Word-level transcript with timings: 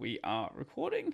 we 0.00 0.18
are 0.24 0.50
recording. 0.54 1.12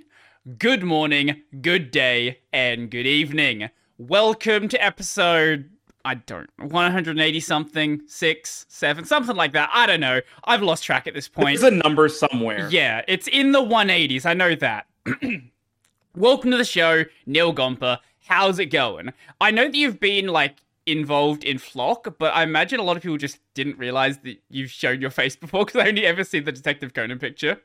Good 0.58 0.84
morning, 0.84 1.42
good 1.60 1.90
day, 1.90 2.38
and 2.52 2.88
good 2.88 3.06
evening. 3.06 3.68
Welcome 3.98 4.68
to 4.68 4.82
episode, 4.82 5.70
I 6.04 6.14
don't, 6.14 6.48
180 6.58 7.40
something, 7.40 8.02
six, 8.06 8.64
seven, 8.68 9.04
something 9.04 9.34
like 9.34 9.54
that. 9.54 9.70
I 9.74 9.86
don't 9.86 9.98
know. 9.98 10.20
I've 10.44 10.62
lost 10.62 10.84
track 10.84 11.08
at 11.08 11.14
this 11.14 11.26
point. 11.26 11.58
There's 11.58 11.72
a 11.72 11.76
number 11.76 12.08
somewhere. 12.08 12.68
Yeah, 12.70 13.02
it's 13.08 13.26
in 13.26 13.50
the 13.50 13.60
180s. 13.60 14.24
I 14.24 14.34
know 14.34 14.54
that. 14.54 14.86
Welcome 16.14 16.52
to 16.52 16.56
the 16.56 16.64
show, 16.64 17.06
Neal 17.26 17.52
Gompa. 17.52 17.98
How's 18.28 18.60
it 18.60 18.66
going? 18.66 19.12
I 19.40 19.50
know 19.50 19.64
that 19.64 19.74
you've 19.74 19.98
been 19.98 20.28
like 20.28 20.58
involved 20.86 21.42
in 21.42 21.58
Flock, 21.58 22.18
but 22.20 22.32
I 22.32 22.44
imagine 22.44 22.78
a 22.78 22.84
lot 22.84 22.96
of 22.96 23.02
people 23.02 23.18
just 23.18 23.40
didn't 23.54 23.78
realize 23.78 24.18
that 24.18 24.40
you've 24.48 24.70
shown 24.70 25.00
your 25.00 25.10
face 25.10 25.34
before 25.34 25.64
because 25.64 25.80
I 25.80 25.88
only 25.88 26.06
ever 26.06 26.22
see 26.22 26.38
the 26.38 26.52
Detective 26.52 26.94
Conan 26.94 27.18
picture. 27.18 27.60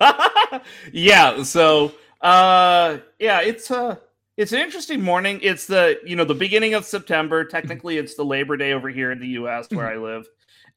yeah, 0.92 1.42
so 1.42 1.92
uh 2.20 2.98
yeah, 3.18 3.40
it's 3.40 3.70
uh 3.70 3.96
it's 4.36 4.52
an 4.52 4.60
interesting 4.60 5.00
morning. 5.00 5.40
It's 5.42 5.66
the 5.66 5.98
you 6.04 6.16
know 6.16 6.24
the 6.24 6.34
beginning 6.34 6.74
of 6.74 6.84
September. 6.84 7.44
Technically, 7.44 7.96
it's 7.96 8.14
the 8.14 8.24
Labor 8.24 8.56
Day 8.56 8.72
over 8.72 8.88
here 8.88 9.10
in 9.10 9.18
the 9.18 9.28
U.S. 9.28 9.70
where 9.70 9.86
I 9.86 9.96
live. 9.96 10.26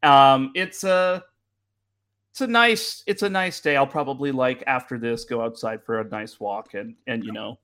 Um, 0.01 0.51
it's 0.55 0.83
a 0.83 1.23
it's 2.31 2.41
a 2.41 2.47
nice 2.47 3.03
it's 3.05 3.21
a 3.21 3.29
nice 3.29 3.59
day. 3.59 3.75
I'll 3.75 3.87
probably 3.87 4.31
like 4.31 4.63
after 4.65 4.97
this 4.97 5.25
go 5.25 5.41
outside 5.41 5.83
for 5.83 5.99
a 5.99 6.05
nice 6.05 6.39
walk 6.39 6.73
and 6.73 6.95
and 7.05 7.23
you 7.23 7.33
know 7.33 7.59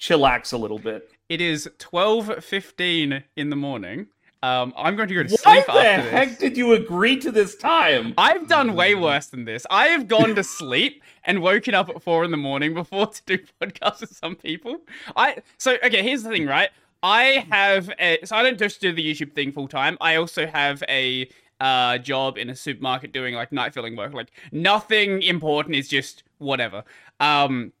chillax 0.00 0.52
a 0.52 0.56
little 0.56 0.78
bit. 0.78 1.10
It 1.28 1.42
is 1.42 1.68
twelve 1.78 2.42
fifteen 2.42 3.24
in 3.36 3.50
the 3.50 3.56
morning. 3.56 4.06
Um, 4.42 4.72
I'm 4.76 4.94
going 4.94 5.08
to 5.08 5.14
go 5.14 5.22
to 5.24 5.36
Why 5.42 5.62
sleep 5.62 5.66
the 5.66 5.72
after 5.72 6.10
heck 6.10 6.28
this. 6.30 6.38
did 6.38 6.56
you 6.56 6.72
agree 6.74 7.16
to 7.18 7.32
this 7.32 7.56
time? 7.56 8.14
I've 8.16 8.46
done 8.46 8.74
way 8.74 8.94
worse 8.94 9.26
than 9.26 9.44
this. 9.44 9.66
I 9.68 9.88
have 9.88 10.06
gone 10.06 10.34
to 10.36 10.44
sleep 10.58 11.02
and 11.24 11.42
woken 11.42 11.74
up 11.74 11.88
at 11.88 12.02
four 12.02 12.24
in 12.24 12.30
the 12.30 12.36
morning 12.36 12.72
before 12.72 13.08
to 13.08 13.22
do 13.26 13.38
podcasts 13.60 14.00
with 14.00 14.16
some 14.16 14.36
people. 14.36 14.78
I 15.16 15.38
so 15.56 15.76
okay. 15.84 16.02
Here's 16.02 16.22
the 16.22 16.30
thing, 16.30 16.46
right? 16.46 16.70
I 17.02 17.46
have 17.50 17.90
a, 17.98 18.18
so 18.24 18.36
I 18.36 18.42
don't 18.42 18.58
just 18.58 18.80
do 18.80 18.92
the 18.92 19.04
YouTube 19.04 19.32
thing 19.32 19.52
full 19.52 19.68
time. 19.68 19.96
I 20.00 20.16
also 20.16 20.46
have 20.46 20.82
a 20.88 21.28
uh, 21.60 21.98
job 21.98 22.38
in 22.38 22.50
a 22.50 22.56
supermarket 22.56 23.12
doing 23.12 23.34
like 23.34 23.52
night 23.52 23.74
filling 23.74 23.96
work. 23.96 24.12
Like 24.12 24.30
nothing 24.52 25.22
important 25.22 25.76
is 25.76 25.88
just 25.88 26.22
whatever. 26.38 26.84
Um, 27.20 27.72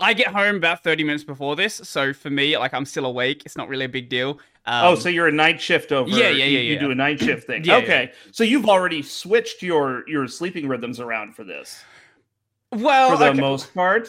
I 0.00 0.14
get 0.14 0.28
home 0.28 0.56
about 0.56 0.84
30 0.84 1.02
minutes 1.04 1.24
before 1.24 1.56
this, 1.56 1.74
so 1.74 2.12
for 2.12 2.30
me, 2.30 2.56
like 2.56 2.72
I'm 2.72 2.84
still 2.84 3.04
awake. 3.06 3.42
It's 3.44 3.56
not 3.56 3.68
really 3.68 3.84
a 3.84 3.88
big 3.88 4.08
deal. 4.08 4.38
Um, 4.66 4.84
oh, 4.86 4.94
so 4.94 5.08
you're 5.08 5.28
a 5.28 5.32
night 5.32 5.60
shift 5.60 5.90
over. 5.92 6.08
Yeah, 6.10 6.28
yeah, 6.28 6.44
you, 6.44 6.58
yeah, 6.58 6.60
You 6.60 6.74
yeah. 6.74 6.80
do 6.80 6.90
a 6.90 6.94
night 6.94 7.18
shift 7.20 7.46
thing. 7.46 7.64
Yeah, 7.64 7.76
okay, 7.78 8.12
so 8.30 8.44
you've 8.44 8.68
already 8.68 9.02
switched 9.02 9.62
your 9.62 10.08
your 10.08 10.28
sleeping 10.28 10.68
rhythms 10.68 11.00
around 11.00 11.34
for 11.34 11.42
this, 11.42 11.82
well, 12.72 13.10
for 13.12 13.16
the 13.16 13.30
okay. 13.30 13.40
most 13.40 13.72
part. 13.74 14.08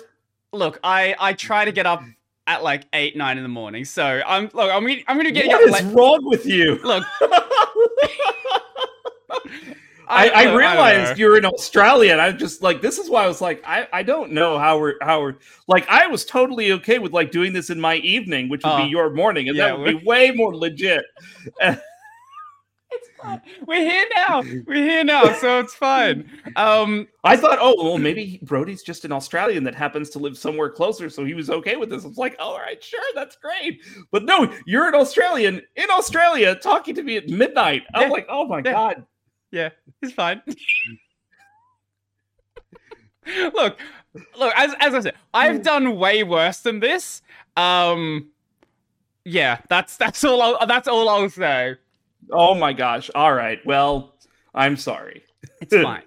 look, 0.54 0.80
I 0.84 1.16
I 1.20 1.34
try 1.34 1.66
to 1.66 1.72
get 1.72 1.86
up 1.86 2.04
at 2.46 2.62
like 2.64 2.84
eight 2.94 3.16
nine 3.18 3.38
in 3.38 3.44
the 3.44 3.50
morning. 3.50 3.86
So 3.86 4.22
I'm 4.28 4.50
look, 4.54 4.70
I'm 4.72 4.86
I'm 5.08 5.18
gonna 5.18 5.32
get 5.32 5.48
What 5.48 5.62
up. 5.62 5.68
is 5.70 5.86
late. 5.86 5.94
wrong 5.96 6.20
with 6.26 6.46
you? 6.46 6.80
Look, 6.84 7.04
I, 10.10 10.30
I 10.30 10.56
realized 10.56 11.10
don't 11.12 11.20
you're 11.20 11.38
in 11.38 11.46
Australia, 11.46 12.12
and 12.12 12.20
I'm 12.22 12.38
just 12.38 12.62
like 12.64 12.82
this 12.82 12.98
is 12.98 13.10
why 13.10 13.24
I 13.24 13.28
was 13.28 13.42
like, 13.42 13.64
I, 13.66 13.88
I 13.94 14.04
don't 14.04 14.32
know 14.32 14.58
how 14.58 14.80
we're 14.80 14.96
how 15.02 15.22
we're 15.22 15.36
like 15.68 15.88
I 15.88 16.08
was 16.08 16.26
totally 16.26 16.72
okay 16.74 17.00
with 17.00 17.14
like 17.14 17.32
doing 17.32 17.54
this 17.54 17.70
in 17.70 17.80
my 17.80 17.96
evening, 17.98 18.50
which 18.50 18.64
would 18.64 18.72
Uh, 18.72 18.78
be 18.86 18.90
your 18.90 19.12
morning, 19.12 19.48
and 19.50 19.58
yeah, 19.58 19.68
that 19.68 19.80
would 19.80 20.00
be 20.00 20.06
way 20.06 20.32
more 20.32 20.56
legit. 20.56 21.04
It's 22.92 23.08
fun. 23.22 23.40
We're 23.68 23.88
here 23.88 24.08
now. 24.16 24.42
We're 24.66 24.84
here 24.84 25.04
now, 25.04 25.32
so 25.34 25.60
it's 25.60 25.76
fine. 25.76 26.28
Um, 26.56 27.08
I 27.24 27.38
thought, 27.38 27.60
oh 27.62 27.76
well, 27.78 28.00
maybe 28.00 28.40
Brodie's 28.42 28.82
just 28.82 29.06
an 29.06 29.12
Australian 29.12 29.64
that 29.66 29.76
happens 29.76 30.10
to 30.12 30.20
live 30.20 30.36
somewhere 30.36 30.72
closer, 30.72 31.08
so 31.08 31.24
he 31.24 31.36
was 31.36 31.52
okay 31.52 31.76
with 31.76 31.92
this. 31.92 32.04
I 32.04 32.08
was 32.08 32.18
like, 32.18 32.36
all 32.40 32.58
right, 32.58 32.84
sure, 32.84 33.00
that's 33.14 33.36
great. 33.36 33.82
But 34.12 34.24
no, 34.26 34.52
you're 34.66 34.88
an 34.88 34.96
Australian 34.96 35.62
in 35.76 35.92
Australia 35.92 36.56
talking 36.56 36.96
to 36.96 37.04
me 37.04 37.18
at 37.18 37.30
midnight. 37.30 37.84
I'm 37.94 38.04
Yeah. 38.04 38.10
like, 38.10 38.26
oh 38.28 38.48
my 38.48 38.58
Yeah. 38.66 38.72
god. 38.72 39.06
Yeah, 39.52 39.70
it's 40.02 40.14
fine. 40.14 40.42
look, 43.54 43.80
look. 44.38 44.54
As 44.56 44.74
as 44.80 44.94
I 44.94 45.00
said, 45.02 45.16
I've 45.34 45.62
done 45.64 45.98
way 45.98 46.24
worse 46.24 46.60
than 46.60 46.80
this. 46.80 47.22
Um, 47.58 48.30
yeah, 49.26 49.60
that's 49.70 49.98
that's 49.98 50.24
all. 50.24 50.42
I'll, 50.42 50.68
that's 50.68 50.88
all 50.88 51.10
I'll 51.10 51.30
say. 51.30 51.76
Oh 52.32 52.56
my 52.56 52.74
gosh. 52.74 53.10
All 53.16 53.34
right. 53.34 53.64
Well, 53.66 54.14
I'm 54.54 54.78
sorry. 54.78 55.24
It's 55.62 55.76
fine. 55.84 56.04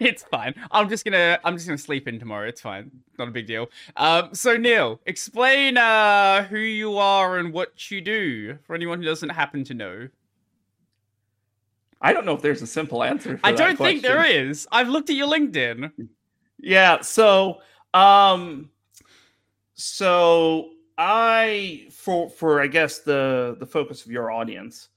it's 0.00 0.22
fine. 0.24 0.54
I'm 0.70 0.88
just 0.88 1.04
gonna 1.04 1.38
I'm 1.44 1.54
just 1.56 1.66
gonna 1.66 1.78
sleep 1.78 2.08
in 2.08 2.18
tomorrow. 2.18 2.48
It's 2.48 2.60
fine. 2.60 2.90
Not 3.18 3.28
a 3.28 3.30
big 3.30 3.46
deal. 3.46 3.68
Um 3.96 4.34
so 4.34 4.56
Neal, 4.56 5.00
explain 5.06 5.76
uh 5.76 6.44
who 6.44 6.58
you 6.58 6.98
are 6.98 7.38
and 7.38 7.52
what 7.52 7.90
you 7.90 8.00
do 8.00 8.58
for 8.64 8.74
anyone 8.74 8.98
who 8.98 9.04
doesn't 9.04 9.30
happen 9.30 9.64
to 9.64 9.74
know. 9.74 10.08
I 12.00 12.12
don't 12.12 12.26
know 12.26 12.34
if 12.34 12.42
there's 12.42 12.62
a 12.62 12.66
simple 12.66 13.02
answer. 13.02 13.38
For 13.38 13.46
I 13.46 13.52
don't 13.52 13.76
think 13.76 14.02
there 14.02 14.24
is. 14.24 14.66
I've 14.70 14.88
looked 14.88 15.10
at 15.10 15.16
your 15.16 15.28
LinkedIn. 15.28 15.90
Yeah. 16.58 17.00
So, 17.00 17.60
um, 17.94 18.70
so 19.74 20.70
I 20.98 21.88
for 21.90 22.28
for 22.28 22.60
I 22.60 22.66
guess 22.66 23.00
the 23.00 23.56
the 23.58 23.66
focus 23.66 24.04
of 24.04 24.10
your 24.10 24.30
audience, 24.30 24.88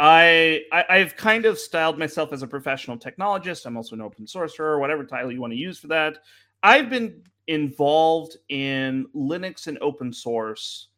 I, 0.00 0.62
I 0.72 0.84
I've 0.88 1.16
kind 1.16 1.46
of 1.46 1.58
styled 1.58 1.98
myself 1.98 2.32
as 2.32 2.42
a 2.42 2.46
professional 2.46 2.98
technologist. 2.98 3.66
I'm 3.66 3.76
also 3.76 3.94
an 3.94 4.02
open 4.02 4.26
sourcer, 4.26 4.80
whatever 4.80 5.04
title 5.04 5.32
you 5.32 5.40
want 5.40 5.52
to 5.52 5.58
use 5.58 5.78
for 5.78 5.88
that. 5.88 6.18
I've 6.62 6.90
been 6.90 7.22
involved 7.48 8.36
in 8.48 9.06
Linux 9.14 9.66
and 9.66 9.78
open 9.80 10.12
source 10.12 10.88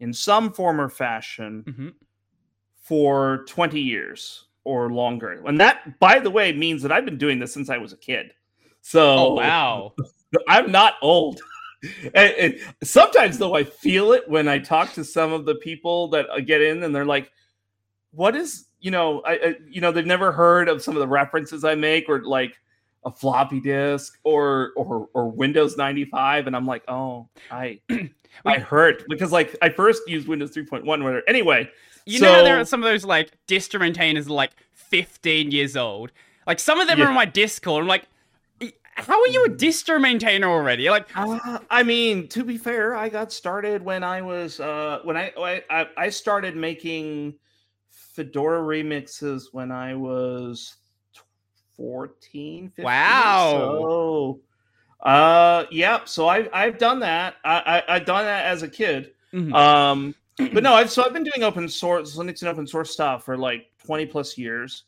in 0.00 0.12
some 0.12 0.52
form 0.52 0.80
or 0.80 0.88
fashion 0.88 1.64
hmm 1.76 1.88
for 2.82 3.44
20 3.46 3.80
years 3.80 4.46
or 4.64 4.90
longer. 4.92 5.42
And 5.46 5.60
that, 5.60 5.98
by 5.98 6.18
the 6.18 6.30
way, 6.30 6.52
means 6.52 6.82
that 6.82 6.92
I've 6.92 7.04
been 7.04 7.18
doing 7.18 7.38
this 7.38 7.52
since 7.52 7.68
I 7.70 7.78
was 7.78 7.92
a 7.92 7.96
kid. 7.96 8.32
So 8.80 9.00
Oh 9.18 9.34
wow. 9.34 9.94
I'm 10.48 10.70
not 10.72 10.94
old. 11.02 11.40
And- 12.14 12.32
and 12.38 12.58
sometimes, 12.84 13.38
though, 13.38 13.54
I 13.56 13.64
feel 13.64 14.12
it 14.12 14.28
when 14.28 14.46
I 14.46 14.60
talk 14.60 14.92
to 14.92 15.04
some 15.04 15.32
of 15.32 15.44
the 15.46 15.56
people 15.56 16.06
that 16.10 16.30
uh, 16.30 16.38
get 16.38 16.62
in, 16.62 16.84
and 16.84 16.94
they're 16.94 17.04
like, 17.04 17.32
"What 18.12 18.36
is 18.36 18.66
you 18.78 18.92
know, 18.92 19.20
I, 19.22 19.32
I 19.32 19.54
you 19.68 19.80
know, 19.80 19.90
they've 19.90 20.06
never 20.06 20.30
heard 20.30 20.68
of 20.68 20.80
some 20.80 20.94
of 20.94 21.00
the 21.00 21.08
references 21.08 21.64
I 21.64 21.74
make, 21.74 22.08
or 22.08 22.22
like 22.22 22.54
a 23.04 23.10
floppy 23.10 23.58
disk, 23.58 24.16
or 24.22 24.70
or 24.76 25.08
or 25.12 25.28
Windows 25.28 25.76
95," 25.76 26.46
and 26.46 26.54
I'm 26.54 26.66
like, 26.66 26.84
"Oh, 26.86 27.28
I 27.50 27.80
I 28.44 28.58
hurt 28.60 29.02
because 29.08 29.32
like 29.32 29.56
I 29.60 29.68
first 29.68 30.02
used 30.08 30.28
Windows 30.28 30.52
3.1. 30.52 30.86
Where 31.02 31.28
anyway, 31.28 31.68
You 32.06 32.20
know 32.20 32.42
there 32.44 32.58
are 32.60 32.64
some 32.64 32.82
of 32.82 32.88
those 32.90 33.04
like 33.04 33.30
distro 33.46 33.80
maintainers 33.80 34.28
like 34.28 34.52
15 34.72 35.50
years 35.50 35.76
old. 35.76 36.12
Like 36.46 36.58
some 36.58 36.80
of 36.80 36.88
them 36.88 36.98
Yeah. 36.98 37.06
are 37.06 37.08
on 37.08 37.14
my 37.14 37.24
Discord. 37.24 37.82
I'm 37.82 37.88
like, 37.88 38.06
how 38.94 39.18
are 39.20 39.28
you 39.28 39.44
a 39.46 39.48
distro 39.48 40.00
maintainer 40.00 40.48
already? 40.48 40.90
Like, 40.90 41.06
Uh, 41.14 41.58
I 41.70 41.82
mean, 41.82 42.28
to 42.28 42.44
be 42.44 42.58
fair, 42.58 42.94
I 42.94 43.08
got 43.08 43.32
started 43.32 43.82
when 43.82 44.04
I 44.04 44.20
was 44.22 44.60
uh, 44.60 45.00
when 45.04 45.16
I, 45.16 45.32
I 45.70 45.86
I 45.96 46.08
started 46.10 46.56
making 46.56 47.34
Fedora 47.90 48.60
remixes 48.60 49.44
when 49.52 49.70
I 49.72 49.94
was 49.94 50.76
14, 51.76 52.68
15. 52.70 52.84
Wow. 52.84 53.50
So, 53.52 54.40
uh, 55.08 55.64
yeah. 55.70 56.00
So 56.04 56.28
I 56.28 56.48
I've 56.52 56.78
done 56.78 57.00
that. 57.00 57.36
I, 57.44 57.82
I 57.88 57.94
I've 57.96 58.04
done 58.04 58.24
that 58.24 58.46
as 58.46 58.62
a 58.62 58.68
kid. 58.68 59.12
Mhm. 59.32 59.54
Um, 59.54 60.14
but 60.52 60.62
no, 60.62 60.74
I've 60.74 60.90
so 60.90 61.04
I've 61.04 61.12
been 61.12 61.24
doing 61.24 61.42
open 61.42 61.68
source 61.68 62.16
Linux 62.16 62.42
and 62.42 62.48
open 62.48 62.66
source 62.66 62.90
stuff 62.90 63.24
for 63.24 63.36
like 63.36 63.66
20 63.84 64.06
plus 64.06 64.36
years. 64.38 64.84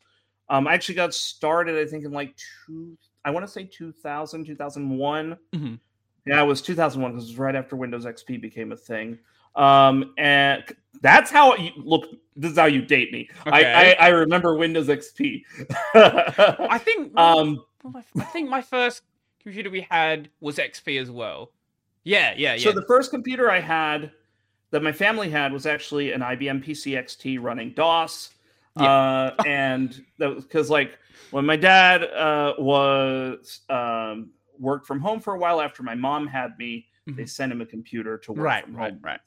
Um, 0.49 0.67
I 0.67 0.75
actually 0.75 0.97
got 0.97 1.15
started, 1.15 1.77
I 1.77 1.89
think, 1.89 2.05
in 2.05 2.13
like 2.13 2.35
two. 2.67 2.97
I 3.25 3.31
want 3.31 3.47
to 3.47 3.51
say 3.51 3.65
2000, 3.65 4.45
2001. 4.45 5.37
Mhm. 5.55 5.81
Yeah, 6.27 6.43
it 6.43 6.47
was 6.47 6.63
2001 6.63 7.13
because 7.13 7.25
it 7.25 7.33
was 7.33 7.39
right 7.39 7.55
after 7.55 7.77
Windows 7.77 8.05
XP 8.05 8.41
became 8.41 8.73
a 8.73 8.77
thing. 8.77 9.19
Um, 9.57 10.15
and 10.19 10.65
that's 11.01 11.31
how 11.31 11.55
you 11.57 11.71
look. 11.77 12.07
This 12.37 12.53
is 12.53 12.59
how 12.59 12.67
you 12.67 12.83
date 12.83 13.13
me. 13.13 13.29
Okay. 13.47 13.73
I, 13.73 13.93
I 13.93 14.07
I 14.07 14.09
remember 14.09 14.57
Windows 14.57 14.89
XP. 14.89 15.43
I 15.95 16.79
think 16.79 17.17
um, 17.19 17.65
I 17.95 18.25
think 18.25 18.49
my 18.49 18.61
first 18.61 19.03
computer 19.41 19.71
we 19.71 19.87
had 19.89 20.29
was 20.41 20.57
XP 20.57 21.01
as 21.01 21.11
well. 21.11 21.53
Yeah, 22.03 22.35
yeah, 22.37 22.55
yeah. 22.55 22.65
so 22.65 22.73
the 22.73 22.85
first 22.87 23.11
computer 23.11 23.51
I 23.51 23.61
had 23.61 24.11
that 24.75 24.83
my 24.83 24.91
family 24.91 25.31
had 25.31 25.53
was 25.53 25.67
actually 25.67 26.11
an 26.11 26.21
IBM 26.21 26.61
PC 26.65 27.01
XT 27.01 27.41
running 27.41 27.71
DOS. 27.75 28.31
Uh, 28.77 29.31
and 29.47 30.05
that 30.19 30.35
was 30.35 30.43
because 30.43 30.69
like 30.69 30.99
when 31.31 31.47
my 31.47 31.55
dad 31.55 32.03
uh, 32.03 32.55
was 32.59 33.61
um, 33.71 34.31
worked 34.59 34.85
from 34.85 34.99
home 34.99 35.21
for 35.21 35.35
a 35.35 35.39
while 35.39 35.61
after 35.61 35.85
my 35.85 35.95
mom 35.95 36.27
had 36.27 36.59
me, 36.59 36.87
they 37.07 37.23
Mhm. 37.23 37.29
sent 37.29 37.53
him 37.53 37.61
a 37.61 37.67
computer 37.67 38.19
to 38.19 38.33
work 38.33 38.45
right, 38.45 38.65
from 38.65 38.75
right, 38.75 38.93
home. 38.95 39.01
right. 39.01 39.21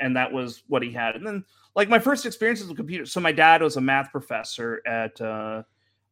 and 0.00 0.14
that 0.14 0.30
was 0.30 0.62
what 0.68 0.82
he 0.82 0.90
had. 0.92 1.16
And 1.16 1.26
then, 1.26 1.42
like 1.74 1.88
my 1.88 1.98
first 1.98 2.26
experiences 2.26 2.68
with 2.68 2.76
computers. 2.76 3.10
So 3.12 3.18
my 3.20 3.32
dad 3.32 3.62
was 3.62 3.78
a 3.78 3.80
math 3.80 4.10
professor 4.10 4.82
at 4.86 5.18
uh, 5.22 5.62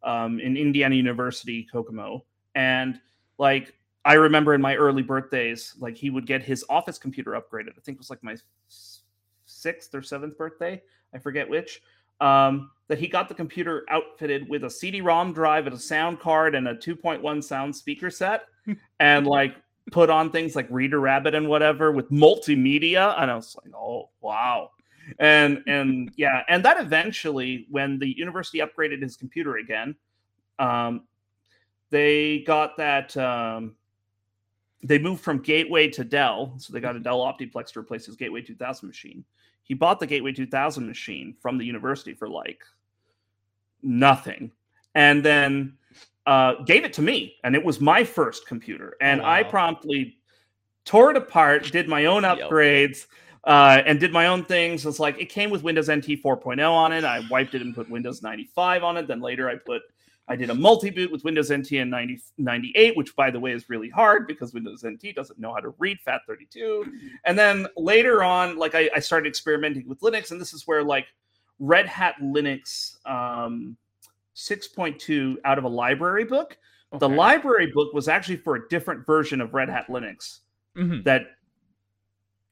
um, 0.03 0.41
in 0.41 0.56
Indiana 0.56 0.94
University, 0.94 1.69
Kokomo, 1.71 2.25
and 2.55 2.99
like 3.37 3.75
I 4.05 4.14
remember 4.14 4.55
in 4.55 4.61
my 4.61 4.76
early 4.76 5.02
birthdays, 5.02 5.75
like 5.79 5.97
he 5.97 6.11
would 6.11 6.26
get 6.26 6.43
his 6.43 6.64
office 6.69 6.99
computer 6.99 7.32
upgraded. 7.32 7.70
I 7.76 7.81
think 7.82 7.97
it 7.97 7.99
was 7.99 8.11
like 8.11 8.23
my 8.23 8.37
sixth 9.47 9.94
or 9.94 10.02
seventh 10.02 10.38
birthday. 10.38 10.82
I 11.14 11.19
forget 11.19 11.49
which. 11.49 11.82
Um, 12.20 12.70
that 12.88 12.99
he 12.99 13.08
got 13.08 13.29
the 13.29 13.35
computer 13.35 13.85
outfitted 13.88 14.47
with 14.49 14.64
a 14.64 14.70
CD-ROM 14.70 15.32
drive 15.32 15.67
and 15.67 15.75
a 15.75 15.79
sound 15.79 16.20
card 16.20 16.55
and 16.55 16.69
a 16.69 16.75
2.1 16.75 17.43
sound 17.43 17.75
speaker 17.75 18.11
set, 18.11 18.44
and 19.00 19.26
like 19.26 19.55
put 19.91 20.11
on 20.11 20.31
things 20.31 20.55
like 20.55 20.67
Reader 20.70 21.00
Rabbit 21.00 21.35
and 21.35 21.49
whatever 21.49 21.93
with 21.93 22.11
multimedia. 22.11 23.14
And 23.20 23.31
I 23.31 23.35
was 23.35 23.56
like, 23.62 23.75
oh 23.75 24.11
wow. 24.20 24.70
And 25.19 25.62
and 25.67 26.11
yeah, 26.17 26.43
and 26.49 26.64
that 26.64 26.81
eventually, 26.81 27.67
when 27.70 27.99
the 27.99 28.08
university 28.19 28.58
upgraded 28.58 29.02
his 29.02 29.17
computer 29.17 29.56
again, 29.56 29.94
um, 30.58 31.05
they 31.91 32.41
got 32.41 32.76
that 32.76 33.17
um, 33.17 33.76
they 34.82 34.99
moved 34.99 35.23
from 35.23 35.38
Gateway 35.38 35.88
to 35.88 36.05
Dell, 36.05 36.55
so 36.59 36.73
they 36.73 36.81
got 36.81 36.97
a 36.97 37.00
Dell 37.00 37.21
Optiplex 37.21 37.73
to 37.73 37.81
replace 37.81 38.06
his 38.06 38.17
Gateway 38.17 38.41
2000 38.41 38.87
machine. 38.88 39.25
He 39.62 39.75
bought 39.75 40.00
the 40.00 40.06
Gateway 40.06 40.32
2000 40.32 40.87
machine 40.87 41.37
from 41.41 41.59
the 41.59 41.65
university 41.65 42.15
for 42.15 42.29
like 42.29 42.62
nothing, 43.82 44.50
and 44.94 45.25
then 45.25 45.75
uh, 46.27 46.55
gave 46.65 46.85
it 46.85 46.93
to 46.94 47.03
me, 47.03 47.37
and 47.44 47.55
it 47.55 47.65
was 47.65 47.81
my 47.81 48.05
first 48.05 48.47
computer, 48.47 48.97
and 49.00 49.21
wow. 49.21 49.31
I 49.31 49.43
promptly 49.43 50.17
tore 50.85 51.11
it 51.11 51.17
apart, 51.17 51.71
did 51.71 51.88
my 51.88 52.06
own 52.06 52.23
upgrades. 52.23 53.00
Yep. 53.00 53.17
Uh, 53.43 53.83
and 53.87 53.99
did 53.99 54.12
my 54.12 54.26
own 54.26 54.44
things. 54.44 54.85
It's 54.85 55.00
like 55.00 55.19
it 55.19 55.31
came 55.31 55.49
with 55.49 55.62
Windows 55.62 55.91
NT 55.91 56.23
4.0 56.23 56.71
on 56.71 56.93
it. 56.93 57.05
I 57.05 57.23
wiped 57.31 57.55
it 57.55 57.62
and 57.62 57.75
put 57.75 57.88
Windows 57.88 58.23
95 58.23 58.85
on 58.85 58.99
it. 58.99 59.06
Then 59.06 59.23
later 59.23 59.49
I 59.49 59.55
put 59.55 59.81
I 60.31 60.37
did 60.37 60.49
a 60.49 60.55
multi-boot 60.55 61.11
with 61.11 61.25
Windows 61.25 61.53
NT 61.53 61.73
and 61.73 61.91
90, 61.91 62.21
98, 62.38 62.97
which 62.97 63.17
by 63.17 63.32
the 63.32 63.41
way 63.41 63.50
is 63.50 63.69
really 63.69 63.91
hard 63.91 64.29
because 64.29 64.55
Windows 64.55 64.87
NT 64.87 65.12
doesn't 65.17 65.41
know 65.41 65.53
how 65.53 65.59
to 65.59 65.75
read 65.79 65.99
FAT32. 66.06 66.88
And 67.25 67.37
then 67.37 67.67
later 67.77 68.23
on, 68.23 68.56
like 68.56 68.77
I, 68.77 68.88
I 68.94 69.00
started 69.00 69.29
experimenting 69.29 69.88
with 69.88 69.99
Linux, 70.00 70.31
and 70.31 70.41
this 70.41 70.55
is 70.55 70.69
where 70.69 70.85
like 70.85 71.06
Red 71.59 71.87
Hat 71.87 72.15
Linux 72.23 73.05
um, 73.06 73.77
6.2 74.37 75.38
out 75.44 75.59
of 75.59 75.65
a 75.65 75.69
library 75.69 76.25
book. 76.25 76.56
Okay. 76.93 77.00
The 77.00 77.09
library 77.09 77.73
book 77.75 77.93
was 77.93 78.06
actually 78.06 78.37
for 78.37 78.55
a 78.55 78.69
different 78.69 79.05
version 79.05 79.41
of 79.41 79.53
Red 79.53 79.69
Hat 79.69 79.87
Linux 79.88 80.38
mm-hmm. 80.76 81.03
that 81.03 81.23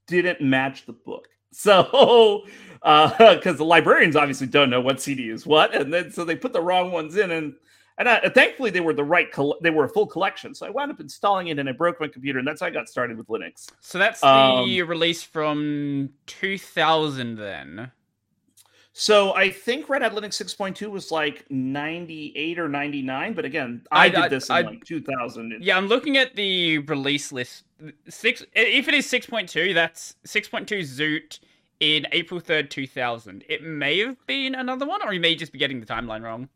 didn't 0.08 0.40
match 0.40 0.84
the 0.84 0.94
book. 0.94 1.28
So, 1.50 2.42
because 2.82 3.46
uh, 3.46 3.52
the 3.52 3.64
librarians 3.64 4.16
obviously 4.16 4.46
don't 4.46 4.68
know 4.68 4.82
what 4.82 5.00
CD 5.00 5.30
is 5.30 5.46
what, 5.46 5.74
and 5.74 5.92
then 5.92 6.10
so 6.12 6.22
they 6.22 6.36
put 6.36 6.52
the 6.52 6.60
wrong 6.60 6.92
ones 6.92 7.16
in, 7.16 7.30
and 7.30 7.54
and 7.98 8.08
I, 8.08 8.28
thankfully 8.28 8.70
they 8.70 8.80
were 8.80 8.94
the 8.94 9.04
right, 9.04 9.30
col- 9.30 9.58
they 9.60 9.70
were 9.70 9.84
a 9.84 9.88
full 9.88 10.06
collection. 10.06 10.54
So 10.54 10.66
I 10.66 10.70
wound 10.70 10.90
up 10.90 11.00
installing 11.00 11.48
it, 11.48 11.58
and 11.58 11.68
I 11.68 11.72
broke 11.72 12.00
my 12.00 12.08
computer, 12.08 12.38
and 12.38 12.46
that's 12.46 12.60
how 12.60 12.68
I 12.68 12.70
got 12.70 12.88
started 12.88 13.18
with 13.18 13.26
Linux. 13.26 13.68
So 13.80 13.98
that's 13.98 14.22
um, 14.22 14.68
the 14.68 14.82
release 14.82 15.22
from 15.22 16.10
2000, 16.26 17.36
then. 17.36 17.90
So 18.92 19.32
I 19.34 19.50
think 19.50 19.88
Red 19.88 20.02
Hat 20.02 20.12
Linux 20.12 20.42
6.2 20.42 20.90
was 20.90 21.12
like 21.12 21.48
98 21.50 22.58
or 22.58 22.68
99, 22.68 23.32
but 23.32 23.44
again, 23.44 23.82
I, 23.92 24.06
I 24.06 24.08
did 24.08 24.30
this 24.30 24.50
I, 24.50 24.60
in 24.60 24.66
I, 24.66 24.70
like 24.70 24.84
2000. 24.84 25.58
Yeah, 25.60 25.76
I'm 25.76 25.86
looking 25.86 26.16
at 26.16 26.34
the 26.34 26.78
release 26.78 27.30
list. 27.30 27.64
Six, 28.08 28.44
if 28.54 28.88
it 28.88 28.94
is 28.94 29.06
6.2, 29.06 29.72
that's 29.74 30.16
6.2 30.26 30.80
Zoot 30.80 31.38
in 31.78 32.06
April 32.10 32.40
3rd, 32.40 32.70
2000. 32.70 33.44
It 33.48 33.62
may 33.62 33.98
have 34.00 34.16
been 34.26 34.56
another 34.56 34.86
one, 34.86 35.00
or 35.06 35.12
you 35.12 35.20
may 35.20 35.36
just 35.36 35.52
be 35.52 35.58
getting 35.58 35.78
the 35.78 35.86
timeline 35.86 36.22
wrong. 36.22 36.48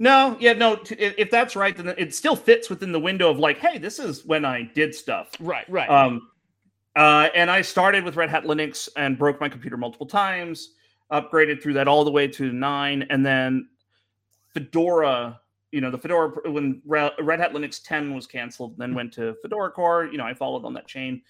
No, 0.00 0.36
yeah, 0.40 0.54
no. 0.54 0.80
if 0.88 1.30
that's 1.30 1.54
right, 1.54 1.76
then 1.76 1.94
it 1.98 2.14
still 2.14 2.34
fits 2.34 2.70
within 2.70 2.90
the 2.90 2.98
window 2.98 3.30
of 3.30 3.38
like, 3.38 3.58
hey, 3.58 3.76
this 3.76 3.98
is 3.98 4.24
when 4.24 4.46
I 4.46 4.62
did 4.74 4.94
stuff. 4.94 5.30
Right, 5.38 5.68
right. 5.68 5.90
Um, 5.90 6.30
uh, 6.96 7.28
and 7.34 7.50
I 7.50 7.60
started 7.60 8.02
with 8.02 8.16
Red 8.16 8.30
Hat 8.30 8.44
Linux 8.44 8.88
and 8.96 9.18
broke 9.18 9.40
my 9.40 9.48
computer 9.48 9.76
multiple 9.76 10.06
times 10.06 10.70
upgraded 11.12 11.62
through 11.62 11.74
that 11.74 11.88
all 11.88 12.04
the 12.04 12.10
way 12.10 12.26
to 12.28 12.50
nine, 12.52 13.06
and 13.10 13.24
then 13.24 13.68
Fedora. 14.54 15.38
You 15.70 15.80
know, 15.80 15.90
the 15.90 15.98
Fedora 15.98 16.50
when 16.50 16.82
Red 16.84 17.12
Hat 17.38 17.52
Linux 17.52 17.80
10 17.84 18.14
was 18.14 18.26
canceled, 18.26 18.76
then 18.76 18.94
went 18.94 19.12
to 19.12 19.36
Fedora 19.42 19.70
Core. 19.70 20.06
You 20.06 20.18
know, 20.18 20.24
I 20.24 20.34
followed 20.34 20.64
on 20.64 20.74
that 20.74 20.88
chain. 20.88 21.22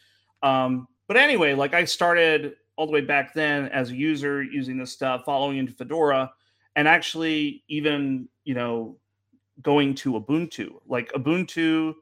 Um, 0.43 0.89
but 1.09 1.17
anyway, 1.17 1.55
like 1.55 1.75
I 1.75 1.85
started 1.85 2.55
all 2.77 2.87
the 2.87 2.93
way 2.93 3.03
back 3.03 3.35
then 3.35 3.67
as 3.67 3.91
a 3.91 3.97
user 3.97 4.43
using 4.43 4.79
this 4.79 4.93
stuff, 4.93 5.25
following 5.27 5.59
into 5.59 5.73
Fedora, 5.75 6.33
and 6.77 6.89
actually 6.89 7.65
even 7.69 8.29
you 8.51 8.57
know 8.57 8.97
going 9.63 9.95
to 9.95 10.15
Ubuntu. 10.15 10.81
Like 10.89 11.13
Ubuntu 11.13 11.95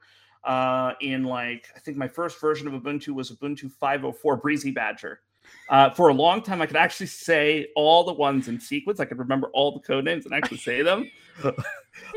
uh, 0.44 0.94
in 1.02 1.24
like 1.24 1.68
I 1.76 1.78
think 1.78 1.98
my 1.98 2.08
first 2.08 2.40
version 2.40 2.66
of 2.66 2.72
Ubuntu 2.72 3.08
was 3.08 3.30
Ubuntu 3.30 3.70
504 3.70 4.36
Breezy 4.38 4.70
Badger. 4.70 5.20
Uh, 5.68 5.90
for 5.90 6.08
a 6.08 6.14
long 6.14 6.40
time, 6.40 6.62
I 6.62 6.66
could 6.66 6.76
actually 6.76 7.06
say 7.06 7.68
all 7.76 8.02
the 8.02 8.14
ones 8.14 8.48
in 8.48 8.58
sequence. 8.58 8.98
I 8.98 9.04
could 9.04 9.18
remember 9.18 9.48
all 9.48 9.72
the 9.72 9.80
code 9.80 10.04
names 10.04 10.24
and 10.24 10.34
actually 10.34 10.56
say 10.56 10.80
them. 10.80 11.10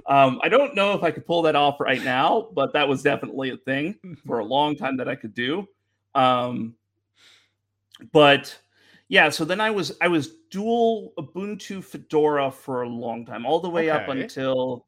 um, 0.07 0.39
I 0.41 0.47
don't 0.47 0.75
know 0.75 0.93
if 0.93 1.03
I 1.03 1.11
could 1.11 1.25
pull 1.25 1.41
that 1.41 1.57
off 1.57 1.81
right 1.81 2.03
now, 2.03 2.47
but 2.53 2.71
that 2.71 2.87
was 2.87 3.03
definitely 3.03 3.49
a 3.49 3.57
thing 3.57 3.95
for 4.25 4.39
a 4.39 4.45
long 4.45 4.77
time 4.77 4.95
that 4.95 5.09
I 5.09 5.15
could 5.15 5.33
do. 5.33 5.67
Um, 6.15 6.75
but 8.13 8.57
yeah, 9.11 9.27
so 9.27 9.43
then 9.43 9.59
I 9.59 9.71
was 9.71 9.91
I 9.99 10.07
was 10.07 10.35
dual 10.49 11.11
Ubuntu 11.19 11.83
Fedora 11.83 12.49
for 12.49 12.83
a 12.83 12.87
long 12.87 13.25
time, 13.25 13.45
all 13.45 13.59
the 13.59 13.69
way 13.69 13.91
okay. 13.91 14.01
up 14.01 14.07
until 14.07 14.85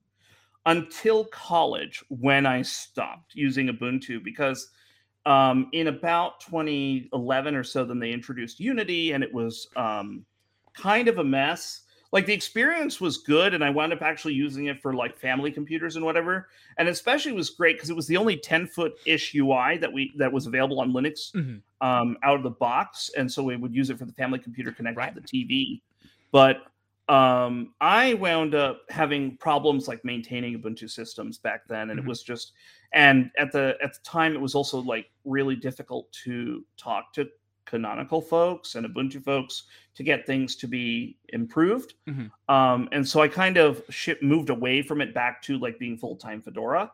until 0.65 1.25
college 1.25 2.01
when 2.07 2.45
I 2.45 2.61
stopped 2.61 3.35
using 3.35 3.67
Ubuntu 3.67 4.23
because 4.23 4.69
um, 5.25 5.67
in 5.73 5.87
about 5.87 6.39
2011 6.39 7.53
or 7.53 7.65
so, 7.65 7.83
then 7.83 7.99
they 7.99 8.13
introduced 8.13 8.61
Unity, 8.61 9.11
and 9.11 9.25
it 9.25 9.33
was 9.33 9.67
um, 9.75 10.25
kind 10.73 11.09
of 11.09 11.17
a 11.17 11.23
mess. 11.23 11.81
Like 12.13 12.25
the 12.25 12.33
experience 12.33 13.01
was 13.01 13.17
good, 13.17 13.53
and 13.53 13.61
I 13.61 13.71
wound 13.71 13.91
up 13.91 14.01
actually 14.01 14.35
using 14.35 14.67
it 14.67 14.81
for 14.81 14.93
like 14.93 15.17
family 15.17 15.51
computers 15.51 15.97
and 15.97 16.05
whatever. 16.05 16.47
And 16.77 16.87
especially 16.87 17.33
was 17.33 17.49
great 17.49 17.75
because 17.75 17.89
it 17.89 17.95
was 17.95 18.07
the 18.07 18.15
only 18.15 18.37
10 18.37 18.67
foot 18.67 18.93
ish 19.05 19.35
UI 19.35 19.79
that 19.79 19.91
we 19.91 20.13
that 20.17 20.31
was 20.31 20.47
available 20.47 20.79
on 20.79 20.93
Linux 20.93 21.33
mm-hmm. 21.35 21.57
Um, 21.83 22.17
out 22.23 22.37
of 22.37 22.43
the 22.43 22.49
box, 22.49 23.11
and 23.17 23.31
so 23.31 23.43
we 23.43 23.57
would 23.57 23.75
use 23.75 23.89
it 23.89 23.99
for 23.99 24.05
the 24.05 24.13
family 24.13 24.39
computer 24.39 24.71
connected 24.71 24.97
right. 24.97 25.13
to 25.13 25.21
the 25.21 25.27
TV. 25.27 25.81
But 26.31 26.61
um, 27.13 27.73
I 27.81 28.13
wound 28.15 28.55
up 28.55 28.81
having 28.89 29.37
problems 29.37 29.87
like 29.89 30.03
maintaining 30.05 30.57
Ubuntu 30.59 30.89
systems 30.89 31.37
back 31.37 31.67
then, 31.67 31.89
and 31.89 31.99
mm-hmm. 31.99 32.07
it 32.07 32.09
was 32.09 32.23
just 32.23 32.53
and 32.93 33.31
at 33.37 33.51
the 33.51 33.75
at 33.83 33.93
the 33.93 33.99
time 34.03 34.33
it 34.33 34.41
was 34.41 34.55
also 34.55 34.79
like 34.79 35.09
really 35.25 35.55
difficult 35.55 36.11
to 36.11 36.63
talk 36.77 37.11
to 37.13 37.27
canonical 37.65 38.21
folks 38.21 38.75
and 38.75 38.85
ubuntu 38.85 39.23
folks 39.23 39.63
to 39.95 40.03
get 40.03 40.25
things 40.25 40.55
to 40.55 40.67
be 40.67 41.17
improved 41.29 41.95
mm-hmm. 42.07 42.53
um, 42.53 42.87
and 42.91 43.07
so 43.07 43.21
i 43.21 43.27
kind 43.27 43.57
of 43.57 43.81
ship, 43.89 44.21
moved 44.21 44.49
away 44.49 44.81
from 44.81 45.01
it 45.01 45.13
back 45.13 45.41
to 45.41 45.57
like 45.57 45.79
being 45.79 45.97
full-time 45.97 46.41
fedora 46.41 46.91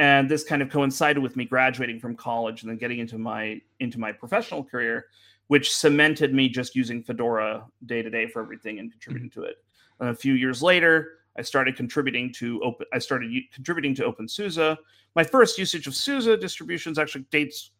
and 0.00 0.28
this 0.28 0.42
kind 0.42 0.62
of 0.62 0.70
coincided 0.70 1.22
with 1.22 1.36
me 1.36 1.44
graduating 1.44 2.00
from 2.00 2.16
college 2.16 2.62
and 2.62 2.70
then 2.70 2.78
getting 2.78 2.98
into 2.98 3.18
my 3.18 3.60
into 3.78 4.00
my 4.00 4.10
professional 4.10 4.64
career 4.64 5.06
which 5.46 5.74
cemented 5.74 6.32
me 6.32 6.48
just 6.48 6.74
using 6.74 7.02
fedora 7.02 7.64
day 7.86 8.02
to 8.02 8.10
day 8.10 8.26
for 8.26 8.40
everything 8.40 8.78
and 8.78 8.90
contributing 8.90 9.30
mm-hmm. 9.30 9.40
to 9.40 9.46
it 9.46 9.56
and 10.00 10.08
a 10.08 10.14
few 10.14 10.34
years 10.34 10.62
later 10.62 11.20
I 11.36 11.42
started 11.42 11.76
contributing 11.76 12.32
to 12.34 12.60
open. 12.62 12.86
I 12.92 12.98
started 12.98 13.30
u- 13.30 13.42
contributing 13.52 13.94
to 13.96 14.04
OpenSUSE. 14.04 14.76
My 15.14 15.24
first 15.24 15.58
usage 15.58 15.86
of 15.86 15.94
SUSE 15.94 16.38
distributions 16.40 16.98
actually 16.98 17.24
dates 17.30 17.70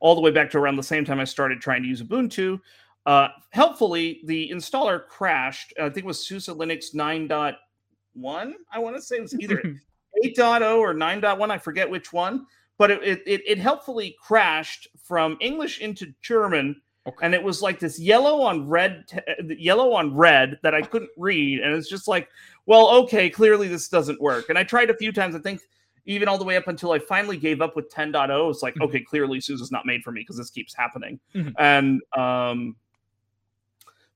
all 0.00 0.14
the 0.14 0.20
way 0.20 0.30
back 0.30 0.50
to 0.50 0.58
around 0.58 0.76
the 0.76 0.82
same 0.82 1.04
time 1.04 1.20
I 1.20 1.24
started 1.24 1.60
trying 1.60 1.82
to 1.82 1.88
use 1.88 2.02
Ubuntu. 2.02 2.60
Uh, 3.06 3.28
helpfully, 3.50 4.20
the 4.24 4.50
installer 4.50 5.06
crashed. 5.06 5.72
I 5.78 5.84
think 5.84 5.98
it 5.98 6.06
was 6.06 6.26
SUSE 6.26 6.48
Linux 6.48 6.94
9.1. 6.94 8.52
I 8.72 8.78
want 8.78 8.96
to 8.96 9.02
say 9.02 9.16
it 9.16 9.22
was 9.22 9.38
either 9.38 9.62
8.0 10.22 10.78
or 10.78 10.94
9.1. 10.94 11.50
I 11.50 11.58
forget 11.58 11.88
which 11.88 12.12
one. 12.12 12.46
But 12.76 12.90
it, 12.90 13.22
it, 13.24 13.42
it 13.46 13.58
helpfully 13.58 14.16
crashed 14.20 14.88
from 15.00 15.36
English 15.40 15.80
into 15.80 16.12
German 16.22 16.80
Okay. 17.06 17.26
And 17.26 17.34
it 17.34 17.42
was 17.42 17.60
like 17.60 17.78
this 17.78 17.98
yellow 17.98 18.40
on 18.40 18.66
red, 18.66 19.04
yellow 19.58 19.92
on 19.92 20.14
red 20.14 20.58
that 20.62 20.74
I 20.74 20.82
couldn't 20.82 21.10
read, 21.16 21.60
and 21.60 21.74
it's 21.74 21.88
just 21.88 22.08
like, 22.08 22.28
well, 22.66 22.88
okay, 23.02 23.28
clearly 23.28 23.68
this 23.68 23.88
doesn't 23.88 24.20
work. 24.20 24.48
And 24.48 24.58
I 24.58 24.64
tried 24.64 24.88
a 24.88 24.96
few 24.96 25.12
times. 25.12 25.34
I 25.34 25.38
think 25.38 25.60
even 26.06 26.28
all 26.28 26.38
the 26.38 26.44
way 26.44 26.56
up 26.56 26.68
until 26.68 26.92
I 26.92 26.98
finally 26.98 27.36
gave 27.36 27.60
up 27.60 27.76
with 27.76 27.90
10.0. 27.90 28.50
It's 28.50 28.62
like, 28.62 28.74
mm-hmm. 28.74 28.84
okay, 28.84 29.00
clearly 29.00 29.40
SUSE's 29.40 29.70
not 29.70 29.86
made 29.86 30.02
for 30.02 30.12
me 30.12 30.20
because 30.20 30.36
this 30.36 30.50
keeps 30.50 30.74
happening. 30.74 31.20
Mm-hmm. 31.34 31.50
And 31.58 32.00
um, 32.16 32.76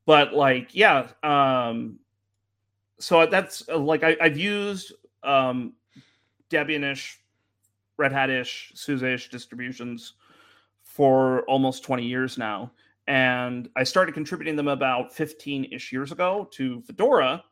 but 0.06 0.32
like, 0.32 0.74
yeah, 0.74 1.08
um, 1.22 1.98
so 2.98 3.26
that's 3.26 3.68
like 3.68 4.02
I, 4.02 4.16
have 4.20 4.38
used 4.38 4.92
um 5.24 5.74
Debian-ish, 6.50 7.20
Red 7.96 8.12
Hat-ish, 8.12 8.72
SUSE-ish 8.74 9.30
distributions 9.30 10.14
for 10.82 11.42
almost 11.42 11.84
20 11.84 12.04
years 12.04 12.38
now. 12.38 12.70
And 13.06 13.68
I 13.76 13.84
started 13.84 14.12
contributing 14.12 14.56
them 14.56 14.68
about 14.68 15.14
15 15.14 15.72
ish 15.72 15.92
years 15.92 16.12
ago 16.12 16.48
to 16.52 16.82
Fedora. 16.82 17.42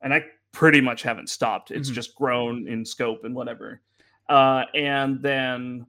And 0.00 0.14
I 0.14 0.24
pretty 0.52 0.80
much 0.80 1.02
haven't 1.02 1.28
stopped. 1.28 1.70
It's 1.70 1.88
mm-hmm. 1.88 1.94
just 1.94 2.14
grown 2.14 2.68
in 2.68 2.84
scope 2.84 3.24
and 3.24 3.34
whatever. 3.34 3.82
Uh, 4.28 4.64
and 4.74 5.20
then 5.20 5.86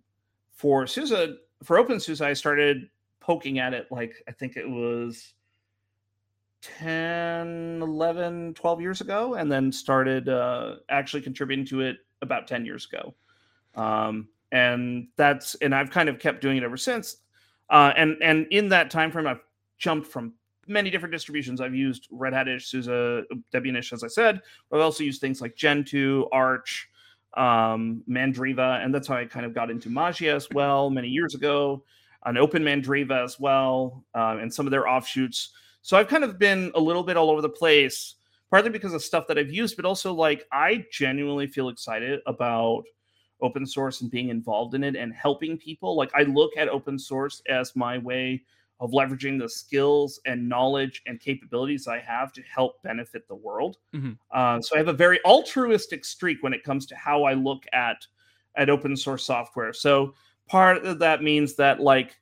for 0.52 0.86
SUSE, 0.86 1.38
for 1.64 1.78
OpenSUSE, 1.78 2.22
I 2.22 2.34
started 2.34 2.90
poking 3.20 3.60
at 3.60 3.74
it 3.74 3.88
like 3.90 4.16
I 4.28 4.32
think 4.32 4.58
it 4.58 4.70
was 4.70 5.34
10, 6.62 7.80
11, 7.82 8.54
12 8.56 8.82
years 8.82 9.02
ago, 9.02 9.36
and 9.36 9.52
then 9.52 9.72
started 9.72 10.30
uh, 10.30 10.76
actually 10.90 11.22
contributing 11.22 11.66
to 11.68 11.82
it 11.82 11.98
about 12.22 12.48
10 12.48 12.66
years 12.66 12.86
ago. 12.86 13.14
Um, 13.76 14.30
and 14.52 15.08
that's 15.18 15.56
and 15.56 15.76
I've 15.76 15.92
kind 15.92 16.08
of 16.08 16.20
kept 16.20 16.42
doing 16.42 16.58
it 16.58 16.64
ever 16.64 16.78
since. 16.78 17.18
Uh, 17.70 17.92
and 17.98 18.18
and 18.22 18.48
in 18.52 18.70
that 18.70 18.90
time 18.90 19.12
frame, 19.12 19.28
I've 19.28 19.42
jumped 19.78 20.08
from 20.08 20.34
many 20.68 20.90
different 20.90 21.12
distributions. 21.12 21.62
I've 21.62 21.76
used 21.76 22.08
Red 22.12 22.34
Hat-ish, 22.34 22.68
SUSE, 22.68 23.26
Debian-ish, 23.54 23.94
as 23.94 24.04
I 24.04 24.08
said. 24.08 24.42
I've 24.72 24.80
also 24.80 25.04
used 25.04 25.22
things 25.22 25.42
like 25.42 25.56
Gentoo, 25.56 26.26
Arch, 26.32 26.90
um, 27.36 28.04
Mandriva, 28.10 28.84
and 28.84 28.94
that's 28.94 29.08
how 29.08 29.16
I 29.16 29.26
kind 29.26 29.46
of 29.46 29.54
got 29.54 29.70
into 29.70 29.90
Mageia 29.90 30.36
as 30.36 30.50
well 30.52 30.90
many 30.90 31.08
years 31.08 31.36
ago. 31.36 31.84
An 32.26 32.38
Open 32.38 32.64
Mandriva 32.64 33.24
as 33.24 33.40
well, 33.40 34.04
uh, 34.16 34.38
and 34.40 34.52
some 34.52 34.66
of 34.66 34.72
their 34.72 34.88
offshoots. 34.88 35.52
So 35.84 35.98
I've 35.98 36.08
kind 36.08 36.24
of 36.24 36.40
been 36.40 36.72
a 36.74 36.80
little 36.80 37.04
bit 37.04 37.18
all 37.18 37.30
over 37.30 37.42
the 37.42 37.50
place, 37.50 38.16
partly 38.50 38.70
because 38.70 38.94
of 38.94 39.04
stuff 39.04 39.28
that 39.28 39.38
I've 39.38 39.52
used, 39.52 39.76
but 39.76 39.86
also 39.86 40.14
like 40.14 40.46
I 40.52 40.86
genuinely 40.92 41.48
feel 41.48 41.70
excited 41.70 42.22
about 42.26 42.84
open 43.42 43.66
source 43.66 44.02
and 44.02 44.10
being 44.10 44.30
involved 44.30 44.76
in 44.76 44.84
it 44.84 44.96
and 44.96 45.14
helping 45.14 45.58
people. 45.58 45.96
Like 45.96 46.12
I 46.16 46.24
look 46.24 46.56
at 46.58 46.70
open 46.70 46.98
source 46.98 47.42
as 47.50 47.76
my 47.76 47.98
way 47.98 48.44
of 48.80 48.92
leveraging 48.92 49.40
the 49.40 49.48
skills 49.48 50.20
and 50.26 50.50
knowledge 50.50 51.02
and 51.06 51.20
capabilities 51.20 51.88
I 51.88 52.00
have 52.00 52.34
to 52.34 52.42
help 52.44 52.82
benefit 52.84 53.28
the 53.28 53.36
world. 53.36 53.78
Mm-hmm. 53.94 54.14
Uh, 54.32 54.62
so 54.62 54.76
I 54.76 54.80
have 54.80 54.90
a 54.90 54.94
very 54.94 55.24
altruistic 55.24 56.04
streak 56.04 56.44
when 56.44 56.54
it 56.54 56.64
comes 56.64 56.86
to 56.88 56.96
how 56.96 57.24
I 57.24 57.34
look 57.34 57.66
at 57.74 58.06
at 58.58 58.70
open 58.70 58.96
source 58.96 59.26
software. 59.26 59.74
So 59.74 60.14
part 60.48 60.86
of 60.86 61.00
that 61.00 61.24
means 61.24 61.56
that 61.56 61.80
like 61.80 62.16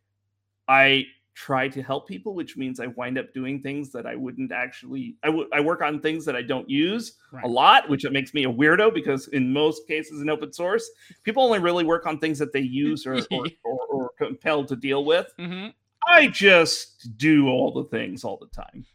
I 0.67 1.05
try 1.33 1.67
to 1.67 1.81
help 1.81 2.07
people, 2.07 2.35
which 2.35 2.57
means 2.57 2.79
I 2.79 2.87
wind 2.87 3.17
up 3.17 3.33
doing 3.33 3.61
things 3.61 3.91
that 3.91 4.05
I 4.05 4.15
wouldn't 4.15 4.51
actually. 4.51 5.15
I, 5.23 5.27
w- 5.27 5.49
I 5.51 5.59
work 5.59 5.81
on 5.81 5.99
things 5.99 6.25
that 6.25 6.35
I 6.35 6.41
don't 6.41 6.69
use 6.69 7.13
right. 7.31 7.43
a 7.43 7.47
lot, 7.47 7.89
which 7.89 8.05
makes 8.09 8.33
me 8.33 8.45
a 8.45 8.51
weirdo 8.51 8.93
because 8.93 9.27
in 9.29 9.51
most 9.51 9.87
cases 9.87 10.21
in 10.21 10.29
open 10.29 10.53
source, 10.53 10.89
people 11.23 11.43
only 11.43 11.59
really 11.59 11.83
work 11.83 12.05
on 12.05 12.19
things 12.19 12.39
that 12.39 12.53
they 12.53 12.61
use 12.61 13.05
or 13.05 13.15
or, 13.31 13.47
or, 13.63 13.79
or, 13.89 14.09
compelled 14.17 14.67
to 14.69 14.75
deal 14.75 15.05
with. 15.05 15.33
Mm-hmm. 15.39 15.69
I 16.07 16.27
just 16.27 17.17
do 17.17 17.47
all 17.47 17.71
the 17.71 17.85
things 17.85 18.23
all 18.23 18.37
the 18.37 18.47
time. 18.47 18.85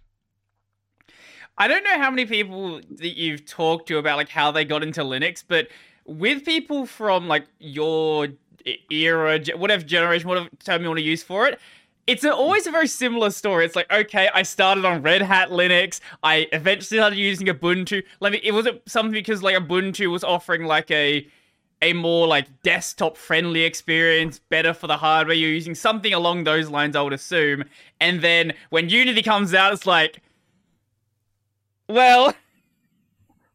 I 1.56 1.66
don't 1.66 1.82
know 1.82 1.98
how 1.98 2.10
many 2.10 2.24
people 2.24 2.80
that 2.98 3.18
you've 3.18 3.44
talked 3.44 3.88
to 3.88 3.98
about 3.98 4.16
like 4.16 4.28
how 4.28 4.52
they 4.52 4.64
got 4.64 4.84
into 4.84 5.02
Linux, 5.02 5.42
but 5.46 5.68
with 6.04 6.44
people 6.44 6.86
from 6.86 7.26
like 7.26 7.46
your 7.58 8.28
era, 8.90 9.40
whatever 9.56 9.82
generation, 9.82 10.28
whatever 10.28 10.48
term 10.64 10.82
you 10.82 10.88
want 10.88 10.98
to 10.98 11.04
use 11.04 11.22
for 11.22 11.46
it, 11.46 11.58
it's 12.08 12.24
a, 12.24 12.34
always 12.34 12.66
a 12.66 12.70
very 12.70 12.88
similar 12.88 13.30
story. 13.30 13.66
It's 13.66 13.76
like, 13.76 13.92
okay, 13.92 14.30
I 14.34 14.42
started 14.42 14.86
on 14.86 15.02
Red 15.02 15.20
Hat 15.20 15.50
Linux. 15.50 16.00
I 16.22 16.48
eventually 16.52 16.98
started 16.98 17.18
using 17.18 17.46
Ubuntu. 17.46 18.02
Let 18.20 18.32
me. 18.32 18.40
It 18.42 18.52
was 18.52 18.66
something 18.86 19.12
because 19.12 19.42
like 19.42 19.54
Ubuntu 19.56 20.10
was 20.10 20.24
offering 20.24 20.64
like 20.64 20.90
a 20.90 21.28
a 21.82 21.92
more 21.92 22.26
like 22.26 22.62
desktop 22.62 23.18
friendly 23.18 23.62
experience, 23.62 24.38
better 24.38 24.72
for 24.72 24.86
the 24.86 24.96
hardware 24.96 25.36
you're 25.36 25.50
using, 25.50 25.74
something 25.74 26.14
along 26.14 26.44
those 26.44 26.70
lines, 26.70 26.96
I 26.96 27.02
would 27.02 27.12
assume. 27.12 27.64
And 28.00 28.22
then 28.22 28.54
when 28.70 28.88
Unity 28.88 29.22
comes 29.22 29.52
out, 29.52 29.74
it's 29.74 29.86
like, 29.86 30.22
well. 31.88 32.34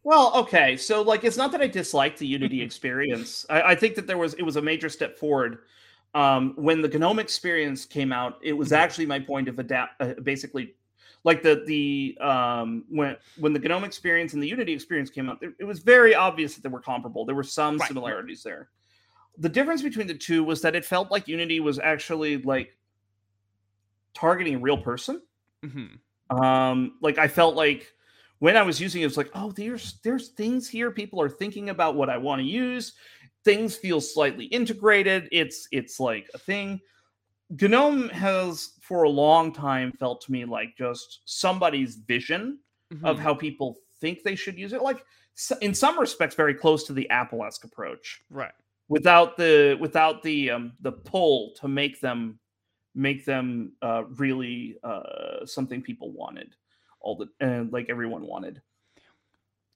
Well, 0.04 0.32
okay. 0.36 0.78
So, 0.78 1.02
like, 1.02 1.24
it's 1.24 1.38
not 1.38 1.52
that 1.54 1.62
I 1.62 1.68
dislike 1.68 2.18
the 2.18 2.28
Unity 2.28 2.62
experience. 2.62 3.46
I, 3.50 3.62
I, 3.62 3.76
think 3.76 3.96
that 3.96 4.06
there 4.06 4.18
was, 4.18 4.34
it 4.36 4.44
was 4.44 4.58
a 4.58 4.62
major 4.62 4.90
step 4.90 5.18
forward. 5.18 5.60
Um, 6.16 6.54
when 6.58 6.82
the 6.82 6.88
GNOME 6.88 7.20
experience 7.20 7.86
came 7.86 8.12
out, 8.12 8.40
it 8.44 8.54
was 8.54 8.70
mm-hmm. 8.70 8.76
actually 8.76 9.06
my 9.08 9.20
point 9.20 9.48
of 9.48 9.58
adapt, 9.58 10.00
uh, 10.00 10.14
basically 10.22 10.76
like 11.24 11.42
the 11.42 11.64
the 11.66 12.18
um 12.26 12.84
when 12.90 13.16
when 13.38 13.54
the 13.54 13.60
gnome 13.60 13.84
experience 13.84 14.34
and 14.34 14.44
the 14.44 14.48
unity 14.48 14.74
experience 14.74 15.10
came 15.10 15.30
out 15.30 15.38
it, 15.42 15.54
it 15.60 15.64
was 15.64 15.80
very 15.80 16.14
obvious 16.14 16.56
that 16.56 16.62
they 16.62 16.70
were 16.70 16.82
comparable 16.82 17.26
there 17.26 17.36
were 17.36 17.44
some 17.44 17.78
right. 17.78 17.88
similarities 17.88 18.44
there 18.44 18.70
the 19.38 19.50
difference 19.50 19.82
between 19.82 20.08
the 20.08 20.14
two 20.14 20.44
was 20.44 20.62
that 20.62 20.76
it 20.76 20.86
felt 20.86 21.12
like 21.12 21.28
unity 21.28 21.60
was 21.60 21.80
actually 21.80 22.38
like 22.44 22.78
targeting 24.14 24.56
a 24.56 24.60
real 24.60 24.78
person 24.78 25.22
mm-hmm. 25.66 26.38
um 26.38 26.96
like 27.02 27.18
i 27.18 27.28
felt 27.28 27.56
like 27.56 27.94
when 28.40 28.58
i 28.58 28.62
was 28.62 28.80
using 28.80 29.02
it, 29.02 29.06
it 29.06 29.08
was 29.08 29.18
like 29.18 29.32
oh 29.34 29.52
there's 29.52 30.00
there's 30.04 30.30
things 30.30 30.68
here 30.68 30.92
people 30.92 31.22
are 31.22 31.30
thinking 31.30 31.70
about 31.70 31.96
what 31.96 32.10
i 32.10 32.18
want 32.18 32.40
to 32.40 32.46
use 32.46 32.94
things 33.46 33.76
feel 33.76 34.00
slightly 34.00 34.46
integrated 34.46 35.28
it's 35.32 35.68
it's 35.72 36.00
like 36.00 36.30
a 36.34 36.38
thing 36.38 36.80
GNOME 37.62 38.10
has 38.10 38.74
for 38.82 39.04
a 39.04 39.10
long 39.10 39.52
time 39.52 39.92
felt 39.92 40.22
to 40.22 40.32
me 40.32 40.46
like 40.46 40.76
just 40.78 41.22
somebody's 41.26 41.96
vision 41.96 42.60
mm-hmm. 42.92 43.06
of 43.06 43.20
how 43.20 43.34
people 43.34 43.78
think 44.00 44.24
they 44.24 44.36
should 44.36 44.58
use 44.58 44.74
it. 44.74 44.82
Like 44.82 45.06
in 45.62 45.74
some 45.74 46.00
respects, 46.00 46.36
very 46.36 46.54
close 46.54 46.84
to 46.86 46.94
the 46.94 47.10
Apple-esque 47.10 47.64
approach, 47.64 48.22
right? 48.30 48.52
Without 48.90 49.38
the 49.38 49.78
without 49.80 50.22
the 50.24 50.52
um, 50.52 50.74
the 50.82 50.92
pull 50.92 51.54
to 51.62 51.68
make 51.68 52.00
them 52.02 52.40
make 52.96 53.26
them 53.26 53.74
uh, 53.82 54.04
really 54.18 54.78
uh, 54.84 55.46
something 55.46 55.82
people 55.82 56.12
wanted, 56.12 56.56
all 57.00 57.16
the 57.16 57.28
and 57.40 57.72
like 57.72 57.88
everyone 57.90 58.24
wanted. 58.24 58.62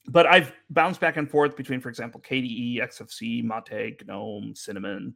But 0.08 0.26
I've 0.26 0.54
bounced 0.70 1.02
back 1.02 1.18
and 1.18 1.30
forth 1.30 1.58
between, 1.58 1.82
for 1.82 1.90
example, 1.90 2.22
KDE, 2.22 2.82
XFC, 2.82 3.44
Mate, 3.44 4.06
GNOME, 4.06 4.56
Cinnamon. 4.56 5.14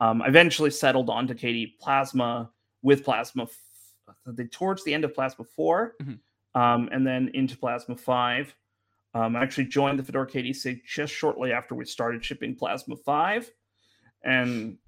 Um, 0.00 0.22
I 0.22 0.28
eventually 0.28 0.70
settled 0.70 1.10
onto 1.10 1.34
KDE 1.34 1.78
Plasma 1.80 2.50
with 2.82 3.04
Plasma 3.04 3.48
the, 4.26 4.44
towards 4.46 4.84
the 4.84 4.94
end 4.94 5.04
of 5.04 5.14
Plasma 5.14 5.44
4 5.44 5.94
mm-hmm. 6.00 6.60
um, 6.60 6.88
and 6.92 7.06
then 7.06 7.30
into 7.34 7.56
Plasma 7.56 7.96
5. 7.96 8.54
Um, 9.14 9.36
I 9.36 9.42
actually 9.42 9.64
joined 9.64 9.98
the 9.98 10.04
Fedora 10.04 10.26
KDC 10.26 10.84
just 10.84 11.12
shortly 11.12 11.52
after 11.52 11.74
we 11.74 11.84
started 11.84 12.24
shipping 12.24 12.54
Plasma 12.54 12.96
5 12.96 13.50
and 14.24 14.78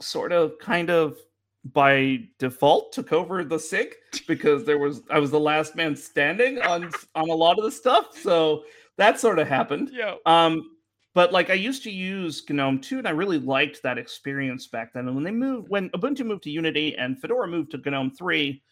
sort 0.00 0.32
of 0.32 0.58
kind 0.58 0.90
of 0.90 1.18
by 1.64 2.28
default 2.38 2.92
took 2.92 3.12
over 3.12 3.44
the 3.44 3.58
SIG 3.58 3.94
because 4.26 4.64
there 4.64 4.78
was 4.78 5.02
I 5.10 5.18
was 5.18 5.30
the 5.30 5.40
last 5.40 5.76
man 5.76 5.94
standing 5.96 6.60
on 6.60 6.90
on 7.14 7.30
a 7.30 7.34
lot 7.34 7.58
of 7.58 7.64
the 7.64 7.70
stuff. 7.70 8.16
So 8.18 8.64
that 8.98 9.20
sort 9.20 9.38
of 9.38 9.48
happened. 9.48 9.90
Yeah. 9.92 10.16
Um, 10.26 10.70
but 11.14 11.32
like 11.32 11.50
I 11.50 11.54
used 11.54 11.82
to 11.84 11.90
use 11.90 12.42
GNOME 12.48 12.80
2, 12.80 12.98
and 12.98 13.08
I 13.08 13.10
really 13.10 13.38
liked 13.38 13.82
that 13.82 13.98
experience 13.98 14.66
back 14.66 14.92
then. 14.92 15.06
And 15.06 15.14
when 15.14 15.24
they 15.24 15.30
moved, 15.30 15.68
when 15.68 15.90
Ubuntu 15.90 16.24
moved 16.24 16.44
to 16.44 16.50
Unity 16.50 16.96
and 16.96 17.20
Fedora 17.20 17.46
moved 17.46 17.72
to 17.72 17.90
GNOME 17.90 18.12
3, 18.12 18.62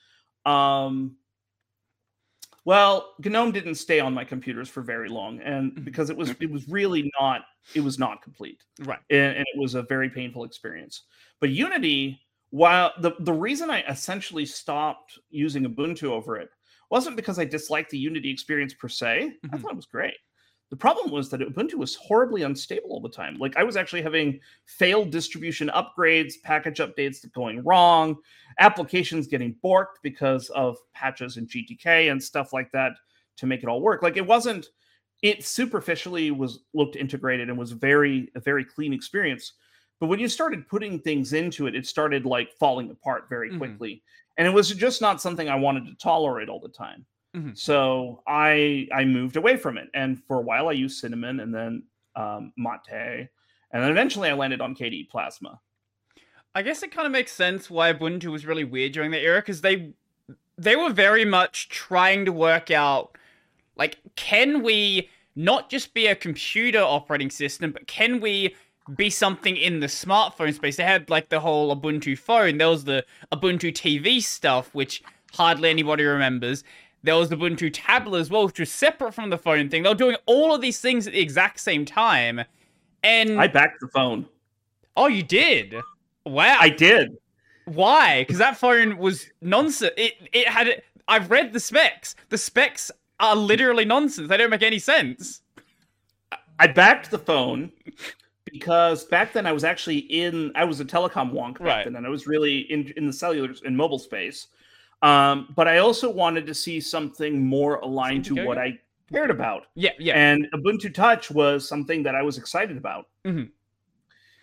um, 0.46 1.16
well, 2.64 3.14
GNOME 3.22 3.52
didn't 3.52 3.74
stay 3.74 4.00
on 4.00 4.14
my 4.14 4.24
computers 4.24 4.68
for 4.68 4.82
very 4.82 5.08
long, 5.08 5.40
and 5.40 5.72
mm-hmm. 5.72 5.84
because 5.84 6.08
it 6.08 6.16
was 6.16 6.30
it 6.40 6.50
was 6.50 6.68
really 6.68 7.10
not 7.20 7.42
it 7.74 7.80
was 7.80 7.98
not 7.98 8.22
complete, 8.22 8.62
right? 8.80 9.00
And, 9.10 9.36
and 9.36 9.46
it 9.54 9.58
was 9.58 9.74
a 9.74 9.82
very 9.82 10.08
painful 10.08 10.44
experience. 10.44 11.02
But 11.40 11.50
Unity, 11.50 12.20
while 12.50 12.92
the 13.00 13.12
the 13.20 13.32
reason 13.32 13.70
I 13.70 13.82
essentially 13.82 14.46
stopped 14.46 15.18
using 15.30 15.64
Ubuntu 15.64 16.04
over 16.04 16.36
it 16.36 16.50
wasn't 16.90 17.16
because 17.16 17.38
I 17.38 17.44
disliked 17.44 17.90
the 17.90 17.98
Unity 17.98 18.30
experience 18.30 18.74
per 18.74 18.88
se. 18.88 19.32
Mm-hmm. 19.44 19.54
I 19.54 19.58
thought 19.58 19.72
it 19.72 19.76
was 19.76 19.86
great. 19.86 20.14
The 20.70 20.76
problem 20.76 21.10
was 21.10 21.28
that 21.30 21.40
Ubuntu 21.40 21.74
was 21.74 21.96
horribly 21.96 22.42
unstable 22.42 22.90
all 22.90 23.00
the 23.00 23.08
time. 23.08 23.38
Like 23.38 23.56
I 23.56 23.64
was 23.64 23.76
actually 23.76 24.02
having 24.02 24.38
failed 24.66 25.10
distribution 25.10 25.68
upgrades, 25.74 26.34
package 26.44 26.78
updates 26.78 27.30
going 27.32 27.64
wrong, 27.64 28.16
applications 28.60 29.26
getting 29.26 29.56
borked 29.64 29.98
because 30.02 30.48
of 30.50 30.76
patches 30.94 31.36
and 31.38 31.48
GTK 31.48 32.10
and 32.12 32.22
stuff 32.22 32.52
like 32.52 32.70
that 32.72 32.92
to 33.38 33.46
make 33.46 33.64
it 33.64 33.68
all 33.68 33.80
work. 33.80 34.02
Like 34.02 34.16
it 34.16 34.26
wasn't 34.26 34.68
it 35.22 35.44
superficially 35.44 36.30
was 36.30 36.60
looked 36.72 36.96
integrated 36.96 37.50
and 37.50 37.58
was 37.58 37.72
very 37.72 38.30
a 38.36 38.40
very 38.40 38.64
clean 38.64 38.92
experience. 38.92 39.54
But 40.00 40.06
when 40.06 40.18
you 40.18 40.28
started 40.28 40.66
putting 40.66 40.98
things 40.98 41.34
into 41.34 41.66
it, 41.66 41.76
it 41.76 41.86
started 41.86 42.24
like 42.24 42.52
falling 42.54 42.90
apart 42.90 43.28
very 43.28 43.50
mm-hmm. 43.50 43.58
quickly. 43.58 43.90
Mm-hmm. 43.90 44.32
And 44.38 44.48
it 44.48 44.54
was 44.54 44.70
just 44.70 45.02
not 45.02 45.20
something 45.20 45.48
I 45.48 45.54
wanted 45.54 45.86
to 45.86 45.94
tolerate 45.94 46.48
all 46.48 46.60
the 46.60 46.68
time. 46.68 47.04
Mm-hmm. 47.36 47.50
So 47.54 48.22
I 48.26 48.88
I 48.92 49.04
moved 49.04 49.36
away 49.36 49.56
from 49.56 49.78
it, 49.78 49.88
and 49.94 50.20
for 50.24 50.38
a 50.38 50.40
while 50.40 50.68
I 50.68 50.72
used 50.72 50.98
cinnamon, 50.98 51.40
and 51.40 51.54
then 51.54 51.84
um, 52.16 52.52
mate, 52.56 53.28
and 53.70 53.82
then 53.82 53.90
eventually 53.90 54.28
I 54.28 54.32
landed 54.32 54.60
on 54.60 54.74
KDE 54.74 55.10
Plasma. 55.10 55.60
I 56.54 56.62
guess 56.62 56.82
it 56.82 56.90
kind 56.90 57.06
of 57.06 57.12
makes 57.12 57.30
sense 57.30 57.70
why 57.70 57.92
Ubuntu 57.92 58.32
was 58.32 58.46
really 58.46 58.64
weird 58.64 58.92
during 58.92 59.12
that 59.12 59.20
era 59.20 59.40
because 59.40 59.60
they 59.60 59.92
they 60.58 60.74
were 60.74 60.90
very 60.90 61.24
much 61.24 61.68
trying 61.68 62.24
to 62.24 62.32
work 62.32 62.70
out 62.70 63.16
like 63.76 63.98
can 64.16 64.62
we 64.62 65.08
not 65.36 65.70
just 65.70 65.94
be 65.94 66.08
a 66.08 66.14
computer 66.16 66.80
operating 66.80 67.30
system, 67.30 67.70
but 67.70 67.86
can 67.86 68.20
we 68.20 68.54
be 68.96 69.10
something 69.10 69.56
in 69.56 69.80
the 69.80 69.86
smartphone 69.86 70.54
space? 70.54 70.76
They 70.76 70.84
had 70.84 71.10
like 71.10 71.28
the 71.28 71.40
whole 71.40 71.74
Ubuntu 71.74 72.16
phone. 72.18 72.58
There 72.58 72.68
was 72.68 72.84
the 72.84 73.04
Ubuntu 73.32 73.72
TV 73.72 74.22
stuff, 74.22 74.74
which 74.74 75.02
hardly 75.34 75.70
anybody 75.70 76.04
remembers. 76.04 76.64
There 77.02 77.16
was 77.16 77.28
the 77.30 77.36
Ubuntu 77.36 77.70
tablet 77.72 78.20
as 78.20 78.30
well, 78.30 78.46
which 78.46 78.60
was 78.60 78.70
separate 78.70 79.14
from 79.14 79.30
the 79.30 79.38
phone 79.38 79.68
thing. 79.68 79.82
They 79.82 79.88
were 79.88 79.94
doing 79.94 80.16
all 80.26 80.54
of 80.54 80.60
these 80.60 80.80
things 80.80 81.06
at 81.06 81.12
the 81.14 81.20
exact 81.20 81.60
same 81.60 81.84
time. 81.84 82.42
And 83.02 83.40
I 83.40 83.46
backed 83.46 83.80
the 83.80 83.88
phone. 83.88 84.26
oh, 84.96 85.06
you 85.06 85.22
did? 85.22 85.74
Wow. 86.26 86.58
I 86.60 86.68
did. 86.68 87.16
Why? 87.64 88.22
Because 88.22 88.38
that 88.38 88.56
phone 88.58 88.98
was 88.98 89.26
nonsense. 89.40 89.92
It 89.96 90.14
it 90.32 90.48
had. 90.48 90.82
I've 91.08 91.30
read 91.30 91.52
the 91.52 91.60
specs. 91.60 92.14
The 92.28 92.38
specs 92.38 92.90
are 93.18 93.34
literally 93.36 93.84
nonsense. 93.84 94.28
They 94.28 94.36
don't 94.36 94.50
make 94.50 94.62
any 94.62 94.78
sense. 94.78 95.42
I 96.58 96.66
backed 96.66 97.10
the 97.10 97.18
phone 97.18 97.72
because 98.52 99.04
back 99.04 99.32
then 99.32 99.46
I 99.46 99.52
was 99.52 99.64
actually 99.64 99.98
in 99.98 100.52
I 100.54 100.64
was 100.64 100.80
a 100.80 100.84
telecom 100.84 101.32
wonk 101.32 101.54
back 101.58 101.60
Right. 101.60 101.84
then, 101.84 101.96
and 101.96 102.06
I 102.06 102.10
was 102.10 102.26
really 102.26 102.60
in 102.72 102.92
in 102.96 103.06
the 103.06 103.12
cellular 103.12 103.52
in 103.64 103.74
mobile 103.76 103.98
space. 103.98 104.48
Um, 105.02 105.52
but 105.56 105.66
I 105.66 105.78
also 105.78 106.10
wanted 106.10 106.46
to 106.46 106.54
see 106.54 106.80
something 106.80 107.44
more 107.46 107.76
aligned 107.76 108.24
to 108.26 108.44
what 108.44 108.58
I 108.58 108.78
cared 109.10 109.30
about. 109.30 109.66
Yeah, 109.74 109.92
yeah. 109.98 110.14
And 110.14 110.46
Ubuntu 110.52 110.92
Touch 110.92 111.30
was 111.30 111.66
something 111.66 112.02
that 112.02 112.14
I 112.14 112.22
was 112.22 112.36
excited 112.38 112.76
about. 112.76 113.08
Mhm. 113.24 113.48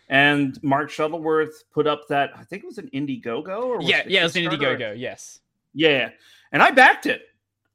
And 0.10 0.62
Mark 0.64 0.90
Shuttleworth 0.90 1.64
put 1.72 1.86
up 1.86 2.08
that 2.08 2.32
I 2.36 2.44
think 2.44 2.64
it 2.64 2.66
was 2.68 2.78
an 2.78 2.90
Indiegogo 2.94 3.62
or 3.64 3.78
was 3.78 3.90
yeah, 3.90 4.00
it 4.00 4.10
yeah. 4.10 4.22
It 4.22 4.24
was 4.24 4.36
an 4.38 4.44
Indiegogo. 4.46 4.98
Yes. 4.98 5.42
Yeah, 5.74 6.10
and 6.52 6.64
I 6.64 6.72
backed 6.72 7.06
it. 7.06 7.24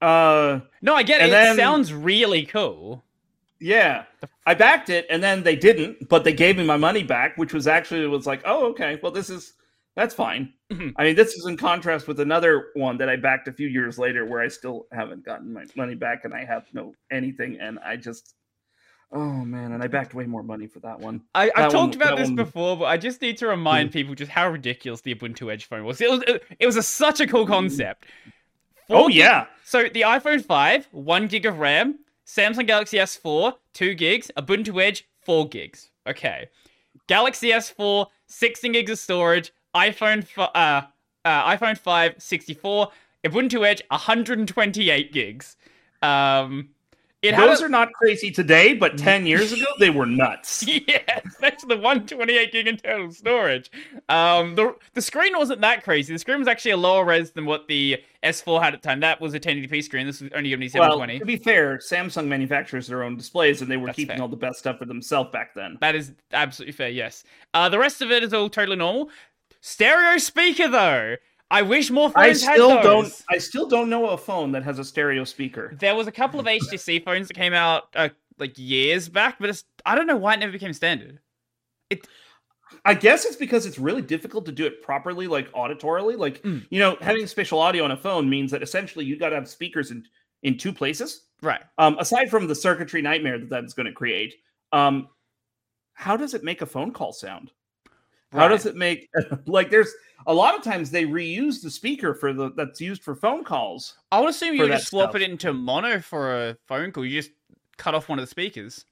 Uh, 0.00 0.60
No, 0.80 0.94
I 0.96 1.02
get 1.04 1.20
it. 1.20 1.24
And 1.24 1.32
it 1.32 1.34
then- 1.34 1.56
sounds 1.56 1.92
really 1.92 2.44
cool. 2.46 3.04
Yeah, 3.62 4.04
I 4.44 4.54
backed 4.54 4.90
it, 4.90 5.06
and 5.08 5.22
then 5.22 5.42
they 5.44 5.54
didn't, 5.56 6.08
but 6.08 6.24
they 6.24 6.32
gave 6.32 6.56
me 6.56 6.64
my 6.64 6.76
money 6.76 7.04
back, 7.04 7.36
which 7.38 7.54
was 7.54 7.66
actually 7.68 8.06
was 8.08 8.26
like, 8.26 8.42
oh, 8.44 8.66
okay, 8.70 8.98
well, 9.02 9.12
this 9.12 9.30
is 9.30 9.54
that's 9.94 10.14
fine. 10.14 10.52
Mhm. 10.72 10.94
I 10.96 11.04
mean, 11.04 11.16
this 11.16 11.34
is 11.34 11.46
in 11.46 11.56
contrast 11.56 12.08
with 12.08 12.18
another 12.18 12.68
one 12.74 12.96
that 12.98 13.08
I 13.08 13.16
backed 13.16 13.46
a 13.46 13.52
few 13.52 13.68
years 13.68 13.98
later, 13.98 14.24
where 14.24 14.40
I 14.40 14.48
still 14.48 14.86
haven't 14.90 15.24
gotten 15.24 15.52
my 15.52 15.64
money 15.76 15.94
back, 15.94 16.24
and 16.24 16.34
I 16.34 16.44
have 16.44 16.64
no 16.72 16.94
anything, 17.10 17.58
and 17.60 17.78
I 17.84 17.96
just, 17.96 18.34
oh 19.12 19.44
man, 19.44 19.72
and 19.72 19.82
I 19.82 19.86
backed 19.86 20.14
way 20.14 20.24
more 20.26 20.42
money 20.42 20.66
for 20.66 20.80
that 20.80 20.98
one. 20.98 21.20
I, 21.34 21.46
That 21.46 21.58
I've 21.58 21.72
talked 21.72 21.94
about 21.94 22.16
this 22.18 22.28
one- 22.28 22.36
before, 22.36 22.76
but 22.78 22.86
I 22.86 22.96
just 22.96 23.20
need 23.22 23.36
to 23.38 23.46
remind 23.46 23.92
people 23.92 24.14
just 24.14 24.30
how 24.32 24.48
ridiculous 24.50 25.02
the 25.02 25.14
Ubuntu 25.14 25.52
Edge 25.52 25.66
phone 25.66 25.84
was. 25.84 26.00
It 26.00 26.10
was 26.10 26.22
it 26.58 26.66
was 26.66 26.76
a, 26.76 26.82
such 26.82 27.20
a 27.20 27.26
cool 27.26 27.46
concept. 27.46 28.06
Oh 28.90 29.02
Four 29.02 29.08
gig- 29.08 29.18
yeah, 29.18 29.46
So 29.64 29.84
the 29.84 30.00
iPhone 30.02 30.44
5, 30.44 30.88
one 30.90 31.26
gig 31.28 31.46
of 31.46 31.58
RAM, 31.58 31.98
Samsung 32.32 32.66
Galaxy 32.66 32.96
S4, 32.96 33.54
two 33.74 33.92
gigs, 33.92 34.30
Ubuntu 34.38 34.82
Edge, 34.82 35.06
four 35.20 35.46
gigs. 35.46 35.90
Okay. 36.08 36.48
Galaxy 37.06 37.50
S4, 37.50 38.06
16 38.26 38.72
gigs 38.72 38.90
of 38.90 38.98
storage, 38.98 39.52
iPhone 39.74 40.26
uh, 40.38 40.82
uh 41.24 41.56
iPhone 41.56 41.76
5, 41.76 42.14
64, 42.16 42.88
Ubuntu 43.26 43.66
Edge, 43.66 43.82
128 43.90 45.12
gigs. 45.12 45.56
Um 46.00 46.70
it 47.22 47.36
those 47.36 47.60
a- 47.60 47.66
are 47.66 47.68
not 47.68 47.92
crazy 47.92 48.30
today, 48.30 48.74
but 48.74 48.98
ten 48.98 49.26
years 49.26 49.52
ago 49.52 49.64
they 49.78 49.90
were 49.90 50.06
nuts. 50.06 50.64
yeah, 50.66 51.20
especially 51.24 51.68
the 51.68 51.76
128 51.80 52.52
gig 52.52 52.66
internal 52.66 53.10
storage. 53.12 53.70
Um, 54.08 54.54
the 54.56 54.74
the 54.94 55.02
screen 55.02 55.36
wasn't 55.36 55.60
that 55.60 55.84
crazy. 55.84 56.12
The 56.12 56.18
screen 56.18 56.38
was 56.38 56.48
actually 56.48 56.72
a 56.72 56.76
lower 56.76 57.04
res 57.04 57.30
than 57.30 57.46
what 57.46 57.68
the 57.68 58.02
S4 58.22 58.62
had 58.62 58.74
at 58.74 58.82
the 58.82 58.88
time. 58.88 59.00
That 59.00 59.20
was 59.20 59.34
a 59.34 59.40
1080p 59.40 59.82
screen. 59.84 60.06
This 60.06 60.20
was 60.20 60.30
only 60.34 60.48
giving 60.50 60.60
me 60.60 60.70
Well, 60.74 60.82
720. 60.98 61.18
to 61.20 61.24
be 61.24 61.36
fair, 61.36 61.78
Samsung 61.78 62.26
manufactures 62.26 62.86
their 62.86 63.02
own 63.02 63.16
displays, 63.16 63.62
and 63.62 63.70
they 63.70 63.76
were 63.76 63.86
That's 63.86 63.96
keeping 63.96 64.16
fair. 64.16 64.22
all 64.22 64.28
the 64.28 64.36
best 64.36 64.58
stuff 64.58 64.78
for 64.78 64.84
themselves 64.84 65.30
back 65.32 65.54
then. 65.54 65.78
That 65.80 65.94
is 65.94 66.12
absolutely 66.32 66.72
fair. 66.72 66.88
Yes. 66.88 67.24
Uh, 67.54 67.68
the 67.68 67.78
rest 67.78 68.00
of 68.02 68.10
it 68.10 68.22
is 68.22 68.32
all 68.34 68.48
totally 68.48 68.76
normal. 68.76 69.10
Stereo 69.60 70.18
speaker 70.18 70.66
though. 70.68 71.16
I 71.52 71.62
wish 71.62 71.90
more 71.90 72.10
I 72.16 72.28
phones 72.28 72.42
had 72.42 72.54
still 72.54 72.70
those. 72.70 72.82
don't. 72.84 73.22
I 73.30 73.38
still 73.38 73.68
don't 73.68 73.90
know 73.90 74.08
a 74.08 74.16
phone 74.18 74.50
that 74.52 74.64
has 74.64 74.78
a 74.78 74.84
stereo 74.84 75.22
speaker. 75.24 75.76
There 75.78 75.94
was 75.94 76.06
a 76.06 76.12
couple 76.12 76.40
of 76.40 76.46
HTC 76.46 77.04
phones 77.04 77.28
that 77.28 77.34
came 77.34 77.52
out 77.52 77.84
uh, 77.94 78.08
like 78.38 78.54
years 78.56 79.08
back, 79.08 79.36
but 79.38 79.50
it's, 79.50 79.64
I 79.84 79.94
don't 79.94 80.06
know 80.06 80.16
why 80.16 80.34
it 80.34 80.38
never 80.40 80.50
became 80.52 80.72
standard. 80.72 81.20
It. 81.90 82.08
I 82.86 82.94
guess 82.94 83.26
it's 83.26 83.36
because 83.36 83.66
it's 83.66 83.78
really 83.78 84.00
difficult 84.00 84.46
to 84.46 84.52
do 84.52 84.64
it 84.64 84.82
properly, 84.82 85.26
like 85.26 85.52
auditorily. 85.52 86.16
Like 86.16 86.42
Mm. 86.42 86.66
you 86.70 86.80
know, 86.80 86.96
having 87.02 87.26
spatial 87.26 87.58
audio 87.58 87.84
on 87.84 87.90
a 87.90 87.96
phone 87.98 88.28
means 88.30 88.50
that 88.50 88.62
essentially 88.62 89.04
you 89.04 89.18
got 89.18 89.28
to 89.28 89.34
have 89.36 89.46
speakers 89.48 89.90
in 89.90 90.04
in 90.42 90.56
two 90.56 90.72
places. 90.72 91.26
Right. 91.42 91.60
Um, 91.78 91.96
aside 91.98 92.30
from 92.30 92.46
the 92.46 92.54
circuitry 92.54 93.02
nightmare 93.02 93.38
that 93.38 93.50
that's 93.50 93.74
going 93.74 93.86
to 93.86 93.92
create, 93.92 94.36
um, 94.72 95.08
how 95.92 96.16
does 96.16 96.32
it 96.34 96.42
make 96.44 96.62
a 96.62 96.66
phone 96.66 96.92
call 96.92 97.12
sound? 97.12 97.50
How 98.32 98.48
does 98.48 98.66
it 98.66 98.76
make 98.76 99.08
like? 99.46 99.70
There's 99.70 99.92
a 100.26 100.34
lot 100.34 100.56
of 100.56 100.62
times 100.62 100.90
they 100.90 101.04
reuse 101.04 101.62
the 101.62 101.70
speaker 101.70 102.14
for 102.14 102.32
the 102.32 102.50
that's 102.56 102.80
used 102.80 103.02
for 103.02 103.14
phone 103.14 103.44
calls. 103.44 103.94
I 104.10 104.20
would 104.20 104.30
assume 104.30 104.54
you 104.54 104.66
just 104.68 104.88
swap 104.88 105.10
stuff. 105.10 105.20
it 105.20 105.30
into 105.30 105.52
mono 105.52 106.00
for 106.00 106.48
a 106.48 106.56
phone 106.66 106.92
call. 106.92 107.04
You 107.04 107.20
just 107.20 107.32
cut 107.76 107.94
off 107.94 108.08
one 108.08 108.18
of 108.18 108.22
the 108.22 108.30
speakers. 108.30 108.84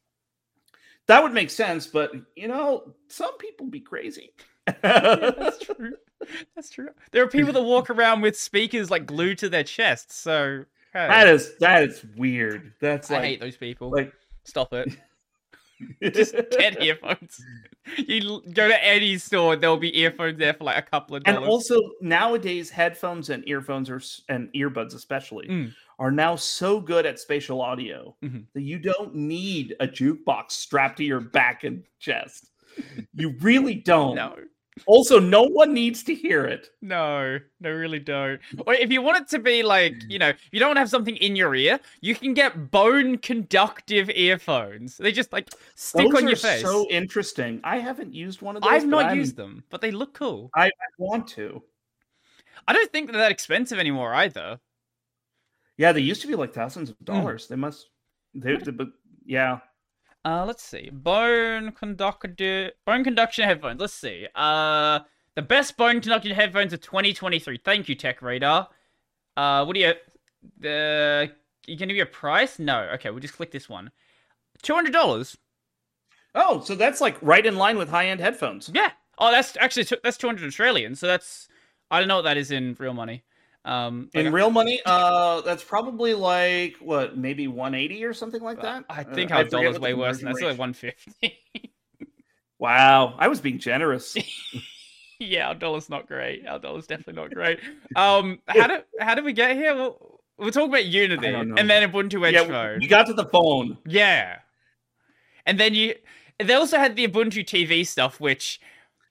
That 1.07 1.23
would 1.23 1.33
make 1.33 1.51
sense, 1.51 1.87
but 1.87 2.13
you 2.37 2.49
know, 2.49 2.95
some 3.09 3.37
people 3.39 3.67
be 3.67 3.81
crazy. 3.81 4.33
Yeah, 4.69 5.33
that's 5.37 5.59
true. 5.65 5.95
That's 6.55 6.71
true. 6.71 6.91
There 7.13 7.23
are 7.23 7.29
people 7.29 7.53
that 7.53 7.63
walk 7.63 7.91
around 7.91 8.21
with 8.21 8.39
speakers 8.39 8.91
like 8.91 9.07
glued 9.07 9.39
to 9.39 9.49
their 9.49 9.65
chests. 9.65 10.17
So 10.17 10.65
hey, 10.93 11.09
that 11.09 11.27
is 11.27 11.57
that 11.59 11.85
is 11.85 12.05
weird. 12.17 12.75
That's 12.81 13.11
I 13.11 13.15
like 13.15 13.25
hate 13.25 13.41
those 13.41 13.57
people. 13.57 13.91
like 13.91 14.13
Stop 14.45 14.73
it. 14.73 14.97
Just 16.03 16.35
get 16.59 16.83
earphones. 16.83 17.41
You 17.97 18.43
go 18.53 18.69
to 18.69 18.85
any 18.85 19.19
store, 19.19 19.57
there'll 19.57 19.77
be 19.77 19.99
earphones 19.99 20.39
there 20.39 20.55
for 20.55 20.65
like 20.65 20.79
a 20.79 20.83
couple 20.83 21.17
of 21.17 21.25
dollars. 21.25 21.39
and 21.39 21.47
also 21.47 21.81
nowadays 22.01 22.71
headphones 22.71 23.31
and 23.31 23.47
earphones 23.49 23.89
are 23.91 24.01
and 24.29 24.49
earbuds 24.55 24.95
especially 24.95 25.49
Mm. 25.49 25.75
are 25.99 26.11
now 26.13 26.37
so 26.37 26.81
good 26.81 27.07
at 27.07 27.19
spatial 27.19 27.61
audio 27.63 28.15
Mhm. 28.23 28.47
that 28.55 28.63
you 28.63 28.79
don't 28.79 29.15
need 29.15 29.75
a 29.81 29.87
jukebox 29.89 30.53
strapped 30.53 30.99
to 30.99 31.05
your 31.05 31.21
back 31.21 31.65
and 31.65 31.83
chest. 31.99 32.51
You 33.15 33.31
really 33.41 33.75
don't. 33.75 34.15
no, 34.17 34.37
Also, 34.87 35.19
no 35.21 35.43
one 35.43 35.75
needs 35.75 36.03
to 36.05 36.15
hear 36.15 36.45
it. 36.47 36.71
no, 36.81 37.39
no, 37.61 37.71
really 37.71 37.99
don't. 37.99 38.41
Or 38.67 38.73
if 38.75 38.91
you 38.91 39.03
want 39.03 39.19
it 39.19 39.29
to 39.31 39.39
be 39.39 39.63
like, 39.63 39.95
you 40.09 40.19
know, 40.19 40.29
if 40.29 40.39
you 40.53 40.61
don't 40.61 40.77
have 40.77 40.89
something 40.89 41.17
in 41.17 41.37
your 41.37 41.55
ear, 41.55 41.79
you 42.01 42.15
can 42.15 42.33
get 42.35 42.71
bone 42.71 43.19
conductive 43.19 44.09
earphones. 44.11 44.97
They 44.97 45.13
just 45.13 45.33
like 45.33 45.51
stick 45.75 46.07
Those 46.11 46.23
on 46.23 46.29
your 46.29 46.37
face. 46.37 46.63
so 46.63 46.87
interesting. 46.89 47.61
I 47.65 47.79
haven't 47.79 48.15
used 48.15 48.41
one 48.43 48.57
of 48.57 48.63
those. 48.63 48.71
I've 48.73 48.87
not 48.87 49.07
I'm- 49.07 49.19
used 49.19 49.37
them, 49.37 49.65
but 49.71 49.81
they 49.81 49.91
look 49.91 50.15
cool. 50.15 50.51
I 50.55 50.71
want 50.99 51.27
to. 51.31 51.63
I 52.69 52.73
don't 52.73 52.91
think 52.93 53.11
they're 53.11 53.21
that 53.21 53.33
expensive 53.33 53.79
anymore 53.79 54.15
either. 54.15 54.61
Yeah, 55.77 55.93
they 55.93 56.01
used 56.01 56.21
to 56.23 56.29
be 56.29 56.35
like 56.37 56.55
thousands 56.55 56.91
Hmm. 56.91 56.95
of 57.01 57.05
dollars. 57.05 57.49
They 57.49 57.57
must. 57.57 57.89
They, 58.35 58.57
they- 58.57 58.71
but 58.71 58.89
yeah, 59.27 59.59
Uh, 60.25 60.45
let's 60.45 60.63
see. 60.63 60.91
Bone 60.93 61.73
conductor, 61.73 62.73
bone 62.85 63.05
conduction 63.05 63.45
headphones. 63.45 63.81
Let's 63.81 63.95
see. 63.95 64.27
Uh, 64.35 65.01
the 65.35 65.43
best 65.43 65.77
bone 65.77 66.01
conduction 66.01 66.33
headphones 66.33 66.73
of 66.73 66.81
2023. 66.81 67.59
Thank 67.65 67.89
you, 67.89 67.95
Tech 67.95 68.21
Radar. 68.21 68.69
Uh, 69.37 69.65
what 69.65 69.75
do 69.75 69.81
you? 69.81 69.93
The 70.59 71.33
you 71.67 71.77
can 71.77 71.89
give 71.89 71.95
me 71.95 72.01
a 72.01 72.07
price? 72.07 72.59
No. 72.59 72.81
Okay, 72.95 73.11
we'll 73.11 73.21
just 73.21 73.37
click 73.37 73.51
this 73.51 73.69
one. 73.69 73.91
Two 74.63 74.75
hundred 74.75 74.93
dollars. 74.93 75.37
Oh, 76.35 76.61
so 76.61 76.75
that's 76.75 77.01
like 77.01 77.17
right 77.23 77.45
in 77.45 77.57
line 77.57 77.79
with 77.79 77.89
high-end 77.89 78.21
headphones. 78.21 78.71
Yeah. 78.73 78.91
Oh, 79.19 79.31
that's 79.31 79.57
actually 79.59 79.87
that's 80.03 80.17
two 80.17 80.27
hundred 80.27 80.47
Australian. 80.47 80.95
So 80.95 81.07
that's 81.07 81.49
I 81.91 81.99
don't 81.99 82.09
know 82.09 82.17
what 82.17 82.23
that 82.23 82.37
is 82.37 82.51
in 82.51 82.77
real 82.79 82.95
money. 82.95 83.25
Um, 83.65 84.09
like, 84.15 84.25
In 84.27 84.33
real 84.33 84.51
money, 84.51 84.81
uh, 84.87 85.43
that's 85.43 85.63
probably 85.63 86.15
like 86.15 86.77
what, 86.81 87.17
maybe 87.19 87.47
180 87.47 88.05
or 88.05 88.15
something 88.15 88.43
like 88.43 88.63
that. 88.63 88.85
I 88.89 89.03
Uh, 89.03 89.15
think 89.15 89.31
I 89.31 89.37
our 89.39 89.45
dollar's 89.45 89.79
way 89.79 89.93
worse 89.95 90.19
than 90.19 90.27
that. 90.27 90.33
It's 90.33 90.43
like 90.43 90.59
one 90.59 90.73
fifty. 90.73 91.39
Wow, 92.59 93.15
I 93.19 93.29
was 93.29 93.41
being 93.41 93.59
generous. 93.59 94.15
yeah, 95.19 95.49
our 95.49 95.55
dollar's 95.55 95.89
not 95.89 96.07
great. 96.07 96.47
Our 96.47 96.59
dollar's 96.59 96.87
definitely 96.87 97.15
not 97.15 97.33
great. 97.33 97.59
Um, 97.97 98.41
how 98.47 98.67
do 98.67 98.81
how 99.01 99.15
did 99.15 99.25
we 99.25 99.33
get 99.33 99.57
here? 99.57 99.75
Well, 99.75 100.21
we'll 100.37 100.51
talk 100.51 100.69
about 100.69 100.85
Unity 100.85 101.29
I 101.29 101.31
don't 101.33 101.49
know. 101.49 101.55
and 101.57 101.71
then 101.71 101.91
Ubuntu 101.91 102.27
Edge 102.27 102.35
yeah, 102.35 102.45
phone. 102.45 102.83
you 102.83 102.89
got 102.89 103.07
to 103.07 103.15
the 103.15 103.25
phone. 103.25 103.79
Yeah, 103.87 104.41
and 105.47 105.59
then 105.59 105.75
you. 105.75 105.95
They 106.39 106.53
also 106.53 106.77
had 106.77 106.97
the 106.97 107.09
Ubuntu 107.09 107.45
TV 107.47 107.87
stuff, 107.87 108.21
which 108.21 108.61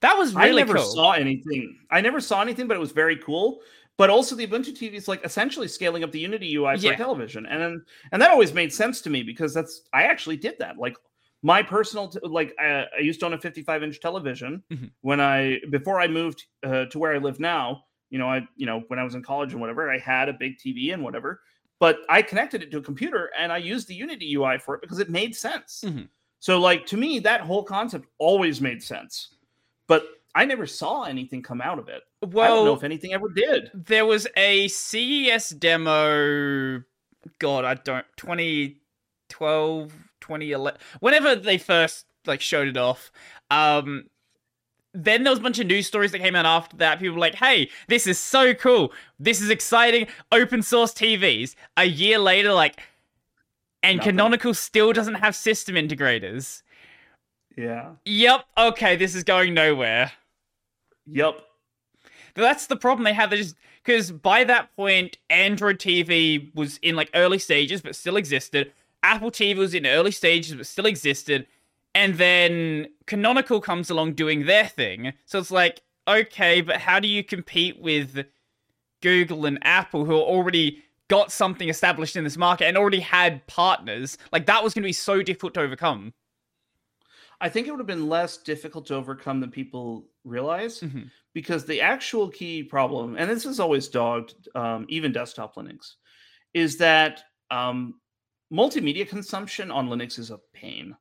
that 0.00 0.16
was 0.16 0.32
really 0.32 0.62
I 0.62 0.64
never 0.66 0.74
cool. 0.74 0.84
saw 0.84 1.12
anything. 1.12 1.76
I 1.90 2.00
never 2.02 2.20
saw 2.20 2.42
anything, 2.42 2.68
but 2.68 2.76
it 2.76 2.80
was 2.80 2.92
very 2.92 3.16
cool. 3.16 3.62
But 4.00 4.08
also, 4.08 4.34
the 4.34 4.46
Ubuntu 4.46 4.72
TV 4.74 4.94
is 4.94 5.08
like 5.08 5.22
essentially 5.26 5.68
scaling 5.68 6.04
up 6.04 6.10
the 6.10 6.18
Unity 6.18 6.56
UI 6.56 6.78
for 6.78 6.86
Yeah. 6.86 6.96
television, 6.96 7.44
and 7.44 7.60
then 7.60 7.84
and 8.12 8.22
that 8.22 8.30
always 8.30 8.54
made 8.54 8.72
sense 8.72 9.02
to 9.02 9.10
me 9.10 9.22
because 9.22 9.52
that's 9.52 9.82
I 9.92 10.04
actually 10.04 10.38
did 10.38 10.54
that. 10.58 10.78
Like 10.78 10.96
my 11.42 11.62
personal, 11.62 12.08
t- 12.08 12.18
like 12.22 12.54
I, 12.58 12.86
I 12.96 13.00
used 13.02 13.20
to 13.20 13.26
own 13.26 13.34
a 13.34 13.38
55 13.38 13.82
inch 13.82 14.00
television 14.00 14.62
Mhm. 14.72 14.90
when 15.02 15.20
I 15.20 15.60
before 15.68 16.00
I 16.00 16.08
moved 16.08 16.46
uh, 16.62 16.86
to 16.86 16.98
where 16.98 17.12
I 17.14 17.18
live 17.18 17.40
now. 17.40 17.84
You 18.08 18.18
know, 18.18 18.26
I 18.26 18.48
you 18.56 18.64
know 18.64 18.84
when 18.88 18.98
I 18.98 19.04
was 19.04 19.14
in 19.16 19.22
college 19.22 19.52
and 19.52 19.60
whatever, 19.60 19.90
I 19.92 19.98
had 19.98 20.30
a 20.30 20.32
big 20.32 20.56
TV 20.56 20.94
and 20.94 21.04
whatever. 21.04 21.42
But 21.78 21.98
I 22.08 22.22
connected 22.22 22.62
it 22.62 22.70
to 22.70 22.78
a 22.78 22.82
computer 22.82 23.30
and 23.38 23.52
I 23.52 23.58
used 23.58 23.86
the 23.86 23.94
Unity 23.94 24.34
UI 24.34 24.56
for 24.56 24.76
it 24.76 24.80
because 24.80 24.98
it 24.98 25.10
made 25.10 25.36
sense. 25.36 25.84
Mhm. 25.86 26.08
So, 26.38 26.58
like 26.58 26.86
to 26.86 26.96
me, 26.96 27.18
that 27.18 27.42
whole 27.42 27.64
concept 27.64 28.06
always 28.16 28.62
made 28.62 28.82
sense. 28.82 29.34
But 29.86 30.06
I 30.34 30.46
never 30.46 30.66
saw 30.66 31.02
anything 31.02 31.42
come 31.42 31.60
out 31.60 31.78
of 31.78 31.90
it. 31.90 32.02
I 32.22 32.26
don't 32.26 32.34
know 32.34 32.64
well, 32.64 32.74
if 32.74 32.84
anything 32.84 33.12
ever 33.12 33.28
did. 33.28 33.70
there 33.72 34.04
was 34.04 34.26
a 34.36 34.68
CES 34.68 35.50
demo. 35.50 36.82
God, 37.38 37.64
I 37.64 37.74
don't. 37.74 38.04
2012, 38.16 39.92
2011. 40.20 40.80
Whenever 41.00 41.34
they 41.34 41.58
first 41.58 42.06
like 42.26 42.40
showed 42.40 42.68
it 42.68 42.76
off. 42.76 43.10
Um, 43.50 44.04
then 44.92 45.22
there 45.22 45.30
was 45.30 45.38
a 45.38 45.42
bunch 45.42 45.58
of 45.58 45.66
news 45.66 45.86
stories 45.86 46.12
that 46.12 46.18
came 46.18 46.34
out 46.34 46.46
after 46.46 46.76
that. 46.78 46.98
People 46.98 47.14
were 47.14 47.20
like, 47.20 47.36
"Hey, 47.36 47.70
this 47.88 48.06
is 48.06 48.18
so 48.18 48.54
cool. 48.54 48.92
This 49.18 49.40
is 49.40 49.50
exciting. 49.50 50.08
Open 50.32 50.62
source 50.62 50.92
TVs." 50.92 51.54
A 51.76 51.84
year 51.84 52.18
later, 52.18 52.52
like, 52.52 52.82
and 53.82 53.98
Nothing. 53.98 54.12
Canonical 54.12 54.54
still 54.54 54.92
doesn't 54.92 55.14
have 55.14 55.36
system 55.36 55.76
integrators. 55.76 56.62
Yeah. 57.56 57.92
Yep. 58.04 58.44
Okay, 58.58 58.96
this 58.96 59.14
is 59.14 59.22
going 59.22 59.54
nowhere. 59.54 60.12
Yep. 61.06 61.40
That's 62.34 62.66
the 62.66 62.76
problem 62.76 63.04
they 63.04 63.12
have. 63.12 63.30
They 63.30 63.36
just 63.38 63.56
because 63.84 64.12
by 64.12 64.44
that 64.44 64.74
point, 64.76 65.18
Android 65.30 65.78
TV 65.78 66.54
was 66.54 66.78
in 66.78 66.96
like 66.96 67.10
early 67.14 67.38
stages, 67.38 67.80
but 67.80 67.96
still 67.96 68.16
existed. 68.16 68.72
Apple 69.02 69.30
TV 69.30 69.56
was 69.56 69.74
in 69.74 69.86
early 69.86 70.10
stages, 70.10 70.54
but 70.54 70.66
still 70.66 70.86
existed. 70.86 71.46
And 71.94 72.14
then 72.16 72.88
Canonical 73.06 73.60
comes 73.60 73.90
along 73.90 74.12
doing 74.12 74.46
their 74.46 74.66
thing. 74.66 75.12
So 75.26 75.38
it's 75.38 75.50
like, 75.50 75.80
okay, 76.06 76.60
but 76.60 76.76
how 76.76 77.00
do 77.00 77.08
you 77.08 77.24
compete 77.24 77.80
with 77.80 78.26
Google 79.02 79.46
and 79.46 79.58
Apple 79.62 80.04
who 80.04 80.14
are 80.14 80.22
already 80.22 80.84
got 81.08 81.32
something 81.32 81.68
established 81.68 82.14
in 82.14 82.22
this 82.22 82.36
market 82.36 82.66
and 82.66 82.76
already 82.76 83.00
had 83.00 83.44
partners? 83.46 84.18
Like 84.32 84.46
that 84.46 84.62
was 84.62 84.74
going 84.74 84.82
to 84.82 84.88
be 84.88 84.92
so 84.92 85.22
difficult 85.22 85.54
to 85.54 85.60
overcome. 85.60 86.12
I 87.40 87.48
think 87.48 87.66
it 87.66 87.70
would 87.70 87.80
have 87.80 87.86
been 87.86 88.08
less 88.08 88.36
difficult 88.36 88.86
to 88.86 88.94
overcome 88.94 89.40
than 89.40 89.50
people 89.50 90.06
realize 90.24 90.80
Mhm. 90.80 91.10
Because 91.34 91.64
the 91.64 91.80
actual 91.80 92.28
key 92.28 92.62
problem, 92.62 93.16
and 93.16 93.30
this 93.30 93.46
is 93.46 93.60
always 93.60 93.88
dogged, 93.88 94.48
um, 94.54 94.86
even 94.88 95.12
desktop 95.12 95.54
Linux, 95.56 95.94
is 96.54 96.76
that 96.78 97.22
um, 97.50 98.00
multimedia 98.52 99.08
consumption 99.08 99.70
on 99.70 99.88
Linux 99.88 100.18
is 100.18 100.30
a 100.30 100.38
pain. 100.52 100.96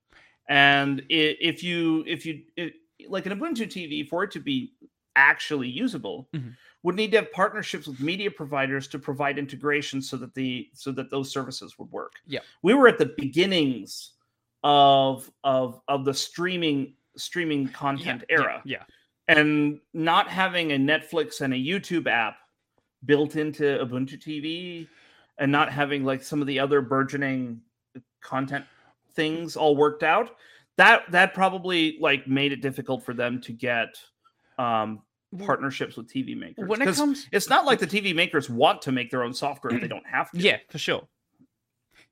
And 0.47 1.01
i- 1.11 1.37
if 1.39 1.63
you, 1.63 2.03
if 2.07 2.25
you, 2.25 2.43
i 2.57 2.71
like 3.07 3.25
an 3.25 3.39
Ubuntu 3.39 3.65
TV, 3.65 4.07
for 4.07 4.23
it 4.23 4.31
to 4.31 4.39
be 4.39 4.73
actually 5.15 5.69
usable, 5.69 6.27
Mhm. 6.33 6.55
would 6.83 6.95
need 6.95 7.11
to 7.11 7.17
have 7.17 7.31
partnerships 7.31 7.87
with 7.87 7.99
media 7.99 8.29
providers 8.29 8.87
to 8.89 8.99
provide 8.99 9.37
integration 9.39 10.01
so 10.01 10.17
that 10.17 10.33
the 10.33 10.69
so 10.73 10.91
that 10.91 11.09
those 11.09 11.31
services 11.31 11.77
would 11.79 11.89
work. 11.91 12.13
Yeah, 12.27 12.41
we 12.61 12.73
were 12.73 12.87
at 12.87 12.97
the 12.97 13.13
beginnings 13.17 14.13
of 14.63 15.31
of 15.43 15.81
of 15.87 16.03
the 16.05 16.13
streaming 16.13 16.95
streaming 17.17 17.67
content 17.69 18.23
Yeah, 18.29 18.35
era 18.37 18.61
Yeah. 18.65 18.83
And 19.29 19.79
not 19.93 20.27
having 20.27 20.71
a 20.71 20.75
Netflix 20.75 21.41
and 21.41 21.53
a 21.53 21.57
YouTube 21.57 22.07
app 22.07 22.37
built 23.05 23.35
into 23.35 23.63
Ubuntu 23.63 24.19
TV 24.19 24.87
and 25.37 25.51
not 25.51 25.71
having 25.71 26.03
like 26.03 26.23
some 26.23 26.41
of 26.41 26.47
the 26.47 26.59
other 26.59 26.81
burgeoning 26.81 27.61
content 28.21 28.65
things 29.13 29.55
all 29.55 29.75
worked 29.75 30.03
out 30.03 30.31
that 30.77 31.03
that 31.11 31.33
probably 31.33 31.97
like 32.01 32.27
made 32.27 32.51
it 32.51 32.61
difficult 32.61 33.03
for 33.03 33.13
them 33.13 33.39
to 33.39 33.53
get 33.53 33.89
um 34.57 35.01
partnerships 35.45 35.95
with 35.95 36.11
TV 36.11 36.35
makers 36.35 36.67
When 36.67 36.81
it 36.81 36.93
comes 36.95 37.27
it's 37.31 37.49
not 37.49 37.65
like 37.65 37.79
the 37.79 37.87
TV 37.87 38.15
makers 38.15 38.49
want 38.49 38.81
to 38.81 38.91
make 38.91 39.11
their 39.11 39.23
own 39.23 39.33
software 39.33 39.73
if 39.75 39.81
they 39.81 39.87
don't 39.87 40.07
have 40.07 40.31
to 40.31 40.39
Yeah, 40.39 40.57
for 40.69 40.79
sure. 40.79 41.07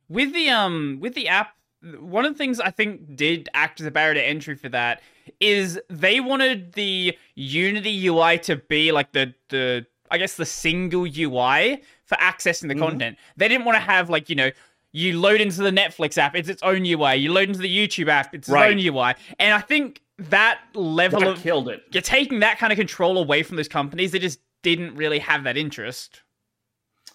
With 0.07 0.33
the 0.33 0.49
um 0.49 0.99
with 1.01 1.15
the 1.15 1.27
app, 1.29 1.55
one 1.99 2.25
of 2.25 2.33
the 2.33 2.37
things 2.37 2.59
I 2.59 2.69
think 2.69 3.15
did 3.15 3.49
act 3.55 3.81
as 3.81 3.87
a 3.87 3.91
barrier 3.91 4.13
to 4.13 4.23
entry 4.23 4.55
for 4.55 4.69
that 4.69 5.01
is 5.39 5.79
they 5.89 6.19
wanted 6.19 6.73
the 6.73 7.17
Unity 7.35 8.07
UI 8.07 8.37
to 8.39 8.55
be 8.57 8.91
like 8.91 9.11
the 9.13 9.33
the 9.49 9.85
I 10.09 10.17
guess 10.17 10.35
the 10.37 10.45
single 10.45 11.05
UI 11.05 11.81
for 12.05 12.15
accessing 12.17 12.69
the 12.69 12.75
Mhm. 12.75 12.79
content. 12.79 13.17
They 13.35 13.47
didn't 13.49 13.65
want 13.65 13.75
to 13.75 13.81
have 13.81 14.09
like, 14.09 14.29
you 14.29 14.35
know, 14.35 14.51
you 14.93 15.19
load 15.19 15.41
into 15.41 15.61
the 15.61 15.69
Netflix 15.71 16.17
app, 16.17 16.33
it's 16.35 16.47
its 16.47 16.63
own 16.63 16.85
UI. 16.85 17.15
You 17.15 17.33
load 17.33 17.49
into 17.49 17.59
the 17.59 17.67
YouTube 17.87 18.07
app, 18.07 18.27
it's 18.33 18.47
its 18.47 18.49
Right. 18.49 18.71
own 18.71 18.79
UI. 18.79 19.15
And 19.37 19.53
I 19.53 19.59
think 19.59 20.01
that 20.17 20.59
level 20.73 21.19
that 21.19 21.29
of 21.29 21.43
killed 21.43 21.69
it 21.69 21.83
you're 21.91 22.01
taking 22.01 22.39
that 22.39 22.57
kind 22.57 22.71
of 22.73 22.77
control 22.77 23.17
away 23.19 23.43
from 23.43 23.57
those 23.57 23.67
companies. 23.67 24.11
They 24.11 24.19
just 24.19 24.39
didn't 24.63 24.95
really 24.95 25.19
have 25.19 25.43
that 25.43 25.57
interest. 25.57 26.21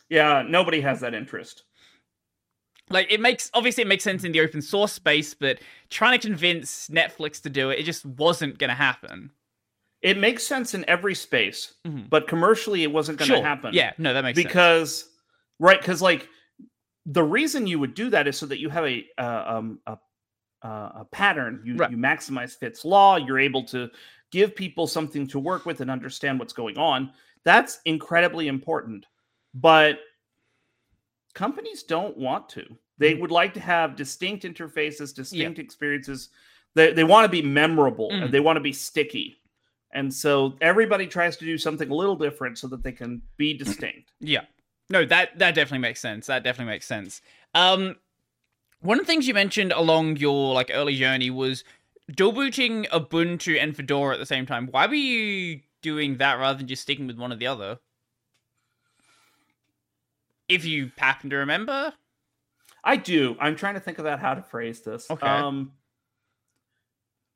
yeah 0.09 0.43
nobody 0.47 0.81
has 0.81 1.01
that 1.01 1.15
interest 1.15 1.65
like 2.93 3.11
it 3.11 3.21
makes 3.21 3.51
obviously 3.55 3.83
it 3.83 3.87
makes 3.87 4.05
sense 4.05 4.25
in 4.25 4.33
the 4.33 4.41
open 4.41 4.63
source 4.63 4.93
space 4.93 5.35
but 5.35 5.59
trying 5.91 6.19
to 6.19 6.27
convince 6.27 6.89
netflix 6.89 7.41
to 7.43 7.51
do 7.51 7.71
it 7.71 7.79
it 7.79 7.85
just 7.85 8.05
wasn't 8.07 8.59
going 8.59 8.69
to 8.71 8.75
happen. 8.77 9.31
It 10.03 10.19
makes 10.19 10.45
sense 10.47 10.75
in 10.75 10.85
every 10.89 11.15
space 11.15 11.75
Mhm. 11.87 12.11
but 12.11 12.27
commercially 12.29 12.83
it 12.83 12.91
wasn't 12.93 13.19
going 13.19 13.29
to 13.31 13.37
sure. 13.37 13.45
happen. 13.45 13.73
Yeah. 13.73 13.93
No 13.99 14.13
that 14.15 14.25
makes 14.25 14.37
sense. 14.37 14.47
Because 14.47 15.11
right 15.61 15.79
because 15.81 16.03
like 16.03 16.29
the 17.07 17.23
reason 17.23 17.67
you 17.67 17.79
would 17.79 17.95
do 17.95 18.11
that 18.11 18.27
is 18.29 18.37
so 18.39 18.47
that 18.47 18.59
you 18.61 18.69
have 18.69 18.85
a 18.85 19.05
uh, 19.19 19.45
um 19.47 19.81
a, 19.87 19.97
uh, 20.63 20.93
a 21.03 21.07
pattern. 21.11 21.63
You 21.65 21.77
Right. 21.77 21.91
you 21.91 21.97
maximize 21.97 22.57
Fitts 22.59 22.85
law 22.85 23.17
you're 23.17 23.39
able 23.41 23.65
to 23.67 23.91
give 24.31 24.55
people 24.57 24.87
something 24.87 25.27
to 25.29 25.39
work 25.39 25.67
with 25.67 25.81
and 25.81 25.91
understand 25.91 26.39
what's 26.39 26.53
going 26.53 26.79
on. 26.79 27.13
That's 27.45 27.81
incredibly 27.85 28.49
important 28.49 29.07
but 29.55 29.99
companies 31.35 31.83
don't 31.83 32.17
want 32.17 32.49
to 32.51 32.65
they 32.99 33.15
Mhm. 33.15 33.21
would 33.21 33.31
like 33.31 33.55
to 33.55 33.61
have 33.61 33.97
distinct 33.97 34.45
interfaces 34.45 35.15
distinct 35.15 35.59
experiences. 35.59 36.29
They, 36.75 36.93
they 36.93 37.05
want 37.05 37.25
to 37.25 37.29
be 37.29 37.43
memorable 37.43 38.11
Mhm. 38.11 38.25
and 38.25 38.35
they 38.35 38.41
want 38.41 38.57
to 38.57 38.61
be 38.61 38.73
sticky. 38.73 39.37
And 39.95 40.13
so 40.13 40.57
everybody 40.61 41.07
tries 41.07 41.37
to 41.39 41.45
do 41.45 41.59
something 41.59 41.91
a 41.91 41.95
little 41.95 42.17
different 42.17 42.59
so 42.59 42.67
that 42.69 42.83
they 42.83 42.93
can 42.93 43.21
be 43.37 43.53
distinct. 43.55 44.13
Yeah. 44.21 44.45
No 44.89 45.05
that 45.07 45.39
that 45.39 45.55
definitely 45.55 45.79
makes 45.79 46.01
sense. 46.01 46.27
That 46.27 46.43
definitely 46.45 46.73
makes 46.73 46.87
sense. 46.87 47.21
Um 47.55 47.97
one 48.81 48.99
of 48.99 49.05
the 49.07 49.13
things 49.13 49.29
you 49.29 49.35
mentioned 49.35 49.73
along 49.73 50.17
your 50.17 50.55
like 50.55 50.71
early 50.73 50.97
journey 50.97 51.31
was 51.31 51.63
dual 52.11 52.33
booting 52.33 52.85
ubuntu 52.87 53.61
and 53.63 53.77
fedora 53.77 54.15
at 54.15 54.19
the 54.19 54.27
same 54.27 54.45
time. 54.47 54.67
Why 54.69 54.87
were 54.87 54.95
you 54.95 55.61
doing 55.83 56.17
that 56.19 56.39
rather 56.39 56.59
than 56.59 56.67
just 56.69 56.83
sticking 56.83 57.07
with 57.07 57.19
one 57.19 57.33
or 57.33 57.37
the 57.37 57.47
other? 57.47 57.79
If 60.49 60.65
you 60.65 60.91
happen 60.99 61.31
to 61.31 61.37
remember 61.37 61.95
I 62.85 62.97
do. 62.97 63.37
I'm 63.41 63.55
trying 63.57 63.75
to 63.75 63.81
think 63.81 63.99
about 63.99 64.19
how 64.21 64.35
to 64.35 64.43
phrase 64.43 64.81
this. 64.81 65.11
Okay. 65.11 65.27
Um, 65.27 65.73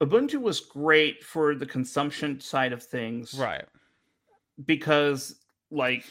Ubuntu 0.03 0.41
was 0.41 0.61
great 0.61 1.25
for 1.25 1.55
the 1.55 1.65
consumption 1.67 2.39
side 2.41 2.73
of 2.73 2.83
things, 2.83 3.35
right 3.35 3.65
Because 4.67 5.41
like 5.71 6.05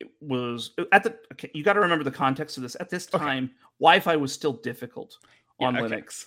it 0.00 0.08
was 0.20 0.72
at 0.92 1.04
the. 1.04 1.16
Okay, 1.32 1.50
you 1.54 1.62
got 1.62 1.74
to 1.74 1.80
remember 1.80 2.02
the 2.04 2.10
context 2.10 2.56
of 2.56 2.62
this. 2.64 2.76
At 2.80 2.90
this 2.90 3.08
Okay. 3.14 3.18
time, 3.24 3.50
Wi-Fi 3.80 4.16
was 4.16 4.32
still 4.32 4.54
difficult 4.54 5.16
Yeah, 5.60 5.68
on 5.68 5.76
okay. 5.76 5.94
Linux, 5.96 6.26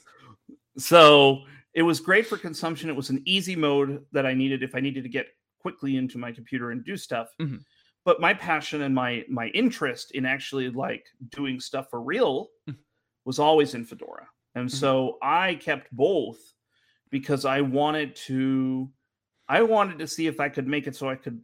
so 0.78 1.44
it 1.74 1.84
was 1.84 2.00
great 2.00 2.28
for 2.28 2.38
consumption. 2.38 2.90
It 2.90 2.96
was 2.96 3.10
an 3.10 3.22
easy 3.26 3.56
mode 3.58 4.06
that 4.14 4.26
I 4.26 4.34
needed 4.34 4.64
if 4.64 4.74
I 4.76 4.80
needed 4.80 5.04
to 5.04 5.10
get 5.10 5.28
quickly 5.60 5.98
into 5.98 6.18
my 6.18 6.32
computer 6.32 6.72
and 6.72 6.84
do 6.84 6.96
stuff. 6.96 7.28
Mhm. 7.42 7.64
But 8.04 8.20
my 8.20 8.34
passion 8.34 8.82
and 8.82 8.96
my 8.96 9.26
my 9.30 9.48
interest 9.50 10.12
in 10.12 10.26
actually 10.26 10.70
like 10.70 11.06
doing 11.30 11.60
stuff 11.60 11.90
for 11.90 12.02
real 12.02 12.50
Mhm. 12.68 12.78
was 13.26 13.40
always 13.40 13.76
in 13.76 13.86
Fedora. 13.86 14.28
And 14.56 14.70
Mhm. 14.70 14.72
so 14.72 15.18
I 15.22 15.56
kept 15.56 15.92
both 15.96 16.40
because 17.12 17.46
I 17.46 17.62
wanted 17.62 18.16
to 18.28 18.92
I 19.48 19.62
wanted 19.64 20.00
to 20.00 20.08
see 20.08 20.28
if 20.28 20.40
I 20.40 20.50
could 20.50 20.68
make 20.68 20.88
it 20.88 20.96
so 20.96 21.10
I 21.10 21.16
could 21.16 21.42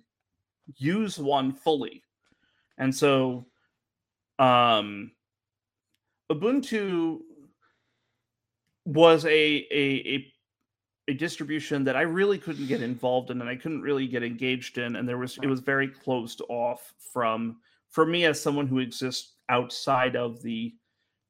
use 0.78 1.20
one 1.20 1.54
fully. 1.54 2.04
And 2.78 2.96
so 2.96 3.48
um 4.40 5.12
Ubuntu 6.30 7.22
was 8.86 9.26
a 9.26 9.30
a 9.30 10.16
a 10.16 10.34
a 11.10 11.14
distribution 11.14 11.84
that 11.86 11.96
I 11.96 12.02
really 12.02 12.38
couldn't 12.38 12.68
get 12.68 12.82
involved 12.82 13.32
in 13.32 13.40
and 13.42 13.50
I 13.50 13.56
couldn't 13.56 13.82
really 13.82 14.08
get 14.08 14.24
engaged 14.24 14.78
in 14.78 14.96
and 14.98 15.08
there 15.08 15.18
was 15.18 15.38
it 15.42 15.48
was 15.48 15.62
very 15.62 15.88
closed 15.88 16.42
off 16.50 16.94
from 17.14 17.58
for 17.90 18.06
me 18.06 18.26
as 18.26 18.42
someone 18.42 18.68
who 18.68 18.80
exists 18.80 19.34
outside 19.50 20.16
of 20.18 20.42
the 20.42 20.74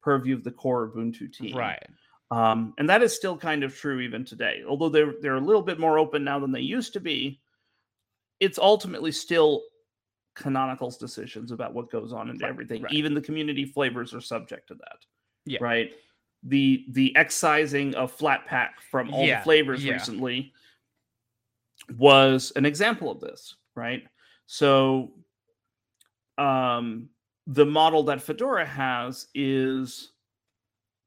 purview 0.02 0.34
of 0.34 0.42
the 0.42 0.50
core 0.50 0.90
Ubuntu 0.90 1.32
team. 1.32 1.56
right 1.56 1.82
Um, 2.30 2.74
and 2.78 2.88
that 2.90 3.02
is 3.02 3.14
still 3.14 3.36
kind 3.38 3.62
of 3.62 3.74
true 3.74 4.00
even 4.00 4.24
today. 4.24 4.62
Although 4.68 4.88
they're 4.88 5.14
they're 5.20 5.36
a 5.36 5.40
little 5.40 5.62
bit 5.62 5.78
more 5.78 5.98
open 5.98 6.24
now 6.24 6.38
than 6.40 6.52
they 6.52 6.60
used 6.60 6.92
to 6.94 7.00
be, 7.00 7.40
it's 8.40 8.58
ultimately 8.58 9.12
still 9.12 9.62
Canonical's 10.36 10.96
decisions 10.96 11.50
about 11.52 11.72
what 11.74 11.90
goes 11.90 12.12
on 12.12 12.28
into 12.30 12.44
Right, 12.44 12.50
everything. 12.50 12.82
right. 12.82 12.92
Even 12.92 13.14
the 13.14 13.20
community 13.20 13.64
flavors 13.64 14.12
are 14.14 14.20
subject 14.20 14.68
to 14.68 14.74
that. 14.74 14.98
Yeah. 15.46 15.58
Right. 15.60 15.92
The 16.44 16.84
the 16.90 17.14
excising 17.16 17.94
of 17.96 18.16
Flatpak 18.16 18.70
from 18.90 19.12
all 19.12 19.24
Yeah, 19.26 19.38
the 19.40 19.44
flavors 19.44 19.84
yeah. 19.84 19.94
recently 19.94 20.52
was 21.96 22.52
an 22.56 22.64
example 22.64 23.10
of 23.10 23.20
this, 23.20 23.56
right? 23.74 24.04
So 24.46 25.12
um 26.38 27.08
the 27.46 27.66
model 27.66 28.02
that 28.04 28.22
Fedora 28.22 28.64
has 28.66 29.28
is 29.34 30.12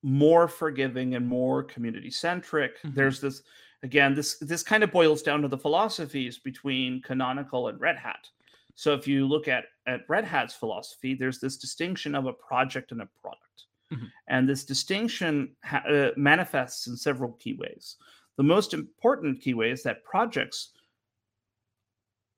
more 0.03 0.47
forgiving 0.47 1.15
and 1.15 1.27
more 1.27 1.63
community 1.63 2.09
centric. 2.09 2.81
Mhm. 2.81 2.95
There's 2.95 3.21
this 3.21 3.43
again 3.83 4.13
this 4.15 4.37
this 4.39 4.63
kind 4.63 4.83
of 4.83 4.91
boils 4.91 5.21
down 5.21 5.41
to 5.43 5.47
the 5.47 5.57
philosophies 5.57 6.37
between 6.39 7.01
Canonical 7.03 7.69
and 7.69 7.79
Red 7.79 7.97
Hat. 7.97 8.27
So 8.75 8.93
if 8.93 9.07
you 9.07 9.27
look 9.27 9.47
at 9.47 9.65
at 9.85 10.09
Red 10.09 10.25
Hat's 10.25 10.55
philosophy, 10.55 11.13
there's 11.13 11.39
this 11.39 11.57
distinction 11.57 12.15
of 12.15 12.25
a 12.25 12.33
project 12.33 12.91
and 12.91 13.01
a 13.01 13.09
product. 13.21 13.67
Mhm. 13.91 14.11
And 14.27 14.47
this 14.49 14.63
distinction 14.65 15.55
ha- 15.63 15.83
uh, 15.87 16.11
manifests 16.17 16.87
in 16.87 16.95
several 16.97 17.33
key 17.33 17.53
ways. 17.53 17.97
The 18.37 18.43
most 18.43 18.73
important 18.73 19.41
key 19.41 19.53
way 19.53 19.71
is 19.71 19.83
that 19.83 20.03
projects 20.03 20.71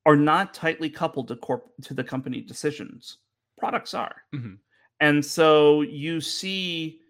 are 0.05 0.15
not 0.15 0.53
tightly 0.53 0.89
coupled 0.89 1.27
to 1.29 1.35
corp- 1.35 1.71
to 1.83 1.93
the 1.93 2.03
company 2.03 2.41
decisions. 2.41 3.19
Products 3.57 3.93
are. 3.93 4.23
Mhm. 4.33 4.59
And 4.99 5.23
so 5.25 5.81
you 5.81 6.19
see 6.19 7.01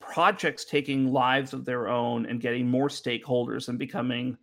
projects 0.00 0.64
taking 0.64 1.12
lives 1.12 1.52
of 1.52 1.64
their 1.64 1.88
own 1.88 2.24
and 2.26 2.40
getting 2.40 2.68
more 2.68 2.88
stakeholders 2.88 3.68
and 3.68 3.78
becoming 3.78 4.38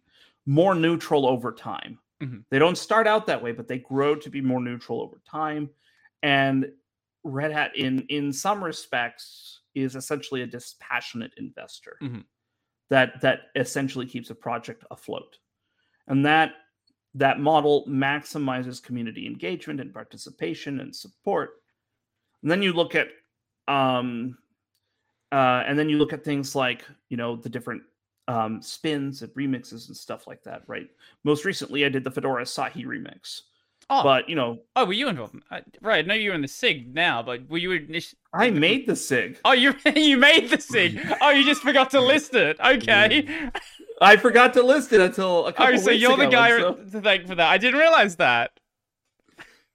more 0.46 0.76
neutral 0.76 1.26
over 1.26 1.52
time. 1.52 2.00
Mhm. 2.22 2.46
They 2.50 2.60
don't 2.60 2.78
start 2.78 3.08
out 3.08 3.26
that 3.28 3.41
way, 3.41 3.52
but 3.52 3.68
they 3.68 3.80
grow 3.80 4.15
to 4.15 4.30
be 4.30 4.41
more 4.41 4.62
neutral 4.62 5.02
over 5.02 5.22
time. 5.28 5.70
And 6.22 6.72
Red 7.25 7.51
Hat, 7.51 7.75
in 7.75 8.01
in 8.09 8.31
some 8.31 8.63
respects, 8.63 9.61
is 9.73 9.95
essentially 9.95 10.43
a 10.43 10.47
dispassionate 10.47 11.33
investor 11.38 11.97
Mhm. 12.01 12.23
that 12.89 13.19
that 13.21 13.49
essentially 13.55 14.05
keeps 14.05 14.29
a 14.29 14.35
project 14.35 14.85
afloat, 14.91 15.39
and 16.07 16.25
that 16.25 16.53
that 17.15 17.39
model 17.39 17.85
maximizes 17.88 18.81
community 18.83 19.25
engagement 19.25 19.79
and 19.79 19.93
participation 19.93 20.81
and 20.81 20.95
support. 20.95 21.63
And 22.41 22.51
then 22.51 22.61
you 22.61 22.73
look 22.73 22.93
at 22.93 23.07
um, 23.67 24.38
uh, 25.31 25.63
and 25.65 25.79
then 25.79 25.89
you 25.89 25.97
look 25.97 26.13
at 26.13 26.23
things 26.23 26.55
like 26.55 26.85
you 27.09 27.17
know 27.17 27.35
the 27.35 27.49
different 27.49 27.81
um, 28.27 28.61
spins 28.61 29.21
and 29.23 29.33
remixes 29.33 29.88
and 29.88 29.97
stuff 29.97 30.27
like 30.27 30.43
that, 30.43 30.63
right? 30.67 30.89
Most 31.23 31.45
recently, 31.45 31.85
I 31.85 31.89
did 31.89 32.03
the 32.03 32.11
Fedora 32.11 32.43
Asahi 32.43 32.85
remix, 32.85 33.41
Oh, 33.88 34.02
but 34.02 34.28
you 34.28 34.36
know, 34.36 34.60
oh, 34.76 34.86
were 34.86 34.93
you 34.93 35.10
involved? 35.10 35.36
Uh, 35.52 35.60
right, 35.82 36.04
I 36.04 36.08
know 36.08 36.15
you're 36.15 36.34
in 36.34 36.41
the 36.41 36.48
SIG 36.48 36.93
now, 36.93 37.21
but 37.21 37.48
were 37.48 37.60
you 37.60 37.71
initially? 37.71 38.17
I 38.34 38.50
made 38.50 38.88
the 38.88 38.95
SIG. 38.95 39.39
Oh, 39.45 39.52
you 39.52 39.76
you 39.95 40.17
made 40.17 40.50
the 40.50 40.60
SIG. 40.60 41.00
Oh, 41.21 41.30
you 41.30 41.45
just 41.45 41.62
forgot 41.62 41.91
to 41.91 42.02
list 42.02 42.34
it. 42.34 42.60
Okay. 42.60 43.50
I 44.02 44.17
forgot 44.17 44.54
to 44.56 44.63
list 44.63 44.91
it 44.91 45.02
until 45.02 45.45
a 45.48 45.54
couple 45.54 45.76
Oh, 45.76 45.78
so 45.78 45.91
you're 45.91 46.17
the 46.17 46.28
guy 46.28 46.50
so- 46.60 46.74
to 46.74 47.02
thank 47.02 47.28
for 47.28 47.36
that. 47.36 47.48
I 47.48 47.58
didn't 47.60 47.80
realize 47.80 48.15
that. 48.15 48.52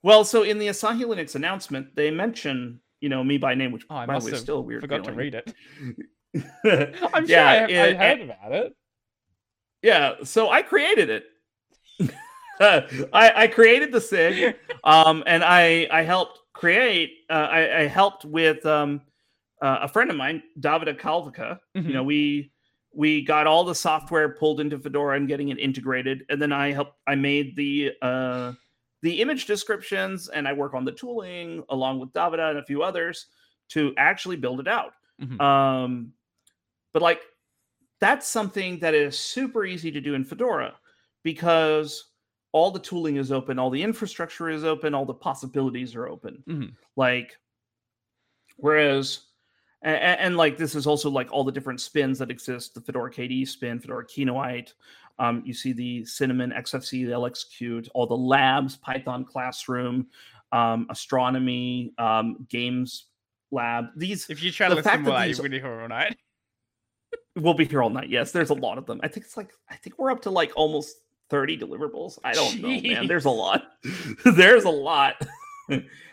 Well, 0.02 0.24
so 0.24 0.42
in 0.42 0.58
the 0.58 0.68
Asahi 0.68 1.02
Linux 1.04 1.34
announcement, 1.34 1.94
they 1.94 2.10
mention 2.10 2.80
you 3.00 3.08
know 3.08 3.22
me 3.22 3.38
by 3.38 3.54
name, 3.54 3.70
which 3.70 3.84
Oh, 3.88 3.94
I 3.96 4.06
by 4.06 4.18
the 4.18 4.24
way 4.26 4.32
is 4.32 4.40
still 4.40 4.58
a 4.58 4.62
weird. 4.62 4.80
Forgot 4.80 5.04
to 5.04 5.12
read 5.12 5.34
it. 5.34 5.54
I'm 6.34 6.44
I'm 7.14 7.26
sure 7.28 7.38
I, 7.38 7.64
I 7.64 7.94
heard 7.94 8.20
about 8.22 8.52
it. 8.52 8.72
Yeah, 9.82 10.14
so 10.24 10.50
I 10.50 10.62
created 10.62 11.10
it. 11.10 12.10
I, 13.12 13.32
I 13.44 13.46
created 13.46 13.90
the 13.92 14.00
SIG, 14.00 14.54
um, 14.84 15.22
and 15.26 15.42
I 15.42 15.88
I 15.90 16.02
helped 16.02 16.40
create. 16.52 17.10
Uh, 17.30 17.48
I, 17.50 17.78
I 17.80 17.86
helped 17.86 18.24
with 18.24 18.64
um, 18.66 19.00
uh, 19.62 19.78
a 19.82 19.88
friend 19.88 20.10
of 20.10 20.16
mine, 20.16 20.42
Davide 20.60 20.98
Cavalca. 20.98 21.58
You 21.74 21.82
Mhm. 21.82 21.92
know, 21.94 22.02
we 22.04 22.52
we 22.92 23.24
got 23.24 23.46
all 23.46 23.64
the 23.64 23.74
software 23.74 24.28
pulled 24.34 24.60
into 24.60 24.78
Fedora 24.78 25.16
and 25.16 25.26
getting 25.28 25.48
it 25.48 25.58
integrated, 25.58 26.24
and 26.28 26.40
then 26.40 26.52
I 26.52 26.72
helped. 26.72 26.98
I 27.06 27.14
made 27.14 27.56
the 27.56 27.92
uh, 28.02 28.52
the 29.02 29.20
image 29.22 29.46
descriptions, 29.46 30.28
and 30.28 30.46
I 30.46 30.52
work 30.52 30.74
on 30.74 30.84
the 30.84 30.92
tooling 30.92 31.64
along 31.70 31.98
with 32.00 32.12
Davide 32.12 32.50
and 32.50 32.58
a 32.58 32.64
few 32.64 32.82
others 32.82 33.26
to 33.70 33.94
actually 33.96 34.36
build 34.36 34.60
it 34.60 34.68
out. 34.68 34.92
Mhm. 35.22 35.40
Um, 35.40 36.12
but 36.92 37.00
like 37.02 37.22
that's 38.00 38.26
something 38.26 38.78
that 38.80 38.94
is 38.94 39.18
super 39.18 39.64
easy 39.64 39.90
to 39.92 40.00
do 40.00 40.14
in 40.14 40.24
Fedora 40.24 40.74
because 41.22 42.09
all 42.52 42.70
the 42.70 42.80
tooling 42.80 43.16
is 43.16 43.30
open, 43.32 43.58
all 43.58 43.70
the 43.70 43.82
infrastructure 43.82 44.48
is 44.48 44.64
open, 44.64 44.94
all 44.94 45.04
the 45.04 45.14
possibilities 45.14 45.94
are 45.94 46.08
open. 46.08 46.42
Mhm. 46.48 46.74
Like, 46.96 47.36
whereas, 48.56 49.20
and, 49.82 49.96
and 49.96 50.36
like 50.36 50.56
this 50.56 50.74
is 50.74 50.86
also 50.86 51.08
like 51.10 51.32
all 51.32 51.44
the 51.44 51.52
different 51.52 51.80
spins 51.80 52.18
that 52.18 52.30
exist: 52.30 52.74
the 52.74 52.80
Fedora 52.80 53.10
KDE 53.10 53.46
spin, 53.48 53.78
Fedora 53.78 54.06
Kinoite. 54.06 54.72
Um, 55.18 55.42
you 55.44 55.52
see 55.52 55.72
the 55.72 56.04
Cinnamon, 56.06 56.50
XFC, 56.50 57.04
the 57.04 57.12
LXQt, 57.12 57.88
all 57.94 58.06
the 58.06 58.16
labs, 58.16 58.76
Python 58.76 59.22
Classroom, 59.24 60.06
um, 60.52 60.86
Astronomy, 60.90 61.92
um, 61.98 62.46
Games 62.48 63.06
Lab. 63.50 63.88
These 63.96 64.30
If 64.30 64.42
you 64.42 64.50
try 64.50 64.68
to 64.68 64.70
the 64.70 64.76
list 64.76 64.88
fact 64.88 65.04
them 65.04 65.12
all 65.12 65.18
that 65.18 65.22
out, 65.24 65.26
these- 65.26 65.38
you're 65.38 65.48
going 65.48 65.60
to 65.62 65.66
hear 65.68 65.80
all 65.82 65.88
night. 65.88 66.16
We'll 67.36 67.54
be 67.54 67.64
here 67.64 67.82
all 67.82 67.90
night. 67.90 68.08
Yes, 68.08 68.32
there's 68.32 68.50
a 68.50 68.54
lot 68.54 68.76
of 68.78 68.86
them. 68.86 69.00
I 69.02 69.08
think 69.08 69.26
it's 69.26 69.36
like 69.36 69.52
I 69.68 69.76
think 69.76 69.98
we're 69.98 70.10
up 70.10 70.22
to 70.22 70.30
like 70.30 70.52
almost 70.56 70.96
30 71.30 71.58
deliverables. 71.58 72.18
I 72.24 72.32
don't 72.32 72.60
know, 72.60 72.68
man. 72.68 73.06
There's 73.06 73.24
a 73.24 73.30
lot. 73.30 73.72
there's 74.24 74.64
a 74.64 74.70
lot. 74.70 75.26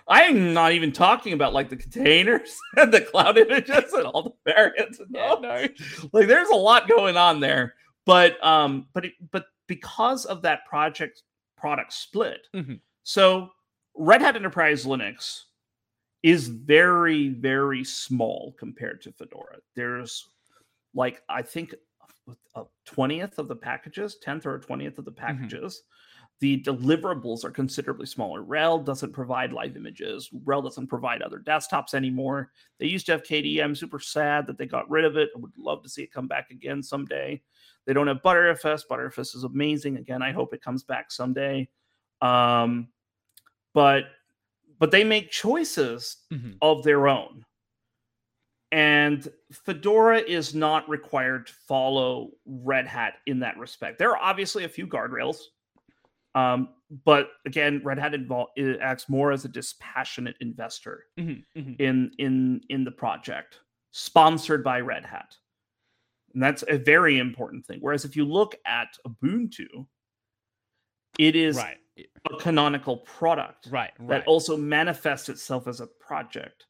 I'm 0.07 0.53
not 0.53 0.71
even 0.71 0.91
talking 0.91 1.33
about 1.33 1.53
like 1.53 1.69
the 1.69 1.75
containers 1.75 2.55
and 2.77 2.93
the 2.93 3.01
cloud 3.01 3.37
images 3.37 3.91
and 3.93 4.05
all 4.05 4.23
the 4.23 4.51
variants. 4.53 4.99
And 4.99 5.09
Yeah, 5.11 5.35
no. 5.41 5.67
Like 6.13 6.27
there's 6.27 6.49
a 6.49 6.55
lot 6.55 6.87
going 6.87 7.17
on 7.17 7.39
there. 7.39 7.73
But 8.05 8.41
um, 8.45 8.87
but 8.93 9.05
it, 9.05 9.13
but 9.31 9.45
because 9.67 10.25
of 10.25 10.41
that 10.43 10.65
project 10.65 11.23
product 11.57 11.91
split, 11.91 12.47
Mhm. 12.55 12.79
so 13.03 13.49
Red 13.95 14.21
Hat 14.21 14.35
Enterprise 14.37 14.85
Linux 14.85 15.43
is 16.23 16.47
very 16.47 17.29
very 17.29 17.83
small 17.83 18.55
compared 18.57 19.01
to 19.01 19.11
Fedora. 19.11 19.57
There's 19.75 20.25
like 20.93 21.21
I 21.27 21.41
think 21.41 21.75
a 22.55 22.63
twentieth 22.85 23.39
of 23.39 23.47
the 23.47 23.55
packages, 23.55 24.17
tenth 24.21 24.45
or 24.45 24.59
twentieth 24.59 24.97
of 24.97 25.05
the 25.05 25.11
packages. 25.11 25.83
The 26.39 26.61
deliverables 26.61 27.43
are 27.43 27.49
considerably 27.49 28.05
smaller. 28.05 28.43
RHEL 28.43 28.85
doesn't 28.85 29.11
provide 29.11 29.51
live 29.53 29.75
images. 29.75 30.29
RHEL 30.45 30.63
doesn't 30.63 30.85
provide 30.85 31.23
other 31.23 31.39
desktops 31.39 31.95
anymore. 31.95 32.51
They 32.79 32.85
used 32.85 33.07
to 33.07 33.11
have 33.13 33.23
KDE. 33.23 33.63
I'm 33.63 33.73
super 33.73 33.99
sad 33.99 34.45
that 34.45 34.55
they 34.57 34.67
got 34.67 34.87
rid 34.87 35.03
of 35.03 35.17
it. 35.17 35.29
I 35.35 35.39
would 35.39 35.57
love 35.57 35.81
to 35.81 35.89
see 35.89 36.03
it 36.03 36.11
come 36.13 36.27
back 36.27 36.51
again 36.51 36.83
someday. 36.83 37.41
They 37.85 37.93
don't 37.93 38.05
have 38.05 38.21
Btrfs. 38.21 38.83
Btrfs 38.87 39.35
is 39.35 39.45
amazing. 39.45 39.97
Again, 39.97 40.21
I 40.21 40.31
hope 40.31 40.53
it 40.53 40.61
comes 40.61 40.83
back 40.83 41.11
someday. 41.11 41.67
Um, 42.21 42.89
but 43.73 44.05
but 44.79 44.91
they 44.91 45.03
make 45.03 45.31
choices 45.31 46.17
Mhm. 46.31 46.57
of 46.61 46.83
their 46.83 47.07
own. 47.07 47.43
And 48.71 49.27
Fedora 49.51 50.19
is 50.19 50.53
not 50.53 50.87
required 50.89 51.47
to 51.47 51.53
follow 51.53 52.31
Red 52.45 52.85
Hat 52.85 53.15
in 53.25 53.39
that 53.39 53.57
respect. 53.57 53.97
There 53.97 54.11
are 54.11 54.17
obviously 54.21 54.65
a 54.65 54.69
few 54.69 54.85
guardrails. 54.85 55.37
Um, 56.35 56.69
but 57.05 57.29
again, 57.45 57.81
Red 57.83 57.97
Hat 57.97 58.13
acts 58.81 59.09
more 59.09 59.31
as 59.31 59.45
a 59.45 59.49
dispassionate 59.49 60.35
investor 60.41 61.05
Mhm. 61.17 61.43
Mhm. 61.55 61.81
in 61.81 62.11
in 62.17 62.61
in 62.69 62.83
the 62.83 62.91
project, 62.91 63.61
sponsored 63.91 64.63
by 64.63 64.81
Red 64.81 65.05
Hat. 65.05 65.35
And 66.33 66.43
that's 66.43 66.63
a 66.67 66.77
very 66.77 67.17
important 67.17 67.65
thing. 67.65 67.79
Whereas 67.79 68.05
if 68.05 68.15
you 68.15 68.25
look 68.25 68.55
at 68.65 68.89
Ubuntu, 69.07 69.87
it 71.17 71.35
is 71.35 71.57
Right. 71.57 71.79
a 72.31 72.37
canonical 72.37 72.97
product 72.97 73.67
Right. 73.71 73.93
that 73.97 74.03
Right. 74.07 74.27
also 74.27 74.55
manifests 74.55 75.29
itself 75.29 75.67
as 75.67 75.81
a 75.81 75.87
project. 75.87 76.67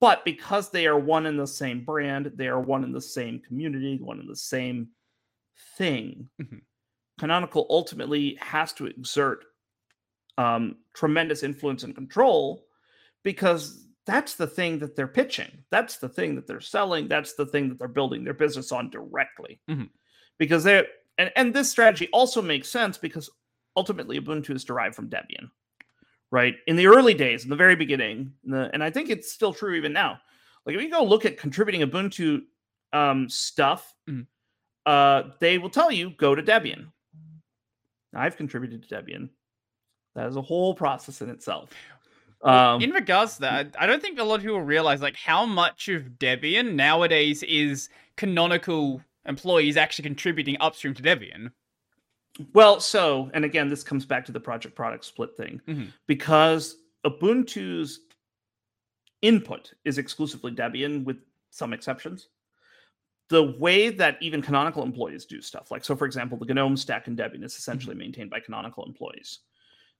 But 0.00 0.24
because 0.24 0.70
they 0.70 0.86
are 0.86 0.98
one 0.98 1.26
in 1.26 1.36
the 1.36 1.46
same 1.46 1.84
brand, 1.84 2.32
they 2.36 2.46
are 2.48 2.60
one 2.60 2.84
in 2.84 2.92
the 2.92 3.00
same 3.00 3.40
community, 3.40 3.98
one 4.00 4.20
in 4.20 4.26
the 4.26 4.36
same 4.36 4.88
thing. 5.76 6.28
Mhm. 6.40 6.62
Canonical 7.18 7.66
ultimately 7.68 8.36
has 8.40 8.72
to 8.74 8.86
exert 8.86 9.44
um, 10.36 10.76
tremendous 10.94 11.42
influence 11.42 11.82
and 11.82 11.96
control 11.96 12.64
because 13.24 13.88
that's 14.06 14.36
the 14.36 14.46
thing 14.46 14.78
that 14.78 14.94
they're 14.94 15.08
pitching. 15.08 15.64
That's 15.70 15.96
the 15.96 16.08
thing 16.08 16.36
that 16.36 16.46
they're 16.46 16.60
selling. 16.60 17.08
That's 17.08 17.34
the 17.34 17.46
thing 17.46 17.68
that 17.68 17.78
they're 17.80 17.88
building 17.88 18.22
their 18.22 18.34
business 18.34 18.70
on 18.70 18.88
directly. 18.88 19.60
Mhm. 19.68 19.90
Because 20.38 20.62
they're 20.62 20.86
and, 21.18 21.32
and 21.34 21.52
this 21.52 21.68
strategy 21.68 22.08
also 22.12 22.40
makes 22.40 22.68
sense 22.68 22.96
because 22.96 23.28
ultimately 23.76 24.20
Ubuntu 24.20 24.54
is 24.54 24.64
derived 24.64 24.94
from 24.94 25.10
Debian 25.10 25.50
right? 26.30 26.54
In 26.66 26.76
the 26.76 26.86
early 26.86 27.14
days, 27.14 27.44
in 27.44 27.50
the 27.50 27.56
very 27.56 27.76
beginning, 27.76 28.32
in 28.44 28.50
the, 28.50 28.70
and 28.72 28.82
I 28.82 28.90
think 28.90 29.08
it's 29.10 29.32
still 29.32 29.52
true 29.52 29.74
even 29.74 29.92
now. 29.92 30.18
Like 30.66 30.76
if 30.76 30.82
you 30.82 30.90
go 30.90 31.02
look 31.04 31.24
at 31.24 31.38
contributing 31.38 31.80
Ubuntu 31.82 32.42
um, 32.92 33.28
stuff, 33.28 33.94
Mhm. 34.08 34.26
uh, 34.86 35.22
they 35.40 35.58
will 35.58 35.70
tell 35.70 35.90
you 35.90 36.10
go 36.10 36.34
to 36.34 36.42
Debian. 36.42 36.90
I've 38.14 38.36
contributed 38.36 38.82
to 38.88 38.94
Debian. 38.94 39.28
That 40.14 40.28
is 40.28 40.36
a 40.36 40.42
whole 40.42 40.74
process 40.74 41.20
in 41.20 41.28
itself. 41.30 41.70
Um, 42.42 42.80
in 42.80 42.90
regards 42.92 43.34
to 43.36 43.40
that, 43.42 43.74
I 43.78 43.86
don't 43.86 44.00
think 44.00 44.18
a 44.18 44.24
lot 44.24 44.36
of 44.36 44.42
people 44.42 44.60
realize 44.60 45.02
like 45.02 45.16
how 45.16 45.44
much 45.44 45.88
of 45.88 46.04
Debian 46.18 46.74
nowadays 46.74 47.42
is 47.42 47.88
canonical 48.16 49.02
employees 49.26 49.76
actually 49.76 50.04
contributing 50.04 50.56
upstream 50.60 50.94
to 50.94 51.02
Debian. 51.02 51.52
Well, 52.52 52.80
so, 52.80 53.30
and 53.34 53.44
again, 53.44 53.68
this 53.68 53.82
comes 53.82 54.06
back 54.06 54.24
to 54.26 54.32
the 54.32 54.40
project 54.40 54.74
product 54.74 55.04
split 55.04 55.36
thing 55.36 55.60
Mhm. 55.66 55.92
because 56.06 56.76
Ubuntu's 57.04 58.00
input 59.22 59.72
is 59.84 59.98
exclusively 59.98 60.52
Debian 60.52 61.04
with 61.04 61.18
some 61.50 61.72
exceptions. 61.72 62.28
The 63.28 63.42
way 63.58 63.90
that 63.90 64.16
even 64.22 64.40
canonical 64.40 64.82
employees 64.82 65.26
do 65.26 65.40
stuff, 65.42 65.70
like, 65.70 65.84
so 65.84 65.94
for 65.96 66.06
example, 66.06 66.38
the 66.38 66.46
GNOME 66.52 66.76
stack 66.76 67.08
in 67.08 67.16
Debian 67.16 67.44
is 67.44 67.56
essentially 67.56 67.94
maintained 67.94 68.30
by 68.30 68.40
canonical 68.40 68.84
employees. 68.86 69.40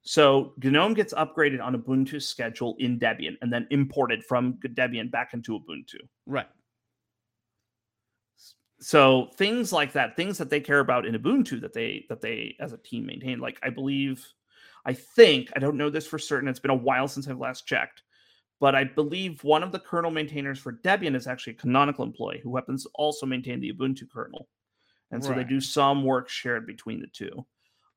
So 0.03 0.55
GNOME 0.62 0.94
gets 0.94 1.12
upgraded 1.12 1.62
on 1.62 1.74
Ubuntu's 1.74 2.27
schedule 2.27 2.77
in 2.79 2.98
Debian 2.98 3.37
and 3.42 3.53
then 3.53 3.66
imported 3.70 4.24
from 4.24 4.55
Debian 4.55 5.11
back 5.11 5.35
into 5.35 5.59
Ubuntu. 5.59 5.96
Right. 6.24 6.48
So 8.81 9.31
things 9.37 9.73
like 9.73 9.93
that, 9.93 10.17
things 10.17 10.38
that 10.38 10.51
they 10.51 10.61
care 10.61 10.79
about 10.79 11.05
in 11.05 11.14
Ubuntu 11.14 11.61
that 11.61 11.73
they 11.73 12.07
that 12.09 12.21
they 12.21 12.57
as 12.61 12.73
a 12.73 12.79
team 12.79 13.07
maintain. 13.07 13.41
Like 13.41 13.59
I 13.62 13.71
believe, 13.71 14.25
I 14.85 14.93
think 14.93 15.51
I 15.57 15.59
don't 15.59 15.77
know 15.77 15.91
this 15.91 16.07
for 16.07 16.19
certain. 16.19 16.49
It's 16.49 16.61
been 16.61 16.71
a 16.71 16.75
while 16.75 17.09
since 17.09 17.27
I've 17.27 17.38
last 17.38 17.67
checked, 17.67 18.03
but 18.61 18.77
I 18.77 18.85
believe 18.85 19.43
one 19.43 19.64
of 19.64 19.73
the 19.73 19.81
kernel 19.81 20.12
maintainers 20.12 20.61
for 20.61 20.73
Debian 20.73 21.17
is 21.17 21.27
actually 21.27 21.55
a 21.55 21.57
canonical 21.57 22.05
employee 22.05 22.41
who 22.43 22.55
happens 22.55 22.85
to 22.85 22.91
also 22.95 23.27
maintain 23.27 23.61
the 23.61 23.73
Ubuntu 23.73 24.09
kernel, 24.09 24.49
and 25.11 25.23
so 25.23 25.31
right. 25.31 25.38
they 25.38 25.45
do 25.45 25.61
some 25.61 26.05
work 26.05 26.29
shared 26.29 26.67
between 26.67 27.01
the 27.01 27.09
two. 27.09 27.45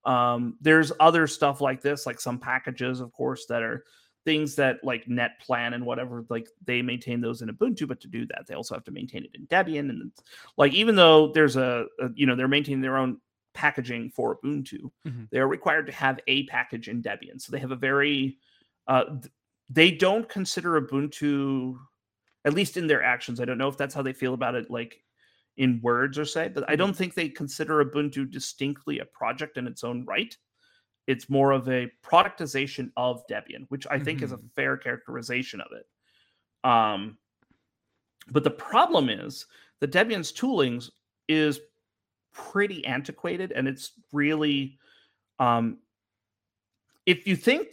Um, 0.04 0.58
there's 0.62 0.91
other 1.00 1.28
stuff 1.28 1.62
like 1.62 1.82
this, 1.82 2.08
like 2.08 2.20
some 2.20 2.39
packages, 2.39 3.02
of 3.02 3.12
course, 3.12 3.46
that 3.48 3.62
are 3.62 3.84
things 4.25 4.55
that 4.55 4.84
like 4.84 5.05
NetPlan 5.05 5.73
and 5.73 5.86
whatever, 5.86 6.25
like 6.29 6.47
they 6.65 6.81
maintain 6.81 7.21
those 7.21 7.41
in 7.41 7.49
Ubuntu, 7.49 7.88
but 7.88 7.99
to 8.01 8.07
do 8.07 8.25
that, 8.27 8.45
they 8.47 8.53
also 8.53 8.75
have 8.75 8.84
to 8.84 8.91
maintain 8.91 9.23
it 9.23 9.31
in 9.34 9.47
Debian. 9.47 9.89
And 9.89 10.12
like, 10.57 10.73
even 10.73 10.95
though 10.95 11.31
there's 11.31 11.55
a, 11.55 11.86
a 11.99 12.10
you 12.13 12.25
know, 12.25 12.36
they're 12.36 12.47
maintaining 12.47 12.81
their 12.81 12.97
own 12.97 13.19
packaging 13.53 14.12
for 14.12 14.38
Ubuntu, 14.43 14.91
mm-hmm. 15.07 15.23
they 15.31 15.39
are 15.39 15.47
required 15.47 15.88
to 15.88 15.91
have 15.91 16.19
a 16.27 16.45
package 16.47 16.88
in 16.88 17.01
Debian. 17.01 17.41
So 17.41 17.51
they 17.51 17.60
have 17.60 17.71
a 17.71 17.75
very, 17.75 18.38
uh, 18.88 19.05
they 19.69 19.91
don't 19.91 20.29
consider 20.29 20.79
Ubuntu, 20.79 21.77
at 22.45 22.53
least 22.53 22.77
in 22.77 22.88
their 22.88 23.03
actions. 23.03 23.39
I 23.39 23.45
don't 23.45 23.57
know 23.57 23.69
if 23.69 23.77
that's 23.77 23.95
how 23.95 24.01
they 24.01 24.13
feel 24.13 24.34
about 24.34 24.55
it, 24.55 24.69
like 24.69 25.01
in 25.57 25.81
words 25.81 26.17
or 26.17 26.25
say, 26.25 26.47
but 26.47 26.69
I 26.69 26.75
don't 26.75 26.89
mm-hmm. 26.89 26.97
think 26.97 27.13
they 27.15 27.29
consider 27.29 27.84
Ubuntu 27.84 28.29
distinctly 28.29 28.99
a 28.99 29.05
project 29.05 29.57
in 29.57 29.67
its 29.67 29.84
own 29.84 30.05
right. 30.05 30.36
It's 31.12 31.30
more 31.30 31.52
of 31.52 31.67
a 31.67 31.91
productization 32.04 32.91
of 32.95 33.26
Debian, 33.28 33.65
which 33.67 33.86
I 33.91 34.00
think 34.00 34.19
mm-hmm. 34.19 34.26
is 34.26 34.32
a 34.32 34.38
mm-hmm. 34.38 34.47
fair 34.56 34.78
characterization 34.78 35.62
of 35.62 35.67
it. 35.74 35.86
Um, 36.63 37.17
but 38.30 38.43
the 38.43 38.52
problem 38.52 39.10
is 39.10 39.45
the 39.80 39.88
Debian's 39.88 40.32
toolings 40.32 40.89
is 41.28 41.60
pretty 42.34 42.86
antiquated 42.86 43.52
and 43.52 43.67
it's 43.67 43.91
really 44.13 44.78
um 45.39 45.80
if 47.06 47.28
you 47.28 47.36
think 47.36 47.67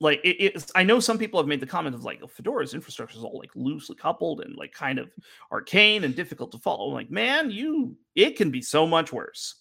like 0.00 0.20
it, 0.24 0.36
it's 0.38 0.70
i 0.74 0.82
know 0.82 1.00
some 1.00 1.16
people 1.16 1.40
have 1.40 1.46
made 1.46 1.60
the 1.60 1.66
comment 1.66 1.94
of 1.94 2.04
like 2.04 2.20
oh, 2.22 2.26
fedora's 2.26 2.74
infrastructure 2.74 3.16
is 3.16 3.24
all 3.24 3.38
like 3.38 3.50
loosely 3.54 3.96
coupled 3.96 4.42
and 4.42 4.56
like 4.56 4.72
kind 4.72 4.98
of 4.98 5.10
arcane 5.50 6.04
and 6.04 6.14
difficult 6.14 6.52
to 6.52 6.58
follow 6.58 6.88
I'm 6.88 6.94
like 6.94 7.10
man 7.10 7.50
you 7.50 7.96
it 8.14 8.36
can 8.36 8.50
be 8.50 8.60
so 8.60 8.86
much 8.86 9.12
worse 9.12 9.56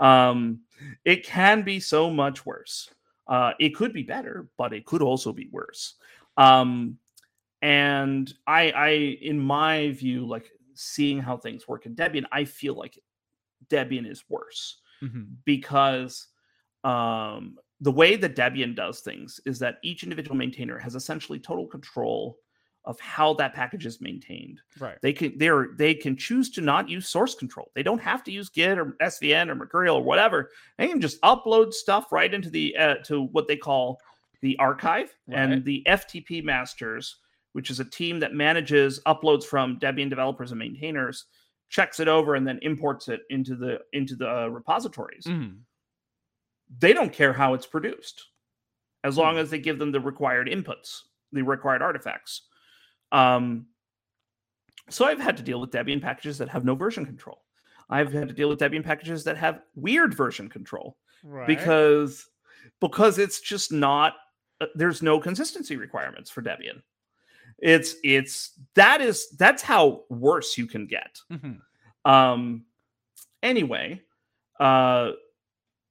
um 0.00 0.60
it 1.04 1.24
can 1.24 1.62
be 1.62 1.78
so 1.78 2.10
much 2.10 2.44
worse 2.44 2.90
uh 3.28 3.52
it 3.60 3.74
could 3.74 3.92
be 3.92 4.02
better 4.02 4.48
but 4.58 4.72
it 4.72 4.84
could 4.84 5.02
also 5.02 5.32
be 5.32 5.48
worse 5.52 5.94
um 6.36 6.98
and 7.62 8.34
i 8.46 8.70
i 8.70 8.88
in 9.22 9.38
my 9.38 9.90
view 9.92 10.26
like 10.26 10.50
seeing 10.74 11.18
how 11.20 11.36
things 11.36 11.68
work 11.68 11.86
in 11.86 11.94
debian 11.94 12.24
i 12.32 12.44
feel 12.44 12.74
like 12.74 12.98
debian 13.68 14.10
is 14.10 14.24
worse 14.28 14.80
mm-hmm. 15.02 15.22
because 15.44 16.28
um 16.82 17.56
the 17.80 17.92
way 17.92 18.16
that 18.16 18.36
Debian 18.36 18.74
does 18.74 19.00
things 19.00 19.40
is 19.44 19.58
that 19.58 19.78
each 19.82 20.04
individual 20.04 20.36
maintainer 20.36 20.78
has 20.78 20.94
essentially 20.94 21.38
total 21.38 21.66
control 21.66 22.38
of 22.84 23.00
how 23.00 23.32
that 23.34 23.54
package 23.54 23.86
is 23.86 24.00
maintained. 24.00 24.60
Right. 24.78 24.98
They 25.02 25.12
can 25.12 25.36
they're 25.38 25.68
they 25.76 25.94
can 25.94 26.16
choose 26.16 26.50
to 26.50 26.60
not 26.60 26.88
use 26.88 27.08
source 27.08 27.34
control. 27.34 27.70
They 27.74 27.82
don't 27.82 28.00
have 28.00 28.22
to 28.24 28.32
use 28.32 28.48
Git 28.48 28.78
or 28.78 28.96
SVN 29.02 29.48
or 29.48 29.54
Mercurial 29.54 29.96
or 29.96 30.02
whatever. 30.02 30.50
They 30.78 30.88
can 30.88 31.00
just 31.00 31.20
upload 31.22 31.72
stuff 31.72 32.12
right 32.12 32.32
into 32.32 32.50
the 32.50 32.76
uh, 32.76 32.94
to 33.04 33.24
what 33.32 33.48
they 33.48 33.56
call 33.56 34.00
the 34.42 34.56
archive 34.58 35.14
right. 35.26 35.38
and 35.38 35.64
the 35.64 35.82
FTP 35.86 36.44
masters, 36.44 37.16
which 37.52 37.70
is 37.70 37.80
a 37.80 37.84
team 37.84 38.20
that 38.20 38.34
manages 38.34 39.00
uploads 39.06 39.44
from 39.44 39.78
Debian 39.78 40.10
developers 40.10 40.50
and 40.50 40.58
maintainers, 40.58 41.24
checks 41.70 42.00
it 42.00 42.08
over 42.08 42.34
and 42.34 42.46
then 42.46 42.58
imports 42.62 43.08
it 43.08 43.20
into 43.30 43.56
the 43.56 43.78
into 43.92 44.14
the 44.16 44.30
uh, 44.30 44.46
repositories. 44.48 45.24
Mm 45.24 45.56
they 46.78 46.92
don't 46.92 47.12
care 47.12 47.32
how 47.32 47.54
it's 47.54 47.66
produced 47.66 48.28
as 49.02 49.16
long 49.18 49.34
hmm. 49.34 49.40
as 49.40 49.50
they 49.50 49.58
give 49.58 49.78
them 49.78 49.92
the 49.92 50.00
required 50.00 50.48
inputs, 50.48 51.00
the 51.32 51.42
required 51.42 51.82
artifacts. 51.82 52.42
Um, 53.14 53.66
so 54.90 55.06
I've 55.06 55.20
had 55.20 55.36
to 55.36 55.42
deal 55.42 55.60
with 55.60 55.70
Debian 55.70 56.02
packages 56.02 56.36
that 56.38 56.48
have 56.48 56.64
no 56.64 56.74
version 56.74 57.06
control. 57.06 57.42
I've 57.88 58.12
had 58.12 58.28
to 58.28 58.34
deal 58.34 58.48
with 58.48 58.58
Debian 58.58 58.84
packages 58.84 59.24
that 59.24 59.36
have 59.36 59.60
weird 59.74 60.14
version 60.14 60.48
control 60.48 60.96
right. 61.22 61.46
because 61.46 62.26
because 62.80 63.18
it's 63.18 63.40
just 63.40 63.72
not 63.72 64.14
uh, 64.60 64.66
there's 64.74 65.02
no 65.02 65.20
consistency 65.20 65.76
requirements 65.76 66.30
for 66.30 66.42
Debian. 66.42 66.82
It's 67.58 67.94
it's 68.02 68.58
that 68.74 69.00
is 69.00 69.28
that's 69.38 69.62
how 69.62 70.02
worse 70.08 70.58
you 70.58 70.66
can 70.66 70.86
get. 70.86 71.18
Mm-hmm. 71.32 72.10
Um 72.10 72.64
anyway, 73.42 74.02
uh 74.58 75.12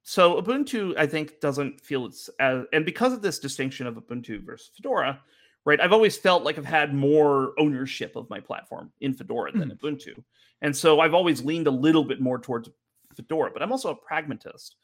so 0.04 0.42
Ubuntu, 0.42 0.98
I 0.98 1.08
think, 1.08 1.40
doesn't 1.40 1.80
feel 1.80 2.06
it's 2.06 2.30
as, 2.40 2.66
and 2.74 2.86
because 2.86 3.14
of 3.14 3.22
this 3.22 3.40
distinction 3.40 3.88
of 3.88 3.96
Ubuntu 3.96 4.44
versus 4.44 4.70
Fedora, 4.76 5.22
right? 5.66 5.80
I've 5.80 5.94
always 5.94 6.18
felt 6.18 6.44
like 6.44 6.58
I've 6.58 6.66
had 6.66 6.94
more 6.94 7.54
ownership 7.58 8.16
of 8.16 8.30
my 8.30 8.40
platform 8.40 8.92
in 9.02 9.14
Fedora 9.14 9.52
than 9.52 9.70
mm. 9.70 9.80
Ubuntu, 9.80 10.24
and 10.62 10.76
so 10.76 11.00
I've 11.00 11.14
always 11.14 11.44
leaned 11.44 11.68
a 11.68 11.72
little 11.72 12.04
bit 12.04 12.22
more 12.22 12.40
towards 12.40 12.70
Fedora. 13.16 13.52
But 13.52 13.62
I'm 13.62 13.72
also 13.72 13.90
a 13.90 13.96
pragmatist 13.96 14.76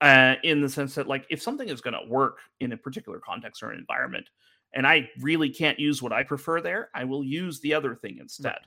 uh, 0.00 0.34
in 0.42 0.60
the 0.60 0.68
sense 0.68 0.94
that, 0.94 1.08
like, 1.08 1.26
if 1.30 1.42
something 1.42 1.68
is 1.68 1.80
going 1.80 1.94
to 1.94 2.10
work 2.10 2.38
in 2.60 2.72
a 2.72 2.76
particular 2.76 3.18
context 3.18 3.62
or 3.62 3.70
an 3.70 3.78
environment, 3.78 4.28
and 4.74 4.86
I 4.86 5.08
really 5.20 5.50
can't 5.50 5.78
use 5.78 6.02
what 6.02 6.12
I 6.12 6.22
prefer 6.22 6.60
there, 6.60 6.90
I 6.94 7.04
will 7.04 7.24
use 7.24 7.60
the 7.60 7.74
other 7.74 7.94
thing 7.94 8.18
instead. 8.20 8.48
Right. 8.48 8.60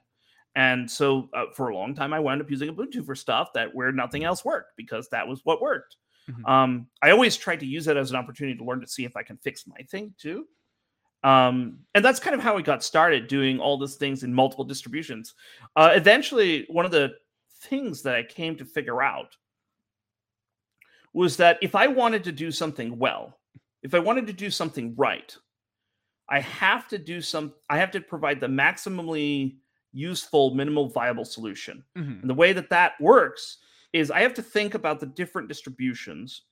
And 0.55 0.89
so 0.89 1.29
uh, 1.33 1.45
for 1.55 1.69
a 1.69 1.75
long 1.75 1.95
time, 1.95 2.13
I 2.13 2.19
wound 2.19 2.41
up 2.41 2.51
using 2.51 2.75
Ubuntu 2.75 3.05
for 3.05 3.15
stuff 3.15 3.53
that 3.53 3.73
where 3.73 3.91
nothing 3.91 4.23
else 4.23 4.43
worked 4.43 4.75
because 4.75 5.07
that 5.09 5.27
was 5.27 5.41
what 5.45 5.61
worked. 5.61 5.95
Mm-hmm. 6.29 6.45
Um, 6.45 6.87
I 7.01 7.11
always 7.11 7.37
tried 7.37 7.61
to 7.61 7.65
use 7.65 7.87
it 7.87 7.97
as 7.97 8.09
an 8.09 8.17
opportunity 8.17 8.57
to 8.57 8.63
learn 8.65 8.81
to 8.81 8.87
see 8.87 9.05
if 9.05 9.15
I 9.15 9.23
can 9.23 9.37
fix 9.37 9.65
my 9.65 9.77
thing 9.89 10.13
too. 10.17 10.47
Um, 11.23 11.79
and 11.93 12.03
that's 12.03 12.19
kind 12.19 12.33
of 12.33 12.41
how 12.41 12.55
we 12.55 12.63
got 12.63 12.83
started 12.83 13.27
doing 13.27 13.59
all 13.59 13.77
these 13.77 13.95
things 13.95 14.23
in 14.23 14.33
multiple 14.33 14.65
distributions. 14.65 15.35
Uh, 15.75 15.91
eventually, 15.93 16.65
one 16.69 16.85
of 16.85 16.91
the 16.91 17.13
things 17.61 18.01
that 18.03 18.15
I 18.15 18.23
came 18.23 18.55
to 18.57 18.65
figure 18.65 19.01
out 19.01 19.35
was 21.13 21.37
that 21.37 21.59
if 21.61 21.75
I 21.75 21.87
wanted 21.87 22.23
to 22.23 22.31
do 22.31 22.51
something 22.51 22.97
well, 22.97 23.37
if 23.83 23.93
I 23.93 23.99
wanted 23.99 24.27
to 24.27 24.33
do 24.33 24.49
something 24.49 24.95
right, 24.95 25.35
I 26.29 26.39
have 26.39 26.87
to 26.87 26.97
do 26.97 27.21
some, 27.21 27.53
I 27.69 27.77
have 27.77 27.91
to 27.91 28.01
provide 28.01 28.39
the 28.39 28.47
maximally 28.47 29.57
useful, 29.91 30.55
minimal 30.55 30.87
viable 30.87 31.25
solution. 31.25 31.83
Mm-hmm. 31.97 32.21
And 32.21 32.29
the 32.29 32.33
way 32.33 32.53
that 32.53 32.69
that 32.69 32.93
works 32.99 33.57
is 33.93 34.09
I 34.09 34.21
have 34.21 34.33
to 34.35 34.41
think 34.41 34.73
about 34.73 34.99
the 34.99 35.07
different 35.07 35.49
distributions 35.49 36.43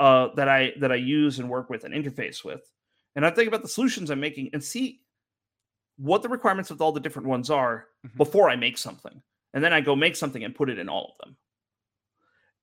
uh, 0.00 0.28
that 0.34 0.48
I 0.48 0.72
that 0.80 0.90
I 0.90 0.96
use 0.96 1.38
and 1.38 1.48
work 1.48 1.70
with 1.70 1.84
and 1.84 1.94
interface 1.94 2.42
with, 2.42 2.62
and 3.16 3.24
I 3.24 3.30
think 3.30 3.48
about 3.48 3.62
the 3.62 3.68
solutions 3.68 4.10
I'm 4.10 4.20
making 4.20 4.50
and 4.52 4.62
see 4.62 5.00
what 5.96 6.22
the 6.22 6.28
requirements 6.28 6.70
of 6.70 6.82
all 6.82 6.92
the 6.92 7.00
different 7.00 7.28
ones 7.28 7.50
are 7.50 7.86
mm-hmm. 8.06 8.16
before 8.16 8.50
I 8.50 8.56
make 8.56 8.78
something, 8.78 9.22
and 9.52 9.62
then 9.62 9.72
I 9.72 9.80
go 9.80 9.94
make 9.94 10.16
something 10.16 10.44
and 10.44 10.54
put 10.54 10.70
it 10.70 10.78
in 10.78 10.88
all 10.88 11.14
of 11.14 11.24
them. 11.24 11.36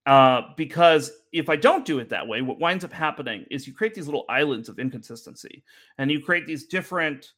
Uh, 0.07 0.41
because 0.57 1.11
if 1.31 1.47
I 1.47 1.55
don't 1.55 1.85
do 1.85 1.99
it 1.99 2.09
that 2.09 2.27
way, 2.27 2.41
what 2.41 2.59
winds 2.59 2.83
up 2.83 2.91
happening 2.91 3.45
is 3.51 3.67
you 3.67 3.73
create 3.73 3.93
these 3.93 4.07
little 4.07 4.25
islands 4.29 4.67
of 4.67 4.79
inconsistency, 4.79 5.63
and 5.97 6.11
you 6.11 6.19
create 6.21 6.47
these 6.47 6.65
different 6.65 7.31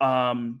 um, 0.00 0.60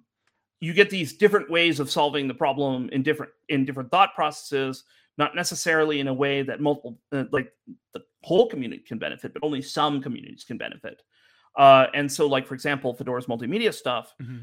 you 0.60 0.72
get 0.72 0.88
these 0.88 1.12
different 1.12 1.50
ways 1.50 1.78
of 1.78 1.90
solving 1.90 2.26
the 2.26 2.34
problem 2.34 2.88
in 2.90 3.02
different 3.02 3.32
in 3.48 3.64
different 3.64 3.90
thought 3.90 4.14
processes 4.14 4.84
not 5.16 5.36
necessarily 5.36 6.00
in 6.00 6.08
a 6.08 6.14
way 6.14 6.42
that 6.42 6.60
multiple 6.60 6.98
uh, 7.12 7.24
like 7.32 7.52
the 7.92 8.00
whole 8.22 8.48
community 8.48 8.82
can 8.82 8.98
benefit 8.98 9.34
but 9.34 9.44
only 9.44 9.60
some 9.60 10.00
communities 10.00 10.44
can 10.44 10.56
benefit 10.56 11.02
uh, 11.56 11.86
and 11.94 12.10
so 12.10 12.26
like 12.26 12.46
for 12.46 12.54
example 12.54 12.94
fedora's 12.94 13.26
multimedia 13.26 13.72
stuff 13.72 14.14
mm-hmm. 14.20 14.38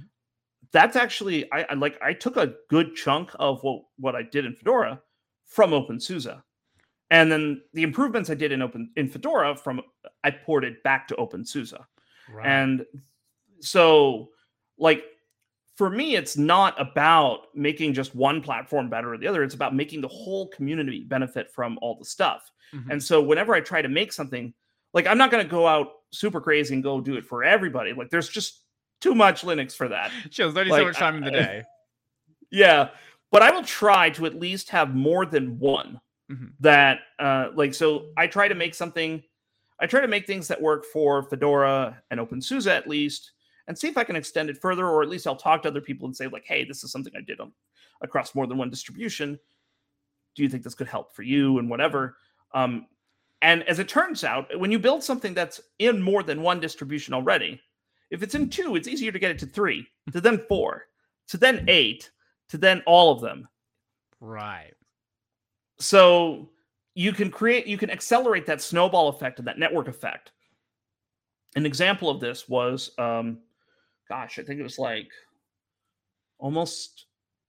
that's 0.71 0.95
actually 0.95 1.51
I, 1.51 1.65
I, 1.69 1.73
like 1.73 1.97
i 2.01 2.13
took 2.13 2.37
a 2.37 2.53
good 2.69 2.95
chunk 2.95 3.31
of 3.39 3.61
what 3.63 3.83
what 3.97 4.15
i 4.15 4.23
did 4.23 4.45
in 4.45 4.55
fedora 4.55 5.01
from 5.45 5.73
opensuse 5.73 6.27
and 7.09 7.31
then 7.31 7.61
the 7.73 7.83
improvements 7.83 8.29
i 8.29 8.35
did 8.35 8.51
in 8.51 8.61
open 8.61 8.91
in 8.95 9.09
fedora 9.09 9.55
from 9.55 9.81
i 10.23 10.31
ported 10.31 10.81
back 10.83 11.07
to 11.09 11.15
opensuse 11.17 11.73
right. 12.33 12.45
and 12.45 12.85
so 13.59 14.29
like 14.77 15.03
for 15.81 15.89
me, 15.89 16.15
it's 16.15 16.37
not 16.37 16.79
about 16.79 17.47
making 17.55 17.93
just 17.93 18.13
one 18.13 18.39
platform 18.39 18.87
better 18.87 19.13
or 19.13 19.17
the 19.17 19.25
other. 19.25 19.41
It's 19.41 19.55
about 19.55 19.73
making 19.73 20.01
the 20.01 20.07
whole 20.07 20.47
community 20.49 21.03
benefit 21.03 21.49
from 21.49 21.79
all 21.81 21.95
the 21.95 22.05
stuff. 22.05 22.51
Mm-hmm. 22.71 22.91
And 22.91 23.03
so 23.03 23.19
whenever 23.19 23.55
I 23.55 23.61
try 23.61 23.81
to 23.81 23.89
make 23.89 24.13
something, 24.13 24.53
like 24.93 25.07
I'm 25.07 25.17
not 25.17 25.31
going 25.31 25.43
to 25.43 25.49
go 25.49 25.67
out 25.67 25.93
super 26.11 26.41
crazy 26.41 26.73
and 26.73 26.83
go 26.83 27.01
do 27.01 27.15
it 27.15 27.25
for 27.25 27.43
everybody. 27.43 27.93
Like 27.93 28.09
there's 28.09 28.29
just 28.29 28.61
too 28.99 29.15
much 29.15 29.43
Linux 29.43 29.75
for 29.75 29.87
that. 29.89 30.11
Shows 30.29 30.55
only 30.55 30.69
like, 30.69 30.81
so 30.81 30.85
much 30.85 30.97
time 30.97 31.17
in 31.17 31.23
the 31.23 31.31
day. 31.31 31.63
yeah, 32.51 32.89
but 33.31 33.41
I 33.41 33.51
will 33.51 33.63
try 33.63 34.09
to 34.11 34.25
at 34.25 34.35
least 34.35 34.69
have 34.69 34.93
more 34.93 35.25
than 35.25 35.57
one 35.59 35.99
mm-hmm. 36.31 36.47
that, 36.59 36.99
uh, 37.19 37.49
like, 37.55 37.73
so 37.73 38.07
I 38.17 38.27
try 38.27 38.47
to 38.47 38.55
make 38.55 38.75
something. 38.75 39.23
I 39.79 39.87
try 39.87 40.01
to 40.01 40.07
make 40.07 40.27
things 40.27 40.47
that 40.47 40.61
work 40.61 40.85
for 40.85 41.23
Fedora 41.23 41.99
and 42.11 42.19
OpenSUSE 42.19 42.67
at 42.69 42.87
least, 42.87 43.31
and 43.67 43.75
see 43.75 43.87
if 43.87 43.97
I 43.97 44.03
can 44.03 44.15
extend 44.15 44.49
it 44.51 44.57
further, 44.61 44.87
or 44.87 45.01
at 45.01 45.09
least 45.09 45.25
I'll 45.25 45.35
talk 45.35 45.63
to 45.63 45.69
other 45.69 45.81
people 45.81 46.05
and 46.05 46.15
say, 46.15 46.27
like, 46.27 46.45
hey, 46.45 46.63
this 46.63 46.83
is 46.83 46.91
something 46.91 47.13
I 47.17 47.21
did 47.21 47.39
on, 47.39 47.51
across 48.03 48.35
more 48.35 48.45
than 48.45 48.59
one 48.59 48.69
distribution. 48.69 49.39
Do 50.35 50.43
you 50.43 50.49
think 50.49 50.63
this 50.63 50.75
could 50.75 50.87
help 50.87 51.15
for 51.15 51.23
you 51.23 51.57
and 51.57 51.67
whatever? 51.67 52.17
Um, 52.53 52.85
and 53.41 53.63
as 53.63 53.79
it 53.79 53.89
turns 53.89 54.23
out, 54.23 54.57
when 54.59 54.71
you 54.71 54.79
build 54.79 55.03
something 55.03 55.33
that's 55.33 55.61
in 55.79 56.01
more 56.01 56.23
than 56.23 56.41
one 56.41 56.59
distribution 56.59 57.13
already, 57.13 57.59
if 58.11 58.21
it's 58.21 58.35
in 58.35 58.49
two, 58.49 58.75
it's 58.75 58.87
easier 58.87 59.11
to 59.11 59.19
get 59.19 59.31
it 59.31 59.39
to 59.39 59.45
three, 59.45 59.87
to 60.11 60.21
then 60.21 60.37
four, 60.49 60.85
to 61.29 61.37
then 61.37 61.65
eight, 61.67 62.11
to 62.49 62.57
then 62.57 62.83
all 62.85 63.11
of 63.11 63.21
them. 63.21 63.47
Right. 64.19 64.73
So 65.79 66.49
you 66.93 67.13
can 67.13 67.31
create, 67.31 67.65
you 67.65 67.77
can 67.77 67.89
accelerate 67.89 68.45
that 68.45 68.61
snowball 68.61 69.09
effect 69.09 69.39
and 69.39 69.47
that 69.47 69.57
network 69.57 69.87
effect. 69.87 70.31
An 71.55 71.65
example 71.65 72.09
of 72.09 72.19
this 72.19 72.47
was, 72.47 72.91
um, 72.97 73.39
gosh, 74.07 74.37
I 74.37 74.43
think 74.43 74.59
it 74.59 74.63
was 74.63 74.77
like 74.77 75.09
almost 76.37 77.05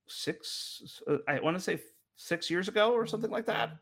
six, 0.07 1.01
uh, 1.07 1.17
I 1.27 1.39
want 1.39 1.55
to 1.55 1.63
say 1.63 1.79
six 2.15 2.49
years 2.49 2.67
ago 2.67 2.93
or 2.93 3.05
something 3.05 3.31
like 3.31 3.45
that. 3.45 3.77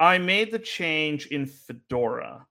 I 0.00 0.18
made 0.18 0.50
the 0.50 0.58
change 0.58 1.26
in 1.26 1.46
Fedora 1.46 2.46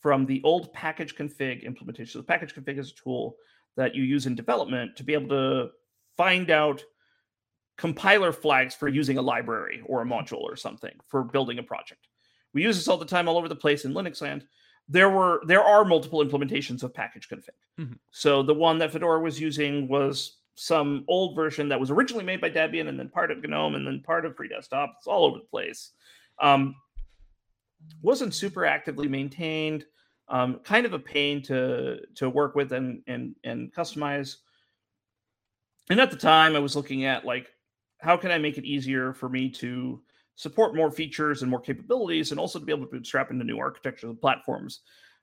from 0.00 0.26
the 0.26 0.40
old 0.42 0.72
package 0.72 1.14
config 1.14 1.62
implementation. 1.62 2.12
So 2.12 2.18
the 2.18 2.24
package 2.24 2.54
config 2.54 2.78
is 2.78 2.90
a 2.90 2.94
tool 2.94 3.36
that 3.76 3.94
you 3.94 4.02
use 4.02 4.26
in 4.26 4.34
development 4.34 4.96
to 4.96 5.04
be 5.04 5.14
able 5.14 5.28
to 5.28 5.70
find 6.16 6.50
out 6.50 6.82
compiler 7.76 8.32
flags 8.32 8.74
for 8.74 8.88
using 8.88 9.18
a 9.18 9.22
library 9.22 9.82
or 9.86 10.02
a 10.02 10.06
module 10.06 10.40
or 10.40 10.56
something 10.56 10.92
for 11.08 11.24
building 11.24 11.58
a 11.58 11.62
project. 11.62 12.08
We 12.52 12.62
use 12.62 12.76
this 12.76 12.88
all 12.88 12.96
the 12.96 13.04
time 13.04 13.28
all 13.28 13.36
over 13.36 13.48
the 13.48 13.56
place 13.56 13.84
in 13.84 13.92
Linux 13.92 14.22
land. 14.22 14.46
There 14.88 15.10
were 15.10 15.42
there 15.46 15.62
are 15.62 15.84
multiple 15.84 16.24
implementations 16.24 16.82
of 16.82 16.94
package 16.94 17.28
config. 17.28 17.48
Mhm. 17.78 17.98
So 18.12 18.42
the 18.42 18.54
one 18.54 18.78
that 18.78 18.92
Fedora 18.92 19.20
was 19.20 19.40
using 19.40 19.88
was 19.88 20.38
some 20.54 21.04
old 21.08 21.34
version 21.34 21.68
that 21.68 21.80
was 21.80 21.90
originally 21.90 22.24
made 22.24 22.40
by 22.40 22.50
Debian 22.50 22.88
and 22.88 22.98
then 22.98 23.08
part 23.08 23.30
of 23.30 23.42
GNOME 23.42 23.74
and 23.74 23.86
then 23.86 24.02
part 24.02 24.24
of 24.24 24.36
Free 24.36 24.48
Desktop. 24.48 24.94
It's 24.98 25.06
all 25.08 25.24
over 25.24 25.38
the 25.38 25.44
place. 25.44 25.92
Um, 26.38 26.76
wasn't 28.02 28.34
super 28.34 28.64
actively 28.64 29.08
maintained. 29.08 29.84
Um, 30.28 30.60
kind 30.64 30.86
of 30.86 30.94
a 30.94 30.98
pain 30.98 31.42
to 31.42 32.00
to 32.14 32.30
work 32.30 32.54
with 32.54 32.72
and 32.72 33.02
and 33.06 33.34
and 33.44 33.72
customize. 33.74 34.36
And 35.90 36.00
at 36.00 36.10
the 36.10 36.16
time, 36.16 36.56
I 36.56 36.60
was 36.60 36.76
looking 36.76 37.04
at 37.04 37.24
like 37.24 37.48
how 37.98 38.16
can 38.16 38.30
I 38.30 38.38
make 38.38 38.58
it 38.58 38.64
easier 38.64 39.12
for 39.12 39.28
me 39.28 39.50
to 39.50 40.02
support 40.36 40.74
more 40.74 40.90
features 40.90 41.42
and 41.42 41.50
more 41.50 41.60
capabilities, 41.60 42.30
and 42.30 42.40
also 42.40 42.58
to 42.58 42.64
be 42.64 42.72
able 42.72 42.86
to 42.86 42.90
bootstrap 42.90 43.30
into 43.30 43.44
new 43.44 43.58
architectures 43.58 44.10
and 44.10 44.20
platforms. 44.20 44.80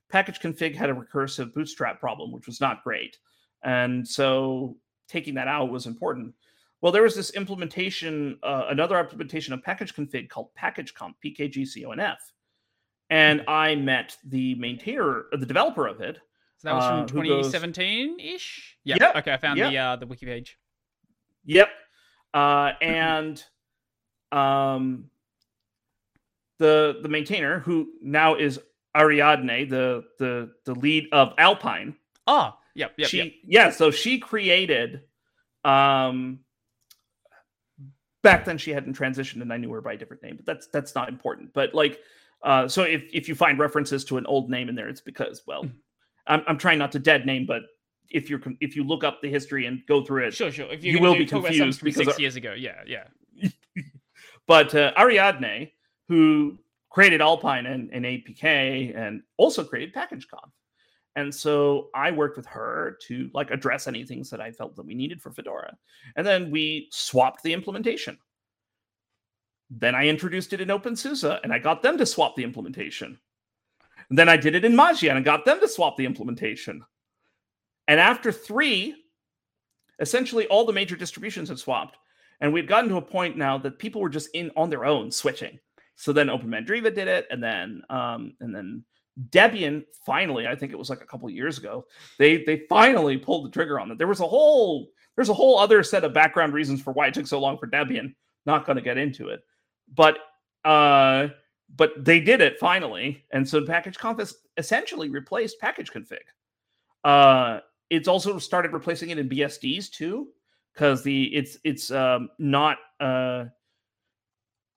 Package 0.08 0.40
config 0.40 0.74
had 0.74 0.90
a 0.90 0.94
recursive 0.94 1.52
bootstrap 1.54 1.98
problem, 2.00 2.32
which 2.32 2.46
was 2.46 2.60
not 2.60 2.84
great, 2.84 3.18
and 3.64 4.06
so 4.06 4.76
taking 5.08 5.34
that 5.34 5.48
out 5.48 5.70
was 5.70 5.86
important. 5.86 6.34
Well, 6.80 6.92
there 6.92 7.02
was 7.02 7.14
this 7.14 7.30
implementation, 7.30 8.38
uh, 8.42 8.66
another 8.68 8.98
implementation 8.98 9.54
of 9.54 9.62
package 9.62 9.94
config 9.94 10.28
called 10.28 10.48
PackageConf, 10.60 11.14
PKGCONF. 11.24 12.16
And 13.12 13.44
I 13.46 13.74
met 13.74 14.16
the 14.24 14.54
maintainer, 14.54 15.26
uh, 15.32 15.36
the 15.36 15.44
developer 15.46 15.86
of 15.86 16.00
it. 16.00 16.18
So 16.56 16.68
that 16.68 16.74
was 16.74 16.84
Uh, 16.84 17.06
from 17.06 17.18
who 17.22 17.28
goes- 17.28 17.46
2017 17.52 18.18
ish. 18.20 18.78
Yeah. 18.84 18.96
Yep, 19.00 19.16
Okay, 19.16 19.32
I 19.32 19.36
found 19.36 19.58
yep. 19.58 19.70
the 19.70 19.78
uh, 19.78 19.96
the 19.96 20.06
wiki 20.06 20.24
page. 20.26 20.56
Yep. 21.44 21.68
Uh, 22.32 22.72
and 22.80 23.44
um, 24.32 25.10
the 26.58 27.00
the 27.02 27.08
maintainer, 27.10 27.58
who 27.60 27.92
now 28.00 28.34
is 28.36 28.58
Ariadne, 28.96 29.68
the 29.68 30.04
the 30.18 30.54
the 30.64 30.74
lead 30.74 31.08
of 31.12 31.34
Alpine, 31.36 31.96
Oh, 32.26 32.56
yep, 32.74 32.94
yep, 32.96 33.08
she 33.08 33.16
yep. 33.18 33.32
yeah 33.44 33.70
so 33.70 33.90
she 33.90 34.18
created 34.18 35.02
um 35.64 36.40
back 38.22 38.44
then 38.46 38.56
she 38.58 38.70
hadn't 38.72 38.96
transitioned 38.96 39.42
and 39.42 39.52
i 39.52 39.56
knew 39.56 39.70
her 39.72 39.80
by 39.80 39.92
a 39.92 39.96
different 39.96 40.22
name 40.22 40.36
but 40.36 40.46
that's 40.46 40.66
that's 40.68 40.94
not 40.94 41.08
important 41.08 41.52
but 41.52 41.74
like 41.74 42.00
uh 42.42 42.66
so 42.68 42.82
if 42.82 43.04
if 43.12 43.28
you 43.28 43.34
find 43.34 43.58
references 43.58 44.04
to 44.04 44.16
an 44.18 44.26
old 44.26 44.50
name 44.50 44.68
in 44.68 44.74
there 44.74 44.88
it's 44.88 45.00
because 45.00 45.42
well 45.46 45.64
Mm. 45.64 45.72
i'm, 46.26 46.42
I'm 46.46 46.58
trying 46.58 46.78
not 46.78 46.92
to 46.92 46.98
dead 46.98 47.26
name 47.26 47.46
but 47.46 47.62
if 48.10 48.28
you're 48.28 48.40
if 48.60 48.76
you 48.76 48.84
look 48.84 49.04
up 49.04 49.20
the 49.22 49.28
history 49.30 49.66
and 49.66 49.82
go 49.86 50.04
through 50.04 50.26
it 50.26 50.34
Sure, 50.34 50.50
sure. 50.52 50.70
If 50.70 50.84
you 50.84 51.00
will 51.00 51.16
be 51.16 51.26
confused 51.26 51.78
from 51.80 51.86
because 51.86 52.06
six 52.06 52.18
years 52.18 52.36
ago, 52.36 52.52
yeah, 52.52 52.82
yeah. 52.86 53.04
but 54.46 54.74
uh, 54.74 54.92
Ariadne, 54.98 55.70
who 56.08 56.58
created 56.90 57.22
Alpine 57.22 57.64
and, 57.66 57.88
and 57.92 58.04
APK 58.04 58.94
and 58.96 59.22
also 59.38 59.64
created 59.64 59.94
PackageConf. 59.94 60.50
And 61.16 61.34
so 61.34 61.88
I 61.94 62.10
worked 62.10 62.36
with 62.36 62.46
her 62.46 62.98
to 63.06 63.30
like 63.32 63.50
address 63.50 63.86
any 63.86 64.04
things 64.04 64.28
that 64.30 64.40
I 64.40 64.50
felt 64.52 64.76
that 64.76 64.84
we 64.84 64.94
needed 64.94 65.22
for 65.22 65.30
Fedora. 65.30 65.74
And 66.16 66.26
then 66.26 66.50
we 66.50 66.88
swapped 66.90 67.42
the 67.42 67.52
implementation. 67.52 68.18
Then 69.78 69.94
I 69.94 70.06
introduced 70.06 70.52
it 70.52 70.60
in 70.60 70.68
OpenSUSE 70.68 71.40
and 71.42 71.52
I 71.52 71.58
got 71.58 71.82
them 71.82 71.96
to 71.98 72.04
swap 72.04 72.36
the 72.36 72.44
implementation. 72.44 73.18
And 74.10 74.18
then 74.18 74.28
I 74.28 74.36
did 74.36 74.54
it 74.54 74.64
in 74.64 74.74
Mageia 74.74 75.16
and 75.16 75.24
got 75.24 75.44
them 75.46 75.60
to 75.60 75.68
swap 75.68 75.96
the 75.96 76.04
implementation. 76.04 76.84
And 77.88 77.98
after 77.98 78.30
three, 78.30 78.94
essentially 79.98 80.46
all 80.48 80.66
the 80.66 80.72
major 80.72 80.96
distributions 80.96 81.48
had 81.48 81.58
swapped. 81.58 81.96
And 82.40 82.52
we'd 82.52 82.68
gotten 82.68 82.90
to 82.90 82.96
a 82.96 83.02
point 83.02 83.38
now 83.38 83.56
that 83.58 83.78
people 83.78 84.02
were 84.02 84.08
just 84.10 84.28
in 84.34 84.50
on 84.56 84.68
their 84.68 84.84
own 84.84 85.10
switching. 85.10 85.58
So 85.94 86.12
then 86.12 86.26
OpenMandriva 86.26 86.94
did 86.94 87.08
it, 87.08 87.26
and 87.30 87.42
then 87.42 87.82
um, 87.88 88.34
and 88.40 88.54
then 88.54 88.84
Debian 89.30 89.84
finally, 90.04 90.46
I 90.46 90.56
think 90.56 90.72
it 90.72 90.78
was 90.78 90.90
like 90.90 91.02
a 91.02 91.06
couple 91.06 91.30
years 91.30 91.58
ago, 91.58 91.86
they 92.18 92.42
they 92.44 92.64
finally 92.68 93.16
pulled 93.16 93.46
the 93.46 93.50
trigger 93.50 93.78
on 93.78 93.90
it. 93.90 93.98
There 93.98 94.08
was 94.08 94.20
a 94.20 94.26
whole 94.26 94.88
there's 95.14 95.28
a 95.28 95.34
whole 95.34 95.58
other 95.58 95.82
set 95.82 96.04
of 96.04 96.12
background 96.12 96.54
reasons 96.54 96.82
for 96.82 96.92
why 96.92 97.06
it 97.06 97.14
took 97.14 97.26
so 97.26 97.38
long 97.38 97.58
for 97.58 97.68
Debian. 97.68 98.14
Not 98.44 98.66
going 98.66 98.76
to 98.76 98.82
get 98.82 98.98
into 98.98 99.28
it, 99.28 99.40
but 99.94 100.18
uh, 100.64 101.28
but 101.76 101.92
they 102.04 102.20
did 102.20 102.40
it 102.40 102.58
finally, 102.58 103.24
and 103.30 103.48
so 103.48 103.60
PackageConf 103.62 104.18
has 104.18 104.34
essentially 104.56 105.08
replaced 105.08 105.60
package 105.60 105.90
config. 105.90 106.18
Uh, 107.04 107.60
it's 107.90 108.08
also 108.08 108.38
started 108.38 108.72
replacing 108.72 109.10
it 109.10 109.18
in 109.18 109.28
BSDs 109.28 109.90
too, 109.90 110.28
because 110.72 111.02
the 111.02 111.24
it's 111.34 111.58
it's 111.64 111.90
um, 111.90 112.28
not. 112.38 112.78
Uh, 113.00 113.46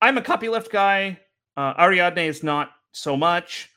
I'm 0.02 0.18
a 0.18 0.22
copyleft 0.22 0.70
guy. 0.70 1.20
Uh, 1.58 1.74
Ariadne 1.80 2.28
is 2.28 2.44
not 2.44 2.72
so 2.92 3.16
much. 3.16 3.70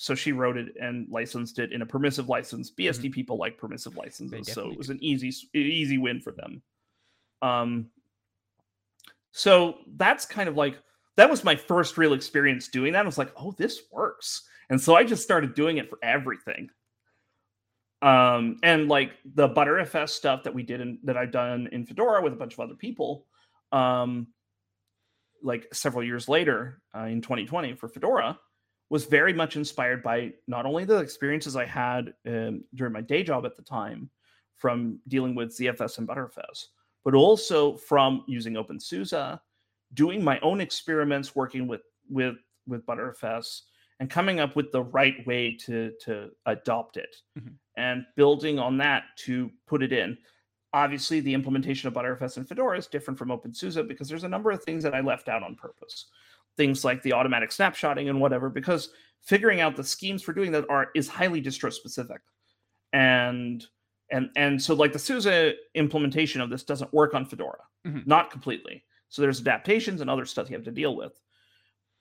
So 0.00 0.14
she 0.14 0.30
wrote 0.30 0.56
it 0.56 0.74
and 0.80 1.08
licensed 1.10 1.58
it 1.58 1.72
in 1.72 1.82
a 1.82 1.86
permissive 1.86 2.28
license. 2.28 2.70
BSD 2.70 3.10
people 3.10 3.36
like 3.36 3.58
permissive 3.58 3.96
licenses, 3.96 4.52
so 4.52 4.70
it 4.70 4.78
was 4.78 4.90
an 4.90 4.98
easy 5.02 5.32
easy 5.54 5.98
win 5.98 6.20
for 6.20 6.30
them. 6.30 6.62
Um, 7.42 7.90
so 9.32 9.78
that's 9.96 10.26
kind 10.26 10.48
of 10.48 10.56
like 10.56 10.78
that 11.16 11.30
was 11.30 11.44
my 11.44 11.56
first 11.56 11.98
real 11.98 12.12
experience 12.12 12.68
doing 12.68 12.92
that. 12.92 13.02
I 13.02 13.06
was 13.06 13.18
like, 13.18 13.32
oh, 13.36 13.52
this 13.52 13.82
works, 13.92 14.42
and 14.70 14.80
so 14.80 14.94
I 14.94 15.04
just 15.04 15.22
started 15.22 15.54
doing 15.54 15.78
it 15.78 15.88
for 15.88 15.98
everything. 16.02 16.70
Um, 18.00 18.58
and 18.62 18.88
like 18.88 19.12
the 19.34 19.48
Btrfs 19.48 20.10
stuff 20.10 20.44
that 20.44 20.54
we 20.54 20.62
did 20.62 20.80
in, 20.80 20.98
that 21.02 21.16
I've 21.16 21.32
done 21.32 21.68
in 21.72 21.84
Fedora 21.84 22.22
with 22.22 22.32
a 22.32 22.36
bunch 22.36 22.52
of 22.52 22.60
other 22.60 22.74
people, 22.74 23.26
um, 23.72 24.28
like 25.42 25.66
several 25.72 26.04
years 26.04 26.28
later 26.28 26.80
uh, 26.96 27.04
in 27.04 27.20
2020 27.20 27.74
for 27.74 27.88
Fedora, 27.88 28.38
was 28.90 29.04
very 29.04 29.32
much 29.32 29.56
inspired 29.56 30.02
by 30.02 30.32
not 30.46 30.64
only 30.64 30.84
the 30.84 30.98
experiences 30.98 31.56
I 31.56 31.64
had 31.66 32.14
um, 32.26 32.64
during 32.74 32.92
my 32.92 33.02
day 33.02 33.22
job 33.22 33.44
at 33.44 33.56
the 33.56 33.62
time 33.62 34.10
from 34.56 35.00
dealing 35.08 35.34
with 35.34 35.56
ZFS 35.56 35.98
and 35.98 36.08
Btrfs, 36.08 36.66
but 37.04 37.14
also 37.14 37.76
from 37.76 38.24
using 38.26 38.54
OpenSUSE, 38.54 39.40
doing 39.94 40.22
my 40.22 40.38
own 40.40 40.60
experiments 40.60 41.34
working 41.34 41.66
with 41.66 41.82
with 42.08 42.36
with 42.66 42.84
Btrfs, 42.86 43.62
and 44.00 44.10
coming 44.10 44.40
up 44.40 44.54
with 44.56 44.70
the 44.72 44.82
right 44.82 45.26
way 45.26 45.56
to 45.64 45.92
to 46.02 46.30
adopt 46.46 46.96
it, 46.96 47.14
Mhm. 47.38 47.54
and 47.76 48.06
building 48.16 48.58
on 48.58 48.76
that 48.78 49.04
to 49.18 49.50
put 49.66 49.82
it 49.82 49.92
in. 49.92 50.18
Obviously, 50.74 51.20
the 51.20 51.32
implementation 51.32 51.88
of 51.88 51.94
Btrfs 51.94 52.36
and 52.36 52.46
Fedora 52.46 52.76
is 52.78 52.86
different 52.86 53.18
from 53.18 53.30
OpenSUSE 53.30 53.86
because 53.88 54.08
there's 54.08 54.24
a 54.24 54.28
number 54.28 54.50
of 54.50 54.62
things 54.62 54.82
that 54.82 54.94
I 54.94 55.00
left 55.00 55.28
out 55.28 55.42
on 55.42 55.56
purpose 55.56 56.06
things 56.56 56.84
like 56.84 57.00
the 57.02 57.12
automatic 57.12 57.50
snapshotting 57.50 58.10
and 58.10 58.20
whatever 58.20 58.50
because 58.50 58.92
figuring 59.22 59.60
out 59.60 59.76
the 59.76 59.84
schemes 59.84 60.24
for 60.24 60.32
doing 60.32 60.50
that 60.50 60.68
are 60.68 60.90
is 60.96 61.06
highly 61.06 61.40
distro 61.40 61.72
specific 61.72 62.20
and 62.92 63.66
and 64.10 64.30
and 64.36 64.60
so 64.60 64.74
like 64.74 64.92
the 64.92 64.98
SUSE 64.98 65.54
implementation 65.74 66.40
of 66.40 66.50
this 66.50 66.62
doesn't 66.64 66.92
work 66.92 67.14
on 67.14 67.24
Fedora. 67.24 67.62
Mhm. 67.86 68.06
not 68.06 68.30
completely. 68.30 68.84
So 69.08 69.22
there's 69.22 69.40
adaptations 69.40 70.00
and 70.00 70.10
other 70.10 70.24
stuff 70.26 70.50
you 70.50 70.56
have 70.56 70.64
to 70.64 70.70
deal 70.70 70.96
with. 70.96 71.18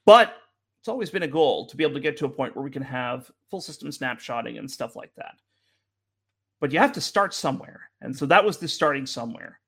But 0.06 0.36
it's 0.80 0.88
always 0.88 1.10
been 1.10 1.24
a 1.24 1.28
goal 1.28 1.66
to 1.68 1.78
be 1.78 1.84
able 1.84 1.94
to 1.94 2.00
get 2.00 2.18
to 2.18 2.26
a 2.26 2.30
point 2.30 2.56
where 2.56 2.64
we 2.64 2.72
can 2.72 2.82
have 2.82 3.30
full 3.50 3.62
system 3.62 3.90
snapshotting 3.90 4.58
and 4.58 4.70
stuff 4.70 4.96
like 4.96 5.14
that. 5.16 5.36
But 6.60 6.72
you 6.72 6.80
have 6.80 6.94
to 6.94 7.02
start 7.02 7.34
somewhere. 7.34 7.90
And 8.02 8.16
so 8.16 8.26
that 8.26 8.44
was 8.44 8.58
the 8.58 8.68
starting 8.68 9.06
somewhere. 9.06 9.60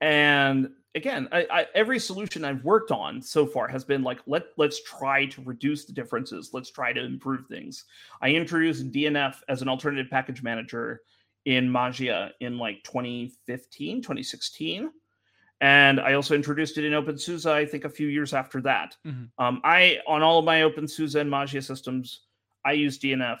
And 0.00 0.70
again, 0.94 1.28
I, 1.32 1.46
I, 1.50 1.66
every 1.74 1.98
solution 1.98 2.44
I've 2.44 2.64
worked 2.64 2.90
on 2.90 3.20
so 3.20 3.46
far 3.46 3.68
has 3.68 3.84
been 3.84 4.02
like 4.02 4.20
let 4.26 4.46
let's 4.56 4.82
try 4.82 5.26
to 5.26 5.42
reduce 5.42 5.84
the 5.84 5.92
differences. 5.92 6.50
Let's 6.52 6.70
try 6.70 6.92
to 6.92 7.04
improve 7.04 7.46
things. 7.46 7.84
I 8.22 8.30
introduced 8.30 8.92
DNF 8.92 9.36
as 9.48 9.62
an 9.62 9.68
alternative 9.68 10.10
package 10.10 10.42
manager 10.42 11.02
in 11.44 11.68
Mageia 11.68 12.30
in 12.40 12.58
like 12.58 12.82
2015, 12.84 14.02
2016. 14.02 14.90
And 15.60 16.00
I 16.00 16.14
also 16.14 16.34
introduced 16.34 16.78
it 16.78 16.84
in 16.84 16.92
OpenSUSE, 16.92 17.50
I 17.50 17.64
think 17.64 17.84
a 17.84 17.88
few 17.88 18.08
years 18.08 18.34
after 18.34 18.60
that. 18.62 18.96
Mm-hmm. 19.06 19.42
Um, 19.42 19.60
I, 19.64 19.98
on 20.06 20.22
all 20.22 20.38
of 20.38 20.44
my 20.44 20.60
OpenSUSE 20.60 21.20
and 21.20 21.30
Mageia 21.30 21.62
systems, 21.62 22.22
I 22.64 22.72
use 22.72 22.98
DNF 22.98 23.38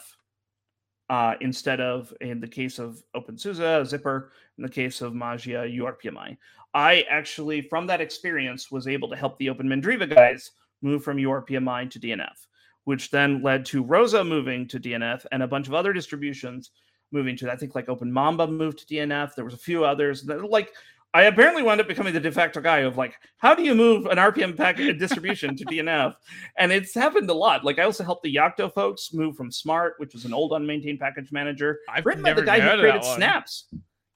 uh, 1.10 1.34
instead 1.40 1.80
of, 1.80 2.14
in 2.20 2.40
the 2.40 2.48
case 2.48 2.78
of 2.78 3.02
OpenSUSE, 3.14 3.58
Zypper, 3.58 4.28
in 4.56 4.62
the 4.62 4.70
case 4.70 5.00
of 5.00 5.12
Mageia, 5.12 5.68
URPMI. 5.76 6.36
I 6.74 7.04
actually, 7.08 7.62
from 7.62 7.86
that 7.86 8.00
experience, 8.00 8.70
was 8.70 8.88
able 8.88 9.08
to 9.08 9.16
help 9.16 9.38
the 9.38 9.48
Open 9.48 9.68
Mandriva 9.68 10.12
guys 10.12 10.50
move 10.82 11.04
from 11.04 11.16
URPMI 11.16 11.90
to 11.90 12.00
DNF, 12.00 12.46
which 12.84 13.10
then 13.10 13.42
led 13.42 13.64
to 13.66 13.82
Rosa 13.82 14.24
moving 14.24 14.66
to 14.68 14.80
DNF 14.80 15.24
and 15.32 15.42
a 15.42 15.48
bunch 15.48 15.68
of 15.68 15.74
other 15.74 15.92
distributions 15.92 16.70
moving 17.12 17.36
to, 17.36 17.50
I 17.50 17.56
think, 17.56 17.74
like 17.74 17.88
Open 17.88 18.12
Mamba 18.12 18.46
moved 18.46 18.80
to 18.80 18.94
DNF. 18.94 19.34
There 19.34 19.44
was 19.44 19.54
a 19.54 19.58
few 19.58 19.84
others 19.84 20.22
that, 20.24 20.50
like, 20.50 20.72
I 21.14 21.22
apparently 21.24 21.62
wound 21.62 21.80
up 21.80 21.86
becoming 21.86 22.12
the 22.12 22.18
de 22.18 22.32
facto 22.32 22.60
guy 22.60 22.78
of 22.78 22.96
like, 22.96 23.14
how 23.36 23.54
do 23.54 23.62
you 23.62 23.76
move 23.76 24.06
an 24.06 24.18
RPM 24.18 24.56
packet 24.56 24.98
distribution 24.98 25.54
to 25.56 25.64
DNF? 25.64 26.16
And 26.58 26.72
it's 26.72 26.92
happened 26.92 27.30
a 27.30 27.34
lot. 27.34 27.64
Like 27.64 27.78
I 27.78 27.84
also 27.84 28.02
helped 28.02 28.24
the 28.24 28.34
Yocto 28.34 28.72
folks 28.72 29.14
move 29.14 29.36
from 29.36 29.52
Smart, 29.52 29.94
which 29.98 30.12
was 30.12 30.24
an 30.24 30.34
old 30.34 30.50
unmaintained 30.50 30.98
package 30.98 31.30
manager, 31.30 31.78
I've 31.88 32.04
written 32.04 32.24
by 32.24 32.32
the 32.32 32.42
guy 32.42 32.58
who 32.58 32.80
created 32.80 33.04
Snaps. 33.04 33.68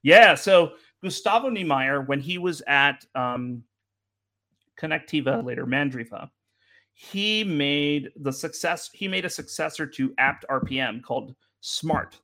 Yeah, 0.02 0.34
so 0.34 0.72
Gustavo 1.02 1.48
Niemeyer, 1.48 2.02
when 2.02 2.20
he 2.20 2.38
was 2.38 2.62
at 2.66 3.04
um, 3.14 3.62
Conectiva, 4.80 5.44
later 5.44 5.66
Mandriva, 5.66 6.30
he 6.94 7.44
made 7.44 8.10
the 8.16 8.32
success. 8.32 8.90
He 8.92 9.06
made 9.06 9.24
a 9.24 9.30
successor 9.30 9.86
to 9.86 10.14
apt 10.18 10.44
RPM 10.50 11.02
called 11.02 11.34
Smart, 11.60 12.20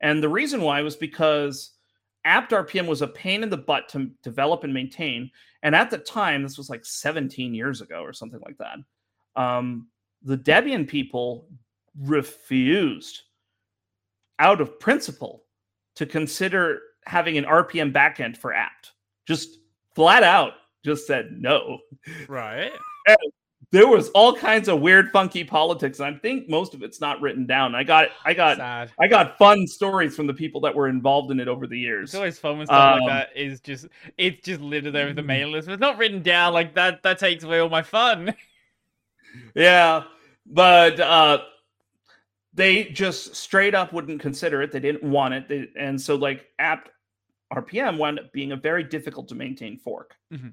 and 0.00 0.22
the 0.22 0.28
reason 0.28 0.60
why 0.60 0.82
was 0.82 0.96
because 0.96 1.76
apt 2.24 2.50
RPM 2.50 2.86
was 2.86 3.02
a 3.02 3.06
pain 3.06 3.42
in 3.42 3.48
the 3.48 3.56
butt 3.56 3.88
to 3.90 4.10
develop 4.22 4.64
and 4.64 4.74
maintain. 4.74 5.30
And 5.62 5.74
at 5.74 5.90
the 5.90 5.98
time, 5.98 6.42
this 6.42 6.58
was 6.58 6.68
like 6.68 6.84
17 6.84 7.54
years 7.54 7.80
ago 7.80 8.00
or 8.00 8.12
something 8.12 8.40
like 8.44 8.58
that. 8.58 8.78
Um, 9.40 9.88
the 10.22 10.36
Debian 10.36 10.88
people 10.88 11.48
refused, 12.00 13.22
out 14.40 14.60
of 14.60 14.78
principle, 14.80 15.44
to 15.94 16.04
consider 16.04 16.80
having 17.06 17.38
an 17.38 17.44
RPM 17.44 17.92
backend 17.92 18.36
for 18.36 18.52
apt. 18.52 18.92
Just 19.26 19.58
flat 19.94 20.22
out, 20.22 20.54
just 20.84 21.06
said 21.06 21.36
no. 21.38 21.78
Right. 22.28 22.70
And 23.06 23.16
there 23.72 23.86
was 23.88 24.10
all 24.10 24.34
kinds 24.34 24.68
of 24.68 24.80
weird, 24.80 25.10
funky 25.10 25.42
politics. 25.42 25.98
And 25.98 26.14
I 26.14 26.18
think 26.18 26.48
most 26.48 26.74
of 26.74 26.82
it's 26.82 27.00
not 27.00 27.20
written 27.20 27.46
down. 27.46 27.74
I 27.74 27.82
got, 27.82 28.08
I 28.24 28.34
got, 28.34 28.58
Sad. 28.58 28.92
I 29.00 29.08
got 29.08 29.38
fun 29.38 29.66
stories 29.66 30.14
from 30.14 30.26
the 30.26 30.34
people 30.34 30.60
that 30.62 30.74
were 30.74 30.88
involved 30.88 31.30
in 31.30 31.40
it 31.40 31.48
over 31.48 31.66
the 31.66 31.78
years. 31.78 32.10
It's 32.10 32.14
always 32.14 32.38
fun 32.38 32.58
when 32.58 32.66
stuff 32.66 32.96
um, 32.96 33.00
like 33.00 33.08
that 33.08 33.36
is 33.36 33.60
just, 33.60 33.86
it's 34.16 34.44
just 34.44 34.60
littered 34.60 34.94
over 34.94 35.12
the 35.12 35.22
mail 35.22 35.48
list. 35.48 35.68
It's 35.68 35.80
not 35.80 35.98
written 35.98 36.22
down 36.22 36.52
like 36.52 36.74
that. 36.74 37.02
That 37.02 37.18
takes 37.18 37.42
away 37.44 37.58
all 37.58 37.68
my 37.68 37.82
fun. 37.82 38.34
yeah, 39.54 40.04
but 40.46 41.00
uh, 41.00 41.38
they 42.54 42.84
just 42.84 43.34
straight 43.34 43.74
up 43.74 43.92
wouldn't 43.92 44.20
consider 44.20 44.62
it. 44.62 44.72
They 44.72 44.80
didn't 44.80 45.08
want 45.08 45.34
it, 45.34 45.48
they, 45.48 45.68
and 45.78 46.00
so 46.00 46.14
like 46.14 46.46
apt 46.58 46.90
RPM 47.52 47.98
wound 47.98 48.18
up 48.18 48.32
being 48.32 48.52
a 48.52 48.56
very 48.56 48.82
difficult 48.82 49.28
to 49.28 49.34
maintain 49.34 49.78
fork. 49.78 50.14
Mm-hmm. 50.32 50.48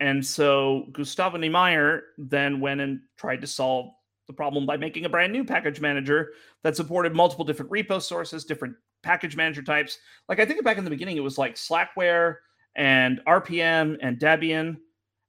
And 0.00 0.24
so 0.24 0.86
Gustavo 0.92 1.36
Niemeyer 1.36 2.04
then 2.16 2.60
went 2.60 2.80
and 2.80 3.00
tried 3.18 3.42
to 3.42 3.46
solve 3.46 3.90
the 4.26 4.32
problem 4.32 4.64
by 4.64 4.76
making 4.76 5.04
a 5.04 5.08
brand 5.08 5.32
new 5.32 5.44
package 5.44 5.80
manager 5.80 6.30
that 6.62 6.76
supported 6.76 7.14
multiple 7.14 7.44
different 7.44 7.70
repo 7.70 8.00
sources, 8.00 8.44
different 8.44 8.74
package 9.02 9.36
manager 9.36 9.62
types. 9.62 9.98
Like 10.28 10.40
I 10.40 10.46
think 10.46 10.64
back 10.64 10.78
in 10.78 10.84
the 10.84 10.90
beginning, 10.90 11.16
it 11.16 11.22
was 11.22 11.36
like 11.36 11.56
Slackware 11.56 12.36
and 12.76 13.20
RPM 13.26 13.98
and 14.00 14.18
Debian. 14.18 14.76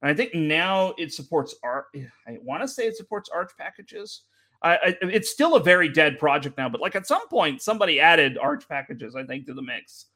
And 0.02 0.10
I 0.10 0.14
think 0.14 0.34
now 0.34 0.94
it 0.98 1.14
supports 1.14 1.56
Arch. 1.64 1.86
I 2.28 2.38
want 2.42 2.62
to 2.62 2.68
say 2.68 2.88
it 2.88 2.96
supports 2.96 3.30
Arch 3.30 3.52
packages. 3.58 4.22
I, 4.64 4.74
I, 4.76 4.98
it's 5.02 5.32
still 5.32 5.56
a 5.56 5.64
very 5.64 5.90
dead 5.90 6.20
project 6.20 6.58
now, 6.58 6.70
but 6.70 6.82
like 6.82 6.96
at 6.96 7.08
some 7.08 7.28
point, 7.28 7.62
somebody 7.62 8.00
added 8.00 8.38
Arch 8.38 8.68
packages, 8.70 9.16
I 9.16 9.24
think, 9.24 9.48
to 9.48 9.54
the 9.54 9.62
mix. 9.62 10.08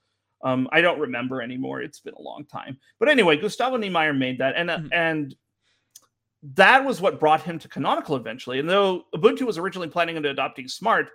Um, 0.43 0.67
I 0.71 0.81
don't 0.81 0.99
remember 0.99 1.41
anymore. 1.41 1.81
It's 1.81 1.99
been 1.99 2.13
a 2.13 2.21
long 2.21 2.45
time. 2.45 2.77
But 2.99 3.09
anyway, 3.09 3.37
Gustavo 3.37 3.77
Niemeyer 3.77 4.13
made 4.13 4.39
that, 4.39 4.55
and 4.55 4.69
mm-hmm. 4.69 4.87
and 4.91 5.35
that 6.53 6.85
was 6.85 7.01
what 7.01 7.19
brought 7.19 7.41
him 7.41 7.57
to 7.59 7.67
Canonical 7.67 8.15
eventually. 8.15 8.59
And 8.59 8.69
though 8.69 9.05
Ubuntu 9.15 9.43
was 9.43 9.57
originally 9.57 9.87
planning 9.87 10.17
on 10.17 10.25
adopting 10.25 10.67
Smart, 10.67 11.09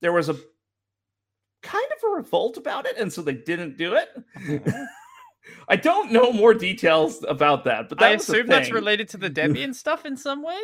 there 0.00 0.12
was 0.12 0.28
a 0.28 0.36
kind 1.62 1.86
of 1.96 2.10
a 2.10 2.14
revolt 2.14 2.56
about 2.56 2.86
it, 2.86 2.96
and 2.96 3.12
so 3.12 3.22
they 3.22 3.34
didn't 3.34 3.76
do 3.76 3.94
it. 3.94 4.08
I 5.68 5.76
don't 5.76 6.12
know 6.12 6.32
more 6.32 6.54
details 6.54 7.24
about 7.26 7.64
that, 7.64 7.88
but 7.88 7.98
that 7.98 8.04
I 8.04 8.10
assume 8.10 8.46
that's 8.46 8.70
related 8.70 9.08
to 9.10 9.16
the 9.16 9.30
Debian 9.30 9.74
stuff 9.74 10.04
in 10.04 10.16
some 10.16 10.42
way. 10.42 10.58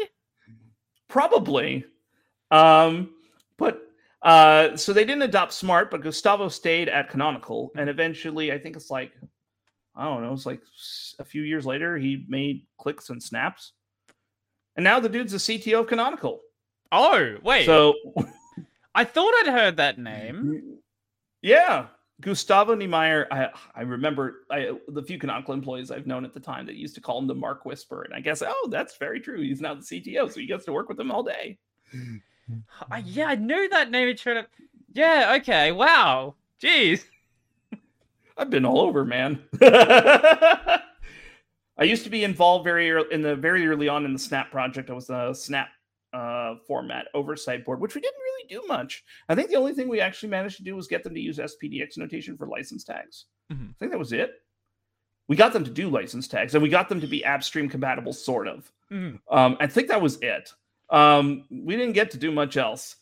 Probably, 1.09 1.85
um, 2.51 3.11
but 3.57 3.84
uh, 4.25 4.75
so 4.75 4.93
they 4.93 5.05
didn't 5.05 5.23
adopt 5.23 5.53
Smart, 5.53 5.91
but 5.91 6.01
Gustavo 6.01 6.49
stayed 6.49 6.89
at 6.89 7.11
Canonical, 7.11 7.71
and 7.77 7.91
eventually, 7.91 8.53
I 8.53 8.59
think 8.59 8.75
it's 8.75 8.91
like, 8.91 9.13
I 9.95 10.05
don't 10.05 10.23
know, 10.23 10.33
it's 10.33 10.47
like 10.47 10.63
a 11.19 11.25
few 11.25 11.43
years 11.43 11.67
later, 11.67 11.99
he 11.99 12.25
made 12.27 12.67
clicks 12.79 13.11
and 13.11 13.23
snaps, 13.23 13.73
and 14.77 14.83
now 14.83 14.99
the 14.99 15.11
dude's 15.11 15.33
the 15.33 15.39
CTO 15.39 15.81
of 15.81 15.89
Canonical. 15.89 16.41
Oh, 16.91 17.37
wait. 17.43 17.67
So 17.67 17.95
I 18.95 19.05
thought 19.05 19.35
I'd 19.43 19.53
heard 19.53 19.77
that 19.77 19.99
name. 19.99 20.79
Yeah, 21.43 21.89
Gustavo 22.23 22.75
Niemeyer. 22.75 23.27
I 23.31 23.51
I 23.75 23.83
remember 23.83 24.47
I, 24.51 24.71
the 24.89 25.03
few 25.03 25.19
Canonical 25.19 25.53
employees 25.53 25.91
I've 25.91 26.07
known 26.07 26.25
at 26.25 26.33
the 26.33 26.41
time 26.41 26.65
that 26.65 26.77
used 26.77 26.95
to 26.95 27.03
call 27.03 27.19
him 27.19 27.27
the 27.27 27.35
Mark 27.35 27.67
Whisper, 27.67 28.05
and 28.05 28.15
I 28.15 28.21
guess 28.21 28.43
oh, 28.43 28.69
that's 28.71 28.97
very 28.97 29.21
true. 29.21 29.43
He's 29.43 29.61
now 29.61 29.75
the 29.75 29.83
CTO, 29.83 30.33
so 30.33 30.41
he 30.41 30.47
gets 30.47 30.65
to 30.65 30.73
work 30.73 30.89
with 30.89 30.97
them 30.97 31.11
all 31.11 31.23
day. 31.23 31.59
Uh, 32.91 33.01
yeah, 33.05 33.27
I 33.27 33.37
knew 33.37 33.69
that 33.71 33.91
name 33.91 34.15
up. 34.37 34.47
Yeah, 34.93 35.37
okay. 35.41 35.73
Wow. 35.73 36.35
Jeez. 36.63 37.05
I've 38.37 38.51
been 38.51 38.65
all 38.65 38.81
over, 38.81 39.05
man. 39.05 39.43
I 41.77 41.83
used 41.83 42.05
to 42.05 42.11
be 42.11 42.25
involved 42.25 42.65
very 42.65 42.91
early, 42.91 43.07
in 43.13 43.23
the 43.23 43.37
very 43.37 43.67
early 43.67 43.89
on 43.89 44.05
in 44.05 44.13
the 44.13 44.19
Snap 44.19 44.51
project. 44.51 44.91
I 44.91 44.95
was 44.95 45.11
a 45.11 45.35
Snap 45.35 45.69
uh, 46.13 46.57
format 46.67 47.07
oversight 47.15 47.65
board, 47.65 47.81
which 47.81 47.95
we 47.95 48.01
didn't 48.01 48.21
really 48.21 48.49
do 48.49 48.63
much. 48.69 49.05
I 49.29 49.35
think 49.35 49.51
the 49.51 49.57
only 49.57 49.73
thing 49.73 49.89
we 49.89 50.01
actually 50.01 50.29
managed 50.31 50.57
to 50.59 50.65
do 50.65 50.77
was 50.77 50.87
get 50.87 51.03
them 51.05 51.15
to 51.15 51.21
use 51.21 51.39
SPDX 51.39 51.99
notation 51.99 52.37
for 52.37 52.47
license 52.47 52.85
tags. 52.85 53.27
Mm-hmm. 53.53 53.71
I 53.71 53.75
think 53.79 53.93
that 53.93 53.99
was 53.99 54.13
it. 54.13 54.33
We 55.27 55.37
got 55.37 55.53
them 55.53 55.65
to 55.65 55.71
do 55.71 55.89
license 55.89 56.29
tags, 56.29 56.55
and 56.55 56.63
we 56.63 56.69
got 56.69 56.89
them 56.89 57.01
to 57.01 57.07
be 57.07 57.23
AppStream 57.27 57.71
compatible, 57.71 58.13
sort 58.13 58.47
of. 58.47 58.71
Mm-hmm. 58.93 59.37
Um, 59.37 59.57
I 59.59 59.67
think 59.67 59.89
that 59.89 60.03
was 60.03 60.19
it. 60.21 60.53
Um, 60.91 61.45
we 61.51 61.77
didn't 61.77 61.95
get 61.95 62.11
to 62.13 62.19
do 62.19 62.31
much 62.31 62.57
else, 62.57 62.97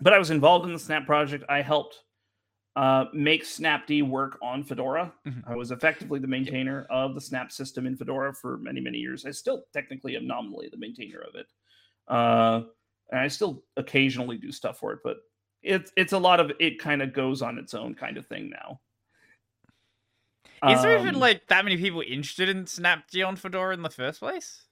but 0.00 0.12
I 0.12 0.18
was 0.18 0.30
involved 0.30 0.66
in 0.66 0.72
the 0.72 0.78
Snap 0.78 1.06
project. 1.06 1.44
I 1.48 1.62
helped 1.62 1.98
uh, 2.76 3.06
make 3.12 3.44
Snapd 3.44 4.08
work 4.08 4.38
on 4.42 4.62
Fedora. 4.62 5.12
Mm-hmm. 5.26 5.50
I 5.50 5.56
was 5.56 5.70
effectively 5.70 6.18
the 6.18 6.26
maintainer 6.26 6.86
of 6.90 7.14
the 7.14 7.20
Snap 7.20 7.52
system 7.52 7.86
in 7.86 7.96
Fedora 7.96 8.32
for 8.34 8.58
many, 8.58 8.80
many 8.80 8.98
years. 8.98 9.26
I 9.26 9.30
still 9.30 9.64
technically 9.72 10.16
am 10.16 10.26
nominally 10.26 10.68
the 10.70 10.78
maintainer 10.78 11.20
of 11.20 11.34
it. 11.34 11.46
Uh, 12.08 12.62
and 13.10 13.20
I 13.20 13.28
still 13.28 13.62
occasionally 13.76 14.38
do 14.38 14.50
stuff 14.50 14.78
for 14.78 14.92
it, 14.92 15.00
but 15.04 15.18
it's 15.62 15.92
it's 15.96 16.12
a 16.12 16.18
lot 16.18 16.40
of 16.40 16.50
it 16.58 16.78
kind 16.80 17.02
of 17.02 17.12
goes 17.12 17.42
on 17.42 17.58
its 17.58 17.74
own 17.74 17.94
kind 17.94 18.16
of 18.16 18.26
thing 18.26 18.50
now. 18.50 18.80
Is 20.68 20.80
there 20.80 20.98
even 20.98 21.16
um, 21.16 21.20
like 21.20 21.46
that 21.48 21.64
many 21.64 21.76
people 21.76 22.02
interested 22.06 22.48
in 22.48 22.64
Snapd 22.64 23.26
on 23.26 23.36
Fedora 23.36 23.74
in 23.74 23.82
the 23.82 23.90
first 23.90 24.20
place? 24.20 24.62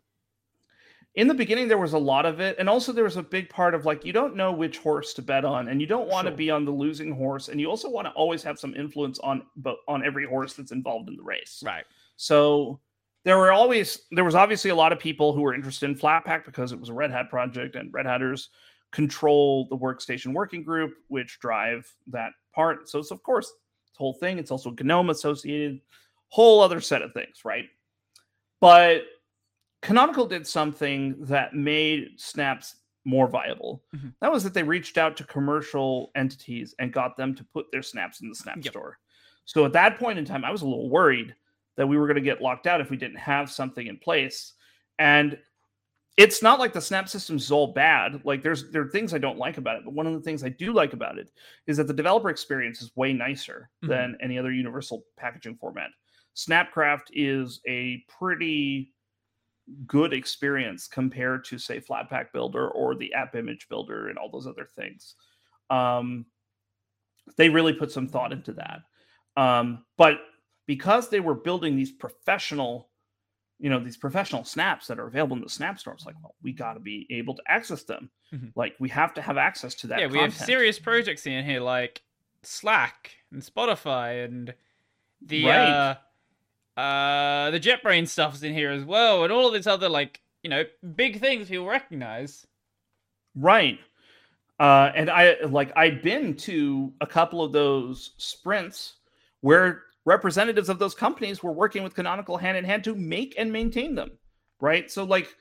In 1.16 1.26
the 1.26 1.34
beginning 1.34 1.66
there 1.66 1.78
was 1.78 1.92
a 1.92 1.98
lot 1.98 2.24
of 2.24 2.40
it 2.40 2.56
and 2.58 2.68
also 2.68 2.92
there 2.92 3.04
was 3.04 3.16
a 3.16 3.22
big 3.22 3.48
part 3.48 3.74
of 3.74 3.84
like 3.84 4.04
you 4.04 4.12
don't 4.12 4.36
know 4.36 4.52
which 4.52 4.78
horse 4.78 5.12
to 5.12 5.22
bet 5.22 5.44
on 5.44 5.68
and 5.68 5.80
you 5.80 5.86
don't 5.86 6.08
want 6.08 6.24
sure. 6.24 6.30
to 6.30 6.36
be 6.36 6.50
on 6.50 6.64
the 6.64 6.70
losing 6.70 7.12
horse 7.12 7.48
and 7.48 7.60
you 7.60 7.68
also 7.68 7.90
want 7.90 8.06
to 8.06 8.12
always 8.12 8.42
have 8.42 8.58
some 8.58 8.74
influence 8.74 9.18
on 9.20 9.42
but 9.56 9.76
on 9.88 10.04
every 10.04 10.26
horse 10.26 10.54
that's 10.54 10.72
involved 10.72 11.08
in 11.08 11.16
the 11.16 11.22
race. 11.22 11.62
Right. 11.64 11.84
So 12.16 12.80
there 13.24 13.36
were 13.38 13.52
always 13.52 14.02
there 14.12 14.24
was 14.24 14.34
obviously 14.34 14.70
a 14.70 14.74
lot 14.74 14.92
of 14.92 14.98
people 14.98 15.32
who 15.32 15.42
were 15.42 15.54
interested 15.54 15.90
in 15.90 15.96
flatpak 15.96 16.44
because 16.44 16.72
it 16.72 16.78
was 16.78 16.90
a 16.90 16.94
red 16.94 17.10
hat 17.10 17.28
project 17.28 17.74
and 17.74 17.92
red 17.92 18.06
hatters 18.06 18.50
control 18.92 19.66
the 19.68 19.76
workstation 19.76 20.32
working 20.32 20.62
group 20.62 20.94
which 21.08 21.38
drive 21.40 21.92
that 22.06 22.32
part. 22.54 22.88
So 22.88 23.00
it's 23.00 23.10
of 23.10 23.22
course 23.24 23.52
the 23.94 23.98
whole 23.98 24.14
thing. 24.14 24.38
It's 24.38 24.52
also 24.52 24.74
gnome 24.80 25.10
associated 25.10 25.80
whole 26.28 26.60
other 26.60 26.80
set 26.80 27.02
of 27.02 27.12
things 27.12 27.44
right? 27.44 27.64
But 28.60 29.02
Canonical 29.82 30.26
did 30.26 30.46
something 30.46 31.16
that 31.20 31.54
made 31.54 32.10
snaps 32.16 32.76
more 33.04 33.28
viable. 33.28 33.82
Mm-hmm. 33.94 34.08
That 34.20 34.32
was 34.32 34.44
that 34.44 34.54
they 34.54 34.62
reached 34.62 34.98
out 34.98 35.16
to 35.16 35.24
commercial 35.24 36.10
entities 36.14 36.74
and 36.78 36.92
got 36.92 37.16
them 37.16 37.34
to 37.34 37.44
put 37.44 37.70
their 37.72 37.82
snaps 37.82 38.20
in 38.20 38.28
the 38.28 38.34
Snap 38.34 38.56
yep. 38.56 38.72
store. 38.72 38.98
So 39.46 39.64
at 39.64 39.72
that 39.72 39.98
point 39.98 40.18
in 40.18 40.24
time, 40.24 40.44
I 40.44 40.50
was 40.50 40.62
a 40.62 40.66
little 40.66 40.90
worried 40.90 41.34
that 41.76 41.86
we 41.86 41.96
were 41.96 42.06
going 42.06 42.16
to 42.16 42.20
get 42.20 42.42
locked 42.42 42.66
out 42.66 42.80
if 42.80 42.90
we 42.90 42.96
didn't 42.96 43.18
have 43.18 43.50
something 43.50 43.86
in 43.86 43.96
place. 43.96 44.52
And 44.98 45.38
it's 46.16 46.42
not 46.42 46.58
like 46.58 46.74
the 46.74 46.80
snap 46.80 47.08
system 47.08 47.36
is 47.36 47.50
all 47.50 47.72
bad. 47.72 48.20
Like 48.24 48.42
there's 48.42 48.70
there 48.70 48.82
are 48.82 48.88
things 48.88 49.14
I 49.14 49.18
don't 49.18 49.38
like 49.38 49.56
about 49.56 49.76
it, 49.76 49.84
but 49.84 49.94
one 49.94 50.06
of 50.06 50.12
the 50.12 50.20
things 50.20 50.44
I 50.44 50.50
do 50.50 50.72
like 50.72 50.92
about 50.92 51.18
it 51.18 51.30
is 51.66 51.78
that 51.78 51.86
the 51.86 51.94
developer 51.94 52.28
experience 52.28 52.82
is 52.82 52.94
way 52.96 53.14
nicer 53.14 53.70
mm-hmm. 53.82 53.90
than 53.90 54.18
any 54.20 54.38
other 54.38 54.52
universal 54.52 55.04
packaging 55.16 55.56
format. 55.56 55.90
Snapcraft 56.36 57.06
is 57.12 57.60
a 57.66 58.04
pretty 58.18 58.92
good 59.86 60.12
experience 60.12 60.88
compared 60.88 61.44
to 61.46 61.58
say 61.58 61.80
Flatpak 61.80 62.32
Builder 62.32 62.68
or 62.68 62.94
the 62.94 63.12
App 63.14 63.34
Image 63.34 63.68
Builder 63.68 64.08
and 64.08 64.18
all 64.18 64.30
those 64.30 64.46
other 64.46 64.68
things. 64.76 65.14
Um, 65.68 66.26
they 67.36 67.48
really 67.48 67.72
put 67.72 67.92
some 67.92 68.08
thought 68.08 68.32
into 68.32 68.52
that. 68.54 68.80
Um, 69.36 69.84
but 69.96 70.20
because 70.66 71.08
they 71.08 71.20
were 71.20 71.34
building 71.34 71.76
these 71.76 71.92
professional 71.92 72.90
you 73.60 73.68
know 73.68 73.78
these 73.78 73.96
professional 73.96 74.42
snaps 74.42 74.86
that 74.86 74.98
are 74.98 75.06
available 75.06 75.36
in 75.36 75.42
the 75.42 75.48
snap 75.48 75.78
store 75.78 75.92
it's 75.92 76.06
like 76.06 76.14
well 76.22 76.34
we 76.42 76.50
got 76.52 76.74
to 76.74 76.80
be 76.80 77.06
able 77.10 77.34
to 77.34 77.42
access 77.46 77.82
them 77.82 78.10
mm-hmm. 78.32 78.46
like 78.56 78.74
we 78.80 78.88
have 78.88 79.12
to 79.12 79.20
have 79.20 79.36
access 79.36 79.74
to 79.74 79.86
that 79.86 80.00
yeah 80.00 80.06
we 80.06 80.18
have 80.18 80.34
serious 80.34 80.78
projects 80.78 81.26
in 81.26 81.44
here 81.44 81.60
like 81.60 82.00
slack 82.42 83.10
and 83.32 83.42
spotify 83.42 84.24
and 84.24 84.54
the 85.20 85.44
right. 85.44 85.68
uh 85.68 85.94
uh 86.76 87.50
the 87.50 87.60
jetbrain 87.60 88.06
stuff's 88.06 88.42
in 88.42 88.54
here 88.54 88.70
as 88.70 88.84
well 88.84 89.24
and 89.24 89.32
all 89.32 89.46
of 89.46 89.52
this 89.52 89.66
other 89.66 89.88
like 89.88 90.20
you 90.42 90.50
know 90.50 90.64
big 90.94 91.20
things 91.20 91.48
people 91.48 91.66
recognize. 91.66 92.46
Right. 93.34 93.78
Uh 94.58 94.90
and 94.94 95.08
i 95.10 95.36
like 95.42 95.72
i've 95.76 96.02
been 96.02 96.36
to 96.36 96.92
a 97.00 97.06
couple 97.06 97.42
of 97.42 97.52
those 97.52 98.12
sprints 98.18 98.94
where 99.40 99.84
representatives 100.04 100.68
of 100.68 100.78
those 100.78 100.94
companies 100.94 101.42
were 101.42 101.52
working 101.52 101.82
with 101.82 101.94
Canonical 101.94 102.36
hand 102.36 102.56
in 102.56 102.64
hand 102.64 102.84
to 102.84 102.94
make 102.94 103.34
and 103.38 103.52
maintain 103.52 103.94
them, 103.94 104.10
right? 104.60 104.90
So, 104.90 105.04
like, 105.04 105.34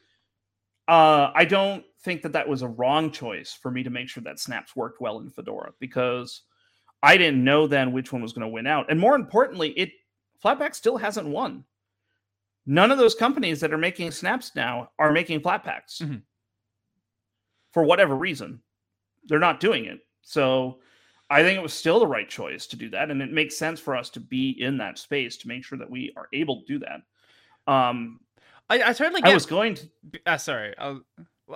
uh, 0.88 1.32
I 1.34 1.46
don't 1.46 1.84
think 2.04 2.24
that 2.24 2.34
that 2.34 2.48
was 2.48 2.62
a 2.62 2.68
wrong 2.68 3.12
choice 3.12 3.54
for 3.54 3.72
me 3.72 3.84
to 3.84 3.90
make 3.90 4.10
sure 4.10 4.24
that 4.24 4.40
snaps 4.40 4.76
worked 4.76 5.02
well 5.02 5.20
in 5.20 5.30
Fedora 5.30 5.72
because 5.80 6.42
I 7.04 7.18
didn't 7.18 7.44
know 7.44 7.68
then 7.68 7.92
which 7.92 8.12
one 8.12 8.22
was 8.22 8.34
going 8.34 8.42
to 8.42 8.48
win 8.48 8.68
out, 8.68 8.90
and 8.90 9.00
more 9.00 9.16
importantly, 9.16 9.70
it 9.72 9.92
Flatpak 10.44 10.76
still 10.76 10.98
hasn't 10.98 11.28
won. 11.28 11.64
None 12.66 12.92
of 12.92 12.98
those 12.98 13.16
companies 13.16 13.60
that 13.62 13.74
are 13.74 13.78
making 13.78 14.12
snaps 14.12 14.52
now 14.56 14.92
are 15.00 15.12
making 15.12 15.42
Flatpaks 15.42 16.02
mm-hmm. 16.02 16.18
for 17.74 17.84
whatever 17.84 18.16
reason. 18.16 18.62
They're 19.26 19.40
not 19.40 19.60
doing 19.60 19.86
it. 19.86 20.00
So 20.22 20.80
I 21.30 21.44
think 21.44 21.58
it 21.58 21.64
was 21.64 21.74
still 21.74 22.00
the 22.00 22.08
right 22.08 22.30
choice 22.30 22.68
to 22.68 22.76
do 22.76 22.90
that, 22.90 23.12
and 23.12 23.22
it 23.22 23.32
makes 23.32 23.58
sense 23.58 23.80
for 23.80 23.96
us 23.96 24.10
to 24.12 24.20
be 24.20 24.56
in 24.62 24.78
that 24.78 24.98
space 24.98 25.38
to 25.38 25.48
make 25.48 25.64
sure 25.64 25.78
that 25.78 25.90
we 25.90 26.14
are 26.16 26.28
able 26.34 26.62
to 26.62 26.66
do 26.68 26.80
that. 26.80 27.02
Um, 27.72 28.20
I, 28.70 28.90
I 28.90 28.94
totally. 28.94 29.22
Get, 29.22 29.32
I 29.32 29.34
was 29.34 29.46
going 29.46 29.76
to. 29.76 29.90
Uh, 30.26 30.38
sorry, 30.38 30.76
I 30.78 30.90
was, 30.90 31.02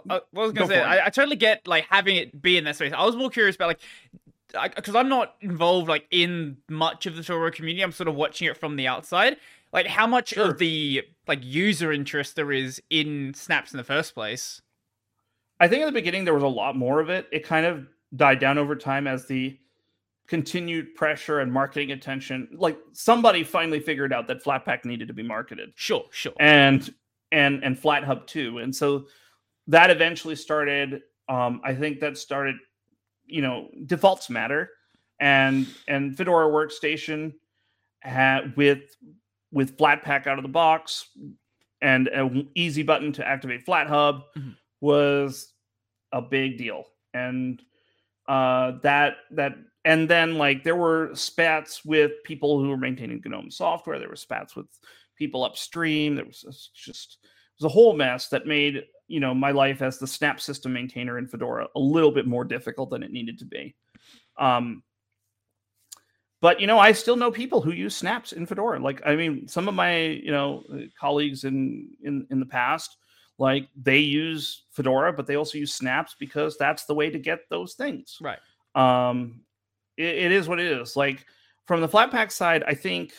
I 0.09 0.21
was 0.31 0.51
gonna 0.51 0.67
say. 0.67 0.81
I, 0.81 1.07
I, 1.07 1.09
totally 1.09 1.35
get 1.35 1.67
like 1.67 1.85
having 1.89 2.15
it 2.17 2.41
be 2.41 2.57
in 2.57 2.63
that 2.65 2.75
space. 2.75 2.93
I 2.95 3.05
was 3.05 3.15
more 3.15 3.29
curious 3.29 3.55
about 3.55 3.67
like 3.67 3.81
because 4.75 4.95
I'm 4.95 5.09
not 5.09 5.35
involved 5.41 5.89
like 5.89 6.05
in 6.11 6.57
much 6.69 7.05
of 7.05 7.15
the 7.15 7.23
Toro 7.23 7.51
community. 7.51 7.83
I'm 7.83 7.91
sort 7.91 8.07
of 8.07 8.15
watching 8.15 8.47
it 8.47 8.57
from 8.57 8.75
the 8.75 8.87
outside. 8.87 9.37
Like 9.71 9.87
how 9.87 10.05
much 10.05 10.29
sure. 10.29 10.51
of 10.51 10.59
the 10.59 11.03
like 11.27 11.39
user 11.41 11.91
interest 11.91 12.35
there 12.35 12.51
is 12.51 12.81
in 12.89 13.33
snaps 13.33 13.73
in 13.73 13.77
the 13.77 13.83
first 13.83 14.13
place. 14.13 14.61
I 15.59 15.67
think 15.67 15.81
at 15.81 15.85
the 15.85 15.91
beginning 15.91 16.25
there 16.25 16.33
was 16.33 16.43
a 16.43 16.47
lot 16.47 16.75
more 16.75 16.99
of 16.99 17.09
it. 17.09 17.27
It 17.31 17.45
kind 17.45 17.65
of 17.65 17.87
died 18.15 18.39
down 18.39 18.57
over 18.57 18.75
time 18.75 19.07
as 19.07 19.25
the 19.25 19.57
continued 20.27 20.95
pressure 20.95 21.39
and 21.41 21.51
marketing 21.51 21.91
attention 21.91 22.47
like 22.53 22.77
somebody 22.93 23.43
finally 23.43 23.79
figured 23.79 24.13
out 24.13 24.25
that 24.25 24.41
flatpak 24.41 24.85
needed 24.85 25.07
to 25.07 25.13
be 25.13 25.21
marketed 25.21 25.71
sure 25.75 26.05
sure 26.11 26.31
and 26.39 26.93
and 27.33 27.61
and 27.63 27.77
flathub 27.77 28.25
too 28.25 28.59
and 28.59 28.73
so 28.73 29.05
that 29.67 29.89
eventually 29.89 30.35
started 30.35 31.01
um 31.27 31.59
i 31.65 31.73
think 31.73 31.99
that 31.99 32.17
started 32.17 32.55
you 33.25 33.41
know 33.41 33.69
defaults 33.85 34.29
matter 34.29 34.69
and 35.19 35.67
and 35.87 36.17
fedora 36.17 36.47
workstation 36.47 37.33
had 38.01 38.55
with 38.55 38.95
with 39.51 39.77
flatpak 39.77 40.27
out 40.27 40.37
of 40.37 40.43
the 40.43 40.49
box 40.49 41.09
and 41.81 42.07
an 42.09 42.49
easy 42.55 42.83
button 42.83 43.11
to 43.11 43.27
activate 43.27 43.65
flathub 43.65 44.23
mm-hmm. 44.37 44.51
was 44.81 45.53
a 46.11 46.21
big 46.21 46.57
deal 46.57 46.85
and 47.13 47.61
uh 48.27 48.73
that 48.81 49.17
that 49.31 49.55
and 49.85 50.09
then 50.09 50.37
like 50.37 50.63
there 50.63 50.75
were 50.75 51.11
spats 51.13 51.83
with 51.83 52.11
people 52.23 52.59
who 52.59 52.69
were 52.69 52.77
maintaining 52.77 53.21
GNOME 53.23 53.51
software. 53.51 53.99
There 53.99 54.09
were 54.09 54.15
spats 54.15 54.55
with 54.55 54.67
people 55.17 55.43
upstream. 55.43 56.15
There 56.15 56.25
was 56.25 56.71
just 56.73 57.17
was 57.63 57.71
a 57.71 57.73
whole 57.73 57.93
mess 57.93 58.27
that 58.27 58.45
made 58.45 58.83
you 59.07 59.19
know 59.19 59.33
my 59.33 59.51
life 59.51 59.81
as 59.81 59.97
the 59.97 60.07
snap 60.07 60.41
system 60.41 60.73
maintainer 60.73 61.17
in 61.17 61.27
Fedora 61.27 61.67
a 61.75 61.79
little 61.79 62.11
bit 62.11 62.27
more 62.27 62.43
difficult 62.43 62.89
than 62.89 63.03
it 63.03 63.11
needed 63.11 63.39
to 63.39 63.45
be. 63.45 63.75
Um, 64.37 64.83
but 66.41 66.59
you 66.59 66.67
know, 66.67 66.77
I 66.77 66.91
still 66.91 67.15
know 67.15 67.31
people 67.31 67.61
who 67.61 67.71
use 67.71 67.95
snaps 67.95 68.33
in 68.33 68.45
Fedora. 68.45 68.79
Like, 68.79 69.01
I 69.05 69.15
mean, 69.15 69.47
some 69.47 69.67
of 69.67 69.73
my 69.73 69.97
you 69.97 70.31
know 70.31 70.63
colleagues 70.99 71.45
in 71.45 71.89
in 72.03 72.27
in 72.31 72.39
the 72.39 72.45
past, 72.45 72.97
like 73.37 73.69
they 73.81 73.99
use 73.99 74.63
Fedora, 74.71 75.13
but 75.13 75.25
they 75.25 75.35
also 75.35 75.57
use 75.57 75.73
snaps 75.73 76.15
because 76.19 76.57
that's 76.57 76.85
the 76.85 76.95
way 76.95 77.09
to 77.09 77.19
get 77.19 77.49
those 77.49 77.75
things. 77.75 78.17
Right. 78.21 78.39
Um, 78.75 79.41
it, 79.95 80.15
it 80.15 80.31
is 80.31 80.47
what 80.47 80.59
it 80.59 80.71
is. 80.71 80.97
Like 80.97 81.25
from 81.65 81.79
the 81.79 81.87
Flatpak 81.87 82.31
side, 82.31 82.63
I 82.67 82.73
think 82.73 83.13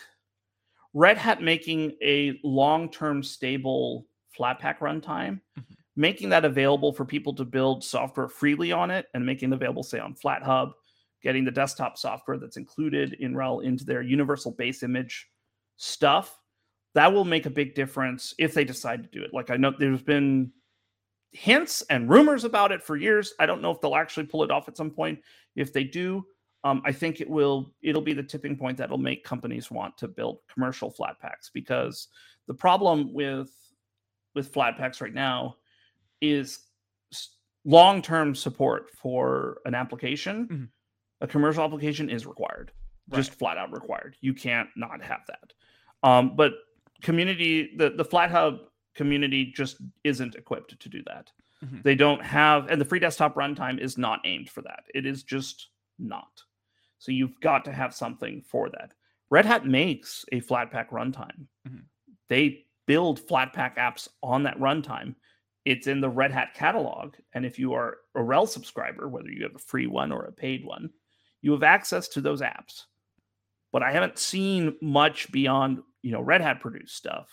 Red 0.93 1.17
Hat 1.17 1.41
making 1.41 1.93
a 2.03 2.39
long-term 2.45 3.23
stable 3.23 4.07
Flatpak 4.39 4.79
runtime, 4.79 5.41
mm-hmm. 5.59 5.75
making 5.97 6.29
that 6.31 6.45
available 6.45 6.93
for 6.93 7.05
people 7.05 7.35
to 7.35 7.45
build 7.45 7.85
software 7.85 8.29
freely 8.29 8.73
on 8.73 8.91
it, 8.91 9.07
and 9.15 9.25
making 9.25 9.53
it 9.53 9.55
available, 9.55 9.83
say, 9.83 9.99
on 9.99 10.15
FlatHub, 10.15 10.73
getting 11.23 11.45
the 11.45 11.51
desktop 11.51 11.97
software 11.97 12.39
that's 12.39 12.57
included 12.57 13.15
in 13.15 13.35
RHEL 13.35 13.65
into 13.65 13.85
their 13.85 14.03
universal 14.03 14.53
base 14.53 14.83
image 14.83 15.27
stuff. 15.77 16.39
That 16.95 17.13
will 17.13 17.25
make 17.25 17.47
a 17.47 17.51
big 17.51 17.75
difference 17.75 18.35
if 18.39 18.55
they 18.55 18.65
decide 18.65 19.03
to 19.03 19.09
do 19.09 19.25
it. 19.25 19.35
Like 19.35 19.51
I 19.51 19.57
know 19.57 19.73
there's 19.77 20.03
been 20.03 20.53
hints 21.33 21.83
and 21.91 22.09
rumors 22.09 22.45
about 22.45 22.71
it 22.71 22.83
for 22.83 22.97
years. 22.97 23.35
I 23.41 23.47
don't 23.47 23.61
know 23.61 23.73
if 23.73 23.81
they'll 23.81 23.97
actually 23.97 24.27
pull 24.27 24.45
it 24.45 24.53
off 24.53 24.69
at 24.69 24.77
some 24.77 24.91
point. 24.91 25.19
If 25.57 25.73
they 25.73 25.83
do, 25.83 26.25
um, 26.63 26.81
I 26.85 26.93
think 26.93 27.21
it 27.21 27.29
will 27.29 27.75
it'll 27.83 28.03
be 28.03 28.15
the 28.15 28.23
tipping 28.23 28.57
point 28.57 28.79
that'll 28.79 28.99
make 28.99 29.25
companies 29.25 29.71
want 29.71 29.99
to 29.99 30.09
build 30.09 30.39
commercial 30.53 30.93
Flatpaks 30.93 31.51
because 31.53 32.09
the 32.47 32.55
problem 32.55 33.13
with 33.13 33.51
with 34.35 34.53
Flatpaks 34.53 35.01
right 35.01 35.15
now 35.15 35.57
is 36.21 36.61
long-term 37.65 38.35
support 38.35 38.91
for 38.91 39.59
an 39.65 39.75
application. 39.75 40.49
Mm-hmm. 40.49 40.65
A 41.21 41.27
commercial 41.27 41.65
application 41.65 42.11
is 42.11 42.27
required, 42.27 42.73
right. 43.09 43.17
just 43.17 43.33
flat 43.39 43.57
out 43.57 43.73
required. 43.73 44.17
You 44.21 44.35
can't 44.35 44.69
not 44.77 45.03
have 45.03 45.21
that. 45.29 45.53
Um, 46.09 46.37
but 46.37 46.53
community, 47.03 47.75
the 47.77 47.91
the 47.91 48.05
FlatHub 48.05 48.59
community 48.95 49.53
just 49.55 49.77
isn't 50.05 50.35
equipped 50.35 50.79
to 50.79 50.89
do 50.89 51.03
that. 51.07 51.31
Mm-hmm. 51.65 51.79
They 51.83 51.95
don't 51.95 52.23
have, 52.23 52.69
and 52.69 52.81
the 52.81 52.85
free 52.85 52.99
desktop 52.99 53.37
runtime 53.37 53.79
is 53.81 53.97
not 53.97 54.21
aimed 54.25 54.51
for 54.51 54.63
that. 54.63 54.85
It 54.95 55.07
is 55.07 55.23
just 55.23 55.69
not. 55.99 56.43
So 56.99 57.13
you've 57.13 57.41
got 57.41 57.65
to 57.67 57.73
have 57.73 57.95
something 57.95 58.43
for 58.43 58.69
that. 58.71 58.93
Red 59.31 59.47
Hat 59.47 59.67
makes 59.67 60.25
a 60.33 60.41
Flatpak 60.41 60.91
runtime. 60.91 61.47
Mm-hmm. 61.67 61.79
They 62.29 62.64
build 62.87 63.21
Flatpak 63.21 63.77
apps 63.77 64.09
on 64.23 64.43
that 64.45 64.59
runtime. 64.59 65.15
It's 65.65 65.87
in 65.87 66.01
the 66.01 66.09
Red 66.09 66.31
Hat 66.31 66.55
catalog. 66.55 67.15
And 67.33 67.47
if 67.47 67.59
you 67.59 67.73
are 67.75 67.99
a 68.15 68.21
RHEL 68.21 68.49
subscriber, 68.49 69.09
whether 69.09 69.31
you 69.31 69.45
have 69.45 69.55
a 69.55 69.61
free 69.61 69.87
one 69.87 70.13
or 70.13 70.25
a 70.25 70.33
paid 70.33 70.65
one, 70.65 70.91
you 71.41 71.53
have 71.53 71.63
access 71.63 72.09
to 72.09 72.21
those 72.21 72.43
apps. 72.43 72.83
But 73.73 73.83
I 73.83 73.93
haven't 73.93 74.19
seen 74.19 74.77
much 74.81 75.33
beyond, 75.33 75.83
you 76.03 76.13
know, 76.13 76.21
Red 76.21 76.43
Hat 76.43 76.61
produced 76.61 76.97
stuff. 76.97 77.29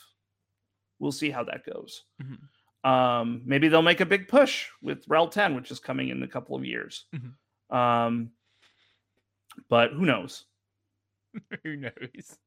We'll 1.00 1.12
see 1.12 1.30
how 1.30 1.44
that 1.44 1.66
goes. 1.66 2.04
Mm-hmm. 2.22 2.90
Um, 2.90 3.42
maybe 3.46 3.68
they'll 3.68 3.82
make 3.82 4.02
a 4.02 4.06
big 4.06 4.28
push 4.28 4.68
with 4.82 5.06
RHEL 5.08 5.30
10, 5.30 5.56
which 5.56 5.72
is 5.72 5.80
coming 5.80 6.10
in 6.10 6.24
a 6.24 6.28
couple 6.28 6.56
of 6.56 6.66
years. 6.66 7.06
Mm-hmm. 7.14 7.76
Um, 7.76 8.32
but 9.70 9.92
who 9.92 10.06
knows? 10.06 10.46
who 11.64 11.76
knows? 11.76 12.38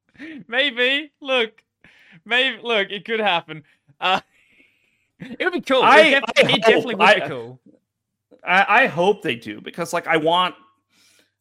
Maybe. 0.47 1.11
Look, 1.21 1.63
maybe. 2.25 2.59
Look, 2.61 2.89
it 2.91 3.05
could 3.05 3.19
happen. 3.19 3.63
Uh, 3.99 4.21
it 5.19 5.43
would 5.43 5.53
be 5.53 5.61
cool. 5.61 5.81
I, 5.81 5.99
it, 6.01 6.23
def- 6.35 6.49
it 6.49 6.61
definitely 6.61 6.95
would 6.95 7.07
I, 7.07 7.19
be 7.19 7.27
cool. 7.27 7.59
I, 8.45 8.83
I 8.83 8.87
hope 8.87 9.21
they 9.21 9.35
do 9.35 9.61
because, 9.61 9.93
like, 9.93 10.07
I 10.07 10.17
want, 10.17 10.55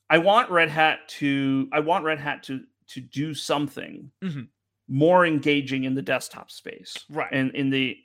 I 0.09 0.19
want 0.19 0.51
Red 0.51 0.71
Hat 0.71 1.01
to, 1.09 1.69
I 1.73 1.81
want 1.81 2.05
Red 2.05 2.19
Hat 2.19 2.43
to 2.45 2.61
to 2.87 3.01
do 3.01 3.33
something 3.33 4.11
mm-hmm. 4.23 4.43
more 4.89 5.25
engaging 5.25 5.85
in 5.85 5.95
the 5.95 6.03
desktop 6.03 6.51
space, 6.51 6.95
right? 7.09 7.33
And 7.33 7.51
in 7.53 7.71
the, 7.71 7.97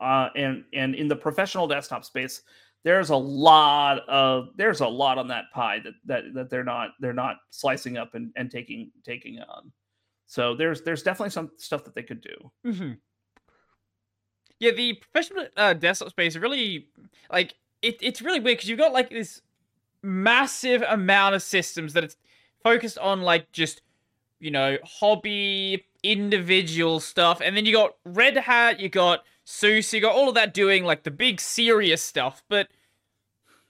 uh, 0.00 0.28
and 0.36 0.64
and 0.72 0.94
in 0.94 1.08
the 1.08 1.16
professional 1.16 1.66
desktop 1.66 2.04
space, 2.04 2.42
there's 2.86 3.10
a 3.10 3.16
lot 3.16 4.08
of 4.08 4.50
there's 4.56 4.80
a 4.80 4.86
lot 4.86 5.18
on 5.18 5.26
that 5.26 5.46
pie 5.52 5.80
that 5.80 5.94
that 6.04 6.34
that 6.34 6.50
they're 6.50 6.62
not 6.62 6.90
they're 7.00 7.12
not 7.12 7.38
slicing 7.50 7.96
up 7.96 8.14
and, 8.14 8.30
and 8.36 8.48
taking 8.48 8.92
taking 9.04 9.40
on 9.40 9.72
So 10.26 10.54
there's 10.54 10.82
there's 10.82 11.02
definitely 11.02 11.30
some 11.30 11.50
stuff 11.56 11.84
that 11.84 11.94
they 11.94 12.02
could 12.02 12.20
do. 12.20 12.50
Mm-hmm. 12.66 12.92
Yeah, 14.58 14.72
the 14.72 14.94
professional 14.94 15.46
uh, 15.56 15.74
desktop 15.74 16.10
space 16.10 16.36
really 16.36 16.88
like 17.30 17.54
it, 17.82 17.96
it's 18.00 18.22
really 18.22 18.40
weird 18.40 18.56
because 18.58 18.68
you've 18.68 18.78
got 18.78 18.92
like 18.92 19.10
this 19.10 19.42
massive 20.02 20.82
amount 20.82 21.34
of 21.34 21.42
systems 21.42 21.92
that 21.92 22.04
it's 22.04 22.16
focused 22.62 22.98
on 22.98 23.22
like 23.22 23.52
just 23.52 23.82
you 24.40 24.50
know 24.50 24.76
hobby 24.84 25.84
individual 26.02 27.00
stuff 27.00 27.40
and 27.42 27.56
then 27.56 27.64
you 27.66 27.72
got 27.72 27.94
red 28.04 28.36
hat 28.36 28.78
you 28.78 28.88
got 28.88 29.24
SUSE 29.44 29.92
you 29.94 30.00
got 30.00 30.14
all 30.14 30.28
of 30.28 30.34
that 30.34 30.54
doing 30.54 30.84
like 30.84 31.02
the 31.02 31.10
big 31.10 31.40
serious 31.40 32.02
stuff 32.02 32.42
but 32.48 32.68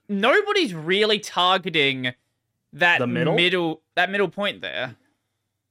nobody's 0.08 0.74
really 0.74 1.18
targeting 1.18 2.12
that 2.72 2.98
The 2.98 3.06
middle? 3.06 3.34
middle 3.34 3.82
that 3.94 4.10
middle 4.10 4.28
point 4.28 4.60
there 4.60 4.96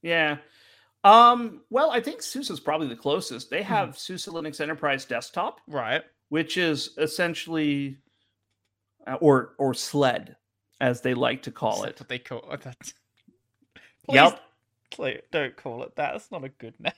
Yeah. 0.01 0.37
Um, 1.05 1.61
well, 1.69 1.91
I 1.91 2.01
think 2.01 2.21
SUSE 2.21 2.49
is 2.49 2.59
probably 2.59 2.87
the 2.87 2.95
closest. 2.95 3.49
They 3.49 3.61
have 3.61 3.97
SUSE 3.97 4.25
Linux 4.25 4.59
Enterprise 4.59 5.05
Desktop, 5.05 5.61
right 5.67 6.03
which 6.29 6.57
is 6.57 6.91
essentially 6.97 7.97
uh, 9.07 9.17
or 9.21 9.53
or 9.57 9.73
SLED 9.73 10.35
as 10.81 11.01
they 11.01 11.13
like 11.13 11.43
to 11.43 11.51
call 11.51 11.81
That's 11.81 11.91
it. 11.91 11.99
what 12.01 12.09
they 12.09 12.19
call 12.19 12.51
it 12.51 12.61
that 12.61 12.93
Yep. 14.09 14.39
Please 14.91 15.21
don't 15.31 15.55
call 15.55 15.83
it 15.83 15.95
that. 15.95 16.13
That's 16.13 16.31
not 16.31 16.43
a 16.43 16.49
good 16.49 16.79
name. 16.79 16.93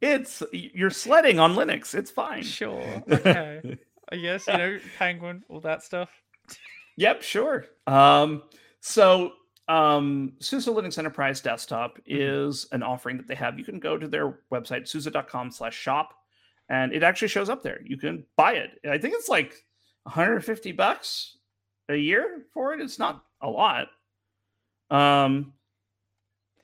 It's 0.00 0.42
you're 0.52 0.90
sledding 0.90 1.38
on 1.38 1.54
Linux. 1.54 1.94
It's 1.94 2.10
fine. 2.10 2.42
Sure. 2.42 3.02
Okay. 3.12 3.78
I 4.10 4.16
guess, 4.16 4.46
you 4.46 4.52
know, 4.58 4.78
Penguin, 4.98 5.42
all 5.48 5.60
that 5.60 5.82
stuff. 5.82 6.10
Yep, 6.96 7.22
sure. 7.22 7.64
Um, 7.86 8.42
so 8.80 9.32
um, 9.68 10.32
SUSE 10.40 10.66
Linux 10.66 10.98
Enterprise 10.98 11.40
Desktop 11.40 11.98
is 12.06 12.66
an 12.72 12.82
offering 12.82 13.16
that 13.16 13.28
they 13.28 13.34
have. 13.34 13.58
You 13.58 13.64
can 13.64 13.78
go 13.78 13.96
to 13.96 14.08
their 14.08 14.38
website, 14.52 14.88
SUSE.com 14.88 15.50
slash 15.50 15.76
shop, 15.76 16.14
and 16.68 16.92
it 16.92 17.02
actually 17.02 17.28
shows 17.28 17.48
up 17.48 17.62
there. 17.62 17.80
You 17.84 17.96
can 17.96 18.24
buy 18.36 18.54
it. 18.54 18.70
I 18.88 18.98
think 18.98 19.14
it's 19.14 19.28
like 19.28 19.64
150 20.04 20.72
bucks 20.72 21.36
a 21.88 21.96
year 21.96 22.42
for 22.52 22.74
it. 22.74 22.80
It's 22.80 22.98
not 22.98 23.24
a 23.40 23.48
lot. 23.48 23.88
Um, 24.90 25.52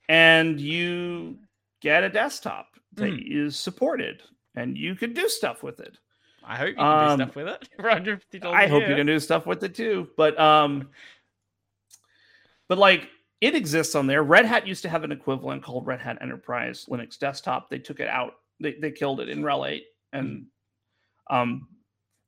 and 0.09 0.61
you 0.61 1.39
get 1.81 2.05
a 2.05 2.09
desktop 2.09 2.67
that 2.95 3.19
is 3.25 3.57
supported 3.57 4.23
and 4.57 4.77
you 4.77 4.95
can 4.95 5.13
do 5.13 5.29
stuff 5.29 5.63
with 5.63 5.81
it. 5.81 5.97
I 6.45 6.57
hope 6.57 6.69
you 6.69 6.75
can 6.75 6.85
Um, 6.85 7.19
do 7.19 7.25
stuff 7.25 7.37
with 7.37 7.49
it. 7.49 7.69
For 7.77 7.83
$150 7.85 8.45
I 8.45 8.67
hope 8.67 8.89
you 8.89 8.97
can 8.97 9.07
do 9.07 9.19
stuff 9.21 9.47
with 9.47 9.63
it 9.63 9.75
too. 9.75 10.09
But 10.17 10.39
um 10.39 10.89
but 12.69 12.79
like 12.79 13.09
it 13.41 13.55
exists 13.55 13.95
on 13.95 14.07
there. 14.07 14.23
Red 14.23 14.47
Hat 14.47 14.67
used 14.67 14.83
to 14.83 14.89
have 14.89 15.05
an 15.05 15.13
equivalent 15.13 15.63
called 15.63 15.87
Red 15.87 16.01
Hat 16.01 16.19
Enterprise 16.21 16.87
Linux 16.89 17.19
Desktop. 17.19 17.71
They 17.71 17.79
took 17.79 18.01
it 18.01 18.09
out. 18.09 18.35
They 18.61 18.75
they 18.75 18.91
killed 18.91 19.21
it 19.21 19.29
in 19.29 19.43
RHEL 19.43 19.69
8 19.69 19.85
and 20.13 20.47
um 21.31 21.69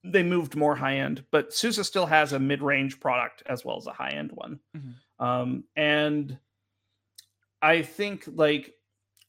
they 0.03 0.23
moved 0.23 0.57
more 0.57 0.75
high 0.75 0.97
end, 0.97 1.25
but 1.31 1.53
SUSE 1.53 1.87
still 1.87 2.07
has 2.07 2.33
a 2.33 2.39
mid-range 2.39 3.01
product 3.01 3.43
as 3.47 3.67
well 3.67 3.77
as 3.77 3.87
a 3.87 3.93
high-end 3.93 4.31
one. 4.33 4.59
Mhm. 4.77 4.95
Um 5.19 5.65
and 5.77 6.39
I 7.61 7.83
think 7.83 8.25
like 8.27 8.75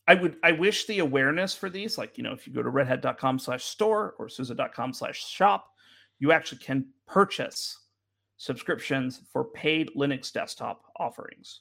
I 0.07 0.15
would 0.15 0.37
I 0.43 0.51
wish 0.53 0.85
the 0.85 0.99
awareness 0.99 1.55
for 1.55 1.69
these, 1.69 1.97
like 1.97 2.17
you 2.17 2.23
know, 2.23 2.33
if 2.33 2.47
you 2.47 2.53
go 2.53 2.63
to 2.63 2.69
redhat.com 2.71 3.39
slash 3.39 3.63
store 3.65 4.15
or 4.17 4.29
SUSE.com 4.29 4.93
slash 4.93 5.25
shop, 5.25 5.67
you 6.19 6.31
actually 6.31 6.59
can 6.59 6.85
purchase 7.07 7.77
subscriptions 8.41 9.21
for 9.31 9.43
paid 9.45 9.91
Linux 9.95 10.33
desktop 10.33 10.81
offerings 10.95 11.59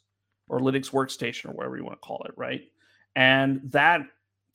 or 0.49 0.61
Linux 0.61 0.91
workstation 0.91 1.51
or 1.51 1.53
whatever 1.53 1.77
you 1.77 1.85
want 1.85 2.01
to 2.01 2.07
call 2.07 2.25
it, 2.25 2.33
right? 2.37 2.63
And 3.17 3.61
that 3.65 4.01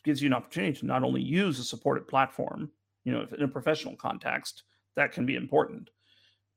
gives 0.04 0.24
you 0.24 0.28
an 0.28 0.34
opportunity 0.34 0.80
to 0.80 0.88
not 0.88 1.04
only 1.04 1.22
use 1.22 1.60
a 1.60 1.64
supported 1.64 2.08
platform, 2.08 2.72
you 3.04 3.12
know, 3.12 3.28
in 3.38 3.44
a 3.44 3.48
professional 3.48 3.96
context, 3.96 4.64
that 4.96 5.12
can 5.12 5.28
be 5.28 5.36
important, 5.36 5.92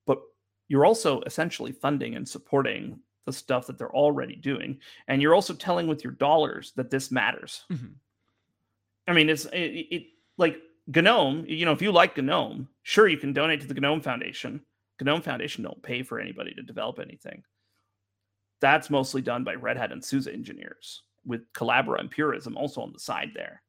but 0.07 0.23
you're 0.69 0.87
also 0.87 1.21
essentially 1.23 1.73
funding 1.73 2.15
and 2.15 2.27
supporting 2.27 2.99
the 3.27 3.33
stuff 3.33 3.67
that 3.67 3.77
they're 3.77 3.95
already 3.95 4.37
doing. 4.37 4.79
And 5.07 5.21
you're 5.21 5.35
also 5.35 5.53
telling 5.53 5.87
with 5.87 6.03
your 6.03 6.15
dollars 6.15 6.73
that 6.77 6.91
this 6.91 7.11
matters. 7.11 7.67
Mhm. 7.71 7.93
I 9.07 9.13
mean, 9.13 9.29
it's 9.29 9.45
it, 9.47 9.87
it 9.91 10.07
like 10.39 10.63
GNOME. 10.87 11.45
You 11.47 11.67
know, 11.67 11.73
if 11.73 11.83
you 11.83 11.93
like 11.93 12.17
GNOME, 12.17 12.69
sure 12.85 13.07
you 13.07 13.19
can 13.19 13.35
donate 13.35 13.61
to 13.61 13.67
the 13.67 13.79
GNOME 13.79 14.01
Foundation. 14.01 14.63
GNOME 15.05 15.23
Foundation 15.23 15.65
don't 15.65 15.83
pay 15.83 16.03
for 16.03 16.19
anybody 16.21 16.55
to 16.55 16.63
develop 16.63 16.99
anything. 16.99 17.45
That's 18.61 18.91
mostly 18.91 19.23
done 19.23 19.45
by 19.45 19.55
Red 19.55 19.77
Hat 19.77 19.93
and 19.93 20.05
SUSE 20.05 20.27
engineers 20.27 21.03
with 21.25 21.53
Collabora 21.53 22.01
and 22.01 22.11
Purism 22.11 22.57
also 22.57 22.81
on 22.81 22.93
the 22.93 22.99
side 22.99 23.31
there. 23.35 23.63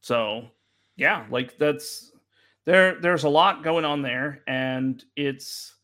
So, 0.00 0.48
yeah, 0.96 1.26
like 1.30 1.58
that's 1.58 2.12
there. 2.64 3.00
There's 3.00 3.24
a 3.24 3.28
lot 3.28 3.62
going 3.64 3.84
on 3.84 4.02
there, 4.02 4.42
and 4.46 5.04
it's 5.16 5.74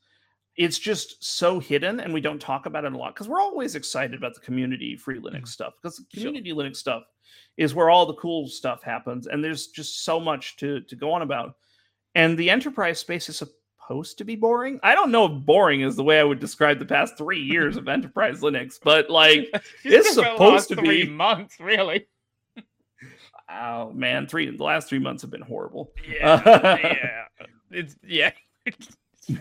it's 0.56 0.78
just 0.78 1.22
so 1.22 1.58
hidden, 1.60 2.00
and 2.00 2.14
we 2.14 2.20
don't 2.22 2.40
talk 2.40 2.64
about 2.64 2.84
it 2.86 2.92
a 2.92 2.96
lot 2.96 3.14
because 3.14 3.28
we're 3.28 3.40
always 3.40 3.74
excited 3.74 4.14
about 4.16 4.32
the 4.34 4.40
community 4.40 4.96
free 4.96 5.18
Linux 5.20 5.42
Mhm. 5.42 5.48
stuff 5.48 5.74
because 5.82 5.96
Sure. 5.96 6.06
community 6.30 6.52
Linux 6.52 6.76
stuff 6.76 7.02
is 7.58 7.74
where 7.74 7.90
all 7.90 8.06
the 8.06 8.14
cool 8.14 8.48
stuff 8.48 8.82
happens, 8.82 9.26
and 9.26 9.44
there's 9.44 9.66
just 9.68 10.04
so 10.04 10.18
much 10.18 10.56
to 10.56 10.80
to 10.82 10.96
go 10.96 11.12
on 11.12 11.22
about. 11.22 11.56
And 12.16 12.38
the 12.38 12.48
enterprise 12.50 12.98
space 12.98 13.28
is 13.28 13.36
supposed 13.36 14.18
to 14.18 14.24
be 14.24 14.36
boring. 14.36 14.80
I 14.82 14.94
don't 14.94 15.10
know 15.10 15.26
if 15.26 15.44
boring 15.44 15.82
is 15.82 15.96
the 15.96 16.02
way 16.02 16.18
I 16.18 16.24
would 16.24 16.40
describe 16.40 16.78
the 16.78 16.86
past 16.86 17.16
three 17.18 17.40
years 17.40 17.76
of 17.76 17.88
enterprise 17.88 18.40
Linux, 18.40 18.78
but 18.82 19.10
like, 19.10 19.48
It's 19.84 20.14
supposed 20.14 20.68
to 20.70 20.76
three 20.76 21.04
be- 21.04 21.10
months, 21.10 21.60
really. 21.60 22.06
oh 23.50 23.92
man, 23.92 24.26
three 24.26 24.54
the 24.56 24.64
last 24.64 24.88
three 24.88 24.98
months 24.98 25.22
have 25.22 25.30
been 25.30 25.42
horrible. 25.42 25.92
Yeah. 26.08 26.42
yeah. 26.46 27.24
It's 27.70 27.96
yeah. 28.02 28.30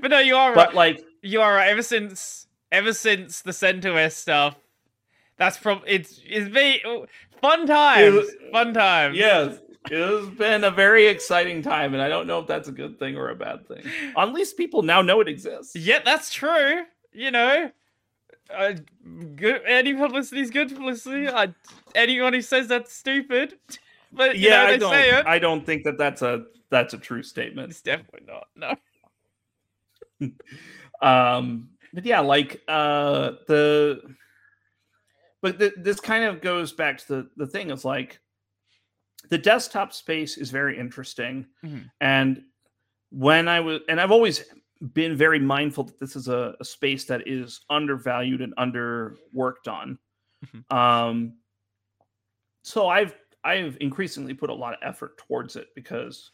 but 0.00 0.10
no, 0.10 0.18
you 0.18 0.36
are 0.36 0.50
right. 0.50 0.66
But 0.66 0.74
like, 0.74 1.02
You 1.22 1.40
are 1.40 1.54
right. 1.54 1.68
Ever 1.68 1.82
since 1.82 2.46
ever 2.70 2.92
since 2.92 3.42
the 3.42 3.52
CentOS 3.52 4.12
stuff, 4.12 4.56
that's 5.38 5.56
from 5.56 5.80
it's 5.86 6.20
it's 6.24 6.50
been 6.52 6.78
oh, 6.84 7.06
fun 7.40 7.66
times. 7.66 8.14
was- 8.14 8.36
fun 8.52 8.74
times. 8.74 9.16
yes, 9.16 9.58
it 9.90 9.98
has 9.98 10.28
been 10.36 10.64
a 10.64 10.70
very 10.70 11.06
exciting 11.06 11.62
time, 11.62 11.94
and 11.94 12.02
I 12.02 12.08
don't 12.08 12.26
know 12.26 12.38
if 12.38 12.46
that's 12.46 12.68
a 12.68 12.72
good 12.72 12.98
thing 12.98 13.16
or 13.16 13.30
a 13.30 13.34
bad 13.34 13.66
thing. 13.68 13.84
At 14.16 14.32
least 14.32 14.56
people 14.56 14.82
now 14.82 15.02
know 15.02 15.20
it 15.20 15.28
exists. 15.28 15.76
Yeah, 15.76 16.00
that's 16.04 16.32
true. 16.32 16.84
You 17.12 17.30
know, 17.30 17.70
uh, 18.50 18.74
good. 19.36 19.62
Any 19.66 19.94
publicity 19.94 20.40
is 20.40 20.50
good 20.50 20.70
publicity. 20.70 21.28
I, 21.28 21.54
anyone 21.94 22.32
who 22.32 22.40
says 22.40 22.68
that's 22.68 22.92
stupid, 22.92 23.58
but 24.12 24.38
you 24.38 24.48
yeah, 24.48 24.64
know, 24.64 24.68
I 24.68 24.76
don't. 24.76 24.90
say 24.90 25.10
it. 25.10 25.26
I 25.26 25.38
don't 25.38 25.64
think 25.64 25.84
that 25.84 25.98
that's 25.98 26.22
a 26.22 26.44
that's 26.70 26.94
a 26.94 26.98
true 26.98 27.22
statement. 27.22 27.70
It's 27.70 27.82
definitely 27.82 28.22
not. 28.26 28.48
No. 28.56 28.74
um 31.02 31.68
but 31.92 32.06
yeah 32.06 32.20
like 32.20 32.62
uh 32.68 33.32
the 33.48 34.00
but 35.40 35.58
th- 35.58 35.74
this 35.76 35.98
kind 35.98 36.24
of 36.24 36.40
goes 36.40 36.72
back 36.72 36.98
to 36.98 37.06
the 37.08 37.30
the 37.36 37.46
thing 37.46 37.70
is 37.70 37.84
like 37.84 38.20
the 39.30 39.38
desktop 39.38 39.92
space 39.92 40.36
is 40.36 40.50
very 40.50 40.78
interesting 40.78 41.46
Mhm. 41.64 41.90
and 42.00 42.42
when 43.10 43.48
i 43.48 43.60
was 43.60 43.80
and 43.88 44.00
i've 44.00 44.10
always 44.10 44.44
been 44.92 45.16
very 45.16 45.38
mindful 45.38 45.84
that 45.84 45.98
this 45.98 46.16
is 46.16 46.28
a, 46.28 46.54
a 46.60 46.64
space 46.64 47.04
that 47.06 47.26
is 47.26 47.60
undervalued 47.70 48.40
and 48.42 48.54
underworked 48.56 49.68
on 49.68 49.98
Mhm. 50.44 50.72
um 50.76 51.38
so 52.62 52.88
i've 52.88 53.14
i've 53.44 53.76
increasingly 53.80 54.34
put 54.34 54.50
a 54.50 54.54
lot 54.54 54.74
of 54.74 54.80
effort 54.82 55.16
towards 55.18 55.56
it 55.56 55.68
because 55.74 56.30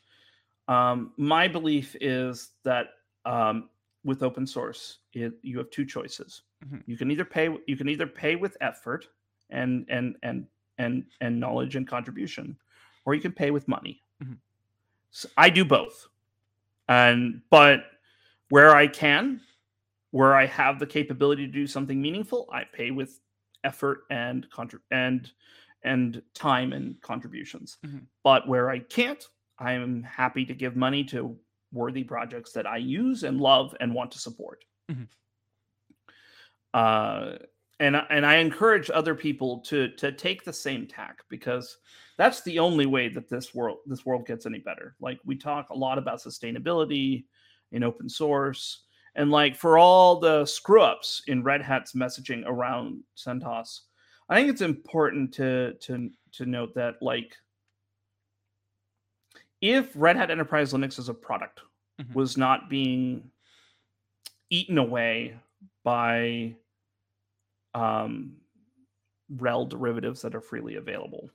um 0.69 1.13
my 1.17 1.47
belief 1.49 1.97
is 2.01 2.51
that 2.65 2.89
um 3.25 3.69
with 4.05 4.23
open 4.23 4.47
source 4.47 4.99
it, 5.13 5.35
you 5.43 5.59
have 5.59 5.71
two 5.71 5.85
choices 5.85 6.43
Mhm. 6.65 6.83
you 6.87 6.97
can 6.97 7.11
either 7.11 7.25
pay 7.25 7.49
you 7.67 7.77
can 7.77 7.89
either 7.89 8.07
pay 8.07 8.37
with 8.37 8.57
effort 8.61 9.09
and 9.51 9.87
and 9.89 10.17
and 10.23 10.47
and 10.79 11.05
and 11.21 11.39
knowledge 11.39 11.77
and 11.77 11.87
contribution 11.87 12.57
or 13.05 13.15
you 13.15 13.21
can 13.21 13.33
pay 13.33 13.51
with 13.51 13.67
money 13.69 14.03
Mhm. 14.23 14.39
so 15.11 15.29
i 15.37 15.49
do 15.51 15.65
both 15.65 16.09
and 16.89 17.43
but 17.51 17.85
where 18.51 18.75
i 18.75 18.87
can 18.87 19.41
where 20.11 20.35
i 20.35 20.47
have 20.47 20.79
the 20.79 20.87
capability 20.87 21.47
to 21.47 21.53
do 21.53 21.67
something 21.67 22.01
meaningful 22.01 22.49
i 22.53 22.65
pay 22.65 22.91
with 22.91 23.21
effort 23.65 24.05
and 24.11 24.49
contrib- 24.51 24.81
and 24.91 25.33
and 25.83 26.23
time 26.35 26.73
and 26.73 27.01
contributions 27.01 27.79
Mhm. 27.85 28.07
but 28.23 28.47
where 28.49 28.71
i 28.71 28.79
can't 28.79 29.29
i'm 29.59 30.03
happy 30.03 30.45
to 30.45 30.55
give 30.55 30.77
money 30.77 31.05
to 31.05 31.39
worthy 31.73 32.03
projects 32.03 32.53
that 32.53 32.67
I 32.67 32.79
use 32.79 33.23
and 33.23 33.41
love 33.41 33.77
and 33.79 33.95
want 33.95 34.11
to 34.11 34.19
support. 34.19 34.65
Mhm. 34.91 35.07
Uh, 36.75 37.37
and 37.81 37.97
I- 37.97 38.07
and 38.11 38.25
I 38.27 38.37
encourage 38.37 38.91
other 38.91 39.15
people 39.17 39.61
to 39.63 39.89
to 39.97 40.13
take 40.13 40.45
the 40.45 40.53
same 40.53 40.87
tack 40.87 41.25
because 41.29 41.79
that's 42.19 42.43
the 42.43 42.59
only 42.61 42.87
way 42.87 43.09
that 43.09 43.29
this 43.29 43.55
world 43.55 43.81
this 43.87 44.07
world 44.07 44.27
gets 44.27 44.47
any 44.47 44.61
better. 44.61 44.97
Like 45.01 45.19
we 45.25 45.37
talk 45.37 45.71
a 45.71 45.77
lot 45.77 45.99
about 45.99 46.21
sustainability 46.21 47.27
in 47.73 47.83
open 47.85 48.09
source, 48.09 48.87
And 49.17 49.31
like 49.33 49.57
for 49.57 49.79
all 49.79 50.21
the 50.21 50.47
screw 50.47 50.83
ups 50.83 51.23
in 51.27 51.43
Red 51.43 51.63
Hat's 51.63 51.95
messaging 51.95 52.45
around 52.47 53.03
CentOS, 53.17 53.81
I 54.29 54.37
think 54.37 54.51
it's 54.51 54.63
important 54.63 55.35
to 55.35 55.75
to 55.87 56.11
to 56.33 56.47
note 56.47 56.75
that 56.75 57.03
like 57.03 57.37
if 59.61 59.93
Red 59.95 60.17
Hat 60.17 60.31
Enterprise 60.31 60.73
Linux 60.73 60.99
as 60.99 61.09
a 61.09 61.15
product 61.15 61.61
Mhm. 62.01 62.15
was 62.15 62.37
not 62.37 62.69
being 62.71 63.31
eaten 64.51 64.79
away 64.79 65.39
by 65.85 66.57
um, 67.75 68.37
RHEL 69.33 69.69
derivatives 69.69 70.23
that 70.23 70.35
are 70.35 70.41
freely 70.41 70.77
available, 70.77 71.31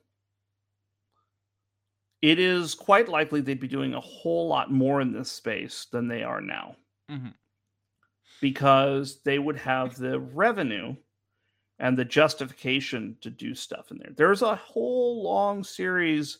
it 2.21 2.39
is 2.39 2.75
quite 2.75 3.07
likely 3.07 3.39
they'd 3.41 3.59
be 3.59 3.67
doing 3.67 3.93
a 3.93 4.01
whole 4.01 4.47
lot 4.47 4.71
more 4.71 4.99
in 5.01 5.11
this 5.13 5.31
space 5.31 5.85
than 5.85 6.07
they 6.07 6.23
are 6.23 6.41
now 6.41 6.75
Mhm. 7.09 7.35
because 8.41 9.21
they 9.23 9.39
would 9.39 9.57
have 9.57 9.95
the 9.97 10.19
revenue 10.19 10.95
and 11.79 11.97
the 11.97 12.05
justification 12.05 13.17
to 13.21 13.29
do 13.29 13.55
stuff 13.55 13.91
in 13.91 13.99
there. 13.99 14.13
There's 14.15 14.43
a 14.43 14.55
whole 14.55 15.23
long 15.23 15.63
series 15.63 16.39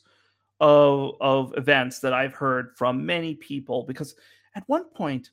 of 0.61 1.15
of 1.21 1.53
events 1.57 1.99
that 2.01 2.13
I've 2.13 2.33
heard 2.35 2.77
from 2.77 3.05
many 3.05 3.35
people 3.35 3.83
because 3.85 4.15
at 4.55 4.63
one 4.67 4.85
point 4.91 5.31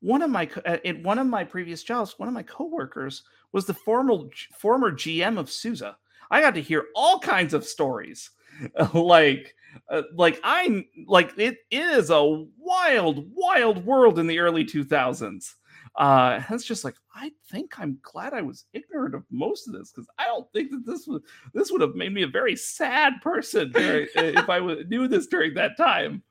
one 0.00 0.22
of 0.22 0.30
my 0.30 0.44
in 0.84 1.02
one 1.02 1.18
of 1.18 1.26
my 1.26 1.44
previous 1.44 1.82
jobs 1.82 2.18
one 2.18 2.28
of 2.28 2.34
my 2.34 2.42
coworkers 2.42 3.24
was 3.54 3.64
the 3.64 3.72
former 3.72 4.18
former 4.52 4.92
GM 4.92 5.38
of 5.38 5.50
SUSE. 5.50 5.82
I 6.30 6.40
got 6.40 6.54
to 6.56 6.60
hear 6.60 6.86
all 6.94 7.18
kinds 7.18 7.54
of 7.54 7.64
stories. 7.64 8.30
Like 8.92 9.56
uh, 9.90 10.02
like 10.14 10.38
I 10.44 10.84
like 11.08 11.32
it 11.36 11.58
is 11.70 12.10
a 12.10 12.44
wild 12.56 13.28
wild 13.34 13.84
world 13.84 14.20
in 14.20 14.28
the 14.28 14.38
early 14.38 14.64
2000s 14.64 15.54
uh 15.96 16.40
it's 16.50 16.64
just 16.64 16.84
like 16.84 16.96
i 17.14 17.30
think 17.50 17.78
i'm 17.78 17.98
glad 18.02 18.32
i 18.32 18.42
was 18.42 18.64
ignorant 18.72 19.14
of 19.14 19.24
most 19.30 19.68
of 19.68 19.74
this 19.74 19.90
because 19.90 20.08
i 20.18 20.24
don't 20.24 20.50
think 20.52 20.70
that 20.70 20.84
this 20.84 21.06
would 21.06 21.22
this 21.52 21.70
would 21.70 21.80
have 21.80 21.94
made 21.94 22.12
me 22.12 22.22
a 22.22 22.28
very 22.28 22.56
sad 22.56 23.14
person 23.22 23.70
during, 23.70 24.08
if 24.16 24.48
i 24.48 24.58
knew 24.88 25.06
this 25.06 25.26
during 25.26 25.54
that 25.54 25.76
time. 25.76 26.22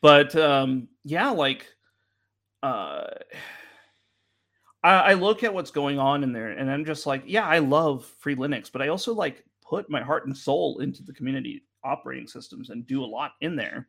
But 0.00 0.34
um 0.36 0.88
yeah 1.04 1.30
like 1.30 1.66
uh 2.62 3.04
I, 4.82 4.94
I 4.94 5.12
look 5.14 5.44
at 5.44 5.52
what's 5.52 5.70
going 5.70 5.98
on 5.98 6.22
in 6.22 6.32
there 6.32 6.48
and 6.50 6.70
i'm 6.70 6.84
just 6.84 7.06
like 7.06 7.22
yeah 7.26 7.46
i 7.46 7.58
love 7.58 8.04
free 8.18 8.36
linux 8.36 8.70
but 8.72 8.82
i 8.82 8.88
also 8.88 9.14
like 9.14 9.44
put 9.62 9.88
my 9.90 10.02
heart 10.02 10.26
and 10.26 10.36
soul 10.36 10.80
into 10.80 11.02
the 11.02 11.12
community 11.12 11.64
operating 11.84 12.26
systems 12.26 12.70
and 12.70 12.86
do 12.86 13.02
a 13.02 13.06
lot 13.06 13.32
in 13.40 13.56
there 13.56 13.88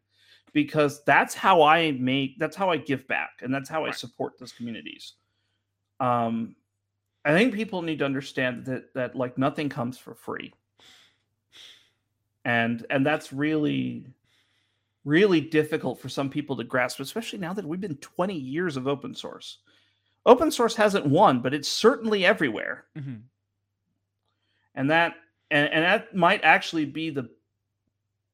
because 0.53 1.03
that's 1.03 1.33
how 1.33 1.61
I 1.61 1.91
make 1.93 2.37
that's 2.37 2.55
how 2.55 2.69
I 2.69 2.77
give 2.77 3.07
back 3.07 3.39
and 3.41 3.53
that's 3.53 3.69
how 3.69 3.85
I 3.85 3.91
support 3.91 4.37
those 4.39 4.51
communities. 4.51 5.13
Um 5.99 6.55
I 7.23 7.33
think 7.33 7.53
people 7.53 7.81
need 7.81 7.99
to 7.99 8.05
understand 8.05 8.65
that 8.65 8.93
that 8.93 9.15
like 9.15 9.37
nothing 9.37 9.69
comes 9.69 9.97
for 9.97 10.13
free. 10.13 10.53
And 12.45 12.85
and 12.89 13.05
that's 13.05 13.31
really 13.31 14.05
really 15.03 15.41
difficult 15.41 15.99
for 15.99 16.09
some 16.09 16.29
people 16.29 16.55
to 16.55 16.63
grasp 16.63 16.99
especially 16.99 17.39
now 17.39 17.53
that 17.53 17.65
we've 17.65 17.81
been 17.81 17.97
20 17.97 18.35
years 18.35 18.77
of 18.77 18.87
open 18.87 19.15
source. 19.15 19.59
Open 20.25 20.51
source 20.51 20.75
hasn't 20.75 21.05
won, 21.05 21.41
but 21.41 21.53
it's 21.53 21.67
certainly 21.67 22.25
everywhere. 22.25 22.85
Mhm. 22.97 23.21
And 24.75 24.89
that 24.89 25.15
and, 25.49 25.69
and 25.73 25.83
that 25.83 26.15
might 26.15 26.43
actually 26.43 26.85
be 26.85 27.09
the 27.09 27.29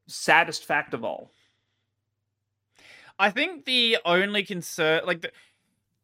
saddest 0.08 0.66
fact 0.66 0.94
of 0.94 1.04
all. 1.04 1.32
I 3.20 3.32
think 3.32 3.66
the 3.66 3.98
only 4.06 4.44
concern, 4.44 5.02
like, 5.06 5.22
the, 5.22 5.32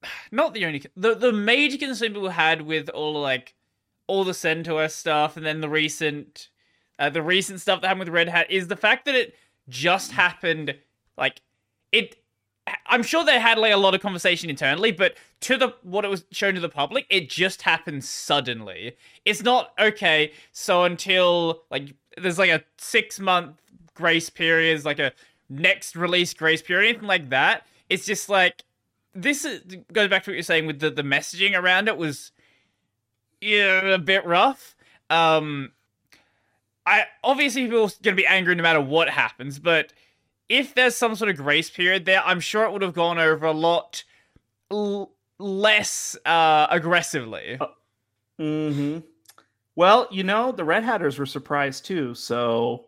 not 0.32 0.54
the 0.54 0.66
only, 0.66 0.84
the 0.96 1.16
the 1.16 1.32
major 1.32 1.78
concern 1.78 2.14
people 2.14 2.30
had 2.30 2.62
with 2.62 2.90
all 2.90 3.20
like 3.22 3.54
all 4.08 4.24
the 4.24 4.32
CentOS 4.32 4.92
stuff, 4.92 5.38
and 5.38 5.46
then 5.46 5.62
the 5.62 5.70
recent, 5.70 6.50
uh, 7.00 7.10
the 7.10 7.22
recent 7.22 7.62
stuff 7.62 7.82
that 7.82 7.88
happened 7.88 8.00
with 8.10 8.10
Red 8.10 8.28
Hat 8.28 8.50
is 8.52 8.68
the 8.68 8.76
fact 8.76 9.06
that 9.06 9.16
it 9.16 9.36
just 9.70 10.12
happened. 10.12 10.76
Like, 11.18 11.42
it, 11.92 12.18
I'm 12.86 13.03
sure 13.03 13.26
they 13.26 13.39
had 13.39 13.57
like 13.57 13.74
a 13.74 13.78
lot 13.78 13.95
of 13.95 14.01
conversation 14.01 14.49
internally, 14.49 14.91
but 14.91 15.16
to 15.41 15.57
the 15.57 15.74
what 15.84 16.05
it 16.05 16.09
was 16.09 16.26
shown 16.32 16.53
to 16.55 16.59
the 16.59 16.70
public, 16.70 17.05
it 17.09 17.30
just 17.30 17.64
happened 17.64 18.03
suddenly. 18.03 18.95
It's 19.26 19.43
not 19.43 19.74
okay. 19.80 20.32
So 20.51 20.84
until 20.84 21.64
like 21.70 21.93
there's 22.18 22.39
like 22.39 22.49
a 22.49 22.64
six 22.78 23.20
month 23.20 23.57
grace 23.95 24.30
period, 24.30 24.86
like 24.86 24.99
a 24.99 25.11
next 25.49 25.95
release 25.95 26.34
grace 26.34 26.61
period, 26.61 26.89
anything 26.89 27.07
like 27.07 27.30
that. 27.30 27.66
It's 27.89 28.05
just 28.05 28.30
like 28.30 28.64
this 29.14 29.45
is, 29.45 29.61
goes 29.91 30.09
back 30.09 30.24
to 30.24 30.32
what 30.32 30.36
you're 30.36 30.43
saying 30.43 30.66
with 30.66 30.80
the, 30.80 30.89
the 30.89 31.03
messaging 31.03 31.57
around 31.57 31.88
it 31.88 31.97
was 31.97 32.32
yeah 33.41 33.82
a 33.82 33.97
bit 33.97 34.26
rough. 34.26 34.76
Um, 35.09 35.72
I 36.86 37.05
obviously 37.24 37.66
people 37.66 37.86
are 37.86 37.91
gonna 38.01 38.16
be 38.16 38.26
angry 38.26 38.55
no 38.55 38.64
matter 38.64 38.82
what 38.82 39.09
happens, 39.09 39.59
but 39.59 39.93
if 40.50 40.74
there's 40.74 40.96
some 40.96 41.16
sort 41.16 41.30
of 41.30 41.38
grace 41.38 41.70
period 41.70 42.06
there, 42.06 42.22
I'm 42.24 42.39
sure 42.39 42.66
it 42.66 42.72
would 42.72 42.82
have 42.82 42.94
gone 42.94 43.20
over 43.20 43.46
a 43.46 43.52
lot 43.52 44.04
l- 44.72 45.12
less 45.39 46.18
uh, 46.26 46.68
aggressively. 46.70 47.60
Mm-hmm. 48.39 49.00
Well, 49.76 50.08
you 50.12 50.24
know, 50.24 50.52
the 50.52 50.64
Red 50.64 50.84
Hatters 50.84 51.18
were 51.18 51.26
surprised 51.26 51.86
too, 51.86 52.14
so 52.14 52.86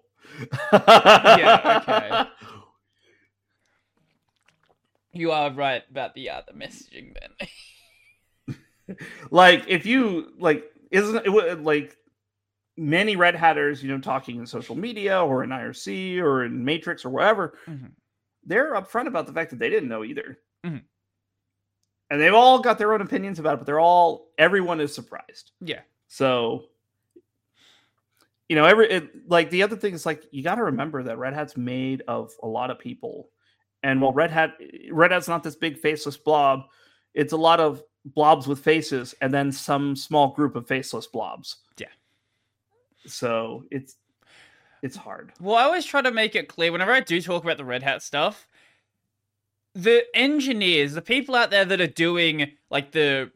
Yeah, 0.71 1.81
okay. 1.81 2.29
You 5.17 5.31
are 5.31 5.49
right 5.49 5.81
about 5.89 6.13
the 6.13 6.29
uh, 6.29 6.41
the 6.45 6.51
messaging 6.51 7.15
then. 8.47 8.57
like 9.31 9.63
if 9.69 9.85
you 9.85 10.33
like 10.37 10.65
isn't 10.91 11.25
it 11.25 11.63
like 11.63 11.95
many 12.77 13.15
red 13.15 13.35
hatters 13.35 13.81
you 13.81 13.89
know 13.89 13.99
talking 13.99 14.37
in 14.37 14.45
social 14.45 14.75
media 14.75 15.21
or 15.23 15.43
in 15.43 15.49
irc 15.51 16.21
or 16.21 16.43
in 16.45 16.63
matrix 16.65 17.05
or 17.05 17.09
wherever 17.09 17.57
Mhm. 17.67 17.91
they're 18.43 18.73
upfront 18.73 19.07
about 19.07 19.27
the 19.27 19.33
fact 19.33 19.49
that 19.51 19.59
they 19.59 19.69
didn't 19.69 19.89
know 19.89 20.03
either 20.03 20.39
Mhm. 20.65 20.83
and 22.09 22.21
they've 22.21 22.33
all 22.33 22.59
got 22.59 22.77
their 22.77 22.93
own 22.93 23.01
opinions 23.01 23.39
about 23.39 23.53
it 23.55 23.57
but 23.57 23.65
they're 23.65 23.79
all 23.79 24.31
everyone 24.37 24.81
is 24.81 24.93
surprised 24.93 25.51
Yeah. 25.61 25.81
so 26.07 26.69
you 28.49 28.55
know 28.55 28.65
every 28.65 28.89
it, 28.91 29.29
like 29.29 29.49
the 29.49 29.63
other 29.63 29.75
thing 29.75 29.93
is 29.93 30.05
like 30.05 30.25
you 30.31 30.43
got 30.43 30.55
to 30.55 30.63
remember 30.63 31.01
that 31.03 31.17
red 31.17 31.33
hat's 31.33 31.57
made 31.57 32.03
of 32.07 32.31
a 32.43 32.47
lot 32.47 32.69
of 32.69 32.77
people 32.77 33.29
and 33.83 34.01
while 34.01 34.11
red 34.13 34.31
hat 34.31 34.57
red 34.91 35.11
hat's 35.11 35.27
not 35.27 35.43
this 35.43 35.55
big 35.55 35.77
faceless 35.77 36.17
blob 36.17 36.65
it's 37.13 37.33
a 37.33 37.37
lot 37.37 37.59
of 37.59 37.81
blobs 38.03 38.47
with 38.47 38.59
faces 38.59 39.15
and 39.21 39.33
then 39.33 39.51
some 39.51 39.95
small 39.95 40.33
group 40.33 40.55
of 40.55 40.67
faceless 40.67 41.07
blobs. 41.07 41.63
So 43.07 43.63
it's 43.71 43.97
it's 44.81 44.95
hard 44.95 45.31
Well, 45.39 45.55
I 45.55 45.63
always 45.63 45.85
try 45.85 46.01
to 46.01 46.11
make 46.11 46.35
it 46.35 46.47
clear 46.47 46.71
whenever 46.71 46.91
I 46.91 46.99
do 46.99 47.21
talk 47.21 47.43
about 47.43 47.57
the 47.57 47.65
Red 47.65 47.83
Hat 47.83 48.03
stuff, 48.03 48.47
the 49.73 50.05
engineers, 50.13 50.93
the 50.93 51.01
people 51.01 51.35
out 51.35 51.49
there 51.49 51.65
that 51.65 51.81
are 51.81 51.87
doing 51.87 52.51
like 52.69 52.91
the 52.91 53.31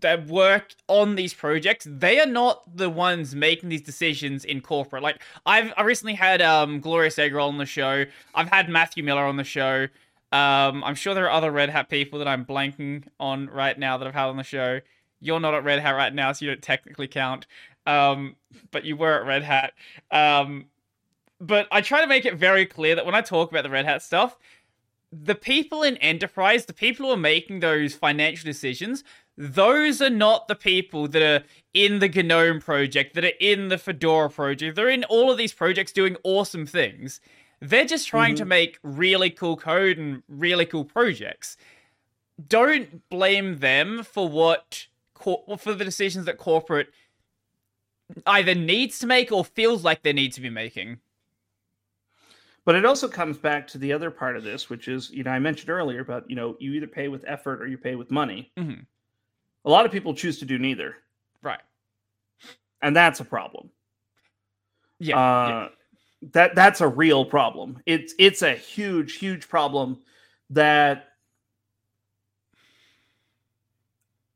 that 0.00 0.26
work 0.28 0.74
on 0.86 1.16
these 1.16 1.34
projects, 1.34 1.86
they 1.88 2.20
are 2.20 2.26
not 2.26 2.76
the 2.76 2.88
ones 2.88 3.34
making 3.34 3.68
these 3.68 3.82
decisions 3.82 4.44
in 4.44 4.60
corporate. 4.60 5.02
Like 5.02 5.22
I've 5.46 5.72
I 5.76 5.82
recently 5.82 6.14
had 6.14 6.40
um 6.42 6.80
Glorious 6.80 7.16
Eggroll 7.16 7.48
on 7.48 7.58
the 7.58 7.66
show. 7.66 8.04
I've 8.34 8.48
had 8.48 8.68
Matthew 8.68 9.02
Miller 9.02 9.24
on 9.24 9.36
the 9.36 9.44
show. 9.44 9.88
Um, 10.30 10.82
I'm 10.84 10.94
sure 10.94 11.14
there 11.14 11.26
are 11.26 11.30
other 11.30 11.50
Red 11.50 11.68
Hat 11.68 11.90
people 11.90 12.18
that 12.18 12.28
I'm 12.28 12.46
blanking 12.46 13.04
on 13.20 13.50
right 13.50 13.78
now 13.78 13.98
that 13.98 14.08
I've 14.08 14.14
had 14.14 14.28
on 14.28 14.38
the 14.38 14.42
show. 14.42 14.80
You're 15.20 15.40
not 15.40 15.52
at 15.54 15.62
Red 15.62 15.80
Hat 15.80 15.92
right 15.92 16.12
now, 16.12 16.32
so 16.32 16.44
you 16.44 16.50
don't 16.50 16.62
technically 16.62 17.06
count. 17.06 17.46
Um, 17.86 18.36
but 18.70 18.84
you 18.84 18.96
were 18.96 19.20
at 19.20 19.26
Red 19.26 19.42
Hat. 19.42 19.72
Um, 20.10 20.66
but 21.40 21.66
I 21.72 21.80
try 21.80 22.00
to 22.00 22.06
make 22.06 22.24
it 22.24 22.36
very 22.36 22.66
clear 22.66 22.94
that 22.94 23.04
when 23.04 23.14
I 23.14 23.20
talk 23.20 23.50
about 23.50 23.64
the 23.64 23.70
Red 23.70 23.84
Hat 23.84 24.02
stuff, 24.02 24.38
the 25.12 25.34
people 25.34 25.82
in 25.82 25.96
enterprise, 25.98 26.64
the 26.64 26.72
people 26.72 27.06
who 27.06 27.12
are 27.12 27.16
making 27.16 27.60
those 27.60 27.94
financial 27.94 28.44
decisions, 28.44 29.04
those 29.36 30.00
are 30.00 30.10
not 30.10 30.48
the 30.48 30.54
people 30.54 31.08
that 31.08 31.22
are 31.22 31.44
in 31.74 31.98
the 31.98 32.08
GNOME 32.08 32.60
project, 32.60 33.14
that 33.14 33.24
are 33.24 33.32
in 33.40 33.68
the 33.68 33.78
Fedora 33.78 34.30
project. 34.30 34.76
They're 34.76 34.88
in 34.88 35.04
all 35.04 35.30
of 35.30 35.38
these 35.38 35.52
projects 35.52 35.92
doing 35.92 36.16
awesome 36.22 36.66
things. 36.66 37.20
They're 37.60 37.84
just 37.84 38.08
trying 38.08 38.34
to 38.36 38.44
make 38.44 38.78
really 38.82 39.30
cool 39.30 39.56
code 39.56 39.98
and 39.98 40.22
really 40.28 40.66
cool 40.66 40.84
projects. 40.84 41.56
Don't 42.48 43.08
blame 43.08 43.58
them 43.58 44.02
for 44.02 44.28
what 44.28 44.86
cor- 45.14 45.44
for 45.58 45.74
the 45.74 45.84
decisions 45.84 46.26
that 46.26 46.38
corporate 46.38 46.88
either 48.26 48.54
needs 48.54 48.98
to 49.00 49.06
make 49.06 49.32
or 49.32 49.44
feels 49.44 49.84
like 49.84 50.02
they 50.02 50.12
need 50.12 50.32
to 50.32 50.40
be 50.40 50.50
making. 50.50 50.98
but 52.64 52.76
it 52.76 52.84
also 52.84 53.08
comes 53.08 53.36
back 53.36 53.66
to 53.66 53.76
the 53.78 53.92
other 53.92 54.10
part 54.10 54.36
of 54.36 54.44
this 54.44 54.70
which 54.70 54.86
is 54.86 55.10
you 55.10 55.24
know 55.24 55.32
i 55.32 55.38
mentioned 55.38 55.68
earlier 55.70 56.00
about 56.00 56.28
you 56.30 56.36
know 56.36 56.56
you 56.60 56.72
either 56.72 56.86
pay 56.86 57.08
with 57.08 57.24
effort 57.26 57.60
or 57.60 57.66
you 57.66 57.76
pay 57.76 57.96
with 57.96 58.10
money 58.10 58.52
Mhm. 58.56 58.86
a 59.64 59.70
lot 59.70 59.84
of 59.84 59.90
people 59.92 60.14
choose 60.14 60.38
to 60.38 60.44
do 60.44 60.58
neither 60.58 60.96
Right. 61.42 61.60
and 62.82 62.94
that's 62.94 63.18
a 63.20 63.24
problem 63.24 63.68
Yeah. 65.00 65.18
uh, 65.18 65.68
that 66.30 66.54
that's 66.54 66.80
a 66.80 66.86
real 66.86 67.24
problem. 67.24 67.82
It's 67.84 68.14
it's 68.16 68.42
a 68.42 68.54
huge 68.54 69.16
huge 69.16 69.48
problem 69.48 69.98
that 70.50 71.08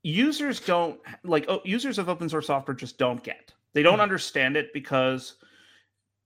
users 0.02 0.58
don't 0.60 0.98
like 1.22 1.44
oh, 1.48 1.60
users 1.64 1.98
of 1.98 2.08
open 2.08 2.28
source 2.28 2.48
software 2.48 2.74
just 2.74 2.98
don't 2.98 3.22
get. 3.22 3.52
They 3.76 3.82
don't 3.82 3.98
Mhm. 3.98 4.04
understand 4.04 4.56
it 4.56 4.72
because 4.72 5.34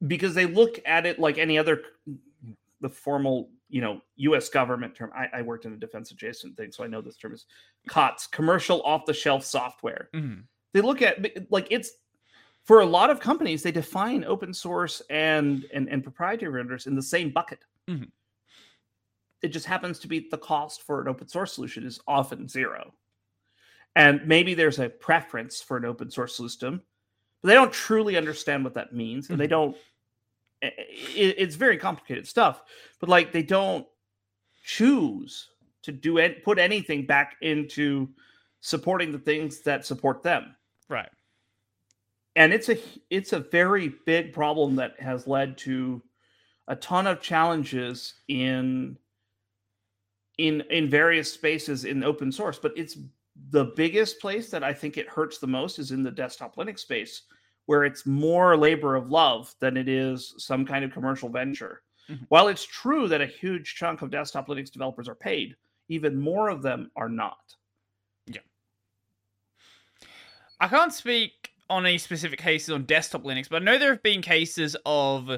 because 0.07 0.34
they 0.36 0.46
look 0.46 0.78
at 0.86 1.05
it 1.05 1.18
like 1.18 1.36
any 1.36 1.59
other 1.59 1.82
the 2.80 2.88
formal 2.88 3.51
you 3.68 3.80
know 3.80 4.01
U.S. 4.18 4.48
government 4.48 4.94
term. 4.94 5.11
I, 5.12 5.26
I 5.32 5.42
worked 5.42 5.64
in 5.64 5.72
a 5.72 5.76
defense 5.76 6.12
adjacent 6.12 6.57
thing, 6.57 6.70
so 6.70 6.84
I 6.84 6.86
know 6.86 7.01
this 7.01 7.16
term 7.16 7.34
is 7.34 7.46
COTS, 7.88 8.28
commercial 8.28 8.80
off 8.82 9.05
the 9.05 9.12
shelf 9.12 9.44
software. 9.44 10.11
Mhm. 10.14 10.44
They 10.72 10.80
look 10.80 11.03
at 11.03 11.51
like 11.51 11.66
it's 11.70 11.90
for 12.62 12.82
a 12.82 12.86
lot 12.86 13.11
of 13.11 13.18
companies 13.18 13.64
they 13.64 13.72
define 13.72 14.22
open 14.24 14.55
source 14.55 15.03
and 15.11 15.66
and, 15.74 15.88
and 15.88 16.05
proprietary 16.05 16.53
vendors 16.53 16.86
in 16.86 16.94
the 16.94 17.03
same 17.03 17.30
bucket. 17.30 17.64
Mhm. 17.88 18.12
It 19.42 19.48
just 19.48 19.66
happens 19.66 19.98
to 19.98 20.07
be 20.07 20.28
the 20.30 20.38
cost 20.38 20.82
for 20.82 21.01
an 21.01 21.09
open 21.09 21.26
source 21.26 21.53
solution 21.53 21.84
is 21.84 21.98
often 22.07 22.46
zero. 22.46 22.94
And 23.96 24.24
maybe 24.24 24.55
there's 24.55 24.78
a 24.78 24.88
preference 24.88 25.61
for 25.61 25.76
an 25.76 25.84
open 25.84 26.12
source 26.12 26.36
system, 26.36 26.82
but 27.43 27.49
they 27.49 27.55
don't 27.55 27.72
truly 27.72 28.16
understand 28.16 28.64
what 28.64 28.74
that 28.74 28.95
means. 28.95 29.30
And 29.30 29.38
they 29.41 29.47
Mhm. 29.47 29.51
don't, 29.51 29.76
i- 30.62 30.66
i- 30.66 31.34
it's 31.38 31.55
very 31.57 31.78
complicated 31.78 32.26
stuff, 32.26 32.62
but 33.01 33.09
like 33.09 33.32
they 33.32 33.43
don't 33.43 33.86
choose 34.62 35.51
to 35.82 35.93
do 35.93 36.18
it, 36.18 36.45
put 36.45 36.59
anything 36.59 37.07
back 37.07 37.36
into 37.41 38.09
supporting 38.61 39.11
the 39.11 39.18
things 39.18 39.61
that 39.62 39.86
support 39.86 40.22
them. 40.22 40.55
Right. 40.88 41.09
And 42.36 42.53
it's 42.53 42.68
a 42.68 42.78
it's 43.09 43.32
a 43.32 43.41
very 43.41 43.88
big 44.07 44.32
problem 44.32 44.76
that 44.76 45.01
has 45.01 45.26
led 45.26 45.57
to 45.59 46.03
a 46.68 46.76
ton 46.76 47.07
of 47.07 47.20
challenges 47.20 48.14
in 48.28 48.99
in 50.38 50.61
in 50.70 50.88
various 50.88 51.32
spaces 51.32 51.84
in 51.84 52.05
open 52.05 52.30
source 52.30 52.59
but 52.59 52.72
it's 52.76 52.97
the 53.49 53.72
biggest 53.76 54.20
place 54.20 54.51
that 54.51 54.62
i 54.62 54.72
think 54.72 54.99
it 54.99 55.09
hurts 55.09 55.38
the 55.38 55.47
most 55.47 55.78
is 55.78 55.91
in 55.93 56.03
the 56.03 56.11
desktop 56.11 56.57
linux 56.57 56.80
space 56.80 57.22
where 57.66 57.84
it's 57.84 58.05
more 58.05 58.57
labor 58.57 58.95
of 58.97 59.11
love 59.11 59.55
than 59.61 59.76
it 59.76 59.88
is 59.88 60.34
some 60.38 60.66
kind 60.66 60.84
of 60.84 60.93
commercial 60.93 61.28
venture 61.28 61.82
Mhm. 62.09 62.26
while 62.28 62.49
it's 62.49 62.64
true 62.64 63.09
that 63.09 63.20
a 63.20 63.26
huge 63.26 63.74
chunk 63.76 64.03
of 64.03 64.11
desktop 64.11 64.49
linux 64.49 64.70
developers 64.70 65.09
are 65.09 65.14
paid 65.14 65.57
even 65.88 66.20
more 66.20 66.49
of 66.51 66.62
them 66.62 66.91
are 66.97 67.09
not 67.09 67.55
Yeah. 68.26 68.41
I 70.61 70.68
can't 70.68 70.93
speak 70.93 71.51
on 71.68 71.86
any 71.86 71.99
specific 71.99 72.38
cases 72.38 72.70
on 72.70 72.84
desktop 72.84 73.22
Linux, 73.22 73.49
but 73.49 73.62
I 73.62 73.64
know 73.64 73.78
there 73.78 73.93
have 73.93 74.03
been 74.03 74.22
cases 74.22 74.76
of 74.84 75.30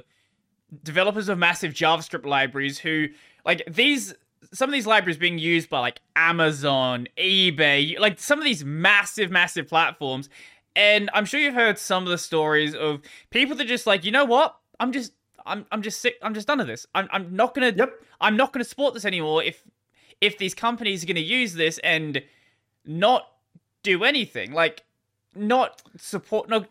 developers 0.83 1.29
of 1.29 1.39
massive 1.39 1.73
JavaScript 1.75 2.25
libraries 2.25 2.79
who, 2.79 3.09
like, 3.45 3.63
these, 3.69 4.15
some 4.53 4.68
of 4.68 4.72
these 4.72 4.86
libraries 4.86 5.16
being 5.16 5.38
used 5.38 5.68
by, 5.70 5.80
like, 5.80 6.01
Amazon, 6.16 7.09
eBay, 7.18 7.99
like, 7.99 8.18
some 8.18 8.38
of 8.38 8.45
these 8.45 8.64
massive, 8.64 9.30
massive 9.30 9.68
platforms. 9.68 10.28
And 10.74 11.11
I'm 11.12 11.24
sure 11.24 11.40
you've 11.40 11.55
heard 11.55 11.78
some 11.78 12.03
of 12.05 12.09
the 12.09 12.18
stories 12.18 12.74
of 12.74 13.03
people 13.30 13.57
that 13.57 13.66
just, 13.66 13.86
like, 13.86 14.05
you 14.05 14.11
know 14.11 14.24
what? 14.24 14.57
I'm 14.80 14.93
just, 14.93 15.12
I'm, 15.45 15.66
I'm 15.70 15.82
just 15.82 16.01
sick. 16.01 16.16
I'm 16.22 16.34
just 16.34 16.47
done 16.47 16.59
with 16.59 16.66
this. 16.66 16.86
I'm, 16.95 17.09
I'm 17.12 17.36
not 17.36 17.55
gonna, 17.55 17.72
yep 17.76 17.93
I'm 18.22 18.36
not 18.36 18.53
going 18.53 18.64
to 18.64 18.68
support 18.68 18.95
this 18.95 19.05
anymore 19.05 19.43
if 19.43 19.62
if 20.20 20.38
these 20.38 20.55
companies 20.55 21.03
are 21.03 21.07
going 21.07 21.16
to 21.16 21.20
use 21.20 21.55
this 21.55 21.78
and 21.82 22.22
not 22.86 23.26
do 23.82 24.05
anything 24.05 24.53
like 24.53 24.84
not 25.34 25.82
support 25.99 26.49
not 26.49 26.68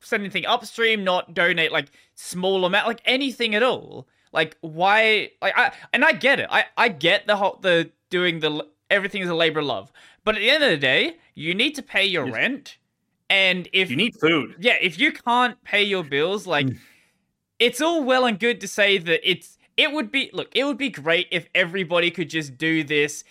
send 0.00 0.22
anything 0.22 0.46
upstream 0.46 1.02
not 1.04 1.34
donate 1.34 1.72
like 1.72 1.88
small 2.14 2.64
amount 2.64 2.86
like 2.86 3.00
anything 3.04 3.54
at 3.54 3.62
all 3.62 4.06
like 4.34 4.56
why 4.60 5.30
like 5.40 5.54
i 5.56 5.72
and 5.94 6.04
i 6.04 6.12
get 6.12 6.40
it. 6.40 6.48
I 6.50 6.66
i 6.76 6.88
get 6.88 7.26
the 7.26 7.36
whole 7.36 7.58
the 7.62 7.90
doing 8.10 8.40
the 8.40 8.66
everything 8.90 9.22
is 9.22 9.30
a 9.30 9.34
labor 9.34 9.60
of 9.60 9.66
love. 9.66 9.90
But 10.24 10.34
at 10.34 10.40
the 10.40 10.50
end 10.50 10.62
of 10.62 10.70
the 10.70 10.76
day 10.76 11.16
you 11.34 11.54
need 11.54 11.74
to 11.76 11.82
pay 11.82 12.04
your 12.04 12.30
rent. 12.30 12.76
And 13.30 13.68
if 13.72 13.90
you 13.90 13.96
need 13.96 14.14
food. 14.20 14.56
Yeah, 14.58 14.76
if 14.82 14.98
you 14.98 15.10
can't 15.12 15.62
pay 15.64 15.82
your 15.82 16.04
bills, 16.04 16.46
like 16.46 16.66
Mm. 16.66 16.78
it's 17.58 17.80
all 17.80 18.04
well 18.04 18.26
and 18.26 18.38
good 18.38 18.60
to 18.60 18.68
say 18.68 18.98
that 18.98 19.20
it's 19.28 19.56
it 19.76 19.92
would 19.92 20.10
be 20.12 20.30
look, 20.32 20.50
it 20.54 20.64
would 20.64 20.78
be 20.78 20.90
great 20.90 21.28
if 21.30 21.48
everybody 21.54 22.10
could 22.10 22.28
just 22.28 22.58
do 22.58 22.84
this 22.84 23.24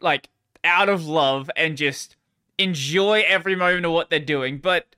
like 0.00 0.28
out 0.64 0.88
of 0.88 1.06
love 1.06 1.50
and 1.56 1.76
just 1.76 2.16
enjoy 2.58 3.22
every 3.26 3.54
moment 3.54 3.86
of 3.86 3.92
what 3.92 4.10
they're 4.10 4.18
doing, 4.18 4.58
but 4.58 4.96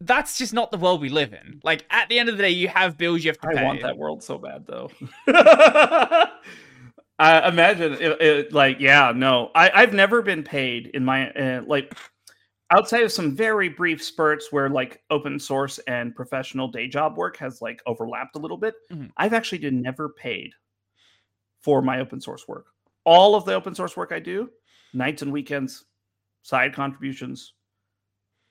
that's 0.00 0.36
just 0.38 0.52
not 0.52 0.70
the 0.70 0.78
world 0.78 1.00
we 1.00 1.08
live 1.08 1.32
in. 1.32 1.60
Like 1.64 1.86
at 1.90 2.08
the 2.08 2.18
end 2.18 2.28
of 2.28 2.36
the 2.36 2.42
day, 2.42 2.50
you 2.50 2.68
have 2.68 2.98
bills 2.98 3.24
you 3.24 3.30
have 3.30 3.38
to 3.40 3.48
I 3.48 3.54
pay. 3.54 3.60
I 3.60 3.64
want 3.64 3.82
that 3.82 3.96
world 3.96 4.22
so 4.22 4.38
bad, 4.38 4.66
though. 4.66 4.90
I 7.18 7.48
imagine 7.48 7.94
it, 7.94 8.20
it, 8.20 8.52
like, 8.52 8.78
yeah, 8.78 9.12
no, 9.14 9.50
I, 9.54 9.70
I've 9.74 9.94
never 9.94 10.20
been 10.20 10.42
paid 10.42 10.88
in 10.88 11.02
my 11.02 11.30
uh, 11.30 11.62
like 11.66 11.96
outside 12.70 13.04
of 13.04 13.12
some 13.12 13.34
very 13.34 13.70
brief 13.70 14.02
spurts 14.02 14.48
where 14.50 14.68
like 14.68 15.02
open 15.08 15.38
source 15.38 15.78
and 15.86 16.14
professional 16.14 16.68
day 16.68 16.88
job 16.88 17.16
work 17.16 17.38
has 17.38 17.62
like 17.62 17.80
overlapped 17.86 18.36
a 18.36 18.38
little 18.38 18.58
bit. 18.58 18.74
Mhm. 18.92 19.10
I've 19.16 19.32
actually 19.32 19.58
been 19.58 19.80
never 19.80 20.10
paid 20.10 20.52
for 21.62 21.80
my 21.80 22.00
open 22.00 22.20
source 22.20 22.46
work. 22.46 22.66
All 23.04 23.34
of 23.34 23.44
the 23.44 23.54
open 23.54 23.74
source 23.74 23.96
work 23.96 24.12
I 24.12 24.18
do, 24.18 24.50
nights 24.92 25.22
and 25.22 25.32
weekends, 25.32 25.84
side 26.42 26.74
contributions, 26.74 27.54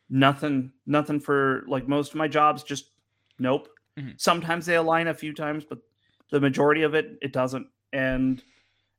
nothing, 0.09 0.71
nothing 0.85 1.19
for 1.19 1.63
like 1.67 1.87
most 1.87 2.11
of 2.11 2.15
my 2.17 2.27
jobs. 2.27 2.63
Just 2.63 2.91
nope. 3.39 3.69
Mhm. 3.99 4.19
Sometimes 4.19 4.65
they 4.65 4.75
align 4.75 5.07
a 5.07 5.13
few 5.13 5.33
times, 5.33 5.63
but 5.65 5.79
the 6.31 6.39
majority 6.39 6.83
of 6.83 6.93
it 6.95 7.17
it 7.21 7.33
doesn't. 7.33 7.67
And 7.93 8.43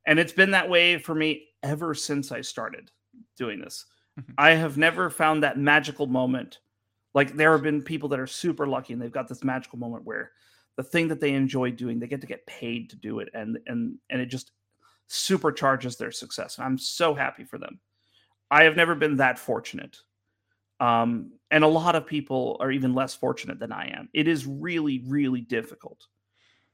and 0.05 0.19
it's 0.19 0.33
been 0.33 0.51
that 0.51 0.69
way 0.69 0.97
for 0.97 1.15
me 1.15 1.49
ever 1.63 1.93
since 1.93 2.31
I 2.31 2.41
started 2.41 2.91
doing 3.37 3.59
this. 3.59 3.85
Mhm. 4.19 4.33
I 4.37 4.51
have 4.51 4.77
never 4.77 5.09
found 5.09 5.43
that 5.43 5.57
magical 5.57 6.07
moment. 6.07 6.59
Like 7.13 7.33
there 7.35 7.51
have 7.53 7.63
been 7.63 7.81
people 7.83 8.09
that 8.09 8.19
are 8.19 8.27
super 8.27 8.67
lucky 8.67 8.93
and 8.93 9.01
they've 9.01 9.11
got 9.11 9.27
this 9.27 9.43
magical 9.43 9.79
moment 9.79 10.05
where 10.05 10.31
the 10.77 10.83
thing 10.83 11.07
that 11.09 11.19
they 11.19 11.33
enjoy 11.33 11.71
doing, 11.71 11.99
they 11.99 12.07
get 12.07 12.21
to 12.21 12.27
get 12.27 12.45
paid 12.47 12.89
to 12.91 12.95
do 12.95 13.19
it, 13.19 13.29
and 13.33 13.59
and 13.67 13.97
and 14.09 14.21
it 14.21 14.27
just 14.27 14.51
supercharges 15.09 15.97
their 15.97 16.11
success. 16.11 16.57
And 16.57 16.65
I'm 16.65 16.77
so 16.77 17.13
happy 17.15 17.43
for 17.43 17.57
them. 17.57 17.79
I 18.51 18.63
have 18.63 18.75
never 18.75 18.95
been 18.95 19.17
that 19.17 19.39
fortunate. 19.39 19.99
Um, 20.79 21.31
and 21.49 21.63
a 21.63 21.67
lot 21.67 21.95
of 21.95 22.05
people 22.05 22.57
are 22.59 22.71
even 22.71 22.93
less 22.93 23.15
fortunate 23.15 23.59
than 23.59 23.71
I 23.71 23.87
am. 23.87 24.09
It 24.13 24.27
is 24.27 24.45
really, 24.45 25.03
really 25.07 25.41
difficult. 25.41 26.05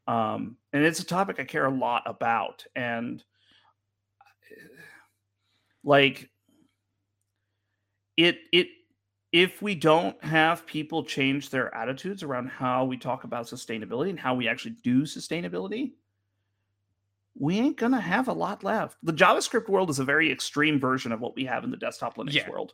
Um, 0.07 0.57
and 0.73 0.83
it's 0.83 0.99
a 0.99 1.05
topic 1.05 1.39
I 1.39 1.45
care 1.45 1.65
a 1.65 1.71
lot 1.71 2.03
about. 2.05 2.65
And 2.75 3.23
like 5.83 6.29
it 8.17 8.39
it 8.51 8.67
if 9.31 9.61
we 9.61 9.73
don't 9.75 10.21
have 10.23 10.65
people 10.67 11.03
change 11.03 11.49
their 11.49 11.73
attitudes 11.73 12.21
around 12.21 12.47
how 12.49 12.85
we 12.85 12.97
talk 12.97 13.23
about 13.23 13.47
sustainability 13.47 14.09
and 14.09 14.19
how 14.19 14.35
we 14.35 14.47
actually 14.47 14.75
do 14.83 15.03
sustainability, 15.03 15.93
we 17.37 17.57
ain't 17.59 17.77
gonna 17.77 17.99
have 17.99 18.27
a 18.27 18.33
lot 18.33 18.63
left. 18.63 18.97
The 19.03 19.13
JavaScript 19.13 19.69
world 19.69 19.89
is 19.89 19.99
a 19.99 20.03
very 20.03 20.31
extreme 20.31 20.79
version 20.79 21.11
of 21.11 21.19
what 21.19 21.35
we 21.35 21.45
have 21.45 21.63
in 21.63 21.71
the 21.71 21.77
desktop 21.77 22.17
Linux 22.17 22.33
Yeah. 22.33 22.49
world. 22.49 22.73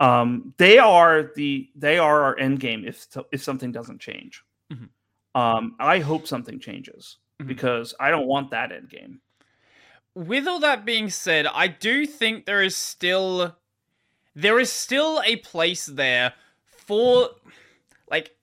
Um, 0.00 0.54
they 0.58 0.78
are 0.78 1.30
the 1.34 1.68
they 1.74 1.98
are 1.98 2.22
our 2.22 2.38
end 2.38 2.60
game 2.60 2.84
if 2.86 3.06
if 3.32 3.42
something 3.42 3.72
doesn't 3.72 4.00
change. 4.00 4.42
Mhm. 4.72 4.88
Um, 5.34 5.76
I 5.80 5.98
hope 5.98 6.26
something 6.26 6.60
changes 6.60 7.16
Mhm. 7.40 7.48
because 7.48 7.94
I 7.98 8.10
don't 8.10 8.26
want 8.26 8.50
that 8.50 8.72
end 8.72 8.88
game. 8.90 9.20
with 10.14 10.48
all 10.48 10.58
that 10.58 10.84
being 10.84 11.08
said, 11.10 11.46
I 11.46 11.68
do 11.68 12.04
think 12.04 12.44
there 12.44 12.62
is 12.62 12.76
still 12.76 13.56
there 14.34 14.58
is 14.58 14.70
still 14.72 15.20
a 15.24 15.36
place 15.36 15.86
there 15.86 16.32
for 16.64 17.30
like 18.10 18.36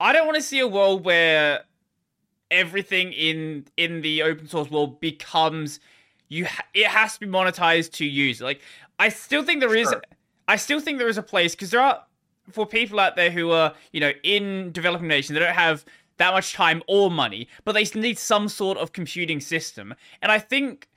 I 0.00 0.12
don't 0.12 0.26
want 0.26 0.36
to 0.36 0.42
see 0.42 0.60
a 0.60 0.68
world 0.68 1.04
where 1.04 1.64
everything 2.50 3.12
in 3.12 3.66
in 3.76 4.02
the 4.02 4.22
open 4.22 4.46
source 4.48 4.70
world 4.70 5.00
becomes 5.00 5.80
you 6.28 6.46
ha- 6.46 6.66
it 6.74 6.86
has 6.86 7.14
to 7.14 7.20
be 7.20 7.26
monetized 7.26 7.92
to 7.94 8.04
use. 8.04 8.40
Like 8.40 8.60
I 8.98 9.08
still 9.08 9.42
think 9.44 9.60
there 9.60 9.74
is 9.74 9.88
Sure. 9.88 10.02
I 10.50 10.56
still 10.56 10.80
think 10.80 10.98
there 10.98 11.08
is 11.08 11.16
a 11.16 11.22
place 11.22 11.54
because 11.54 11.70
there 11.70 11.80
are 11.80 12.04
for 12.50 12.66
people 12.66 12.98
out 12.98 13.14
there 13.14 13.30
who 13.30 13.52
are, 13.52 13.72
you 13.92 14.00
know, 14.00 14.12
in 14.24 14.72
developing 14.72 15.06
nations, 15.06 15.34
they 15.34 15.44
don't 15.44 15.54
have 15.54 15.84
that 16.16 16.32
much 16.32 16.52
time 16.52 16.82
or 16.88 17.08
money, 17.08 17.48
but 17.64 17.72
they 17.72 17.84
need 17.94 18.18
some 18.18 18.48
sort 18.48 18.76
of 18.76 18.92
computing 18.92 19.40
system. 19.40 19.94
And 20.20 20.32
I 20.32 20.40
think 20.40 20.88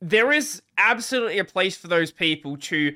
there 0.00 0.30
is 0.30 0.62
absolutely 0.78 1.38
a 1.38 1.44
place 1.44 1.76
for 1.76 1.88
those 1.88 2.12
people 2.12 2.56
to 2.58 2.94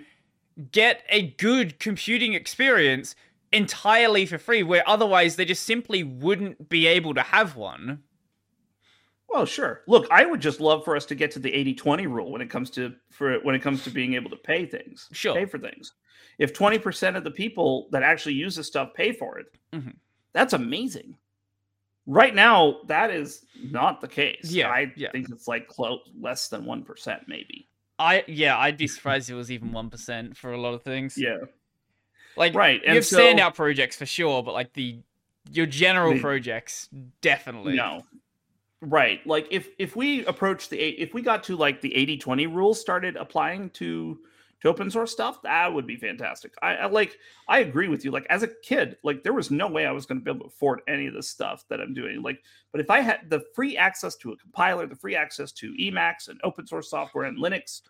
get 0.70 1.02
a 1.08 1.30
good 1.32 1.80
computing 1.80 2.34
experience 2.34 3.16
entirely 3.52 4.24
for 4.24 4.38
free, 4.38 4.62
where 4.62 4.88
otherwise 4.88 5.34
they 5.34 5.44
just 5.44 5.64
simply 5.64 6.04
wouldn't 6.04 6.68
be 6.68 6.86
able 6.86 7.12
to 7.14 7.22
have 7.22 7.56
one. 7.56 8.04
Well, 9.28 9.44
sure. 9.44 9.82
Look, 9.86 10.06
I 10.10 10.24
would 10.24 10.40
just 10.40 10.60
love 10.60 10.84
for 10.84 10.96
us 10.96 11.04
to 11.06 11.14
get 11.14 11.30
to 11.32 11.38
the 11.38 11.50
80-20 11.50 12.06
rule 12.06 12.30
when 12.32 12.40
it 12.40 12.48
comes 12.48 12.70
to 12.70 12.94
for 13.10 13.38
when 13.40 13.54
it 13.54 13.60
comes 13.62 13.82
to 13.84 13.90
being 13.90 14.14
able 14.14 14.30
to 14.30 14.36
pay 14.36 14.66
things. 14.66 15.08
Sure. 15.12 15.34
Pay 15.34 15.44
for 15.46 15.58
things. 15.58 15.92
If 16.38 16.52
20% 16.52 17.16
of 17.16 17.24
the 17.24 17.30
people 17.30 17.88
that 17.92 18.02
actually 18.02 18.34
use 18.34 18.56
this 18.56 18.66
stuff 18.66 18.94
pay 18.94 19.12
for 19.12 19.38
it, 19.38 19.46
Mhm. 19.72 19.94
that's 20.32 20.52
amazing. 20.52 21.16
Right 22.06 22.34
now, 22.34 22.82
that 22.86 23.10
is 23.10 23.44
not 23.60 24.00
the 24.00 24.06
case. 24.08 24.50
Yeah, 24.50 24.68
I 24.70 24.92
yeah. 24.96 25.10
think 25.10 25.28
it's 25.30 25.48
like 25.48 25.66
close 25.66 26.00
less 26.18 26.48
than 26.48 26.64
one 26.64 26.84
percent, 26.84 27.22
maybe. 27.26 27.68
I 27.98 28.22
yeah, 28.28 28.56
I'd 28.58 28.76
be 28.76 28.86
surprised 28.86 29.28
it 29.28 29.34
was 29.34 29.50
even 29.50 29.72
one 29.72 29.90
percent 29.90 30.36
for 30.36 30.52
a 30.52 30.60
lot 30.60 30.72
of 30.74 30.82
things. 30.82 31.16
Yeah, 31.18 31.38
Like 32.36 32.54
right. 32.54 32.80
you 32.80 32.86
And 32.86 32.94
have 32.96 33.06
so, 33.06 33.18
standout 33.18 33.54
projects 33.54 33.96
for 33.96 34.06
sure, 34.06 34.42
but 34.44 34.52
like 34.54 34.72
the 34.74 35.00
your 35.50 35.66
general 35.66 36.12
The- 36.14 36.20
projects 36.20 36.88
definitely. 37.22 37.74
No. 37.74 38.04
Right. 38.82 39.26
Like 39.26 39.48
if 39.50 39.70
if 39.78 39.96
we 39.96 40.24
approach 40.26 40.68
the 40.68 40.78
eight, 40.78 40.96
if 40.98 41.14
we 41.14 41.22
got 41.22 41.42
to 41.44 41.56
like 41.56 41.80
the 41.80 41.90
80-20 41.96 42.54
rules 42.54 42.80
started 42.80 43.16
applying 43.16 43.70
to 43.70 44.18
to 44.62 44.68
open 44.68 44.90
source 44.90 45.12
stuff, 45.12 45.40
that 45.42 45.72
would 45.72 45.86
be 45.86 45.96
fantastic. 45.96 46.52
I, 46.62 46.74
I 46.76 46.86
like 46.86 47.18
I 47.48 47.60
agree 47.60 47.88
with 47.88 48.04
you. 48.04 48.10
Like 48.10 48.26
as 48.28 48.42
a 48.42 48.48
kid, 48.62 48.96
like 49.02 49.22
there 49.22 49.32
was 49.32 49.50
no 49.50 49.66
way 49.66 49.86
I 49.86 49.92
was 49.92 50.04
going 50.04 50.18
to 50.20 50.24
be 50.24 50.30
able 50.30 50.40
to 50.40 50.46
afford 50.54 50.80
any 50.88 51.06
of 51.06 51.14
the 51.14 51.22
stuff 51.22 51.64
that 51.68 51.80
I'm 51.80 51.94
doing. 51.94 52.20
Like, 52.22 52.42
but 52.70 52.80
if 52.80 52.90
I 52.90 53.00
had 53.00 53.30
the 53.30 53.40
free 53.54 53.78
access 53.78 54.14
to 54.16 54.32
a 54.32 54.36
compiler, 54.36 54.86
the 54.86 54.94
free 54.96 55.16
access 55.16 55.52
to 55.52 55.72
Emacs 55.80 56.28
and 56.28 56.38
open 56.44 56.66
source 56.66 56.90
software 56.90 57.24
and 57.24 57.38
Linux, 57.38 57.80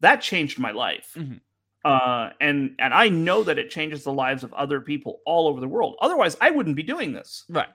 that 0.00 0.20
changed 0.22 0.58
my 0.60 0.70
life. 0.70 1.14
Mhm. 1.16 1.40
Uh, 1.84 2.30
and 2.40 2.74
and 2.78 2.94
I 2.94 3.08
know 3.08 3.42
that 3.42 3.58
it 3.58 3.70
changes 3.70 4.04
the 4.04 4.12
lives 4.12 4.44
of 4.44 4.52
other 4.54 4.80
people 4.80 5.20
all 5.26 5.48
over 5.48 5.60
the 5.60 5.68
world. 5.68 5.96
Otherwise, 6.00 6.36
I 6.40 6.50
wouldn't 6.50 6.76
be 6.76 6.82
doing 6.84 7.12
this. 7.12 7.44
Right. 7.48 7.68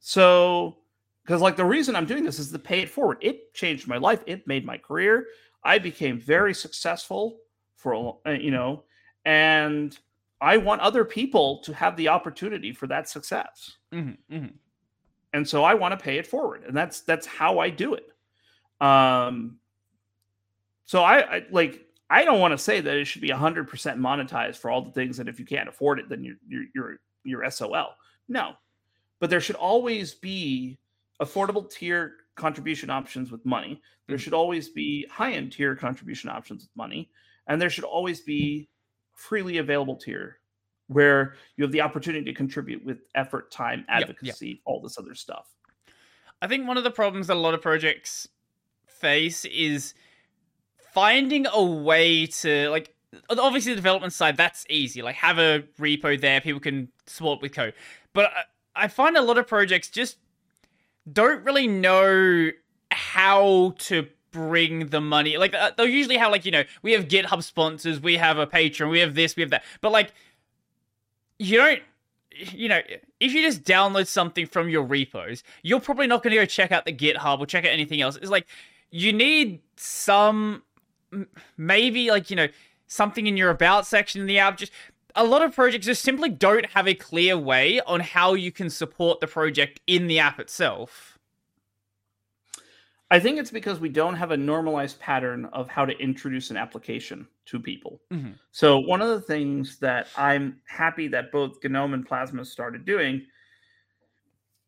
So, 0.00 0.76
because 1.24 1.40
like 1.40 1.56
the 1.56 1.64
reason 1.64 1.94
I'm 1.94 2.06
doing 2.06 2.24
this 2.24 2.38
is 2.38 2.50
to 2.50 2.58
pay 2.58 2.80
it 2.80 2.90
forward. 2.90 3.18
It 3.20 3.54
changed 3.54 3.86
my 3.86 3.96
life. 3.96 4.22
It 4.26 4.46
made 4.46 4.64
my 4.64 4.78
career. 4.78 5.26
I 5.64 5.78
became 5.78 6.18
very 6.18 6.54
successful 6.54 7.38
for 7.76 7.92
a, 7.92 8.30
uh, 8.30 8.32
you 8.32 8.50
know, 8.50 8.84
and 9.24 9.96
I 10.40 10.56
want 10.56 10.80
other 10.80 11.04
people 11.04 11.60
to 11.64 11.72
have 11.72 11.96
the 11.96 12.08
opportunity 12.08 12.72
for 12.72 12.86
that 12.88 13.08
success. 13.08 13.76
hmm 13.92 14.12
hmm 14.28 14.46
And 15.32 15.48
so 15.48 15.62
I 15.62 15.74
want 15.74 15.98
to 15.98 16.02
pay 16.02 16.18
it 16.18 16.26
forward, 16.26 16.64
and 16.66 16.76
that's 16.76 17.00
that's 17.02 17.26
how 17.26 17.60
I 17.60 17.70
do 17.70 17.94
it. 17.94 18.06
Um, 18.80 19.58
so 20.84 21.02
I, 21.02 21.36
I 21.36 21.46
like 21.50 21.86
I 22.10 22.24
don't 22.24 22.40
want 22.40 22.52
to 22.52 22.58
say 22.58 22.80
that 22.80 22.96
it 22.96 23.04
should 23.04 23.22
be 23.22 23.30
hundred 23.30 23.68
percent 23.68 24.00
monetized 24.00 24.56
for 24.56 24.70
all 24.70 24.82
the 24.82 24.90
things 24.90 25.16
that 25.16 25.28
if 25.28 25.38
you 25.38 25.46
can't 25.46 25.68
afford 25.68 26.00
it, 26.00 26.08
then 26.08 26.24
you're 26.24 26.36
you're 26.48 26.64
you're 26.74 26.96
you're 27.24 27.50
SOL. 27.50 27.94
No, 28.28 28.54
but 29.20 29.30
there 29.30 29.40
should 29.40 29.56
always 29.56 30.14
be 30.14 30.78
affordable 31.22 31.70
tier 31.70 32.16
contribution 32.34 32.90
options 32.90 33.30
with 33.30 33.44
money. 33.44 33.80
There 34.06 34.16
Mhm. 34.16 34.20
should 34.20 34.34
always 34.34 34.68
be 34.68 35.06
high 35.10 35.32
end 35.32 35.52
tier 35.52 35.76
contribution 35.76 36.30
options 36.30 36.62
with 36.62 36.76
money, 36.76 37.10
and 37.46 37.60
there 37.60 37.70
should 37.70 37.84
always 37.84 38.20
be 38.20 38.68
freely 39.14 39.58
available 39.58 39.96
tier 39.96 40.40
where 40.88 41.36
you 41.56 41.62
have 41.64 41.72
the 41.72 41.80
opportunity 41.80 42.24
to 42.24 42.34
contribute 42.34 42.84
with 42.84 43.02
effort, 43.14 43.50
time, 43.50 43.84
advocacy, 43.88 44.60
all 44.64 44.80
this 44.80 44.98
other 44.98 45.14
stuff. 45.14 45.54
I 46.42 46.48
think 46.48 46.66
one 46.66 46.76
of 46.76 46.84
the 46.84 46.90
problems 46.90 47.28
that 47.28 47.36
a 47.36 47.40
lot 47.40 47.54
of 47.54 47.62
projects 47.62 48.28
face 48.86 49.44
is 49.44 49.94
finding 50.92 51.46
a 51.46 51.62
way 51.62 52.26
to 52.26 52.68
like 52.68 52.94
obviously 53.30 53.72
the 53.72 53.76
development 53.76 54.12
side 54.12 54.36
that's 54.36 54.64
easy 54.68 55.02
like 55.02 55.14
have 55.16 55.38
a 55.38 55.62
repo 55.78 56.18
there 56.20 56.40
people 56.40 56.60
can 56.60 56.88
support 57.06 57.40
with 57.42 57.52
code 57.52 57.74
but 58.12 58.26
I, 58.26 58.84
I 58.84 58.88
find 58.88 59.16
a 59.16 59.22
lot 59.22 59.38
of 59.38 59.46
projects 59.46 59.88
just 59.88 60.16
don't 61.10 61.44
really 61.44 61.66
know 61.66 62.50
how 62.90 63.74
to 63.78 64.06
bring 64.30 64.86
the 64.88 65.00
money 65.00 65.36
like 65.36 65.54
uh, 65.54 65.70
they'll 65.76 65.86
usually 65.86 66.16
have 66.16 66.32
like 66.32 66.44
you 66.44 66.50
know 66.50 66.62
we 66.82 66.92
have 66.92 67.06
github 67.06 67.42
sponsors 67.42 68.00
we 68.00 68.16
have 68.16 68.38
a 68.38 68.46
Patreon 68.46 68.90
we 68.90 68.98
have 68.98 69.14
this 69.14 69.36
we 69.36 69.42
have 69.42 69.50
that 69.50 69.62
but 69.80 69.92
like 69.92 70.12
you 71.38 71.58
don't 71.58 71.82
you 72.34 72.68
know, 72.68 72.80
if 73.20 73.32
you 73.32 73.42
just 73.42 73.62
download 73.64 74.06
something 74.06 74.46
from 74.46 74.68
your 74.68 74.82
repos, 74.82 75.42
you're 75.62 75.80
probably 75.80 76.06
not 76.06 76.22
going 76.22 76.32
to 76.32 76.36
go 76.36 76.44
check 76.44 76.72
out 76.72 76.84
the 76.84 76.92
GitHub 76.92 77.40
or 77.40 77.46
check 77.46 77.64
out 77.64 77.70
anything 77.70 78.00
else. 78.00 78.16
It's 78.16 78.30
like 78.30 78.46
you 78.90 79.12
need 79.12 79.60
some, 79.76 80.62
maybe 81.56 82.10
like, 82.10 82.30
you 82.30 82.36
know, 82.36 82.48
something 82.86 83.26
in 83.26 83.36
your 83.36 83.50
about 83.50 83.86
section 83.86 84.20
in 84.20 84.26
the 84.26 84.38
app. 84.38 84.56
Just 84.56 84.72
a 85.16 85.24
lot 85.24 85.42
of 85.42 85.54
projects 85.54 85.86
just 85.86 86.02
simply 86.02 86.28
don't 86.28 86.66
have 86.66 86.86
a 86.88 86.94
clear 86.94 87.36
way 87.36 87.80
on 87.80 88.00
how 88.00 88.34
you 88.34 88.52
can 88.52 88.70
support 88.70 89.20
the 89.20 89.26
project 89.26 89.80
in 89.86 90.06
the 90.06 90.18
app 90.18 90.40
itself. 90.40 91.18
I 93.10 93.20
think 93.20 93.38
it's 93.38 93.50
because 93.50 93.78
we 93.78 93.90
don't 93.90 94.14
have 94.14 94.30
a 94.30 94.36
normalized 94.36 94.98
pattern 94.98 95.44
of 95.52 95.68
how 95.68 95.84
to 95.84 95.92
introduce 95.98 96.50
an 96.50 96.56
application 96.56 97.28
to 97.44 97.60
people. 97.60 98.00
Mhm. 98.10 98.38
So 98.52 98.78
one 98.78 99.02
of 99.02 99.08
the 99.08 99.20
things 99.20 99.78
that 99.80 100.08
I'm 100.16 100.62
happy 100.66 101.08
that 101.08 101.30
both 101.30 101.62
GNOME 101.62 101.92
and 101.92 102.06
Plasma 102.06 102.42
started 102.44 102.86
doing 102.86 103.26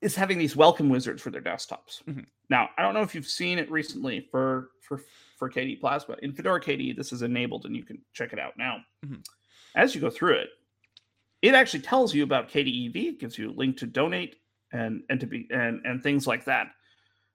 is 0.03 0.15
having 0.15 0.37
these 0.37 0.55
welcome 0.55 0.91
wizards 0.91 1.23
for 1.23 1.31
their 1.31 1.41
desktops. 1.41 2.05
Mhm. 2.05 2.27
Now, 2.51 2.69
I 2.77 2.83
don't 2.83 2.93
know 2.93 3.01
if 3.01 3.15
you've 3.15 3.27
seen 3.27 3.59
it 3.59 3.71
recently 3.71 4.21
for 4.31 4.73
for 4.83 4.99
for 5.39 5.49
KDE 5.49 5.77
Plasma. 5.77 6.17
In 6.21 6.35
Fedora 6.35 6.61
KDE, 6.61 6.93
this 6.93 7.13
is 7.15 7.23
enabled 7.23 7.65
and 7.65 7.75
you 7.75 7.83
can 7.83 8.05
check 8.13 8.35
it 8.35 8.39
out 8.39 8.59
now. 8.59 8.85
Mhm. 9.07 9.25
As 9.75 9.95
you 9.95 10.01
go 10.01 10.11
through 10.11 10.35
it, 10.35 10.49
it 11.43 11.55
actually 11.55 11.81
tells 11.81 12.15
you 12.15 12.23
about 12.23 12.51
KDE 12.51 12.69
e.V., 12.69 13.09
it 13.09 13.21
gives 13.21 13.37
you 13.37 13.51
a 13.51 13.53
link 13.53 13.77
to 13.79 13.87
donate 13.87 14.37
and 14.73 15.03
and 15.09 15.21
to 15.21 15.27
be 15.27 15.47
and 15.51 15.81
and 15.85 16.03
things 16.03 16.27
like 16.27 16.45
that. 16.47 16.69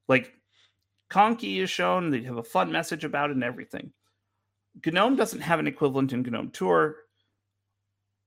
Like 0.08 0.34
Konqi 1.10 1.58
is 1.62 1.70
shown, 1.70 2.10
they 2.10 2.24
have 2.24 2.38
a 2.38 2.44
fun 2.44 2.72
message 2.72 3.04
about 3.04 3.30
it 3.30 3.34
and 3.34 3.44
everything. 3.44 3.92
GNOME 4.86 5.16
doesn't 5.16 5.42
have 5.42 5.60
an 5.60 5.68
equivalent 5.68 6.14
in 6.14 6.22
GNOME 6.22 6.52
Tour. 6.52 6.96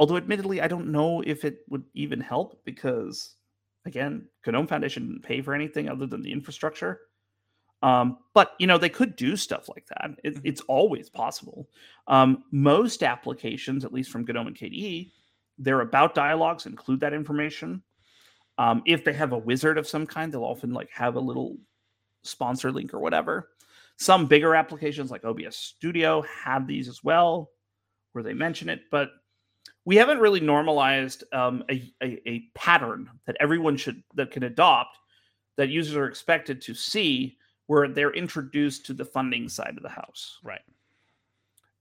Although, 0.00 0.16
admittedly, 0.16 0.60
I 0.60 0.68
don't 0.68 0.90
know 0.90 1.22
if 1.24 1.44
it 1.44 1.58
would 1.68 1.84
even 1.94 2.20
help 2.20 2.60
because, 2.64 3.36
again, 3.86 4.26
GNOME 4.44 4.66
Foundation 4.66 5.06
didn't 5.06 5.22
pay 5.22 5.40
for 5.40 5.54
anything 5.54 5.88
other 5.88 6.06
than 6.06 6.22
the 6.22 6.32
infrastructure. 6.32 7.00
Um, 7.82 8.18
but 8.32 8.52
you 8.58 8.66
know 8.66 8.78
they 8.78 8.88
could 8.88 9.16
do 9.16 9.36
stuff 9.36 9.68
like 9.68 9.86
that. 9.88 10.10
It, 10.22 10.36
Mhm. 10.36 10.40
it's 10.44 10.60
always 10.62 11.10
possible. 11.10 11.68
Um, 12.06 12.44
most 12.52 13.02
applications, 13.02 13.84
at 13.84 13.92
least 13.92 14.10
from 14.10 14.24
GNOME 14.24 14.48
and 14.48 14.56
KDE, 14.56 15.10
their 15.58 15.80
about 15.80 16.14
dialogues 16.14 16.66
include 16.66 17.00
that 17.00 17.12
information. 17.12 17.82
Um, 18.58 18.82
if 18.86 19.04
they 19.04 19.12
have 19.14 19.32
a 19.32 19.38
wizard 19.38 19.78
of 19.78 19.88
some 19.88 20.06
kind, 20.06 20.32
they'll 20.32 20.44
often 20.44 20.72
like 20.72 20.90
have 20.90 21.16
a 21.16 21.20
little 21.20 21.56
sponsor 22.22 22.70
link 22.70 22.94
or 22.94 23.00
whatever. 23.00 23.50
Some 23.96 24.26
bigger 24.26 24.54
applications 24.54 25.10
like 25.10 25.24
OBS 25.24 25.56
Studio 25.56 26.22
have 26.22 26.66
these 26.66 26.88
as 26.88 27.02
well, 27.02 27.50
where 28.12 28.22
they 28.22 28.34
mention 28.34 28.68
it, 28.68 28.82
but 28.90 29.10
we 29.84 29.96
haven't 29.96 30.20
really 30.20 30.40
normalized 30.40 31.24
um, 31.32 31.64
a, 31.68 31.92
a, 32.02 32.28
a 32.28 32.44
pattern 32.54 33.10
that 33.26 33.36
everyone 33.40 33.76
should 33.76 34.02
that 34.14 34.30
can 34.30 34.44
adopt 34.44 34.98
that 35.56 35.68
users 35.68 35.96
are 35.96 36.06
expected 36.06 36.62
to 36.62 36.74
see 36.74 37.36
where 37.72 37.88
they're 37.88 38.12
introduced 38.12 38.84
to 38.84 38.92
the 38.92 39.04
funding 39.04 39.48
side 39.48 39.78
of 39.78 39.82
the 39.82 39.88
house. 39.88 40.38
Right. 40.44 40.60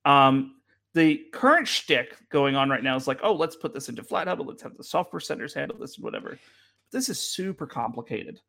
Um, 0.06 0.56
the 0.94 1.26
current 1.34 1.68
shtick 1.68 2.16
going 2.30 2.56
on 2.56 2.70
right 2.70 2.82
now 2.82 2.96
is 2.96 3.08
like, 3.08 3.20
oh, 3.24 3.34
let's 3.34 3.58
put 3.58 3.74
this 3.74 3.90
into 3.90 4.02
FlatHub, 4.02 4.40
and 4.40 4.48
let's 4.48 4.64
have 4.64 4.78
the 4.78 4.86
software 4.86 5.20
centers 5.20 5.54
handle 5.54 5.78
this 5.78 5.98
and 5.98 6.06
whatever. 6.06 6.40
This 6.94 7.10
is 7.10 7.20
super 7.20 7.68
complicated. 7.68 8.40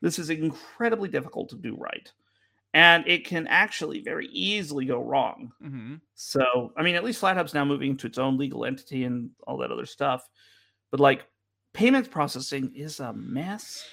This 0.00 0.20
is 0.20 0.30
incredibly 0.30 1.08
difficult 1.08 1.48
to 1.48 1.56
do 1.56 1.76
right. 1.76 2.08
And 2.72 3.04
it 3.08 3.26
can 3.26 3.48
actually 3.48 4.00
very 4.00 4.28
easily 4.28 4.84
go 4.84 5.02
wrong. 5.02 5.50
hmm 5.60 5.96
So, 6.14 6.72
I 6.76 6.84
mean, 6.84 6.94
at 6.94 7.02
least 7.02 7.20
FlatHub's 7.20 7.52
now 7.52 7.64
moving 7.64 7.96
to 7.96 8.06
its 8.06 8.18
own 8.18 8.38
legal 8.38 8.64
entity 8.64 9.02
and 9.02 9.30
all 9.44 9.58
that 9.58 9.72
other 9.72 9.86
stuff. 9.86 10.28
But 10.92 11.00
like 11.00 11.26
payment 11.72 12.12
processing 12.12 12.72
is 12.76 13.00
a 13.00 13.12
mess. 13.12 13.84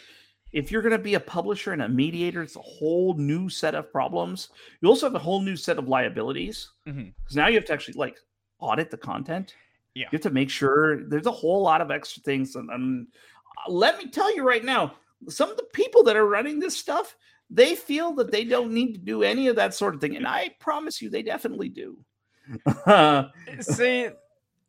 If 0.52 0.72
you're 0.72 0.82
going 0.82 0.94
to 0.94 0.98
be 0.98 1.14
a 1.14 1.20
publisher 1.20 1.74
and 1.74 1.82
a 1.82 1.90
mediator, 1.90 2.42
it's 2.42 2.56
a 2.56 2.62
whole 2.62 3.14
new 3.14 3.50
set 3.50 3.76
of 3.76 3.92
problems. 3.92 4.50
You 4.82 4.90
also 4.90 5.06
have 5.06 5.16
a 5.16 5.20
whole 5.20 5.42
new 5.42 5.56
set 5.56 5.78
of 5.78 5.88
liabilities 5.88 6.72
because 6.86 7.36
now 7.36 7.48
you 7.48 7.56
have 7.56 7.66
to 7.66 7.74
actually 7.74 7.96
like 7.96 8.18
audit 8.60 8.90
the 8.90 8.98
content. 8.98 9.56
Yeah. 9.94 10.06
You 10.12 10.18
have 10.18 10.22
to 10.22 10.30
make 10.30 10.50
sure 10.50 11.04
there's 11.04 11.26
a 11.26 11.32
whole 11.32 11.62
lot 11.62 11.82
of 11.82 11.92
extra 11.92 12.24
things. 12.24 12.56
And, 12.56 12.70
and 12.70 13.08
uh, 13.68 13.72
let 13.72 13.98
me 13.98 14.10
tell 14.10 14.34
you 14.36 14.48
right 14.48 14.64
now, 14.64 14.94
some 15.28 15.52
of 15.52 15.58
the 15.58 15.68
people 15.74 16.04
that 16.04 16.16
are 16.16 16.28
running 16.28 16.60
this 16.60 16.78
stuff, 16.78 17.16
they 17.50 17.76
feel 17.76 18.14
that 18.14 18.32
they 18.32 18.44
don't 18.44 18.72
need 18.72 18.94
to 18.94 19.00
do 19.00 19.24
any 19.24 19.48
of 19.48 19.56
that 19.56 19.74
sort 19.74 19.96
of 19.96 20.02
thing. 20.02 20.16
And 20.16 20.28
I 20.28 20.56
promise 20.60 21.02
you, 21.02 21.10
they 21.10 21.24
definitely 21.24 21.70
do. 21.70 21.98
See, 23.62 24.10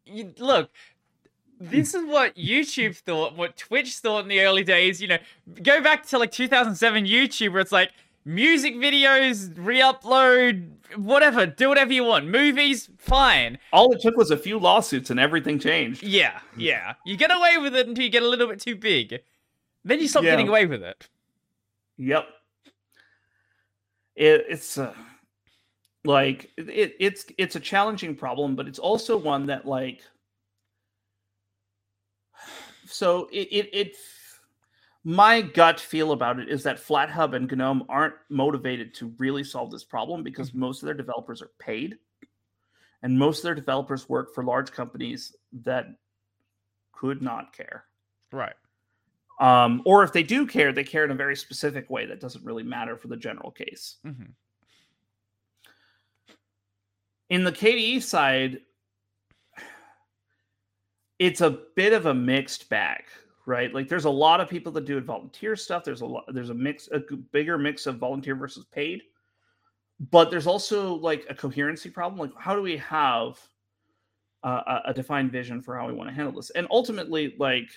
you, 0.05 0.35
look, 0.39 0.70
this 1.61 1.95
is 1.95 2.05
what 2.07 2.35
YouTube 2.37 2.97
thought, 2.97 3.37
what 3.37 3.57
Twitch 3.57 3.95
thought 3.97 4.23
in 4.23 4.28
the 4.28 4.41
early 4.41 4.65
days. 4.65 5.01
You 5.01 5.09
know, 5.09 5.19
go 5.62 5.81
back 5.82 6.07
to 6.07 6.19
like 6.19 6.32
2007 6.32 7.05
YouTube, 7.05 7.53
where 7.53 7.61
it's 7.61 7.70
like 7.73 7.91
music 8.24 8.74
videos, 8.77 9.53
re-upload, 9.57 10.70
whatever, 10.97 11.47
do 11.47 11.69
whatever 11.69 11.93
you 11.93 12.05
want. 12.05 12.27
Movies, 12.27 12.89
fine. 12.99 13.59
All 13.73 13.93
it 13.93 14.01
took 14.01 14.16
was 14.16 14.31
a 14.31 14.37
few 14.37 14.59
lawsuits 14.59 15.11
and 15.11 15.20
everything 15.20 15.59
changed. 15.59 16.03
Yeah, 16.03 16.41
yeah. 16.57 16.95
You 17.05 17.16
get 17.16 17.35
away 17.35 17.59
with 17.59 17.74
it 17.77 17.87
until 17.87 18.05
you 18.05 18.11
get 18.11 18.23
a 18.23 18.28
little 18.28 18.47
bit 18.49 18.61
too 18.61 18.77
big. 18.77 19.20
Then 19.85 20.01
you 20.01 20.09
stop 20.09 20.23
Yeah. 20.24 20.31
getting 20.32 20.49
away 20.49 20.66
with 20.66 20.82
it. 20.82 21.09
Yep. 21.99 22.27
It, 24.16 24.45
it's 24.49 24.77
uh, 24.78 24.95
like 26.05 26.51
it, 26.57 26.95
it's 26.99 27.24
it's 27.39 27.57
a 27.57 27.61
challenging 27.61 28.15
problem, 28.15 28.55
but 28.57 28.66
it's 28.66 28.78
also 28.78 29.16
one 29.16 29.47
that 29.47 29.66
like 29.66 30.03
so 32.91 33.29
it 33.33 33.49
it, 33.51 33.71
it 33.73 33.97
my 35.05 35.41
gut 35.41 35.81
feel 35.81 36.12
about 36.12 36.39
it 36.39 36.49
is 36.49 36.62
that 36.65 36.77
FlatHub 36.77 37.35
and 37.35 37.51
GNOME 37.51 37.85
aren't 37.89 38.15
motivated 38.29 38.93
to 38.95 39.15
really 39.19 39.45
solve 39.45 39.71
this 39.71 39.85
problem 39.85 40.23
because 40.23 40.51
Mm-hmm. 40.51 40.61
most 40.61 40.83
of 40.83 40.87
their 40.87 40.95
developers 40.95 41.41
are 41.41 41.51
paid, 41.59 41.97
and 43.03 43.19
most 43.19 43.39
of 43.39 43.45
their 43.45 43.55
developers 43.55 44.09
work 44.09 44.35
for 44.35 44.45
large 44.45 44.71
companies 44.73 45.35
that 45.62 45.87
could 46.93 47.23
not 47.23 47.55
care. 47.57 47.85
Right. 48.33 48.55
Um, 49.41 49.81
or 49.87 50.05
if 50.05 50.12
they 50.12 50.23
do 50.23 50.47
care, 50.47 50.71
they 50.71 50.85
care 50.85 51.05
in 51.05 51.11
a 51.11 51.15
very 51.15 51.35
specific 51.35 51.89
way 51.89 52.05
that 52.05 52.21
doesn't 52.21 52.45
really 52.45 52.62
matter 52.62 52.97
for 52.97 53.09
the 53.09 53.17
general 53.17 53.51
case. 53.51 53.97
hmm 54.05 54.25
In 57.31 57.45
the 57.45 57.53
KDE 57.53 58.03
side, 58.03 58.61
it's 61.21 61.43
a 61.43 61.59
bit 61.77 61.93
of 61.93 62.07
a 62.07 62.15
mixed 62.15 62.69
bag, 62.71 63.05
right? 63.47 63.73
Like 63.73 63.89
there's 63.89 64.07
a 64.07 64.11
lot 64.11 64.41
of 64.41 64.49
people 64.49 64.73
that 64.73 64.87
do 64.87 64.99
volunteer 65.03 65.55
stuff. 65.55 65.85
There's 65.85 66.01
a 66.01 66.07
lot. 66.07 66.25
There's 66.29 66.49
a 66.49 66.55
mix, 66.55 66.89
a 66.91 67.01
bigger 67.31 67.59
mix 67.59 67.87
of 67.87 67.99
volunteer 67.99 68.35
versus 68.35 68.65
paid. 68.73 69.03
But 70.11 70.31
there's 70.31 70.47
also 70.47 70.95
like 70.95 71.27
a 71.29 71.35
coherency 71.35 71.91
problem. 71.91 72.19
Like, 72.19 72.33
how 72.41 72.57
do 72.57 72.63
we 72.63 72.79
have 72.79 73.39
uh, 74.43 74.63
a, 74.67 74.91
a 74.91 74.95
defined 74.95 75.31
vision 75.31 75.61
for 75.61 75.77
how 75.77 75.87
we 75.87 75.93
want 75.93 76.09
to 76.09 76.15
handle 76.15 76.33
this? 76.33 76.49
And 76.51 76.67
ultimately, 76.71 77.35
like, 77.39 77.69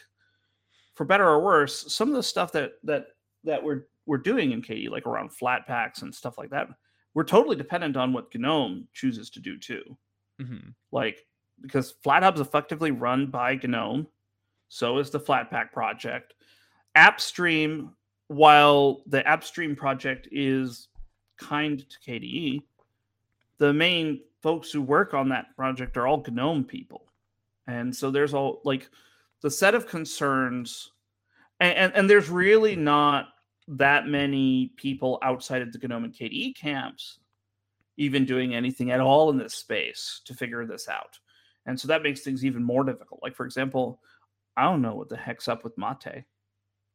for 0.96 1.04
better 1.04 1.28
or 1.28 1.44
worse, 1.44 1.94
some 1.94 2.08
of 2.08 2.16
the 2.16 2.24
stuff 2.24 2.54
that 2.54 2.76
that 2.86 3.08
that 3.44 3.62
we're 3.62 3.88
we're 4.06 4.20
doing 4.20 4.54
in 4.54 4.62
KDE, 4.62 4.90
like 4.90 5.06
around 5.06 5.32
Flatpaks 5.32 6.02
and 6.02 6.16
stuff 6.16 6.38
like 6.38 6.50
that, 6.52 6.70
we're 7.14 7.26
totally 7.26 7.58
dependent 7.58 7.98
on 7.98 8.14
what 8.14 8.34
GNOME 8.34 8.88
chooses 8.94 9.30
to 9.32 9.42
do 9.42 9.58
too 9.60 9.98
hmm 10.40 10.70
like 10.92 11.26
because 11.62 11.96
FlatHub's 12.06 12.42
effectively 12.42 12.92
run 12.92 13.28
by 13.28 13.56
GNOME, 13.56 14.08
so 14.70 14.98
is 14.98 15.10
the 15.10 15.20
Flatpak 15.20 15.72
project. 15.72 16.34
AppStream, 16.96 17.90
while 18.28 19.02
the 19.08 19.22
AppStream 19.24 19.76
project 19.76 20.28
is 20.32 20.90
kind 21.38 21.86
to 21.90 22.12
KDE, 22.12 22.62
the 23.58 23.74
main 23.74 24.22
folks 24.42 24.72
who 24.72 24.82
work 24.82 25.14
on 25.14 25.30
that 25.30 25.56
project 25.56 25.98
are 25.98 26.08
all 26.08 26.24
GNOME 26.28 26.66
people, 26.66 27.06
and 27.68 27.96
so 27.96 28.12
there's 28.12 28.34
all 28.34 28.62
like 28.64 28.90
the 29.42 29.52
set 29.52 29.76
of 29.76 29.88
concerns, 29.88 30.92
and 31.60 31.76
and, 31.76 31.94
and 31.96 32.10
there's 32.10 32.30
really 32.30 32.76
not 32.76 33.30
that 33.68 34.08
many 34.08 34.74
people 34.76 35.20
outside 35.22 35.62
of 35.62 35.72
the 35.72 35.88
GNOME 35.88 36.06
and 36.06 36.14
KDE 36.14 36.56
camps 36.56 37.20
even 37.98 38.26
doing 38.26 38.56
anything 38.56 38.92
at 38.92 39.00
all 39.00 39.30
in 39.30 39.38
this 39.38 39.54
space 39.54 40.22
to 40.26 40.34
figure 40.34 40.66
this 40.66 40.88
out. 40.88 41.20
And 41.66 41.80
so 41.80 41.88
that 41.88 42.04
makes 42.04 42.22
things 42.22 42.44
even 42.46 42.64
more 42.64 42.84
difficult. 42.84 43.22
Like, 43.24 43.36
for 43.36 43.46
example, 43.46 44.00
I 44.58 44.64
don't 44.64 44.82
know 44.82 44.96
what 44.96 45.10
the 45.10 45.18
heck's 45.18 45.48
up 45.48 45.64
with 45.64 45.78
Mate. 45.78 46.26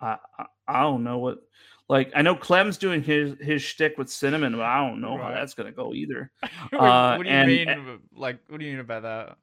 I, 0.00 0.16
I, 0.38 0.44
I 0.68 0.80
don't 0.82 1.02
know 1.04 1.18
what, 1.18 1.38
like, 1.88 2.12
I 2.14 2.22
know 2.22 2.34
Clem's 2.36 2.76
doing 2.76 3.02
his 3.02 3.34
his 3.40 3.62
shtick 3.62 3.96
with 3.98 4.10
cinnamon, 4.10 4.52
but 4.52 4.62
I 4.62 4.86
don't 4.86 5.00
know 5.00 5.16
how 5.16 5.30
that's 5.30 5.54
going 5.54 5.66
to 5.66 5.72
go 5.76 5.94
either. 5.94 6.30
what, 6.70 6.80
Uh, 6.80 7.16
what 7.16 7.24
do 7.24 7.30
you 7.30 7.36
and- 7.36 7.48
mean? 7.48 7.98
Like, 8.14 8.38
what 8.48 8.60
do 8.60 8.66
you 8.66 8.72
mean 8.72 8.80
about 8.80 9.02
that? 9.02 9.36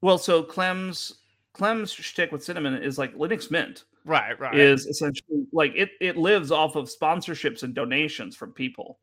Well, 0.00 0.18
so 0.18 0.42
Clem's 0.42 1.18
Clem's 1.54 1.92
shtick 1.92 2.30
with 2.30 2.44
cinnamon 2.44 2.80
is 2.82 2.98
like 2.98 3.14
Linux 3.16 3.50
Mint 3.50 3.84
Right. 4.04 4.38
Right. 4.38 4.56
is 4.56 4.86
essentially 4.86 5.44
like 5.52 5.72
it 5.74 5.90
it 6.00 6.16
lives 6.16 6.52
off 6.52 6.76
of 6.76 6.88
sponsorships 6.88 7.64
and 7.64 7.74
donations 7.74 8.36
from 8.36 8.52
people. 8.52 9.00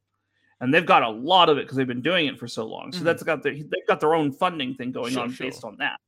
And 0.61 0.73
they've 0.73 0.85
got 0.85 1.03
a 1.03 1.09
lot 1.09 1.49
of 1.49 1.57
it 1.57 1.63
because 1.63 1.77
they've 1.77 1.85
been 1.87 2.01
doing 2.01 2.27
it 2.27 2.39
for 2.39 2.47
so 2.47 2.65
long. 2.65 2.91
So 2.93 2.99
Mhm. 2.99 3.05
that's 3.05 3.23
got 3.23 3.43
their 3.43 3.53
they've 3.53 3.87
got 3.87 3.99
their 3.99 4.15
own 4.15 4.31
funding 4.31 4.73
thing 4.75 4.91
going 4.91 5.13
Sure, 5.13 5.23
on 5.23 5.33
sure. 5.33 5.47
based 5.47 5.63
on 5.63 5.77
that. 5.77 5.99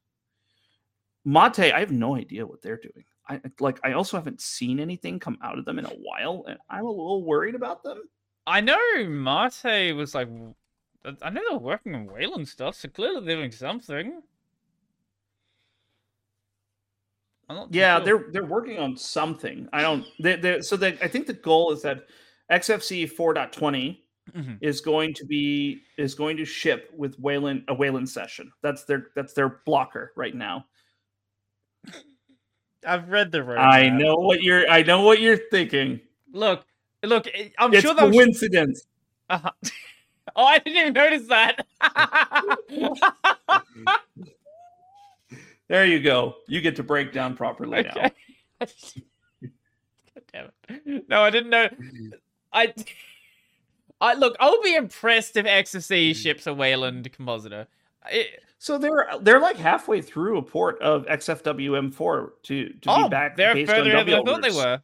Mate, 1.25 1.73
I 1.73 1.79
have 1.79 1.91
no 1.91 2.15
idea 2.15 2.45
what 2.45 2.61
they're 2.61 2.77
doing. 2.77 3.03
I 3.27 3.41
like 3.59 3.79
I 3.83 3.91
also 3.93 4.15
haven't 4.15 4.39
seen 4.39 4.79
anything 4.79 5.19
come 5.19 5.37
out 5.41 5.59
of 5.59 5.65
them 5.65 5.79
in 5.79 5.85
a 5.85 5.89
while, 5.89 6.45
and 6.47 6.57
I'm 6.69 6.85
a 6.85 6.89
little 6.89 7.23
worried 7.25 7.55
about 7.55 7.83
them. 7.83 8.09
I 8.45 8.61
know 8.61 8.79
Mate 9.05 9.91
was 9.93 10.15
like, 10.15 10.29
I 11.21 11.29
know 11.29 11.41
they're 11.49 11.59
working 11.59 11.93
on 11.95 12.05
Wayland 12.05 12.47
stuff, 12.47 12.75
so 12.75 12.87
clearly 12.87 13.25
they're 13.25 13.35
doing 13.35 13.51
something. 13.51 14.23
I'm 17.49 17.55
not 17.55 17.73
too 17.73 17.79
Yeah, 17.79 17.95
sure. 17.95 18.03
they're 18.05 18.25
they're 18.31 18.45
working 18.45 18.79
on 18.79 18.97
something. 18.97 19.67
I 19.73 19.81
don't 19.81 20.05
they 20.19 20.35
they 20.35 20.61
so 20.61 20.75
they 20.77 20.97
I 20.99 21.07
think 21.07 21.27
the 21.27 21.33
goal 21.33 21.71
is 21.71 21.81
that 21.83 22.07
Xfce 22.51 23.11
4.20 23.11 24.06
Mhm. 24.35 24.57
is 24.61 24.81
going 24.81 25.13
to 25.15 25.25
be 25.25 25.81
is 25.97 26.15
going 26.15 26.37
to 26.37 26.45
ship 26.45 26.91
with 26.95 27.19
Wayland 27.19 27.63
a 27.67 27.73
Wayland 27.73 28.09
session. 28.09 28.51
That's 28.61 28.83
their 28.85 29.07
that's 29.15 29.33
their 29.33 29.61
blocker 29.65 30.13
right 30.15 30.35
now. 30.35 30.65
I've 32.85 33.09
read 33.09 33.31
the 33.31 33.39
roadmap. 33.39 33.59
I 33.59 33.89
know 33.89 34.15
what 34.15 34.43
you're 34.43 34.69
I 34.69 34.83
know 34.83 35.01
what 35.01 35.19
you're 35.19 35.39
thinking. 35.49 35.99
Look, 36.31 36.65
look. 37.03 37.27
I'm 37.57 37.73
it's 37.73 37.83
sure 37.83 37.95
they'll. 37.95 38.11
coincidence. 38.11 38.83
Uh-huh. 39.29 39.51
oh, 40.35 40.45
I 40.45 40.59
didn't 40.59 40.77
even 40.77 40.93
notice 40.93 41.27
that. 41.27 41.65
There 45.69 45.85
you 45.85 46.01
go. 46.01 46.35
You 46.47 46.61
get 46.61 46.75
to 46.77 46.83
break 46.83 47.11
down 47.11 47.35
properly 47.35 47.83
now. 47.83 48.09
God 48.59 48.69
damn 50.31 50.49
it. 50.69 51.09
No, 51.09 51.21
I 51.21 51.29
didn't 51.29 51.49
know. 51.49 51.67
I. 52.53 52.73
I 53.99 54.13
look. 54.13 54.35
I'll 54.39 54.61
be 54.61 54.75
impressed 54.75 55.37
if 55.37 55.45
Xfce 55.45 56.15
ships 56.15 56.45
a 56.47 56.53
Wayland 56.53 57.11
compositor. 57.13 57.67
It, 58.11 58.41
So 58.59 58.77
they're 58.77 59.07
they're 59.21 59.39
like 59.39 59.57
halfway 59.57 60.01
through 60.01 60.37
a 60.37 60.41
port 60.41 60.79
of 60.81 61.05
XFWM4 61.05 62.29
to 62.43 62.69
to 62.69 62.89
oh, 62.89 63.03
be 63.03 63.09
back 63.09 63.35
they're 63.37 63.53
further 63.65 63.91
than 63.91 64.09
I 64.09 64.23
thought 64.23 64.41
they 64.41 64.51
were. 64.51 64.81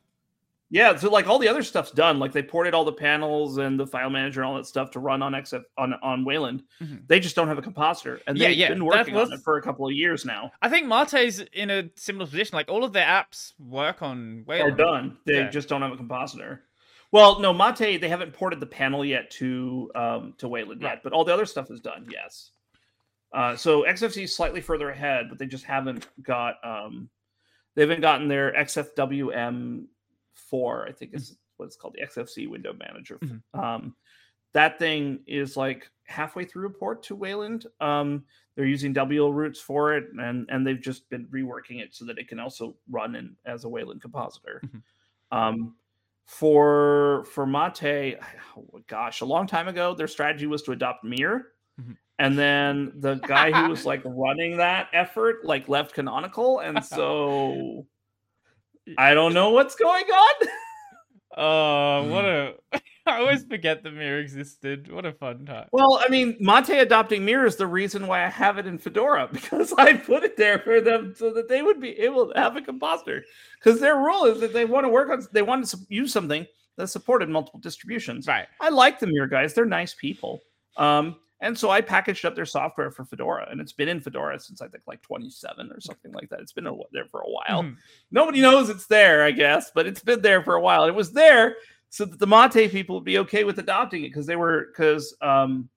Yeah, 0.69 0.95
so 0.95 1.11
like 1.11 1.27
all 1.27 1.37
the 1.37 1.47
other 1.47 1.61
stuff's 1.61 1.91
done. 1.91 2.17
Like 2.17 2.31
they 2.31 2.41
ported 2.41 2.73
all 2.73 2.83
the 2.83 2.91
panels 2.93 3.57
and 3.59 3.79
the 3.79 3.85
file 3.85 4.09
manager 4.09 4.41
and 4.41 4.49
all 4.49 4.55
that 4.55 4.65
stuff 4.65 4.89
to 4.91 4.99
run 4.99 5.21
on 5.21 5.33
XF 5.33 5.63
on 5.77 5.93
on 6.01 6.25
Wayland. 6.25 6.63
Mhm. 6.81 7.07
They 7.07 7.19
just 7.19 7.35
don't 7.35 7.47
have 7.47 7.59
a 7.59 7.61
compositor, 7.61 8.21
and 8.25 8.35
Yeah, 8.37 8.47
they've 8.47 8.57
yeah, 8.57 8.69
been 8.69 8.83
working 8.85 9.13
was- 9.13 9.29
on 9.29 9.33
it 9.37 9.41
for 9.43 9.57
a 9.57 9.61
couple 9.61 9.85
of 9.85 9.91
years 9.93 10.25
now. 10.25 10.51
I 10.63 10.69
think 10.69 10.87
Mate's 10.87 11.43
in 11.53 11.69
a 11.69 11.89
similar 11.95 12.25
position. 12.25 12.55
Like 12.55 12.69
all 12.71 12.83
of 12.83 12.91
their 12.91 13.05
apps 13.05 13.53
work 13.59 14.01
on 14.01 14.45
Wayland. 14.47 14.73
Are 14.73 14.75
done. 14.75 15.17
They 15.25 15.35
Yeah. 15.41 15.49
just 15.51 15.69
don't 15.69 15.83
have 15.83 15.91
a 15.91 15.97
compositor. 15.97 16.63
Well, 17.13 17.39
no, 17.39 17.53
Mate, 17.53 18.01
they 18.01 18.09
haven't 18.09 18.33
ported 18.33 18.59
the 18.59 18.65
panel 18.65 19.05
yet 19.05 19.29
to 19.31 19.89
um 19.95 20.33
to 20.39 20.47
Wayland 20.49 20.81
yet, 20.81 20.87
Right. 20.89 21.03
but 21.03 21.13
all 21.13 21.23
the 21.23 21.33
other 21.33 21.45
stuff 21.45 21.69
is 21.71 21.79
done. 21.79 22.07
Yes. 22.11 22.49
Uh, 23.31 23.55
so 23.55 23.83
Xfce 23.83 24.23
is 24.23 24.35
slightly 24.35 24.61
further 24.61 24.89
ahead, 24.89 25.27
but 25.29 25.37
they 25.39 25.45
just 25.45 25.63
haven't 25.63 26.07
got 26.23 26.55
um 26.65 27.09
they 27.75 27.83
haven't 27.83 28.01
gotten 28.01 28.27
their 28.27 28.51
XFWM 28.53 29.85
four, 30.33 30.87
I 30.87 30.91
think 30.91 31.13
is 31.13 31.37
what 31.57 31.65
it's 31.67 31.75
called, 31.75 31.95
the 31.97 32.05
Xfce 32.05 32.49
window 32.49 32.73
manager. 32.73 33.19
Mhm. 33.19 33.41
Um 33.53 33.95
that 34.53 34.77
thing 34.79 35.19
is 35.27 35.55
like 35.55 35.89
halfway 36.05 36.45
through 36.45 36.67
a 36.67 36.71
port 36.71 37.03
to 37.03 37.15
Wayland. 37.15 37.67
Um 37.79 38.25
they're 38.55 38.65
using 38.65 38.93
wlroots 38.93 39.57
for 39.57 39.95
it, 39.95 40.05
and 40.19 40.47
and 40.49 40.65
they've 40.65 40.81
just 40.81 41.07
been 41.09 41.27
reworking 41.27 41.79
it 41.79 41.93
so 41.93 42.05
that 42.05 42.17
it 42.17 42.27
can 42.27 42.39
also 42.39 42.75
run 42.89 43.15
in 43.15 43.35
as 43.45 43.65
a 43.65 43.69
Wayland 43.69 44.01
compositor. 44.01 44.61
Mhm. 44.65 44.81
Um, 45.31 45.75
for 46.25 47.25
for 47.31 47.45
Mate, 47.45 48.17
oh, 48.57 48.81
gosh, 48.87 49.21
a 49.21 49.25
long 49.25 49.47
time 49.47 49.67
ago, 49.67 49.93
their 49.93 50.07
strategy 50.07 50.47
was 50.47 50.61
to 50.63 50.71
adopt 50.71 51.03
Mir, 51.03 51.49
Mhm. 51.81 51.97
and 52.19 52.37
then 52.37 52.93
the 52.95 53.15
guy 53.15 53.51
who 53.51 53.67
was 53.67 53.85
like 53.85 54.01
running 54.05 54.57
that 54.57 54.87
effort 54.93 55.43
like 55.45 55.67
left 55.69 55.93
Canonical, 55.93 56.59
and 56.59 56.83
so 56.85 57.85
I 58.97 59.13
don't 59.13 59.33
know 59.33 59.49
what's 59.51 59.75
going 59.75 60.05
on. 60.05 60.47
Oh, 61.37 62.03
what 62.09 62.25
Mm. 62.25 62.53
a! 62.73 62.81
I 63.07 63.17
always 63.19 63.43
forget 63.43 63.83
the 63.83 63.91
Mir 63.91 64.19
existed. 64.19 64.91
What 64.91 65.05
a 65.05 65.11
fun 65.11 65.45
time. 65.45 65.67
Well, 65.71 66.01
I 66.03 66.09
mean, 66.09 66.37
Mate 66.39 66.69
adopting 66.69 67.25
Mir 67.25 67.45
is 67.45 67.57
the 67.57 67.67
reason 67.67 68.07
why 68.07 68.23
I 68.23 68.29
have 68.29 68.57
it 68.57 68.65
in 68.65 68.77
Fedora 68.77 69.27
because 69.31 69.73
I 69.73 69.93
put 69.93 70.23
it 70.23 70.37
there 70.37 70.59
for 70.59 70.79
them 70.79 71.13
so 71.15 71.33
that 71.33 71.49
they 71.49 71.61
would 71.61 71.79
be 71.79 71.99
able 71.99 72.31
to 72.31 72.39
have 72.39 72.55
a 72.55 72.61
compositor. 72.61 73.23
Because 73.59 73.79
their 73.79 73.97
rule 73.97 74.25
is 74.25 74.39
that 74.39 74.53
they 74.53 74.65
want 74.65 74.85
to 74.85 74.89
work 74.89 75.09
on, 75.09 75.25
they 75.33 75.41
want 75.41 75.67
to 75.67 75.77
use 75.89 76.13
something 76.13 76.45
that 76.77 76.87
supported 76.87 77.29
multiple 77.29 77.59
distributions. 77.59 78.27
Right. 78.27 78.47
I 78.61 78.69
like 78.69 78.99
the 78.99 79.07
Mir 79.07 79.27
guys; 79.27 79.53
they're 79.53 79.65
nice 79.65 79.93
people. 79.93 80.41
Um, 80.77 81.17
and 81.41 81.59
so 81.59 81.69
I 81.69 81.81
packaged 81.81 82.23
up 82.23 82.35
their 82.35 82.45
software 82.45 82.89
for 82.89 83.03
Fedora, 83.03 83.49
and 83.51 83.59
it's 83.59 83.73
been 83.73 83.89
in 83.89 83.99
Fedora 83.99 84.39
since 84.39 84.61
I 84.61 84.69
think 84.69 84.83
like 84.87 85.01
27 85.01 85.71
or 85.71 85.81
something 85.81 86.13
like 86.13 86.29
that. 86.29 86.39
It's 86.39 86.53
been 86.53 86.63
there 86.93 87.05
for 87.05 87.19
a 87.19 87.29
while. 87.29 87.63
Mhm. 87.63 87.75
Nobody 88.11 88.39
knows 88.39 88.69
it's 88.69 88.87
there, 88.87 89.25
I 89.25 89.31
guess, 89.31 89.69
but 89.75 89.85
it's 89.85 90.01
been 90.01 90.21
there 90.21 90.41
for 90.41 90.55
a 90.55 90.61
while. 90.61 90.85
It 90.85 90.95
was 90.95 91.11
there 91.11 91.57
so 91.93 92.05
that 92.05 92.17
the 92.17 92.25
Mate 92.25 92.71
people 92.71 92.95
would 92.95 93.05
be 93.05 93.19
okay 93.19 93.43
with 93.43 93.59
adopting 93.59 94.03
it 94.03 94.07
because 94.07 94.25
they 94.25 94.35
were 94.35 94.69
because 94.71 95.15
um, 95.21 95.69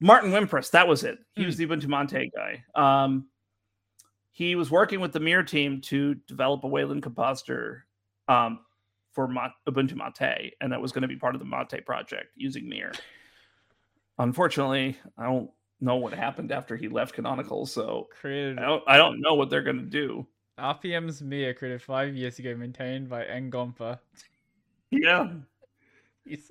Martin 0.00 0.32
Wimpress, 0.32 0.72
that 0.72 0.88
was 0.88 1.04
it. 1.04 1.20
He 1.36 1.46
was 1.46 1.56
the 1.56 1.64
Ubuntu 1.64 1.86
Mate 1.86 2.32
guy. 2.34 2.64
Um, 2.74 3.28
he 4.32 4.56
was 4.56 4.72
working 4.72 4.98
with 4.98 5.12
the 5.12 5.20
Mir 5.20 5.44
team 5.44 5.80
to 5.82 6.16
develop 6.26 6.64
a 6.64 6.66
Wayland 6.66 7.04
compositor 7.04 7.86
um, 8.26 8.58
for 9.12 9.28
Ubuntu 9.68 9.94
Mate, 9.94 10.54
and 10.60 10.72
that 10.72 10.80
was 10.80 10.90
going 10.90 11.02
to 11.02 11.08
be 11.08 11.14
part 11.14 11.36
of 11.36 11.38
the 11.38 11.46
Mate 11.46 11.86
project 11.86 12.32
using 12.34 12.68
Mir. 12.68 12.90
Unfortunately, 14.18 14.98
I 15.16 15.26
don't 15.26 15.48
know 15.80 15.94
what 15.94 16.12
happened 16.12 16.50
after 16.50 16.74
he 16.74 16.88
left 16.88 17.14
Canonical, 17.14 17.66
so 17.66 18.08
Created. 18.20 18.58
I 18.58 18.62
don't, 18.62 18.82
I 18.88 18.96
don't 18.96 19.20
know 19.20 19.34
what 19.34 19.48
they're 19.50 19.62
going 19.62 19.78
to 19.78 19.84
do. 19.84 20.26
RPM's 20.58 21.22
Mir 21.22 21.54
created 21.54 21.82
five 21.82 22.16
years 22.16 22.40
ago, 22.40 22.56
maintained 22.56 23.08
by 23.08 23.26
Ngompa. 23.26 24.00
Yeah. 24.96 25.30
Jesus. 26.26 26.50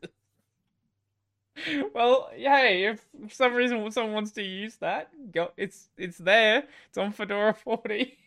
Well, 1.93 2.30
hey, 2.35 2.85
if 2.85 3.05
for 3.27 3.34
some 3.34 3.53
reason 3.53 3.89
someone 3.91 4.13
wants 4.13 4.31
to 4.31 4.43
use 4.43 4.76
that, 4.77 5.09
go. 5.31 5.51
It's 5.57 5.88
it's 5.97 6.17
there. 6.17 6.63
It's 6.89 6.97
on 6.97 7.11
Fedora 7.13 7.53
40. 7.63 8.17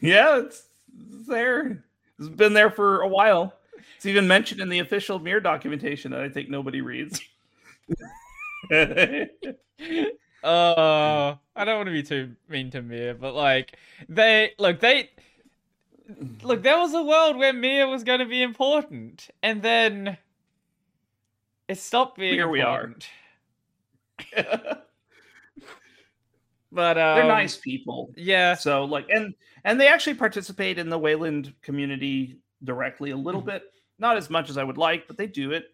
Yeah, 0.00 0.38
it's, 0.40 0.64
it's 1.12 1.26
there. 1.26 1.82
It's 2.18 2.28
been 2.28 2.52
there 2.52 2.70
for 2.70 3.00
a 3.00 3.08
while. 3.08 3.54
It's 3.96 4.06
even 4.06 4.26
mentioned 4.28 4.60
in 4.60 4.68
the 4.68 4.80
official 4.80 5.18
Mir 5.18 5.40
documentation 5.40 6.10
that 6.12 6.20
I 6.20 6.28
think 6.28 6.48
nobody 6.50 6.80
reads. 6.80 7.20
Uh, 10.44 11.34
I 11.56 11.64
don't 11.64 11.76
want 11.76 11.86
to 11.88 11.92
be 11.92 12.02
too 12.04 12.36
mean 12.48 12.70
to 12.70 12.80
Mir, 12.82 13.14
but 13.14 13.34
like 13.34 13.76
they 14.08 14.52
look 14.58 14.78
they 14.78 15.10
look 16.42 16.62
there 16.62 16.78
was 16.78 16.94
a 16.94 17.02
world 17.02 17.36
where 17.36 17.52
Mir 17.52 17.86
was 17.88 18.04
going 18.04 18.20
to 18.20 18.26
be 18.26 18.42
important, 18.42 19.28
and 19.42 19.62
then 19.62 20.16
it 21.68 21.78
stopped 21.78 22.18
being 22.18 22.34
Here 22.34 22.48
we 22.48 22.60
are. 22.60 22.80
important. 22.84 23.08
But 26.72 26.98
um, 26.98 27.16
They're 27.16 27.26
nice 27.28 27.56
people. 27.56 28.12
Yeah, 28.16 28.54
So 28.54 28.84
like 28.84 29.08
and 29.08 29.34
and 29.64 29.80
they 29.80 29.88
actually 29.88 30.14
participate 30.14 30.78
in 30.78 30.88
the 30.88 30.98
Wayland 30.98 31.54
community 31.62 32.38
directly 32.64 33.12
a 33.12 33.16
little 33.16 33.40
Mhm. 33.42 33.46
bit. 33.46 33.62
Not 33.98 34.16
as 34.16 34.28
much 34.28 34.50
as 34.50 34.58
I 34.58 34.64
would 34.64 34.76
like, 34.76 35.06
but 35.06 35.16
they 35.16 35.26
do 35.26 35.52
it. 35.52 35.70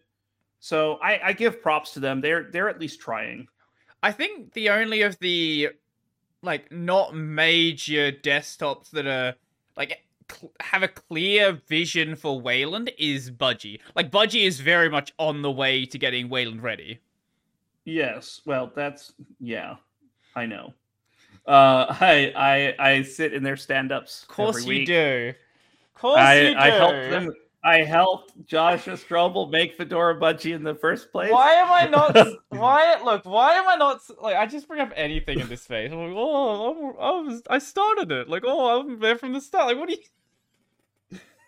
So 0.59 0.93
I, 0.95 1.19
I 1.29 1.33
give 1.33 1.61
props 1.61 1.91
to 1.93 1.99
them. 1.99 2.21
They're 2.21 2.49
they're 2.51 2.69
at 2.69 2.79
least 2.79 3.01
trying. 3.01 3.47
I 4.01 4.11
think 4.11 4.53
the 4.53 4.69
only 4.69 5.01
of 5.01 5.17
the 5.19 5.69
like 6.41 6.71
not 6.71 7.15
major 7.15 8.11
desktops 8.11 8.89
that 8.91 9.07
are 9.07 9.35
like 9.75 9.99
cl- 10.33 10.51
have 10.59 10.83
a 10.83 10.87
clear 10.87 11.53
vision 11.67 12.15
for 12.15 12.39
Wayland 12.39 12.91
is 12.97 13.31
Budgie. 13.31 13.79
Like 13.95 14.11
Budgie 14.11 14.45
is 14.45 14.59
very 14.59 14.89
much 14.89 15.13
on 15.19 15.41
the 15.41 15.51
way 15.51 15.85
to 15.85 15.97
getting 15.97 16.29
Wayland 16.29 16.63
ready. 16.63 16.99
Yes. 17.85 18.41
Well, 18.45 18.71
that's 18.75 19.13
yeah. 19.39 19.75
I 20.35 20.45
know. 20.45 20.73
Uh, 21.45 21.85
I 21.89 22.33
I 22.35 22.75
I 22.91 23.01
sit 23.03 23.33
in 23.33 23.43
their 23.43 23.57
stand-ups. 23.57 24.23
Of 24.23 24.29
course 24.29 24.65
you 24.65 24.85
do. 24.85 25.33
Of 25.95 26.01
course 26.01 26.19
I 26.19 26.41
you 26.41 26.53
do. 26.53 26.59
I 26.59 26.69
helped 26.69 27.09
them. 27.09 27.33
I 27.65 27.77
helped 27.77 28.45
Joshua 28.45 28.95
Strobel 28.95 29.49
make 29.49 29.75
Fedora 29.75 30.19
Budgie 30.19 30.53
in 30.53 30.63
the 30.63 30.75
first 30.75 31.13
place. 31.13 31.31
Why 31.31 31.53
am 31.53 31.71
I 31.71 31.85
not? 31.85 32.27
why 32.49 33.01
look? 33.03 33.23
Why 33.25 33.53
am 33.53 33.67
I 33.69 33.75
not 33.77 34.01
like? 34.21 34.35
I 34.35 34.45
just 34.45 34.67
bring 34.67 34.81
up 34.81 34.91
anything 34.95 35.39
in 35.39 35.47
this 35.47 35.65
face. 35.65 35.91
I'm 35.91 35.97
like, 35.97 36.15
oh, 36.15 36.71
I'm, 36.71 36.99
I 36.99 37.21
was, 37.21 37.41
I 37.49 37.59
started 37.59 38.11
it. 38.11 38.27
Like, 38.27 38.43
oh, 38.45 38.81
I'm 38.81 38.99
there 38.99 39.17
from 39.17 39.31
the 39.31 39.39
start. 39.39 39.67
Like, 39.67 39.77
what 39.77 39.87
do 39.87 39.95
you? 39.95 40.01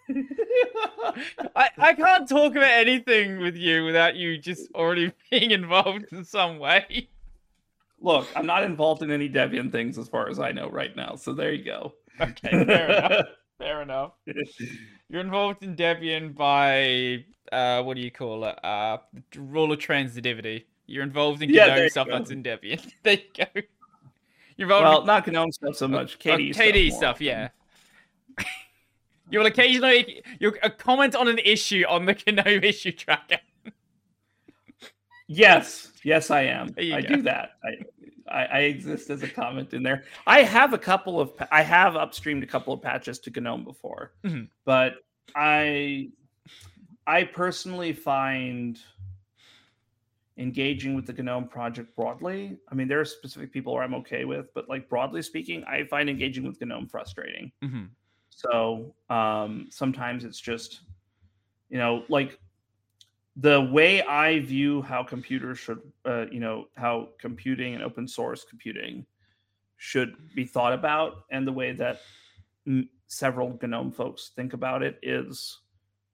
I, 1.56 1.70
I 1.78 1.94
can't 1.94 2.28
talk 2.28 2.52
about 2.54 2.72
anything 2.72 3.40
with 3.40 3.56
you 3.56 3.86
without 3.86 4.16
you 4.16 4.38
just 4.38 4.72
already 4.74 5.12
being 5.32 5.52
involved 5.52 6.06
in 6.12 6.24
some 6.26 6.60
way. 6.60 7.08
Look, 8.00 8.28
I'm 8.36 8.46
not 8.46 8.64
involved 8.64 9.02
in 9.02 9.12
any 9.12 9.30
Debian 9.30 9.72
things 9.72 9.98
as 9.98 10.08
far 10.08 10.30
as 10.30 10.40
I 10.40 10.52
know 10.52 10.70
right 10.70 10.96
now. 10.96 11.16
So 11.16 11.34
there 11.34 11.54
you 11.54 11.64
go. 11.64 11.94
Okay, 12.22 12.50
fair 12.66 12.90
enough. 12.92 13.26
Fair 13.58 13.82
enough. 13.82 14.12
You're 15.08 15.22
involved 15.22 15.64
in 15.64 15.78
Debian 15.78 16.36
by 16.36 17.24
uh, 17.54 17.82
what 17.84 17.96
do 17.96 18.02
you 18.02 18.12
call 18.12 18.44
it? 18.44 18.60
Uh, 18.66 18.98
rule 19.38 19.72
of 19.72 19.80
transitivity. 19.80 20.66
You're 20.88 21.04
involved 21.04 21.42
in 21.42 21.50
Yeah, 21.50 21.74
GNOME 21.74 21.90
stuff 21.90 22.08
go. 22.08 22.18
that's 22.18 22.32
in 22.32 22.44
Debian. 22.44 22.86
there 23.04 23.14
you 23.14 23.20
go. 23.34 23.46
You're 24.58 24.66
involved. 24.68 24.84
well, 24.84 25.00
in- 25.02 25.08
not 25.08 25.26
GNOME 25.26 25.54
stuff 25.54 25.78
so 25.78 25.88
much. 25.88 26.16
uh, 26.16 26.18
KDE, 26.36 26.54
KD 26.54 26.88
stuff, 26.90 26.98
stuff, 26.98 27.22
more 27.22 27.28
yeah. 27.30 27.50
You 29.30 29.40
will 29.40 29.46
occasionally 29.48 30.22
you 30.40 30.52
comment 30.78 31.16
on 31.16 31.28
an 31.28 31.40
issue 31.40 31.84
on 31.88 32.06
the 32.06 32.14
GNOME 32.28 32.64
issue 32.64 32.92
tracker. 32.92 33.38
Yes, 35.28 35.92
yes, 36.04 36.30
I 36.30 36.42
am. 36.44 36.74
I 36.78 37.02
go. 37.02 37.16
do 37.16 37.22
that. 37.24 37.52
I, 37.64 37.70
I 38.32 38.46
I 38.46 38.60
exist 38.62 39.10
as 39.10 39.24
a 39.24 39.28
comment 39.28 39.74
in 39.74 39.82
there. 39.82 40.04
I 40.28 40.44
have 40.44 40.74
a 40.74 40.78
couple 40.78 41.20
of 41.20 41.32
I 41.52 41.64
have 41.64 41.94
upstreamed 41.94 42.44
a 42.44 42.48
couple 42.48 42.74
of 42.74 42.82
patches 42.82 43.20
to 43.20 43.32
GNOME 43.32 43.64
before, 43.64 44.14
Mhm. 44.24 44.50
but 44.66 44.98
I 45.36 46.10
I 47.08 47.24
personally 47.24 47.94
find 47.94 48.80
engaging 50.38 50.96
with 50.96 51.06
the 51.08 51.14
GNOME 51.14 51.48
project 51.48 51.96
broadly. 51.96 52.58
I 52.70 52.76
mean, 52.76 52.88
there 52.88 53.00
are 53.00 53.06
specific 53.06 53.52
people 53.54 53.74
where 53.74 53.84
I'm 53.84 53.96
okay 53.96 54.26
with, 54.26 54.54
but 54.54 54.68
like 54.70 54.90
broadly 54.90 55.22
speaking, 55.22 55.64
I 55.64 55.86
find 55.86 56.10
engaging 56.10 56.46
with 56.46 56.60
GNOME 56.62 56.88
frustrating. 56.88 57.52
Mhm. 57.64 57.90
So 58.36 58.94
um, 59.10 59.68
sometimes 59.70 60.26
it's 60.26 60.42
just, 60.42 60.82
you 61.70 61.78
know, 61.78 62.04
like 62.10 62.38
the 63.38 63.62
way 63.62 64.02
I 64.04 64.42
view 64.42 64.82
how 64.82 65.04
computers 65.04 65.58
should, 65.58 65.80
uh, 66.04 66.26
you 66.30 66.42
know, 66.42 66.68
how 66.76 67.10
computing 67.18 67.76
and 67.76 67.84
open 67.84 68.08
source 68.10 68.44
computing 68.44 69.06
should 69.78 70.16
be 70.36 70.44
thought 70.46 70.74
about, 70.74 71.24
and 71.32 71.48
the 71.48 71.54
way 71.54 71.72
that 71.74 72.02
mm, 72.68 72.88
several 73.08 73.58
GNOME 73.62 73.92
folks 73.92 74.32
think 74.36 74.52
about 74.52 74.84
it 74.84 75.00
is 75.02 75.60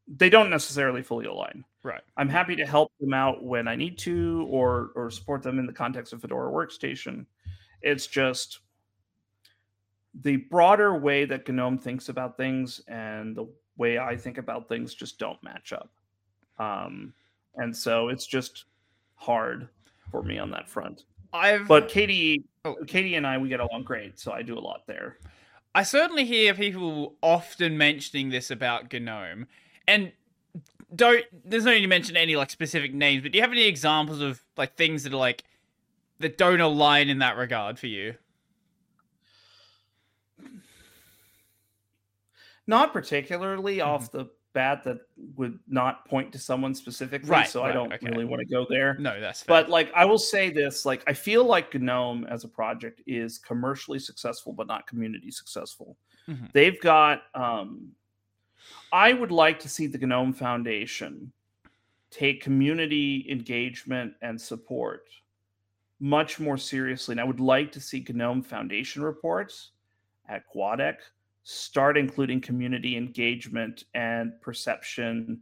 they 0.07 0.30
don't 0.30 0.49
necessarily 0.52 1.02
fully 1.02 1.26
align. 1.26 1.64
Right. 1.81 2.02
I'm 2.18 2.30
happy 2.30 2.56
to 2.56 2.65
help 2.65 2.91
them 2.99 3.14
out 3.14 3.43
when 3.43 3.68
I 3.68 3.76
need 3.76 3.98
to, 3.99 4.48
or 4.48 4.91
or 4.95 5.10
support 5.10 5.41
them 5.41 5.57
in 5.57 5.65
the 5.65 5.73
context 5.73 6.14
of 6.14 6.22
Fedora 6.22 6.52
Workstation. 6.52 7.26
It's 7.81 8.06
just 8.06 8.60
the 10.13 10.38
broader 10.38 10.95
way 10.95 11.25
that 11.25 11.47
GNOME 11.47 11.77
thinks 11.77 12.09
about 12.09 12.38
things 12.38 12.81
and 12.88 13.35
the 13.35 13.47
way 13.77 13.97
I 13.97 14.17
think 14.17 14.38
about 14.38 14.67
things 14.67 14.93
just 14.93 15.17
don't 15.17 15.41
match 15.43 15.73
up. 15.73 15.89
Um, 16.59 17.13
and 17.55 17.75
so 17.75 18.09
it's 18.09 18.27
just 18.27 18.65
hard 19.15 19.69
for 20.11 20.21
me 20.23 20.38
on 20.38 20.51
that 20.51 20.69
front. 20.69 21.03
I've 21.33 21.67
But 21.67 21.89
KDE, 21.89 22.43
Oh. 22.63 22.75
KDE 22.83 23.17
and 23.17 23.25
I, 23.25 23.38
we 23.39 23.49
get 23.49 23.59
along 23.59 23.83
great, 23.83 24.19
so 24.19 24.31
I 24.31 24.43
do 24.43 24.57
a 24.57 24.59
lot 24.59 24.85
there. 24.85 25.17
I 25.73 25.83
certainly 25.83 26.25
hear 26.25 26.53
people 26.53 27.15
often 27.23 27.77
mentioning 27.77 28.29
this 28.29 28.51
about 28.51 28.91
GNOME, 28.93 29.47
and 29.88 30.11
don't. 30.95 31.23
There's 31.45 31.65
no 31.65 31.71
need 31.71 31.81
to 31.81 31.88
mention 31.88 32.17
any 32.17 32.35
like 32.35 32.51
specific 32.51 32.93
names, 32.93 33.23
but 33.23 33.31
do 33.31 33.38
you 33.38 33.41
have 33.41 33.51
any 33.51 33.65
examples 33.65 34.21
of 34.21 34.41
like 34.57 34.75
things 34.75 35.03
that 35.03 35.13
are 35.13 35.17
like 35.17 35.43
that 36.19 36.38
don't 36.38 36.61
align 36.61 37.09
in 37.09 37.19
that 37.19 37.35
regard 37.38 37.79
for 37.79 37.88
you? 37.88 38.15
Not 42.67 42.93
particularly 42.93 43.81
off 43.81 44.11
the 44.11 44.29
bat 44.53 44.83
that 44.83 44.99
would 45.35 45.57
not 45.67 46.05
point 46.07 46.31
to 46.33 46.39
someone 46.39 46.75
specifically, 46.75 47.29
Right, 47.29 47.47
so 47.47 47.63
I 47.63 47.71
don't 47.71 47.91
okay. 47.93 48.09
really 48.09 48.25
want 48.25 48.41
to 48.41 48.45
go 48.45 48.65
there. 48.69 48.95
No, 48.99 49.19
that's 49.19 49.43
fair. 49.43 49.63
But 49.63 49.69
like 49.69 49.91
I 49.95 50.05
will 50.05 50.19
say 50.19 50.49
this, 50.49 50.85
like 50.85 51.03
I 51.07 51.13
feel 51.13 51.45
like 51.45 51.73
GNOME 51.73 52.25
as 52.29 52.43
a 52.43 52.47
project 52.47 53.01
is 53.07 53.38
commercially 53.38 53.99
successful 53.99 54.53
but 54.53 54.67
not 54.67 54.88
community 54.88 55.31
successful. 55.31 55.97
Mhm. 56.27 56.51
They've 56.51 56.79
got 56.81 57.23
um 57.33 57.91
I 58.91 59.13
would 59.13 59.31
like 59.31 59.59
to 59.59 59.69
see 59.69 59.88
the 59.88 59.97
GNOME 59.97 60.33
Foundation 60.33 61.31
take 62.09 62.41
community 62.41 63.25
engagement 63.29 64.13
and 64.21 64.39
support 64.39 65.07
much 66.01 66.39
more 66.39 66.57
seriously. 66.57 67.13
And 67.13 67.21
I 67.21 67.23
would 67.23 67.39
like 67.39 67.71
to 67.71 67.79
see 67.79 68.05
GNOME 68.07 68.43
Foundation 68.43 69.01
reports 69.01 69.71
at 70.27 70.43
GUADEC 70.53 70.97
start 71.43 71.97
including 71.97 72.39
community 72.41 72.95
engagement 72.97 73.85
and 73.93 74.39
perception 74.41 75.39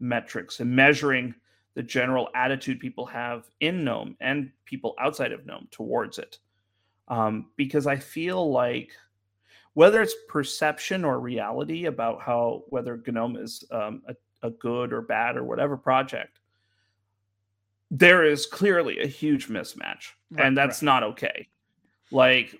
metrics 0.00 0.60
and 0.60 0.70
measuring 0.70 1.34
the 1.74 1.82
general 1.82 2.28
attitude 2.34 2.80
people 2.80 3.06
have 3.06 3.44
in 3.60 3.84
GNOME 3.84 4.16
and 4.20 4.50
people 4.64 4.94
outside 4.98 5.32
of 5.32 5.46
GNOME 5.46 5.68
towards 5.70 6.18
it. 6.18 6.38
Um, 7.08 7.50
because 7.56 7.86
I 7.86 7.96
feel 7.96 8.50
like 8.50 8.92
whether 9.74 10.02
it's 10.02 10.14
perception 10.28 11.04
or 11.04 11.18
reality 11.18 11.86
about 11.86 12.20
how 12.20 12.64
whether 12.68 13.02
GNOME 13.06 13.36
is 13.36 13.64
um, 13.70 14.02
a, 14.06 14.14
a 14.46 14.50
good 14.50 14.92
or 14.92 15.00
bad 15.00 15.36
or 15.36 15.44
whatever 15.44 15.76
project, 15.76 16.40
there 17.90 18.24
is 18.24 18.46
clearly 18.46 19.00
a 19.00 19.06
huge 19.06 19.48
mismatch, 19.48 20.12
Right, 20.30 20.46
and 20.46 20.56
that's 20.56 20.82
right. 20.82 20.86
not 20.86 21.02
okay. 21.02 21.48
Like, 22.10 22.54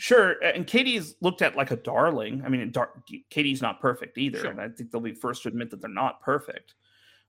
sure, 0.00 0.32
and 0.42 0.66
KDE's 0.66 1.16
looked 1.20 1.42
at 1.42 1.56
like 1.56 1.70
a 1.70 1.76
darling. 1.76 2.42
I 2.44 2.48
mean, 2.48 2.70
dar- 2.72 3.02
KDE's 3.30 3.60
not 3.60 3.80
perfect 3.80 4.16
either, 4.16 4.38
Sure. 4.40 4.50
and 4.50 4.60
I 4.60 4.68
think 4.70 4.90
they'll 4.90 5.00
be 5.00 5.12
first 5.12 5.42
to 5.42 5.48
admit 5.48 5.68
that 5.70 5.80
they're 5.82 5.90
not 5.90 6.22
perfect. 6.22 6.74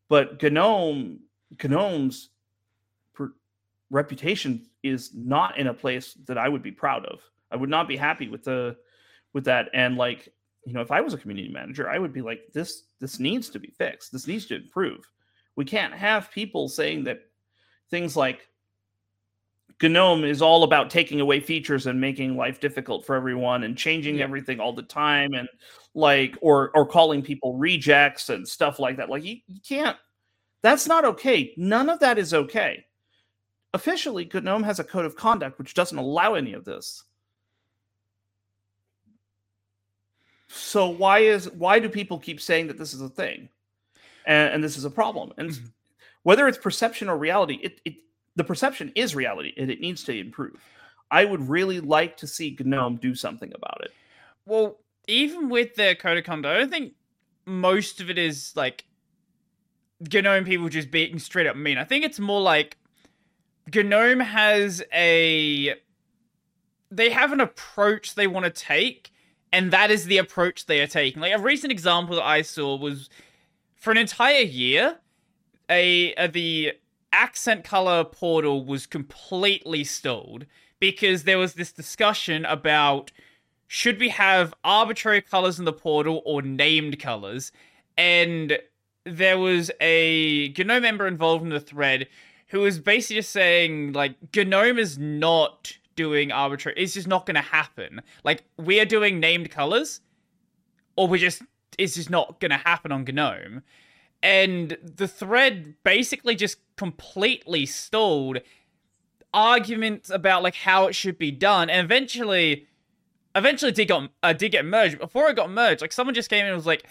But 0.08 0.42
GNOME, 0.42 1.20
GNOME's 1.62 2.30
per- 3.14 3.34
reputation 3.90 4.66
is 4.84 5.14
not 5.14 5.58
in 5.58 5.68
a 5.68 5.74
place 5.74 6.14
that 6.28 6.38
I 6.38 6.48
would 6.48 6.64
be 6.64 6.72
proud 6.72 7.06
of. 7.06 7.20
I 7.52 7.58
would 7.58 7.70
not 7.70 7.90
be 7.90 7.98
happy 7.98 8.30
with 8.30 8.44
the 8.46 8.78
with 9.34 9.44
that. 9.46 9.70
And 9.74 9.98
like, 9.98 10.30
you 10.66 10.72
know, 10.74 10.82
if 10.82 10.92
I 10.92 11.02
was 11.02 11.14
a 11.14 11.18
community 11.18 11.50
manager, 11.50 11.90
I 11.90 12.00
would 12.00 12.14
be 12.14 12.22
like, 12.22 12.54
this 12.54 12.84
this 13.00 13.20
needs 13.20 13.50
to 13.50 13.60
be 13.60 13.72
fixed. 13.78 14.14
This 14.14 14.28
needs 14.28 14.46
to 14.46 14.56
improve. 14.56 15.10
We 15.58 15.66
can't 15.66 15.94
have 15.94 16.32
people 16.32 16.70
saying 16.70 17.04
that 17.04 17.20
things 17.90 18.16
like 18.16 18.48
GNOME 19.90 20.24
is 20.26 20.42
all 20.42 20.64
about 20.64 20.90
taking 20.90 21.20
away 21.22 21.40
features 21.40 21.88
and 21.88 22.00
making 22.00 22.36
life 22.38 22.60
difficult 22.60 23.06
for 23.06 23.16
everyone 23.16 23.64
and 23.64 23.78
changing 23.78 24.18
Yeah. 24.18 24.24
everything 24.24 24.60
all 24.60 24.74
the 24.74 24.84
time 24.84 25.34
and 25.34 25.48
like 25.94 26.38
or 26.42 26.72
or 26.76 26.86
calling 26.86 27.22
people 27.22 27.58
rejects 27.58 28.30
and 28.30 28.48
stuff 28.48 28.80
like 28.80 28.98
that. 28.98 29.10
Like 29.10 29.24
you, 29.24 29.38
you 29.48 29.60
can't 29.68 29.98
that's 30.62 30.88
not 30.88 31.06
okay. 31.06 31.54
None 31.58 31.90
of 31.90 32.00
that 32.00 32.18
is 32.20 32.34
okay. 32.34 32.86
Officially, 33.74 34.30
GNOME 34.32 34.64
has 34.64 34.80
a 34.80 34.84
code 34.84 35.06
of 35.06 35.16
conduct 35.16 35.58
which 35.58 35.74
doesn't 35.74 35.98
allow 35.98 36.36
any 36.36 36.54
of 36.54 36.66
this. 36.66 37.04
So 40.50 40.90
why 40.90 41.20
is 41.20 41.50
why 41.52 41.80
do 41.80 41.88
people 41.90 42.20
keep 42.20 42.42
saying 42.42 42.68
that 42.68 42.78
this 42.78 42.94
is 42.94 43.02
a 43.02 43.10
thing? 43.10 43.50
And, 44.26 44.54
and 44.56 44.64
this 44.64 44.78
is 44.78 44.86
a 44.86 44.90
problem? 44.90 45.34
And 45.38 45.50
Mhm. 45.52 45.72
whether 46.24 46.48
it's 46.48 46.58
perception 46.58 47.10
or 47.10 47.18
reality, 47.18 47.60
it, 47.64 47.82
it 47.86 47.96
the 48.36 48.44
perception 48.44 48.92
is 48.96 49.16
reality 49.16 49.54
and 49.58 49.70
it 49.70 49.80
needs 49.80 50.04
to 50.06 50.18
improve. 50.18 50.62
I 51.10 51.26
would 51.26 51.50
really 51.50 51.80
like 51.80 52.18
to 52.18 52.28
see 52.28 52.58
GNOME 52.58 52.98
do 52.98 53.16
something 53.16 53.52
about 53.54 53.82
it. 53.84 53.92
Well, 54.46 54.80
even 55.08 55.50
with 55.50 55.76
the 55.76 55.96
code 55.96 56.18
of 56.18 56.24
conduct, 56.24 56.56
I 56.56 56.60
don't 56.60 56.70
think 56.72 56.94
most 57.46 58.00
of 58.00 58.10
it 58.10 58.18
is 58.18 58.54
like 58.56 58.86
GNOME 60.00 60.46
people 60.46 60.70
just 60.70 60.90
being 60.90 61.20
straight 61.20 61.48
up 61.48 61.56
mean. 61.56 61.78
I 61.78 61.84
think 61.84 62.06
it's 62.06 62.20
more 62.20 62.42
like 62.42 62.78
GNOME 63.74 64.22
has 64.22 64.82
a 64.94 65.76
they 66.90 67.10
have 67.10 67.32
an 67.32 67.40
approach 67.40 68.16
they 68.16 68.28
want 68.28 68.46
to 68.46 68.52
take, 68.52 69.12
and 69.52 69.72
that 69.72 69.92
is 69.92 70.06
the 70.06 70.18
approach 70.18 70.66
they 70.66 70.82
are 70.82 70.88
taking. 70.88 71.22
Like 71.22 71.34
a 71.34 71.40
recent 71.40 71.72
example 71.72 72.16
that 72.16 72.26
I 72.26 72.42
saw 72.42 72.76
was 72.76 73.10
for 73.76 73.92
an 73.92 73.98
entire 73.98 74.42
year, 74.42 74.98
a, 75.70 76.14
uh 76.16 76.28
the 76.28 76.74
accent 77.14 77.64
color 77.64 78.04
portal 78.04 78.66
was 78.66 78.86
completely 78.86 79.84
stalled 79.84 80.46
because 80.80 81.24
there 81.24 81.38
was 81.38 81.54
this 81.54 81.72
discussion 81.72 82.46
about 82.46 83.12
should 83.68 84.00
we 84.00 84.10
have 84.10 84.54
arbitrary 84.66 85.22
colors 85.22 85.58
in 85.58 85.64
the 85.64 85.72
portal 85.72 86.22
or 86.26 86.42
named 86.42 87.00
colors? 87.00 87.54
And 87.98 88.60
there 89.06 89.38
was 89.38 89.72
a 89.80 90.50
GNOME 90.58 90.82
member 90.82 91.08
involved 91.08 91.44
in 91.44 91.50
the 91.50 91.60
thread 91.60 92.08
who 92.48 92.60
was 92.60 92.80
basically 92.80 93.18
just 93.18 93.32
saying, 93.32 93.94
like, 93.94 94.16
GNOME 94.36 94.78
is 94.78 94.98
not 94.98 95.78
doing 95.96 96.32
arbitrary, 96.32 96.76
it's 96.78 96.94
just 96.94 97.08
not 97.08 97.26
going 97.26 97.36
to 97.36 97.42
happen. 97.42 98.02
Like, 98.26 98.44
we 98.58 98.82
are 98.82 98.86
doing 98.86 99.22
named 99.22 99.50
colors, 99.52 100.02
or 100.98 101.08
we're 101.08 101.18
just, 101.18 101.42
it's 101.78 101.96
just 101.96 102.10
not 102.10 102.42
going 102.42 102.52
to 102.52 102.58
happen 102.58 102.92
on 102.92 103.06
GNOME. 103.06 103.64
And 104.24 104.78
the 104.84 105.08
thread 105.08 105.76
basically 105.84 106.36
just 106.36 106.58
completely 106.76 107.66
stalled 107.66 108.40
arguments 109.34 110.10
about 110.10 110.44
like 110.44 110.56
how 110.56 110.88
it 110.88 110.94
should 110.94 111.18
be 111.18 111.32
done 111.32 111.70
and 111.70 111.86
eventually 111.86 112.68
eventually 113.36 113.72
did 113.72 113.88
got 113.88 114.10
uh, 114.24 114.34
did 114.34 114.52
get 114.52 114.66
merged. 114.66 115.00
Before 115.00 115.30
it 115.30 115.36
got 115.36 115.50
merged, 115.50 115.82
like 115.82 115.92
someone 115.92 116.14
just 116.14 116.30
came 116.30 116.42
in 116.42 116.48
and 116.48 116.56
was 116.56 116.66
like, 116.66 116.86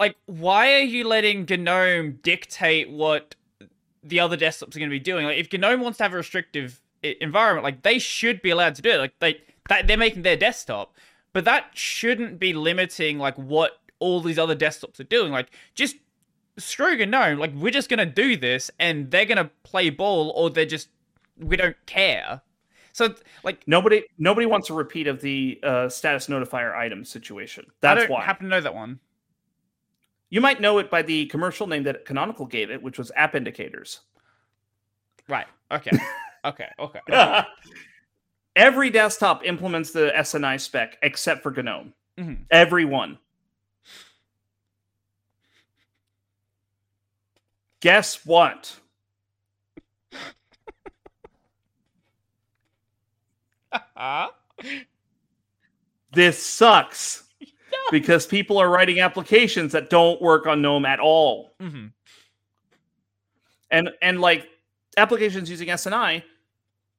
like 0.00 0.16
why 0.26 0.74
are 0.74 0.80
you 0.80 1.06
letting 1.06 1.46
GNOME 1.48 2.18
dictate 2.22 2.90
what 2.90 3.36
the 4.02 4.20
other 4.20 4.36
desktops 4.36 4.74
are 4.74 4.78
going 4.78 4.90
to 4.90 4.94
be 4.94 4.98
doing? 4.98 5.26
Like 5.26 5.38
if 5.38 5.52
GNOME 5.52 5.80
wants 5.80 5.98
to 5.98 6.04
have 6.04 6.12
a 6.12 6.16
restrictive 6.16 6.80
environment, 7.02 7.64
like 7.64 7.82
they 7.82 7.98
should 7.98 8.42
be 8.42 8.50
allowed 8.50 8.74
to 8.74 8.82
do 8.82 8.90
it. 8.90 8.98
Like 8.98 9.18
they 9.20 9.40
that 9.68 9.86
they're 9.86 9.96
making 9.96 10.22
their 10.22 10.36
desktop, 10.36 10.94
but 11.32 11.44
that 11.44 11.70
shouldn't 11.74 12.38
be 12.38 12.52
limiting 12.52 13.18
like 13.18 13.36
what 13.36 13.78
all 13.98 14.20
these 14.20 14.38
other 14.38 14.56
desktops 14.56 15.00
are 15.00 15.04
doing. 15.04 15.32
Like 15.32 15.50
just 15.74 15.96
screw 16.58 16.96
GNOME. 16.96 17.38
Like 17.38 17.52
we're 17.54 17.70
just 17.72 17.88
gonna 17.88 18.06
do 18.06 18.36
this, 18.36 18.70
and 18.78 19.10
they're 19.10 19.24
gonna 19.26 19.50
play 19.62 19.90
ball, 19.90 20.30
or 20.36 20.50
they're 20.50 20.66
just 20.66 20.88
we 21.38 21.56
don't 21.56 21.76
care. 21.86 22.40
So 22.92 23.14
like 23.42 23.66
Nobody 23.66 24.04
nobody 24.18 24.46
wants 24.46 24.70
a 24.70 24.74
repeat 24.74 25.06
of 25.08 25.20
the 25.20 25.58
uh, 25.62 25.88
status 25.88 26.28
notifier 26.28 26.74
item 26.76 27.04
situation. 27.04 27.64
I 27.68 27.72
That's 27.80 28.00
don't 28.02 28.10
why. 28.10 28.24
happen 28.24 28.44
to 28.46 28.50
know 28.50 28.60
that 28.60 28.74
one. 28.74 29.00
you 30.30 30.40
might 30.40 30.60
know 30.60 30.78
it 30.78 30.90
by 30.90 31.02
the 31.02 31.26
commercial 31.26 31.66
name 31.66 31.82
that 31.84 32.04
Canonical 32.04 32.46
gave 32.46 32.70
it, 32.70 32.80
which 32.82 32.98
was 32.98 33.10
App 33.16 33.34
Indicators. 33.34 34.00
Right. 35.28 35.46
Okay. 35.72 35.90
okay. 36.44 36.68
Okay. 36.78 37.00
okay. 37.10 37.42
Every 38.56 38.90
desktop 38.90 39.44
implements 39.44 39.90
the 39.90 40.12
SNI 40.16 40.60
spec 40.60 40.96
except 41.02 41.42
for 41.42 41.50
GNOME. 41.50 41.92
Mhm. 42.18 42.44
Every 42.52 42.84
Guess 47.84 48.24
what? 48.24 48.80
This 56.12 56.40
sucks 56.40 57.24
because 57.90 58.26
people 58.26 58.58
are 58.58 58.70
writing 58.70 59.00
applications 59.00 59.72
that 59.72 59.90
don't 59.90 60.22
work 60.22 60.46
on 60.46 60.62
GNOME 60.62 60.86
at 60.86 61.00
all. 61.00 61.54
Mhm. 61.60 61.92
and 63.70 63.90
and 64.00 64.20
like 64.20 64.48
applications 64.96 65.50
using 65.50 65.68
SNI 65.68 66.22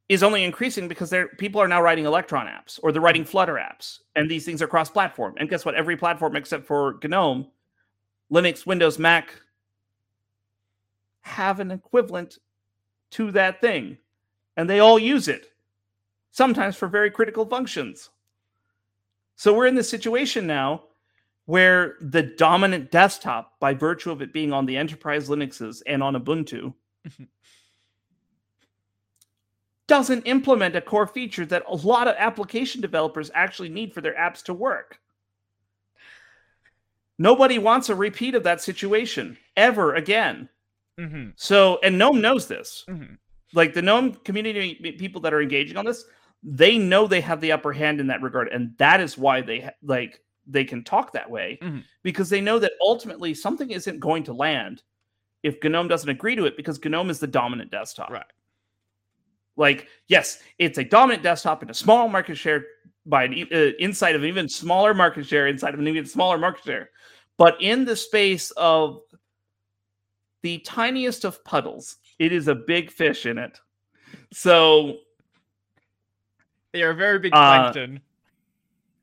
is 0.09 0.21
only 0.21 0.43
increasing 0.43 0.87
because 0.87 1.09
they're 1.09 1.29
people 1.29 1.61
are 1.61 1.67
now 1.67 1.81
writing 1.81 2.05
Electron 2.05 2.45
apps 2.47 2.79
or 2.83 2.91
they're 2.91 3.01
writing 3.01 3.23
Flutter 3.25 3.55
apps, 3.55 3.99
and 4.15 4.29
these 4.29 4.45
things 4.45 4.61
are 4.61 4.67
cross-platform. 4.67 5.35
And 5.37 5.49
guess 5.49 5.63
what? 5.65 5.75
Every 5.75 5.95
platform 5.97 6.35
except 6.35 6.67
for 6.67 6.99
GNOME, 7.03 7.47
Linux, 8.31 8.65
Windows, 8.67 8.99
Mac 8.99 9.33
have 11.25 11.59
an 11.59 11.71
equivalent 11.71 12.37
to 13.09 13.31
that 13.31 13.59
thing, 13.59 13.97
and 14.55 14.69
they 14.69 14.79
all 14.79 14.99
use 14.99 15.27
it, 15.27 15.47
sometimes 16.31 16.75
for 16.75 16.87
very 16.87 17.09
critical 17.09 17.45
functions. 17.45 18.09
So 19.35 19.53
we're 19.53 19.65
in 19.65 19.75
this 19.75 19.89
situation 19.89 20.45
now 20.45 20.83
where 21.45 21.95
the 21.99 22.21
dominant 22.21 22.91
desktop, 22.91 23.59
by 23.59 23.73
virtue 23.73 24.11
of 24.11 24.21
it 24.21 24.33
being 24.33 24.53
on 24.53 24.65
the 24.65 24.77
enterprise 24.77 25.27
Linuxes 25.27 25.81
and 25.87 26.03
on 26.03 26.15
Ubuntu, 26.15 26.73
doesn't 29.87 30.23
implement 30.23 30.75
a 30.75 30.81
core 30.81 31.07
feature 31.07 31.45
that 31.45 31.63
a 31.67 31.75
lot 31.75 32.07
of 32.07 32.15
application 32.17 32.81
developers 32.81 33.31
actually 33.33 33.69
need 33.69 33.93
for 33.93 34.01
their 34.01 34.15
apps 34.15 34.43
to 34.43 34.53
work. 34.53 34.99
Nobody 37.17 37.57
wants 37.57 37.89
a 37.89 37.95
repeat 37.95 38.35
of 38.35 38.43
that 38.43 38.61
situation 38.61 39.37
ever 39.55 39.95
again. 39.95 40.49
Mhm. 40.99 41.33
So, 41.35 41.79
and 41.83 41.97
GNOME 41.97 42.21
knows 42.21 42.47
this. 42.47 42.85
Mhm. 42.89 43.17
Like 43.53 43.73
the 43.73 43.81
GNOME 43.81 44.13
community 44.23 44.75
people 44.97 45.21
that 45.21 45.33
are 45.33 45.41
engaging 45.41 45.77
on 45.77 45.85
this, 45.85 46.05
they 46.43 46.77
know 46.77 47.07
they 47.07 47.21
have 47.21 47.41
the 47.41 47.51
upper 47.51 47.73
hand 47.73 47.99
in 47.99 48.07
that 48.07 48.21
regard, 48.21 48.47
and 48.49 48.77
that 48.77 49.01
is 49.01 49.17
why 49.17 49.41
they 49.41 49.61
ha- 49.61 49.71
like 49.83 50.21
they 50.47 50.63
can 50.63 50.83
talk 50.83 51.11
that 51.11 51.29
way 51.29 51.57
Mhm. 51.61 51.83
because 52.03 52.29
they 52.29 52.39
know 52.41 52.59
that 52.59 52.73
ultimately 52.81 53.33
something 53.33 53.71
isn't 53.71 53.99
going 53.99 54.23
to 54.23 54.33
land 54.33 54.83
if 55.43 55.59
GNOME 55.63 55.87
doesn't 55.87 56.09
agree 56.09 56.35
to 56.35 56.45
it 56.45 56.55
because 56.55 56.79
GNOME 56.83 57.09
is 57.09 57.19
the 57.19 57.27
dominant 57.27 57.71
desktop. 57.71 58.09
Right. 58.11 58.25
Like, 59.57 59.87
yes, 60.07 60.43
it's 60.59 60.77
a 60.77 60.83
dominant 60.83 61.23
desktop 61.23 61.63
in 61.63 61.69
a 61.69 61.73
small 61.73 62.07
market 62.09 62.35
share 62.37 62.65
by 63.05 63.23
an, 63.23 63.33
e- 63.33 63.47
uh, 63.51 63.71
inside 63.79 64.15
of 64.15 64.21
an 64.23 64.27
even 64.27 64.49
smaller 64.49 64.93
market 64.93 65.25
share 65.25 65.47
inside 65.47 65.73
of 65.73 65.79
an 65.79 65.87
even 65.87 66.05
smaller 66.05 66.37
market 66.37 66.63
share, 66.65 66.89
but 67.37 67.59
in 67.61 67.85
the 67.85 67.95
space 67.95 68.51
of 68.51 69.01
the 70.45 70.59
tiniest 70.59 71.25
of 71.25 71.43
puddles, 71.43 71.97
it 72.19 72.31
is 72.31 72.47
a 72.47 72.53
big 72.53 72.91
fish 72.91 73.25
in 73.25 73.39
it. 73.39 73.59
So 74.31 74.99
They 76.71 76.83
are 76.83 76.91
a 76.91 76.95
very 76.95 77.17
big 77.17 77.33
Uh, 77.33 77.71
plankton. 77.71 78.01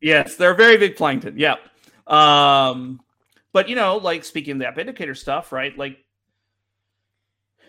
Yes, 0.01 0.37
they're 0.37 0.55
very 0.55 0.77
big 0.77 0.95
plankton. 0.95 1.37
Yep. 1.37 1.59
Um, 2.07 3.01
but 3.53 3.69
you 3.69 3.75
know, 3.75 3.97
like 3.97 4.25
speaking 4.25 4.53
of 4.53 4.59
the 4.61 4.69
app 4.69 4.79
indicator 4.79 5.17
stuff, 5.17 5.51
right? 5.51 5.77
Like 5.77 5.99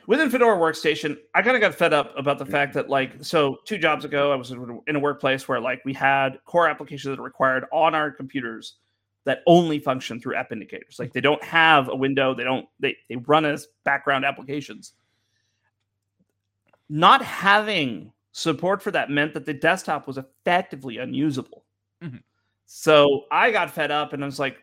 within 0.05 0.29
Fedora 0.29 0.57
Workstation, 0.57 1.17
I 1.33 1.41
kind 1.41 1.55
of 1.55 1.61
got 1.61 1.73
fed 1.73 1.93
up 1.93 2.13
about 2.15 2.37
the 2.37 2.45
fact 2.45 2.73
that, 2.75 2.89
like, 2.89 3.23
so 3.23 3.57
two 3.65 3.77
jobs 3.79 4.05
ago, 4.05 4.31
I 4.31 4.35
was 4.35 4.51
in 4.51 4.95
a 4.95 4.99
workplace 4.99 5.47
where, 5.47 5.61
like, 5.61 5.81
we 5.85 5.93
had 5.93 6.39
core 6.45 6.67
applications 6.67 7.09
that 7.15 7.19
are 7.19 7.23
required 7.23 7.65
on 7.71 7.95
our 7.95 8.11
computers 8.11 8.75
that 9.25 9.41
only 9.47 9.79
function 9.79 10.19
through 10.19 10.35
app 10.35 10.51
indicators. 10.51 10.97
Like, 10.99 11.13
they 11.13 11.21
don't 11.21 11.43
have 11.43 11.89
a 11.89 11.95
window. 11.95 12.33
They 12.33 12.43
don't. 12.43 12.67
They 12.79 12.97
they 13.09 13.15
run 13.15 13.45
as 13.45 13.67
background 13.85 14.25
applications. 14.25 14.93
Not 16.89 17.23
having 17.23 18.11
support 18.33 18.81
for 18.81 18.91
that 18.91 19.09
meant 19.09 19.33
that 19.33 19.45
the 19.45 19.53
desktop 19.53 20.07
was 20.07 20.17
effectively 20.17 20.97
unusable. 20.97 21.63
Mhm. 22.01 22.21
So 22.65 23.25
I 23.31 23.51
got 23.51 23.69
fed 23.71 23.91
up 23.91 24.13
and 24.13 24.23
I 24.23 24.25
was 24.25 24.39
like, 24.39 24.57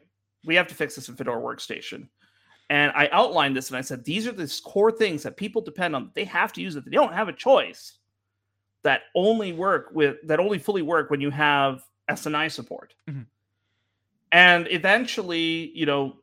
we 0.45 0.55
have 0.57 0.67
to 0.69 0.75
fix 0.75 0.97
this 0.97 1.09
in 1.09 1.17
Fedora 1.17 1.41
Workstation. 1.41 2.09
And 2.69 2.93
I 2.95 3.09
outlined 3.13 3.57
this 3.57 3.69
and 3.69 3.77
I 3.77 3.81
said, 3.81 4.05
these 4.05 4.27
are 4.27 4.33
the 4.33 4.61
core 4.65 4.93
things 4.93 5.23
that 5.23 5.37
people 5.37 5.61
depend 5.63 5.97
on. 5.97 6.11
They 6.15 6.25
have 6.25 6.53
to 6.55 6.61
use 6.61 6.77
it. 6.77 6.85
They 6.85 6.91
don't 6.91 7.13
have 7.13 7.29
a 7.29 7.33
choice 7.33 7.99
that 8.83 9.03
only 9.15 9.53
work 9.53 9.91
with 9.93 10.17
that 10.27 10.41
only 10.41 10.59
fully 10.59 10.83
work 10.83 11.11
when 11.11 11.21
you 11.21 11.31
have 11.31 11.83
SNI 12.09 12.49
support. 12.49 12.95
Mhm. 13.09 13.27
And 14.33 14.69
eventually, 14.71 15.71
you 15.75 15.87
know, 15.87 16.17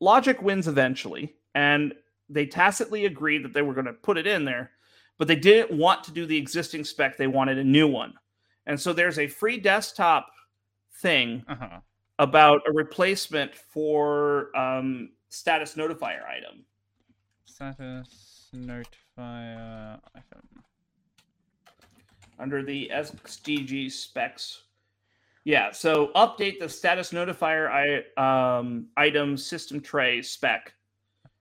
logic 0.00 0.40
wins 0.42 0.68
eventually. 0.68 1.34
And 1.54 1.94
they 2.28 2.46
tacitly 2.46 3.06
agreed 3.06 3.42
that 3.44 3.52
they 3.52 3.62
were 3.62 3.74
going 3.74 3.86
to 3.86 3.92
put 3.92 4.18
it 4.18 4.26
in 4.26 4.44
there. 4.44 4.70
but 5.18 5.26
they 5.26 5.34
didn't 5.34 5.76
want 5.76 6.04
to 6.04 6.12
do 6.12 6.26
the 6.26 6.36
existing 6.36 6.84
spec. 6.84 7.16
They 7.16 7.26
wanted 7.26 7.58
a 7.58 7.64
new 7.64 7.88
one. 7.88 8.14
And 8.66 8.78
so 8.80 8.92
there's 8.92 9.18
a 9.18 9.26
free 9.26 9.58
desktop 9.58 10.30
thing 11.02 11.44
Uh-huh. 11.48 11.80
about 12.20 12.60
a 12.68 12.72
replacement 12.72 13.52
for 13.56 14.56
um, 14.56 15.10
status 15.28 15.74
notifier 15.74 16.24
item. 16.24 16.64
Status 17.46 18.48
notifier 18.54 19.98
item. 20.14 20.62
under 22.38 22.62
the 22.62 22.88
XDG 22.94 23.90
specs. 23.90 24.62
Yeah, 25.44 25.70
so 25.72 26.08
update 26.14 26.58
the 26.58 26.68
status 26.68 27.12
notifier 27.12 28.04
I, 28.18 28.58
um, 28.58 28.88
item 28.96 29.36
system 29.36 29.80
tray 29.80 30.20
spec 30.22 30.74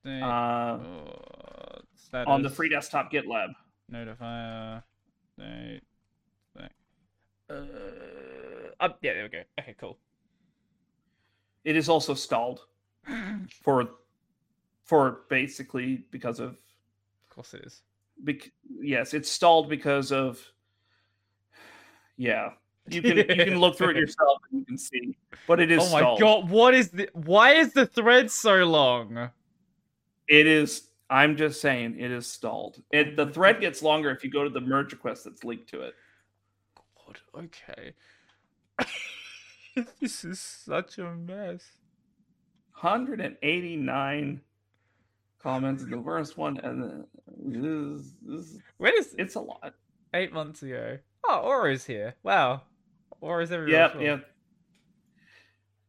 Update, 0.05 0.21
uh, 0.23 2.17
uh, 2.17 2.23
on 2.25 2.41
the 2.41 2.49
free 2.49 2.69
desktop 2.69 3.11
GitLab. 3.11 3.49
notifier. 3.91 4.83
Date. 5.37 5.81
spec. 6.55 6.71
Uh, 7.49 7.55
up. 8.79 8.97
Yeah, 9.01 9.13
there 9.13 9.23
we 9.23 9.29
go. 9.29 9.41
Okay, 9.59 9.75
cool. 9.79 9.97
It 11.65 11.75
is 11.75 11.89
also 11.89 12.13
stalled 12.13 12.61
for 13.63 13.89
for 14.85 15.21
basically 15.29 16.05
because 16.11 16.39
of 16.39 16.51
Of 16.51 17.35
course 17.35 17.53
it 17.53 17.65
is. 17.65 17.81
bec- 18.23 18.51
yes, 18.79 19.13
it's 19.13 19.29
stalled 19.29 19.67
because 19.69 20.11
of 20.13 20.39
yeah. 22.15 22.51
You 22.89 23.01
can 23.01 23.17
you 23.17 23.25
can 23.25 23.59
look 23.59 23.77
through 23.77 23.89
it 23.91 23.95
yourself 24.05 24.39
and 24.51 24.59
you 24.61 24.65
can 24.65 24.77
see, 24.77 25.17
but 25.47 25.59
it 25.59 25.71
is 25.71 25.79
Oh 25.83 25.91
my 25.91 25.99
stalled. 25.99 26.19
god, 26.19 26.49
what 26.49 26.73
is 26.73 26.89
the 26.91 27.09
why 27.13 27.53
is 27.53 27.73
the 27.73 27.85
thread 27.85 28.31
so 28.31 28.63
long? 28.65 29.29
It 30.27 30.47
is. 30.47 30.89
I'm 31.09 31.37
just 31.37 31.61
saying, 31.61 31.97
it 31.99 32.11
is 32.11 32.27
stalled. 32.27 32.81
It 32.91 33.15
the 33.15 33.27
thread 33.27 33.61
gets 33.61 33.81
longer 33.81 34.09
if 34.11 34.23
you 34.23 34.29
go 34.29 34.43
to 34.43 34.49
the 34.49 34.59
merge 34.61 34.91
request 34.91 35.23
that's 35.23 35.43
linked 35.43 35.69
to 35.69 35.81
it. 35.81 35.93
God, 37.05 37.19
okay. 37.45 37.93
this 40.01 40.25
is 40.25 40.39
such 40.39 40.97
a 40.97 41.11
mess. 41.15 41.63
189 42.81 44.41
comments 45.41 45.83
in 45.83 45.89
the 45.89 46.01
first 46.03 46.37
one, 46.37 46.57
and 46.59 46.83
then 46.83 47.05
this, 47.37 48.13
this, 48.21 48.57
When 48.77 48.93
is 48.97 49.15
it's 49.17 49.35
a 49.35 49.39
lot. 49.39 49.73
eight 50.13 50.31
months 50.33 50.61
ago? 50.61 50.97
Oh, 51.27 51.41
Aura's 51.43 51.85
here. 51.85 52.15
Wow. 52.23 52.61
Aura's 53.21 53.51
everywhere. 53.51 53.91
Yeah, 53.95 54.01
yeah, 54.01 54.17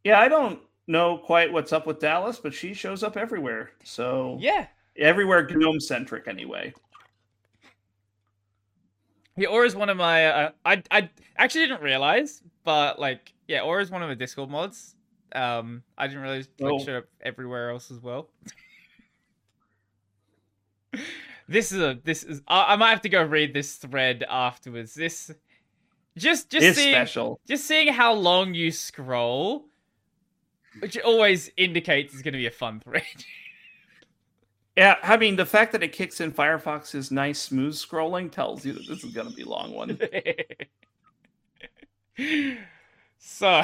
yeah. 0.05 0.21
I 0.21 0.29
don't 0.29 0.61
know 0.87 1.19
quite 1.19 1.53
what's 1.53 1.73
up 1.73 1.87
with 1.87 2.01
Dallas, 2.01 2.39
but 2.39 2.55
she 2.55 2.73
shows 2.75 3.03
up 3.03 3.17
everywhere. 3.17 3.71
So 3.85 4.39
Yeah. 4.41 4.67
everywhere 4.97 5.47
GNOME 5.49 5.81
centric, 5.81 6.27
anyway. 6.29 6.73
Yeah, 9.37 9.49
Aura's 9.49 9.77
one 9.77 9.89
of 9.89 9.97
my. 9.97 10.27
Uh, 10.27 10.51
I 10.65 10.83
I 10.91 11.11
actually 11.37 11.67
didn't 11.67 11.83
realize, 11.83 12.43
but 12.65 12.99
like, 12.99 13.33
yeah, 13.47 13.61
Aura's 13.61 13.91
one 13.91 14.03
of 14.03 14.09
the 14.09 14.17
Discord 14.17 14.51
mods. 14.51 14.97
Um, 15.33 15.83
I 15.97 16.07
didn't 16.09 16.23
realize 16.23 16.49
like 16.59 16.73
Oh. 16.73 16.79
showed 16.85 16.97
up 16.99 17.05
everywhere 17.21 17.71
else 17.71 17.91
as 17.91 18.01
well. 18.01 18.31
this 21.49 21.71
is 21.71 21.81
a 21.81 21.99
this 22.03 22.25
is. 22.25 22.43
I, 22.49 22.73
I 22.73 22.77
might 22.77 22.91
have 22.91 23.03
to 23.03 23.09
go 23.09 23.23
read 23.23 23.55
this 23.55 23.77
thread 23.77 24.25
afterwards. 24.29 24.95
This 24.95 25.31
just 26.19 26.51
just 26.51 26.65
it's 26.67 26.79
seeing 26.79 26.93
special. 26.95 27.41
just 27.49 27.65
seeing 27.65 27.89
how 27.93 28.13
long 28.13 28.55
you 28.55 28.71
scroll, 28.71 29.65
which 30.81 30.99
always 30.99 31.51
indicates 31.57 32.13
it's 32.13 32.23
going 32.23 32.33
to 32.35 32.39
be 32.39 32.47
a 32.47 32.51
fun 32.51 32.81
thread. 32.81 33.03
Yeah, 34.77 34.95
I 35.03 35.17
mean 35.17 35.35
the 35.35 35.45
fact 35.45 35.73
that 35.73 35.83
it 35.83 35.91
kicks 35.91 36.21
in 36.21 36.31
Firefox's 36.31 37.11
nice 37.11 37.41
smooth 37.41 37.75
scrolling 37.75 38.31
tells 38.31 38.65
you 38.65 38.73
that 38.75 38.87
this 38.87 39.03
is 39.03 39.13
going 39.13 39.29
to 39.29 39.35
be 39.35 39.43
a 39.43 39.49
long 39.49 39.73
one. 39.75 39.99
so 43.19 43.63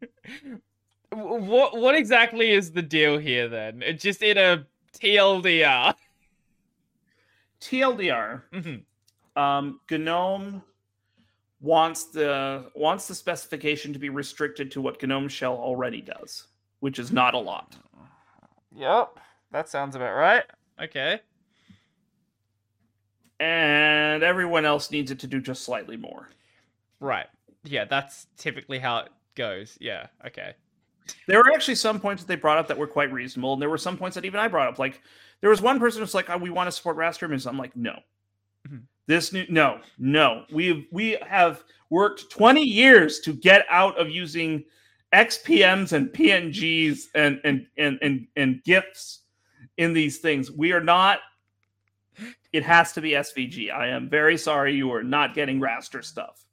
what 1.10 1.76
what 1.76 1.94
exactly 1.94 2.52
is 2.52 2.72
the 2.72 2.80
deal 2.80 3.18
here 3.18 3.48
then 3.48 3.82
just 3.98 4.22
in 4.22 4.38
a 4.38 4.64
tldr 4.98 5.94
TLDR. 7.60 8.42
Mhm. 8.52 8.82
um, 9.36 9.78
GNOME 9.90 10.62
wants 11.62 12.04
the 12.04 12.70
wants 12.74 13.08
the 13.08 13.14
specification 13.14 13.92
to 13.94 13.98
be 13.98 14.10
restricted 14.10 14.70
to 14.72 14.80
what 14.82 15.02
GNOME 15.02 15.28
Shell 15.28 15.54
already 15.54 16.02
does, 16.02 16.48
which 16.80 16.98
is 16.98 17.10
not 17.12 17.32
a 17.34 17.38
lot. 17.38 17.76
yep 18.76 19.18
that 19.52 19.68
sounds 19.68 19.94
about 19.96 20.14
right 20.14 20.44
okay 20.82 21.20
And 23.40 24.22
everyone 24.22 24.64
else 24.64 24.90
needs 24.90 25.10
it 25.10 25.18
to 25.20 25.26
do 25.26 25.40
just 25.40 25.62
slightly 25.64 25.96
more. 25.96 26.28
right 27.00 27.26
yeah 27.64 27.84
that's 27.84 28.26
typically 28.36 28.78
how 28.78 28.98
it 28.98 29.12
goes 29.36 29.76
yeah 29.80 30.06
okay 30.26 30.54
There 31.26 31.38
were 31.38 31.52
actually 31.52 31.74
some 31.76 32.00
points 32.00 32.22
that 32.22 32.28
they 32.28 32.36
brought 32.36 32.58
up 32.58 32.68
that 32.68 32.78
were 32.78 32.86
quite 32.86 33.12
reasonable, 33.12 33.52
and 33.54 33.62
there 33.62 33.70
were 33.70 33.78
some 33.78 33.96
points 33.96 34.14
that 34.14 34.24
even 34.24 34.40
I 34.40 34.48
brought 34.48 34.68
up. 34.68 34.78
Like 34.78 35.00
there 35.40 35.50
was 35.50 35.60
one 35.60 35.78
person 35.80 36.00
who's 36.00 36.14
like, 36.14 36.30
oh, 36.30 36.38
"We 36.38 36.50
want 36.50 36.68
to 36.68 36.72
support 36.72 36.96
raster 36.96 37.24
images." 37.24 37.46
I'm 37.46 37.58
like, 37.58 37.74
"No, 37.76 37.98
Mhm. 38.68 38.82
This 39.06 39.32
new 39.32 39.44
no, 39.48 39.80
no. 39.98 40.44
We 40.52 40.88
we 40.92 41.18
have 41.26 41.64
worked 41.90 42.30
20 42.30 42.62
years 42.62 43.20
to 43.20 43.32
get 43.32 43.66
out 43.68 43.98
of 43.98 44.08
using 44.08 44.64
XPMs 45.12 45.92
and 45.92 46.08
PNGs 46.08 47.08
and 47.14 47.40
and 47.44 47.66
and 47.76 47.98
and, 48.02 48.26
and 48.36 48.62
GIFs 48.64 49.20
in 49.76 49.92
these 49.92 50.18
things. 50.18 50.50
We 50.50 50.72
are 50.72 50.82
not. 50.82 51.20
It 52.52 52.62
has 52.64 52.92
to 52.92 53.00
be 53.00 53.12
SVG. 53.12 53.72
I 53.72 53.88
am 53.88 54.08
very 54.08 54.36
sorry 54.36 54.74
you 54.74 54.92
are 54.92 55.02
not 55.02 55.34
getting 55.34 55.60
raster 55.60 56.04
stuff 56.04 56.44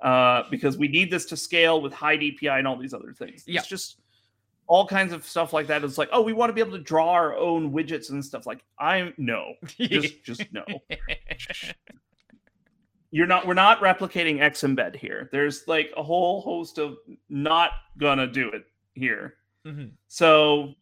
uh, 0.00 0.44
because 0.50 0.76
we 0.76 0.88
need 0.88 1.10
this 1.10 1.24
to 1.26 1.36
scale 1.36 1.80
with 1.80 1.92
high 1.92 2.16
DPI 2.16 2.58
and 2.58 2.66
all 2.66 2.76
these 2.76 2.94
other 2.94 3.12
things. 3.12 3.44
It's 3.46 3.66
just 3.66 3.98
all 4.72 4.86
kinds 4.86 5.12
of 5.12 5.26
stuff 5.26 5.52
like 5.52 5.66
that. 5.66 5.84
It's 5.84 5.98
like, 5.98 6.08
oh, 6.12 6.22
we 6.22 6.32
want 6.32 6.48
to 6.48 6.54
be 6.54 6.62
able 6.62 6.72
to 6.72 6.82
draw 6.82 7.10
our 7.10 7.36
own 7.36 7.74
widgets 7.74 8.08
and 8.08 8.24
stuff. 8.24 8.46
Like, 8.46 8.64
I'm 8.78 9.12
no, 9.18 9.52
just 9.78 10.22
just 10.24 10.46
no. 10.50 10.64
You're 13.10 13.26
not. 13.26 13.46
We're 13.46 13.52
not 13.52 13.80
replicating 13.80 14.38
XEmbed 14.38 14.96
here. 14.96 15.28
There's 15.30 15.68
like 15.68 15.92
a 15.94 16.02
whole 16.02 16.40
host 16.40 16.78
of 16.78 16.96
not 17.28 17.72
gonna 17.98 18.26
do 18.26 18.48
it 18.48 18.64
here. 18.94 19.34
Mhm. 19.66 19.90
So 20.08 20.72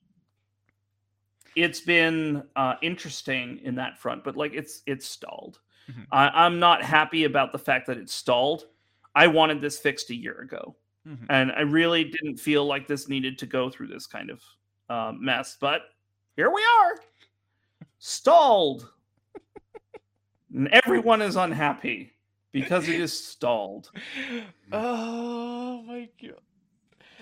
it's 1.56 1.80
been 1.80 2.44
uh, 2.54 2.74
interesting 2.82 3.58
in 3.64 3.74
that 3.74 3.98
front, 3.98 4.22
but 4.22 4.36
like 4.36 4.54
it's 4.54 4.82
it's 4.86 5.04
stalled. 5.04 5.58
Mhm. 5.90 6.06
I, 6.12 6.28
I'm 6.28 6.60
not 6.60 6.84
happy 6.84 7.24
about 7.24 7.50
the 7.50 7.58
fact 7.58 7.88
that 7.88 7.96
it's 7.96 8.14
stalled. 8.14 8.66
I 9.16 9.26
wanted 9.26 9.60
this 9.60 9.80
fixed 9.80 10.10
a 10.10 10.14
year 10.14 10.42
ago, 10.42 10.76
Mhm. 11.08 11.26
and 11.30 11.52
I 11.52 11.60
really 11.62 12.04
didn't 12.04 12.36
feel 12.36 12.66
like 12.66 12.86
this 12.86 13.08
needed 13.08 13.38
to 13.38 13.46
go 13.46 13.70
through 13.70 13.86
this 13.88 14.06
kind 14.06 14.28
of 14.30 14.42
uh, 14.90 15.12
mess. 15.18 15.56
But 15.60 15.82
here 16.36 16.50
we 16.50 16.60
are, 16.62 17.00
stalled, 17.98 18.90
and 20.54 20.68
everyone 20.68 21.22
is 21.22 21.36
unhappy 21.36 22.12
because 22.52 22.88
it 22.88 23.00
is 23.00 23.12
stalled. 23.12 23.90
oh 24.72 25.82
my 25.86 26.08
god. 26.22 26.34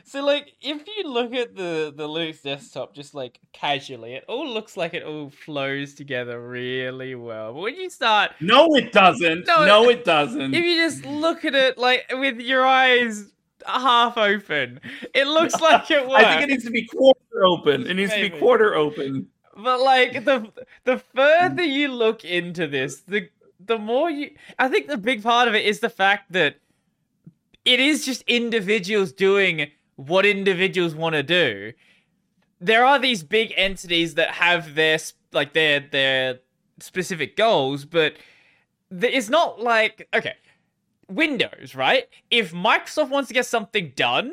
So 0.04 0.24
like 0.24 0.54
if 0.62 0.86
you 0.86 1.04
look 1.12 1.34
at 1.34 1.54
the 1.54 1.92
the 1.94 2.08
Linux 2.08 2.42
desktop 2.42 2.94
just 2.94 3.14
like 3.14 3.38
casually, 3.52 4.14
it 4.14 4.24
all 4.26 4.48
looks 4.48 4.76
like 4.76 4.94
it 4.94 5.02
all 5.02 5.28
flows 5.30 5.92
together 5.94 6.40
really 6.48 7.14
well. 7.14 7.52
But 7.52 7.60
when 7.60 7.74
you 7.76 7.90
start 7.90 8.30
No, 8.40 8.74
it 8.74 8.90
doesn't. 8.92 9.46
No, 9.46 9.66
No, 9.66 9.88
it 9.90 10.04
doesn't. 10.04 10.54
if 10.54 10.64
you 10.64 10.76
just 10.76 11.04
look 11.04 11.44
at 11.44 11.54
it 11.54 11.76
like 11.76 12.06
with 12.12 12.40
your 12.40 12.64
eyes 12.64 13.30
half 13.66 14.16
open, 14.16 14.80
it 15.14 15.26
looks 15.26 15.60
like 15.60 15.90
it 15.90 16.08
works. 16.08 16.24
I 16.24 16.38
think 16.38 16.42
it 16.42 16.52
needs 16.52 16.64
to 16.64 16.70
be 16.70 16.86
quarter 16.86 17.44
open. 17.44 17.86
It 17.86 17.94
needs 17.94 18.12
to 18.12 18.30
be 18.30 18.38
quarter 18.38 18.74
open. 18.74 19.28
But 19.56 19.80
like 19.80 20.24
the 20.24 20.52
the 20.84 20.98
further 20.98 21.62
mm. 21.62 21.72
you 21.72 21.88
look 21.88 22.24
into 22.24 22.66
this, 22.66 23.00
the 23.00 23.28
the 23.64 23.78
more 23.78 24.10
you 24.10 24.30
I 24.58 24.68
think 24.68 24.86
the 24.86 24.96
big 24.96 25.22
part 25.22 25.48
of 25.48 25.54
it 25.54 25.64
is 25.64 25.80
the 25.80 25.90
fact 25.90 26.32
that 26.32 26.56
it 27.64 27.80
is 27.80 28.04
just 28.04 28.22
individuals 28.22 29.12
doing 29.12 29.70
what 29.96 30.24
individuals 30.24 30.94
want 30.94 31.14
to 31.14 31.22
do. 31.22 31.72
There 32.60 32.84
are 32.84 32.98
these 32.98 33.22
big 33.22 33.52
entities 33.56 34.14
that 34.14 34.30
have 34.30 34.74
their 34.74 34.98
like 35.32 35.52
their 35.52 35.80
their 35.80 36.38
specific 36.80 37.36
goals, 37.36 37.84
but 37.84 38.14
it's 38.90 39.28
not 39.28 39.60
like 39.60 40.08
okay, 40.14 40.34
Windows, 41.10 41.74
right? 41.74 42.08
If 42.30 42.52
Microsoft 42.52 43.10
wants 43.10 43.28
to 43.28 43.34
get 43.34 43.46
something 43.46 43.92
done, 43.96 44.32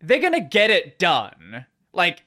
they're 0.00 0.20
going 0.20 0.32
to 0.32 0.40
get 0.40 0.70
it 0.70 0.98
done. 0.98 1.66
Like 1.92 2.24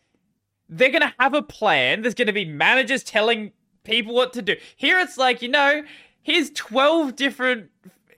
they're 0.69 0.91
going 0.91 1.01
to 1.01 1.13
have 1.19 1.33
a 1.33 1.41
plan. 1.41 2.01
There's 2.01 2.13
going 2.13 2.27
to 2.27 2.33
be 2.33 2.45
managers 2.45 3.03
telling 3.03 3.51
people 3.83 4.13
what 4.13 4.33
to 4.33 4.41
do. 4.41 4.55
Here 4.75 4.99
it's 4.99 5.17
like, 5.17 5.41
you 5.41 5.49
know, 5.49 5.83
here's 6.21 6.49
12 6.51 7.15
different 7.15 7.69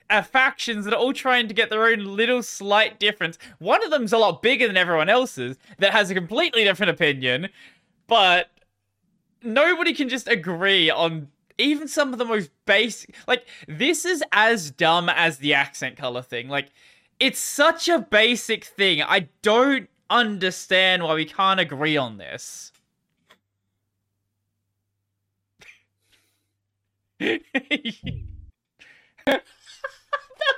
uh, 0.08 0.22
factions 0.22 0.84
that 0.84 0.94
are 0.94 1.00
all 1.00 1.12
trying 1.12 1.48
to 1.48 1.54
get 1.54 1.70
their 1.70 1.84
own 1.84 2.04
little 2.04 2.42
slight 2.42 3.00
difference. 3.00 3.38
One 3.58 3.84
of 3.84 3.90
them's 3.90 4.12
a 4.12 4.18
lot 4.18 4.42
bigger 4.42 4.66
than 4.66 4.76
everyone 4.76 5.08
else's 5.08 5.56
that 5.78 5.92
has 5.92 6.10
a 6.10 6.14
completely 6.14 6.64
different 6.64 6.90
opinion, 6.90 7.48
but 8.06 8.50
nobody 9.42 9.92
can 9.92 10.08
just 10.08 10.28
agree 10.28 10.90
on 10.90 11.28
even 11.58 11.88
some 11.88 12.12
of 12.12 12.18
the 12.18 12.24
most 12.24 12.50
basic 12.64 13.14
like 13.26 13.46
this 13.66 14.04
is 14.04 14.22
as 14.32 14.70
dumb 14.70 15.08
as 15.08 15.38
the 15.38 15.54
accent 15.54 15.96
color 15.96 16.22
thing. 16.22 16.48
Like 16.48 16.70
it's 17.18 17.38
such 17.38 17.88
a 17.88 17.98
basic 17.98 18.64
thing. 18.64 19.02
I 19.02 19.28
don't 19.42 19.88
understand 20.10 21.02
why 21.02 21.14
we 21.14 21.24
can't 21.24 21.60
agree 21.60 21.96
on 21.96 22.18
this. 22.18 22.72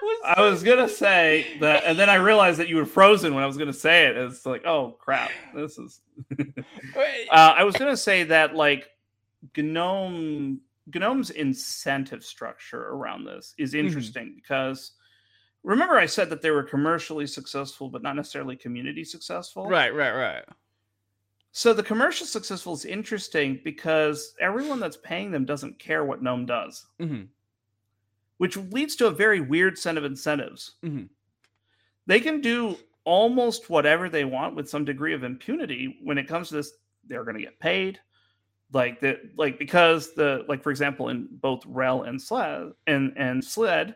was 0.03 0.19
I 0.25 0.41
was 0.43 0.63
gonna 0.63 0.89
say 0.89 1.47
that, 1.61 1.85
and 1.85 1.99
then 1.99 2.11
I 2.11 2.17
realized 2.17 2.59
that 2.59 2.69
you 2.69 2.77
were 2.77 2.87
frozen 2.87 3.35
when 3.35 3.43
I 3.43 3.47
was 3.47 3.57
gonna 3.57 3.73
say 3.73 4.07
it. 4.07 4.17
It's 4.17 4.45
like, 4.45 4.67
oh 4.67 4.97
crap, 4.99 5.31
this 5.55 5.79
is. 5.79 6.01
uh, 6.39 6.45
I 7.31 7.65
was 7.65 7.77
gonna 7.77 7.97
say 7.97 8.25
that 8.25 8.55
like 8.55 8.91
GNOME 9.57 10.61
GNOME's 10.95 11.31
incentive 11.31 12.25
structure 12.25 12.89
around 12.89 13.25
this 13.25 13.55
is 13.59 13.73
mm-hmm. 13.73 13.87
interesting 13.87 14.27
mm-hmm. 14.27 14.37
because 14.37 14.93
remember 15.63 15.97
I 15.97 16.07
said 16.07 16.31
that 16.31 16.43
they 16.43 16.51
were 16.51 16.63
commercially 16.63 17.27
successful, 17.27 17.89
but 17.89 18.03
not 18.03 18.17
necessarily 18.17 18.57
community 18.57 19.05
successful. 19.05 19.67
Right, 19.67 19.95
right, 19.95 20.13
right. 20.13 20.45
So 21.53 21.73
the 21.73 21.83
commercial 21.83 22.27
successful 22.27 22.75
is 22.75 22.85
interesting 22.85 23.61
because 23.65 24.35
everyone 24.41 24.81
that's 24.81 24.99
paying 24.99 25.31
them 25.31 25.45
doesn't 25.45 25.79
care 25.79 26.05
what 26.05 26.23
GNOME 26.23 26.47
does. 26.47 26.87
Mm-hmm 27.01 27.25
which 28.39 28.57
leads 28.57 28.97
to 28.97 29.07
a 29.07 29.13
very 29.13 29.41
weird 29.41 29.77
set 29.79 29.97
of 29.97 30.05
incentives. 30.05 30.77
Mm-hmm. 30.85 31.05
They 32.07 32.21
can 32.21 32.41
do 32.41 32.79
almost 33.05 33.69
whatever 33.69 34.09
they 34.09 34.25
want 34.25 34.57
with 34.57 34.71
some 34.71 34.85
degree 34.85 35.13
of 35.13 35.25
impunity 35.25 35.99
when 36.03 36.19
it 36.19 36.27
comes 36.27 36.49
to 36.49 36.55
this. 36.55 36.73
They're 37.07 37.25
going 37.25 37.37
to 37.37 37.43
get 37.43 37.61
paid, 37.61 38.01
like 38.73 39.01
that, 39.01 39.21
like 39.37 39.59
because 39.59 40.15
the 40.15 40.45
like 40.49 40.63
for 40.63 40.71
example 40.71 41.09
in 41.09 41.29
both 41.31 41.65
RHEL 41.65 42.09
and 42.09 42.21
SLED 42.21 42.73
and 42.87 43.13
and 43.17 43.45
SLED, 43.45 43.95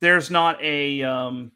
there's 0.00 0.30
not 0.30 0.62
a 0.62 1.02
um, 1.02 1.52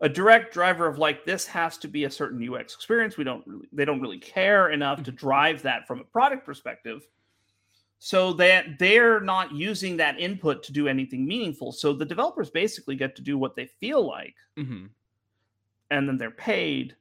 a 0.00 0.08
direct 0.08 0.52
driver 0.52 0.86
of 0.86 0.98
like 0.98 1.24
this 1.24 1.46
has 1.46 1.78
to 1.78 1.88
be 1.88 2.04
a 2.04 2.10
certain 2.10 2.46
UX 2.52 2.74
experience. 2.74 3.16
We 3.16 3.24
don't 3.24 3.46
really 3.46 3.68
they 3.72 3.84
don't 3.84 4.00
really 4.00 4.18
care 4.18 4.70
enough 4.70 5.02
to 5.04 5.10
mm-hmm. 5.10 5.16
drive 5.16 5.62
that 5.62 5.86
from 5.86 6.00
a 6.00 6.04
product 6.04 6.44
perspective 6.44 7.06
so 8.00 8.34
that 8.34 8.78
they're 8.78 9.20
not 9.20 9.54
using 9.54 9.96
that 9.96 10.20
input 10.20 10.62
to 10.64 10.72
do 10.72 10.88
anything 10.88 11.26
meaningful. 11.26 11.72
So 11.72 11.94
the 11.94 12.04
developers 12.04 12.50
basically 12.50 12.96
get 12.96 13.16
to 13.16 13.22
do 13.22 13.38
what 13.38 13.56
they 13.56 13.64
feel 13.64 14.06
like, 14.06 14.34
mm-hmm. 14.58 14.86
and 15.90 16.06
then 16.06 16.18
they're 16.18 16.30
paid, 16.30 16.96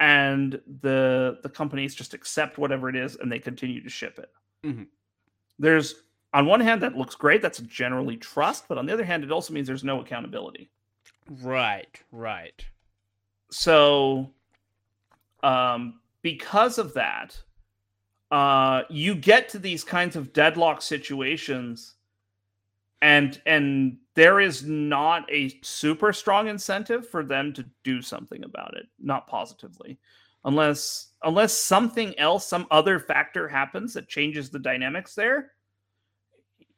and 0.00 0.60
the 0.82 1.38
the 1.42 1.48
companies 1.48 1.94
just 1.94 2.14
accept 2.14 2.58
whatever 2.58 2.88
it 2.88 2.96
is 2.96 3.16
and 3.16 3.30
they 3.30 3.38
continue 3.38 3.82
to 3.82 3.88
ship 3.88 4.18
it. 4.18 4.30
Mm-hmm. 4.66 4.84
There's 5.58 5.94
on 6.32 6.46
one 6.46 6.60
hand 6.60 6.82
that 6.82 6.96
looks 6.96 7.14
great, 7.14 7.40
that's 7.40 7.60
generally 7.60 8.16
trust, 8.16 8.68
but 8.68 8.78
on 8.78 8.86
the 8.86 8.92
other 8.92 9.04
hand, 9.04 9.24
it 9.24 9.32
also 9.32 9.54
means 9.54 9.66
there's 9.66 9.84
no 9.84 10.00
accountability. 10.00 10.70
Right, 11.42 12.02
right. 12.12 12.64
So, 13.50 14.30
um, 15.42 16.00
because 16.22 16.78
of 16.78 16.94
that, 16.94 17.40
uh, 18.30 18.82
you 18.90 19.14
get 19.14 19.48
to 19.50 19.58
these 19.58 19.84
kinds 19.84 20.16
of 20.16 20.32
deadlock 20.32 20.82
situations 20.82 21.94
and 23.06 23.40
and 23.46 23.98
there 24.14 24.40
is 24.40 24.64
not 24.64 25.24
a 25.30 25.56
super 25.62 26.12
strong 26.12 26.48
incentive 26.48 27.08
for 27.08 27.22
them 27.22 27.52
to 27.52 27.64
do 27.84 28.02
something 28.02 28.42
about 28.44 28.76
it 28.76 28.86
not 28.98 29.28
positively 29.28 29.96
unless 30.44 31.10
unless 31.22 31.56
something 31.56 32.18
else 32.18 32.44
some 32.46 32.66
other 32.70 32.98
factor 32.98 33.46
happens 33.46 33.94
that 33.94 34.08
changes 34.08 34.50
the 34.50 34.58
dynamics 34.58 35.14
there 35.14 35.52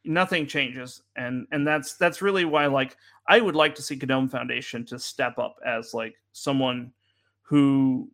nothing 0.05 0.47
changes 0.47 1.03
and 1.17 1.47
and 1.51 1.67
that's 1.67 1.97
that's 1.97 2.21
really 2.21 2.45
why 2.45 2.67
like 2.67 2.97
i 3.27 3.41
would 3.41 3.57
like 3.57 3.75
to 3.75 3.83
see 3.83 3.97
gnome 3.97 4.29
foundation 4.29 4.85
to 4.85 4.99
step 4.99 5.39
up 5.39 5.57
as 5.65 5.95
like 5.95 6.15
someone 6.33 6.93
who 7.41 8.11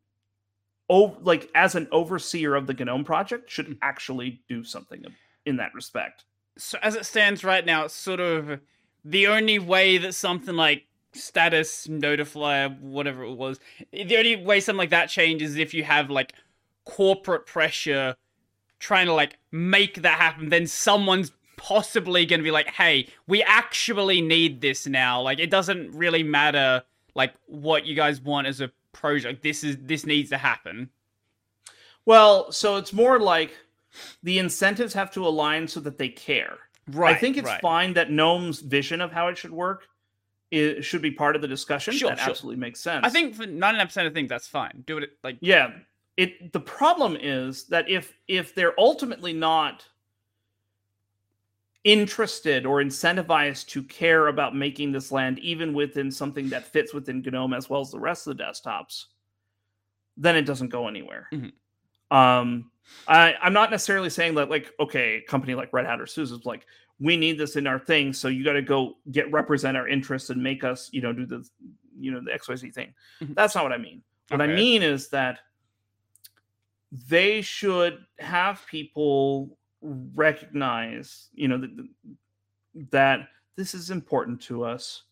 oh, 0.90 1.16
like 1.22 1.50
as 1.54 1.74
an 1.74 1.88
overseer 1.90 2.54
of 2.54 2.66
the 2.66 2.74
GNOME 2.74 3.04
project, 3.04 3.50
should 3.50 3.66
mm. 3.66 3.78
actually 3.80 4.42
do 4.48 4.62
something 4.62 5.02
in 5.46 5.56
that 5.56 5.74
respect. 5.74 6.24
So 6.56 6.78
as 6.82 6.94
it 6.94 7.06
stands 7.06 7.44
right 7.44 7.64
now, 7.64 7.84
it's 7.84 7.94
sort 7.94 8.20
of 8.20 8.60
the 9.04 9.26
only 9.26 9.58
way 9.58 9.98
that 9.98 10.14
something 10.14 10.54
like 10.54 10.86
status 11.12 11.86
notifier, 11.86 12.78
whatever 12.80 13.24
it 13.24 13.34
was, 13.34 13.58
the 13.92 14.16
only 14.16 14.36
way 14.36 14.60
something 14.60 14.78
like 14.78 14.90
that 14.90 15.08
changes 15.08 15.52
is 15.52 15.56
if 15.56 15.74
you 15.74 15.84
have 15.84 16.10
like 16.10 16.34
corporate 16.84 17.46
pressure 17.46 18.16
trying 18.78 19.06
to 19.06 19.14
like 19.14 19.38
make 19.50 20.02
that 20.02 20.18
happen. 20.18 20.48
Then 20.48 20.66
someone's 20.66 21.32
possibly 21.56 22.26
going 22.26 22.40
to 22.40 22.44
be 22.44 22.50
like, 22.50 22.68
"Hey, 22.68 23.08
we 23.26 23.42
actually 23.42 24.20
need 24.20 24.60
this 24.60 24.86
now." 24.86 25.22
Like 25.22 25.38
it 25.38 25.50
doesn't 25.50 25.92
really 25.92 26.22
matter 26.22 26.82
like 27.14 27.34
what 27.46 27.86
you 27.86 27.94
guys 27.94 28.20
want 28.20 28.46
as 28.46 28.60
a 28.60 28.70
project. 28.92 29.42
This 29.42 29.64
is 29.64 29.78
this 29.80 30.06
needs 30.06 30.30
to 30.30 30.38
happen. 30.38 30.90
Well, 32.06 32.52
so 32.52 32.76
it's 32.76 32.92
more 32.92 33.18
like 33.18 33.56
the 34.22 34.38
incentives 34.38 34.92
have 34.94 35.10
to 35.12 35.26
align 35.26 35.68
so 35.68 35.80
that 35.80 35.98
they 35.98 36.08
care. 36.08 36.58
Right. 36.92 37.16
I 37.16 37.18
think 37.18 37.36
it's 37.36 37.48
right. 37.48 37.60
fine 37.60 37.94
that 37.94 38.10
Gnome's 38.10 38.60
vision 38.60 39.00
of 39.00 39.10
how 39.12 39.28
it 39.28 39.38
should 39.38 39.52
work 39.52 39.88
it 40.54 40.84
should 40.84 41.02
be 41.02 41.10
part 41.10 41.34
of 41.34 41.42
the 41.42 41.48
discussion. 41.48 41.94
Sure, 41.94 42.10
that 42.10 42.18
sure. 42.18 42.30
absolutely 42.30 42.60
makes 42.60 42.80
sense. 42.80 43.04
I 43.04 43.10
think 43.10 43.34
for 43.34 43.46
ninety 43.46 43.78
nine 43.78 43.86
percent 43.86 44.06
of 44.06 44.14
things 44.14 44.28
that's 44.28 44.46
fine. 44.46 44.84
Do 44.86 44.98
it 44.98 45.10
like 45.24 45.38
yeah. 45.40 45.70
It 46.16 46.52
the 46.52 46.60
problem 46.60 47.16
is 47.20 47.64
that 47.64 47.90
if 47.90 48.14
if 48.28 48.54
they're 48.54 48.78
ultimately 48.78 49.32
not 49.32 49.84
interested 51.82 52.64
or 52.64 52.82
incentivized 52.82 53.66
to 53.66 53.82
care 53.82 54.28
about 54.28 54.54
making 54.54 54.92
this 54.92 55.10
land 55.10 55.38
even 55.40 55.74
within 55.74 56.10
something 56.10 56.48
that 56.48 56.64
fits 56.64 56.94
within 56.94 57.20
GNOME 57.20 57.52
as 57.52 57.68
well 57.68 57.80
as 57.80 57.90
the 57.90 57.98
rest 57.98 58.26
of 58.26 58.36
the 58.36 58.42
desktops, 58.42 59.06
then 60.16 60.36
it 60.36 60.42
doesn't 60.42 60.68
go 60.68 60.88
anywhere. 60.88 61.28
Mm-hmm. 61.32 62.16
Um, 62.16 62.70
I, 63.08 63.34
I'm 63.42 63.52
not 63.52 63.70
necessarily 63.70 64.10
saying 64.10 64.34
that 64.34 64.50
like 64.50 64.72
okay, 64.80 65.16
a 65.16 65.20
company 65.22 65.54
like 65.54 65.72
Red 65.72 65.86
Hat 65.86 66.00
or 66.00 66.06
SUSE 66.06 66.30
is 66.30 66.44
like 66.44 66.66
we 67.00 67.16
need 67.16 67.38
this 67.38 67.56
in 67.56 67.66
our 67.66 67.78
thing, 67.78 68.12
so 68.12 68.28
you 68.28 68.44
got 68.44 68.52
to 68.52 68.62
go 68.62 68.94
get 69.10 69.30
represent 69.32 69.76
our 69.76 69.88
interests 69.88 70.30
and 70.30 70.42
make 70.42 70.64
us 70.64 70.90
you 70.92 71.00
know 71.00 71.12
do 71.12 71.26
the 71.26 71.46
you 71.98 72.10
know 72.10 72.20
the 72.20 72.30
XYZ 72.30 72.72
thing. 72.72 72.94
Mm-hmm. 73.22 73.34
That's 73.34 73.54
not 73.54 73.64
what 73.64 73.72
I 73.72 73.78
mean. 73.78 74.02
What 74.28 74.40
okay. 74.40 74.52
I 74.52 74.56
mean 74.56 74.82
is 74.82 75.08
that 75.10 75.40
they 77.08 77.42
should 77.42 77.98
have 78.18 78.64
people 78.68 79.58
recognize, 79.82 81.28
you 81.34 81.48
know, 81.48 81.58
that, 81.58 81.88
that 82.90 83.28
this 83.56 83.74
is 83.74 83.90
important 83.90 84.40
to 84.42 84.64
us. 84.64 85.02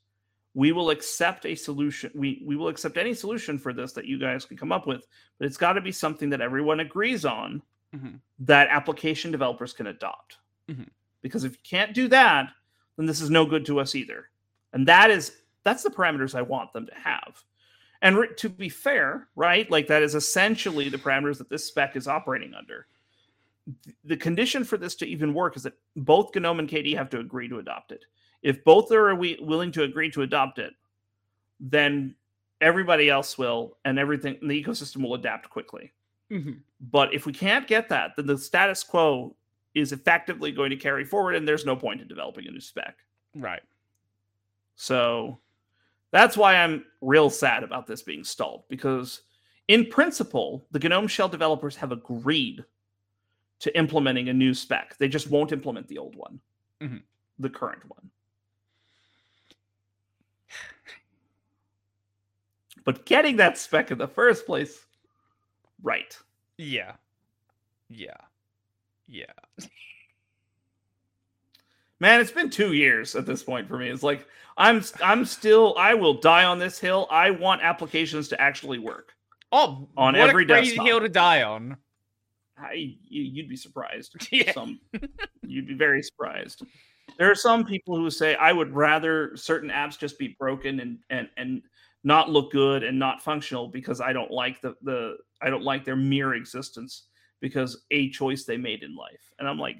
We 0.54 0.72
will 0.72 0.90
accept 0.90 1.46
a 1.46 1.54
solution. 1.54 2.10
We 2.14 2.42
we 2.44 2.56
will 2.56 2.68
accept 2.68 2.98
any 2.98 3.14
solution 3.14 3.58
for 3.58 3.72
this 3.72 3.92
that 3.92 4.06
you 4.06 4.18
guys 4.18 4.44
can 4.44 4.56
come 4.56 4.72
up 4.72 4.86
with, 4.86 5.06
but 5.38 5.46
it's 5.46 5.56
got 5.56 5.74
to 5.74 5.80
be 5.80 5.92
something 5.92 6.30
that 6.30 6.40
everyone 6.40 6.80
agrees 6.80 7.24
on 7.24 7.62
mm-hmm. 7.94 8.16
that 8.40 8.68
application 8.68 9.30
developers 9.30 9.72
can 9.72 9.86
adopt. 9.86 10.38
Mm-hmm. 10.70 10.84
Because 11.22 11.44
if 11.44 11.52
you 11.52 11.58
can't 11.62 11.94
do 11.94 12.08
that, 12.08 12.50
then 12.96 13.06
this 13.06 13.20
is 13.20 13.30
no 13.30 13.46
good 13.46 13.64
to 13.66 13.80
us 13.80 13.94
either. 13.94 14.28
And 14.72 14.86
that 14.88 15.10
is 15.10 15.32
that's 15.64 15.82
the 15.82 15.90
parameters 15.90 16.34
I 16.34 16.42
want 16.42 16.72
them 16.72 16.86
to 16.86 16.94
have. 16.94 17.42
And 18.02 18.18
re- 18.18 18.34
to 18.38 18.48
be 18.48 18.68
fair, 18.68 19.28
right? 19.36 19.70
Like 19.70 19.86
that 19.86 20.02
is 20.02 20.14
essentially 20.14 20.88
the 20.88 20.98
parameters 20.98 21.38
that 21.38 21.48
this 21.48 21.64
spec 21.64 21.96
is 21.96 22.08
operating 22.08 22.52
under 22.54 22.86
the 24.04 24.16
condition 24.16 24.64
for 24.64 24.76
this 24.76 24.94
to 24.96 25.06
even 25.06 25.34
work 25.34 25.56
is 25.56 25.62
that 25.62 25.74
both 25.96 26.34
GNOME 26.34 26.60
and 26.60 26.68
KDE 26.68 26.96
have 26.96 27.10
to 27.10 27.20
agree 27.20 27.48
to 27.48 27.58
adopt 27.58 27.92
it. 27.92 28.04
If 28.43 28.64
both 28.64 28.90
are 28.93 29.14
we 29.14 29.39
willing 29.40 29.73
to 29.73 29.85
agree 29.85 30.10
to 30.10 30.23
adopt 30.23 30.59
it, 30.59 30.73
then 31.60 32.14
everybody 32.60 33.09
else 33.09 33.39
will, 33.39 33.77
and 33.85 33.98
everything 33.98 34.39
the 34.43 34.62
ecosystem 34.62 35.02
will 35.02 35.14
adapt 35.14 35.51
quickly. 35.51 35.93
Mm-hmm. 36.31 36.52
But 36.90 37.12
if 37.12 37.27
we 37.27 37.32
can't 37.32 37.66
get 37.66 37.89
that, 37.90 38.12
then 38.16 38.27
the 38.27 38.39
status 38.39 38.82
quo 38.82 39.36
is 39.74 39.93
effectively 39.93 40.52
going 40.52 40.70
to 40.70 40.77
carry 40.77 41.05
forward, 41.05 41.35
and 41.35 41.47
there's 41.47 41.66
no 41.66 41.77
point 41.77 42.01
in 42.01 42.09
developing 42.09 42.47
a 42.47 42.51
new 42.51 42.60
spec. 42.60 42.98
Right. 43.35 43.62
So 44.74 45.39
that's 46.10 46.36
why 46.36 46.56
I'm 46.56 46.85
real 47.01 47.31
sad 47.31 47.62
about 47.62 47.86
this 47.86 48.02
being 48.02 48.24
stalled 48.24 48.64
because, 48.69 49.23
in 49.69 49.86
principle, 49.86 50.66
the 50.70 50.78
GNOME 50.78 51.09
Shell 51.09 51.28
developers 51.28 51.77
have 51.77 51.93
agreed 51.93 52.64
to 53.60 53.77
implementing 53.78 54.28
a 54.28 54.35
new 54.35 54.55
spec. 54.55 54.97
They 54.98 55.09
just 55.09 55.31
won't 55.31 55.52
implement 55.52 55.86
the 55.89 55.98
old 55.98 56.16
one, 56.16 56.40
mm-hmm. 56.81 56.97
the 57.39 57.51
current 57.51 57.82
one. 57.89 58.10
But 62.84 63.06
getting 63.06 63.36
that 63.36 63.58
spec 63.58 63.90
in 63.90 63.98
the 63.98 64.08
first 64.08 64.46
place, 64.46 64.84
right? 65.82 66.16
Yeah. 66.58 66.92
Yeah. 67.88 68.16
Yeah. 69.06 69.26
Man, 72.00 72.20
it's 72.20 72.32
been 72.32 72.50
two 72.50 72.72
years 72.72 73.14
at 73.14 73.26
this 73.26 73.44
point 73.44 73.68
for 73.68 73.78
me. 73.78 73.88
It's 73.88 74.02
like 74.02 74.26
I'm 74.56 74.82
I'm 75.02 75.24
still 75.24 75.74
I 75.78 75.94
will 75.94 76.14
die 76.14 76.44
on 76.44 76.58
this 76.58 76.78
hill. 76.78 77.06
I 77.10 77.30
want 77.30 77.62
applications 77.62 78.28
to 78.28 78.40
actually 78.40 78.80
work. 78.80 79.12
Oh, 79.52 79.86
on 79.96 80.16
every 80.16 80.46
crazy 80.46 80.70
desktop. 80.70 80.86
hill 80.86 81.00
to 81.00 81.08
die 81.08 81.42
on. 81.42 81.76
I, 82.58 82.96
you'd 83.08 83.48
be 83.48 83.56
surprised. 83.56 84.16
Yeah. 84.32 84.52
Some, 84.52 84.80
you'd 85.42 85.66
be 85.66 85.74
very 85.74 86.02
surprised. 86.02 86.62
There 87.18 87.30
are 87.30 87.36
some 87.36 87.64
people 87.64 87.96
who 87.96 88.10
say 88.10 88.34
I 88.36 88.52
would 88.52 88.74
rather 88.74 89.36
certain 89.36 89.70
apps 89.70 89.98
just 89.98 90.18
be 90.18 90.36
broken 90.38 90.80
and 90.80 90.98
and 91.10 91.28
and 91.36 91.62
not 92.04 92.30
look 92.30 92.50
good 92.50 92.82
and 92.82 92.98
not 92.98 93.22
functional 93.22 93.68
because 93.68 94.00
I 94.00 94.12
don't 94.12 94.30
like 94.30 94.60
the 94.60 94.74
the 94.82 95.16
I 95.40 95.50
don't 95.50 95.64
like 95.64 95.84
their 95.84 95.96
mere 95.96 96.34
existence 96.34 97.04
because 97.40 97.84
a 97.90 98.10
choice 98.10 98.44
they 98.44 98.56
made 98.56 98.82
in 98.82 98.96
life. 98.96 99.32
And 99.38 99.48
I'm 99.48 99.58
like, 99.58 99.76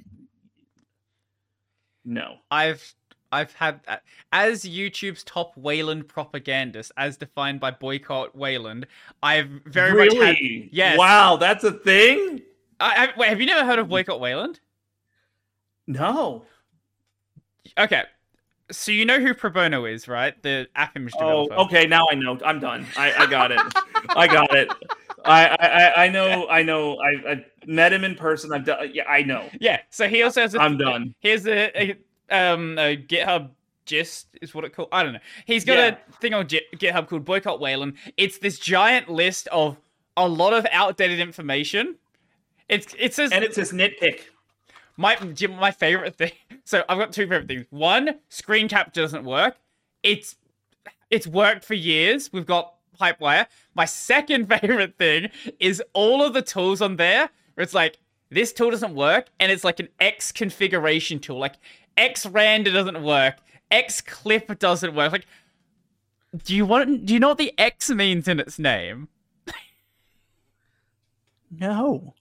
no. 2.05 2.37
I've 2.51 2.95
I've 3.31 3.53
had 3.55 3.81
uh, 3.89 3.97
as 4.33 4.65
YouTube's 4.65 5.25
top 5.25 5.57
Wayland 5.57 6.07
propagandist, 6.07 6.93
as 6.97 7.17
defined 7.17 7.61
by 7.61 7.71
boycott 7.71 8.37
Wayland. 8.37 8.87
I've 9.23 9.49
very 9.65 9.93
really? 9.93 10.19
much 10.19 10.27
had 10.27 10.69
yes. 10.71 10.99
Wow, 10.99 11.37
that's 11.37 11.65
a 11.65 11.73
thing. 11.73 12.43
I, 12.79 13.07
I, 13.07 13.09
wait, 13.19 13.29
have 13.31 13.41
you 13.41 13.47
never 13.47 13.65
heard 13.65 13.79
of 13.79 13.89
boycott 13.89 14.21
Wayland? 14.21 14.61
No. 15.87 16.45
Okay, 17.79 18.03
so 18.71 18.93
you 18.93 19.05
know 19.05 19.19
who 19.21 19.35
Pro 19.35 19.51
Bono 19.51 19.85
is, 19.85 20.09
right? 20.09 20.41
The 20.43 20.67
app 20.77 20.97
image 20.97 21.13
Oh, 21.19 21.45
developer. 21.45 21.55
okay. 21.67 21.87
Now 21.87 22.07
I 22.11 22.15
know. 22.15 22.39
I'm 22.45 22.61
done. 22.61 22.87
I, 22.97 23.13
I 23.13 23.27
got 23.27 23.51
it. 23.53 23.61
I 24.11 24.27
got 24.27 24.55
it. 24.55 24.71
I, 25.25 25.47
I, 25.49 26.05
I 26.05 26.09
know. 26.09 26.49
I 26.49 26.63
know. 26.63 26.97
I, 26.99 27.33
I 27.33 27.45
met 27.67 27.93
him 27.93 28.03
in 28.05 28.15
person. 28.17 28.53
I've 28.53 28.65
done. 28.65 28.91
Yeah, 28.93 29.05
I 29.09 29.23
know. 29.23 29.49
Yeah. 29.61 29.79
So 29.91 30.09
he 30.09 30.23
also 30.23 30.41
has. 30.41 30.55
A, 30.55 30.61
I'm 30.61 30.77
done. 30.77 31.15
Here's 31.21 31.47
a, 31.47 31.71
a 31.81 31.97
um 32.31 32.79
a 32.79 32.97
GitHub 32.97 33.51
gist 33.87 34.27
is 34.43 34.55
what 34.55 34.65
it 34.65 34.75
called. 34.75 34.89
I 34.93 35.03
don't 35.03 35.13
know. 35.13 35.19
He's 35.47 35.65
got 35.65 35.79
Yeah. 35.79 35.97
a 36.09 36.13
thing 36.21 36.35
on 36.35 36.49
Gi- 36.49 36.67
GitHub 36.77 37.09
called 37.09 37.25
Boycott 37.25 37.61
Wayland. 37.61 37.95
It's 38.17 38.39
this 38.39 38.59
giant 38.59 39.09
list 39.09 39.47
of 39.49 39.77
a 40.17 40.27
lot 40.29 40.53
of 40.53 40.67
outdated 40.73 41.21
information. 41.21 41.97
It's 42.69 42.95
it 42.99 43.15
says 43.15 43.33
And 43.33 43.45
it's 43.45 43.57
his 43.57 43.73
nitpick. 43.73 44.21
My 44.97 45.17
my 45.59 45.71
favorite 45.71 46.17
thing. 46.17 46.33
So 46.65 46.85
I've 46.89 46.97
got 46.97 47.13
two 47.13 47.23
favorite 47.23 47.49
things. 47.49 47.67
One, 47.71 48.21
screen 48.29 48.69
capture 48.69 49.03
doesn't 49.03 49.25
work. 49.25 49.57
It's 50.05 50.37
it's 51.11 51.27
worked 51.27 51.65
for 51.65 51.75
years. 51.75 52.33
We've 52.33 52.47
got 52.47 52.75
Pipewire. 53.01 53.47
My 53.75 53.85
second 53.85 54.47
favorite 54.61 54.97
thing 54.97 55.31
is 55.59 55.83
all 55.93 56.23
of 56.23 56.35
the 56.35 56.43
tools 56.43 56.81
on 56.81 56.97
there. 56.97 57.31
Where 57.55 57.65
it's 57.65 57.75
like 57.75 57.99
this 58.31 58.53
tool 58.53 58.71
doesn't 58.71 58.95
work, 58.95 59.27
and 59.41 59.51
it's 59.51 59.65
like 59.65 59.81
an 59.81 59.89
X 59.99 60.31
configuration 60.31 61.19
tool. 61.19 61.39
Like 61.39 61.57
X 61.97 62.25
render 62.27 62.73
doesn't 62.73 63.03
work. 63.03 63.39
X 63.73 64.01
clip 64.01 64.59
doesn't 64.59 64.95
work. 64.95 65.11
Like, 65.13 65.27
do 66.45 66.55
you 66.55 66.65
want? 66.65 67.07
Do 67.07 67.13
you 67.13 67.21
know 67.21 67.29
what 67.29 67.39
the 67.39 67.59
X 67.59 67.91
means 67.91 68.29
in 68.29 68.39
its 68.39 68.59
name? 68.59 69.09
No. 71.55 72.15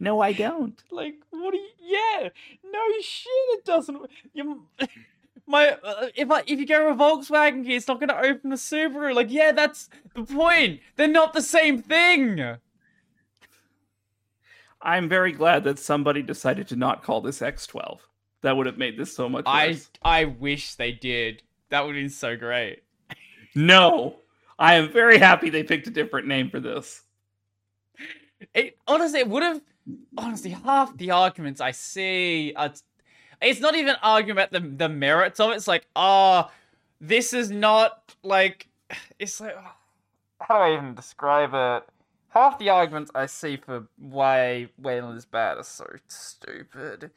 No, 0.00 0.20
I 0.20 0.32
don't. 0.32 0.82
Like, 0.90 1.14
what 1.30 1.52
do 1.52 1.58
you? 1.58 1.68
Yeah, 1.80 2.28
no 2.64 2.80
shit, 3.00 3.28
it 3.50 3.64
doesn't. 3.64 3.98
You, 4.32 4.66
my, 5.46 5.68
uh, 5.82 6.08
if 6.16 6.30
I 6.30 6.42
if 6.46 6.58
you 6.58 6.66
go 6.66 6.90
a 6.90 6.94
Volkswagen 6.94 7.64
key, 7.64 7.76
it's 7.76 7.88
not 7.88 8.00
gonna 8.00 8.18
open 8.22 8.50
the 8.50 8.56
Subaru. 8.56 9.14
Like, 9.14 9.30
yeah, 9.30 9.52
that's 9.52 9.88
the 10.14 10.24
point. 10.24 10.80
They're 10.96 11.06
not 11.08 11.32
the 11.32 11.42
same 11.42 11.80
thing. 11.80 12.56
I'm 14.82 15.08
very 15.08 15.32
glad 15.32 15.64
that 15.64 15.78
somebody 15.78 16.22
decided 16.22 16.68
to 16.68 16.76
not 16.76 17.02
call 17.02 17.22
this 17.22 17.40
X12. 17.40 18.00
That 18.42 18.56
would 18.56 18.66
have 18.66 18.76
made 18.76 18.98
this 18.98 19.14
so 19.14 19.28
much 19.30 19.44
I 19.46 19.68
worse. 19.68 19.90
I 20.04 20.24
wish 20.26 20.74
they 20.74 20.92
did. 20.92 21.42
That 21.70 21.86
would 21.86 21.94
have 21.94 22.02
been 22.02 22.10
so 22.10 22.36
great. 22.36 22.82
No. 23.54 24.16
I 24.58 24.74
am 24.74 24.92
very 24.92 25.18
happy 25.18 25.48
they 25.50 25.62
picked 25.62 25.86
a 25.86 25.90
different 25.90 26.28
name 26.28 26.50
for 26.50 26.60
this. 26.60 27.02
It 28.52 28.76
honestly, 28.86 29.20
it 29.20 29.28
would 29.28 29.42
have. 29.42 29.60
Honestly, 30.16 30.50
half 30.50 30.96
the 30.96 31.10
arguments 31.10 31.60
I 31.60 31.72
see, 31.72 32.52
are, 32.56 32.72
it's 33.42 33.60
not 33.60 33.74
even 33.74 33.96
arguing 34.02 34.38
about 34.38 34.52
the 34.52 34.60
the 34.60 34.88
merits 34.88 35.40
of 35.40 35.50
it. 35.50 35.56
It's 35.56 35.68
like, 35.68 35.86
oh, 35.94 36.50
this 37.00 37.32
is 37.32 37.50
not 37.50 38.14
like. 38.22 38.68
It's 39.18 39.40
like, 39.40 39.54
ah. 39.58 39.76
how 40.40 40.58
do 40.58 40.60
I 40.62 40.76
even 40.76 40.94
describe 40.94 41.50
it? 41.54 41.88
Half 42.30 42.58
the 42.58 42.68
arguments 42.70 43.10
I 43.14 43.26
see 43.26 43.56
for 43.56 43.86
why 43.96 44.68
Wayland 44.78 45.16
is 45.16 45.24
bad 45.24 45.58
are 45.58 45.62
so 45.62 45.86
stupid. 46.08 47.10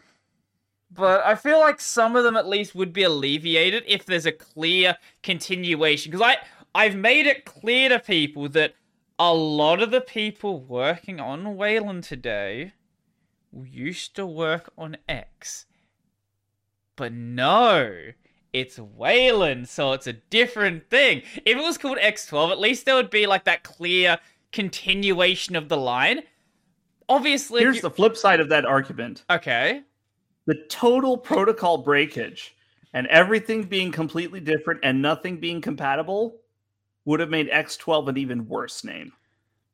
But 0.92 1.26
I 1.26 1.36
feel 1.36 1.60
like 1.60 1.82
some 1.82 2.16
of 2.16 2.24
them 2.24 2.38
at 2.38 2.48
least 2.48 2.76
would 2.76 2.94
be 2.94 3.04
alleviated 3.04 3.84
if 3.88 4.06
there's 4.06 4.26
a 4.26 4.32
clear 4.32 4.96
continuation. 5.24 6.12
Because 6.12 6.26
I 6.26 6.38
I've 6.76 6.96
made 6.96 7.26
it 7.26 7.46
clear 7.46 7.90
to 7.90 8.00
people 8.00 8.48
that 8.50 8.74
a 9.20 9.34
lot 9.34 9.82
of 9.82 9.92
the 9.92 10.02
people 10.02 10.60
working 10.60 11.20
on 11.20 11.56
Wayland 11.56 12.04
today 12.04 12.74
used 13.52 14.16
to 14.16 14.26
work 14.26 14.72
on 14.78 14.98
X. 15.10 15.66
But 16.96 17.14
no, 17.14 18.12
it's 18.54 18.78
Wayland, 18.80 19.70
so 19.70 19.94
it's 19.94 20.08
a 20.08 20.14
different 20.14 20.90
thing. 20.90 21.22
If 21.46 21.58
it 21.58 21.64
was 21.64 21.78
called 21.78 21.98
X12, 21.98 22.52
at 22.52 22.60
least 22.60 22.86
there 22.86 22.96
would 22.96 23.10
be 23.10 23.26
like 23.28 23.46
that 23.46 23.64
clear 23.64 24.20
continuation 24.52 25.56
of 25.56 25.70
the 25.70 25.78
line. 25.78 26.22
Obviously, 27.10 27.62
Here's 27.62 27.78
you- 27.78 27.82
the 27.84 27.92
flip 27.92 28.18
side 28.18 28.40
of 28.40 28.50
that 28.50 28.66
argument. 28.66 29.24
okay. 29.30 29.84
the 30.46 30.64
total 30.70 31.18
protocol 31.18 31.78
breakage 31.80 32.56
and 32.94 33.06
everything 33.08 33.64
being 33.64 33.92
completely 33.92 34.40
different 34.40 34.80
and 34.82 35.02
nothing 35.02 35.42
being 35.42 35.60
compatible 35.60 36.38
would 37.08 37.22
have 37.22 37.30
made 37.30 37.50
X12 37.50 38.10
an 38.10 38.18
even 38.18 38.46
worse 38.50 38.84
name 38.84 39.14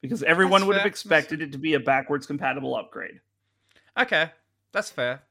because 0.01 0.21
everyone 0.21 0.61
That's 0.61 0.67
would 0.67 0.75
have 0.75 0.83
fair. 0.83 0.87
expected 0.87 1.41
it 1.41 1.51
to 1.53 1.57
be 1.57 1.73
a 1.73 1.79
backwards 1.79 2.27
compatible 2.27 2.75
upgrade. 2.75 3.19
Okay, 3.97 4.29
that's 4.71 4.91
fair. 4.91 5.23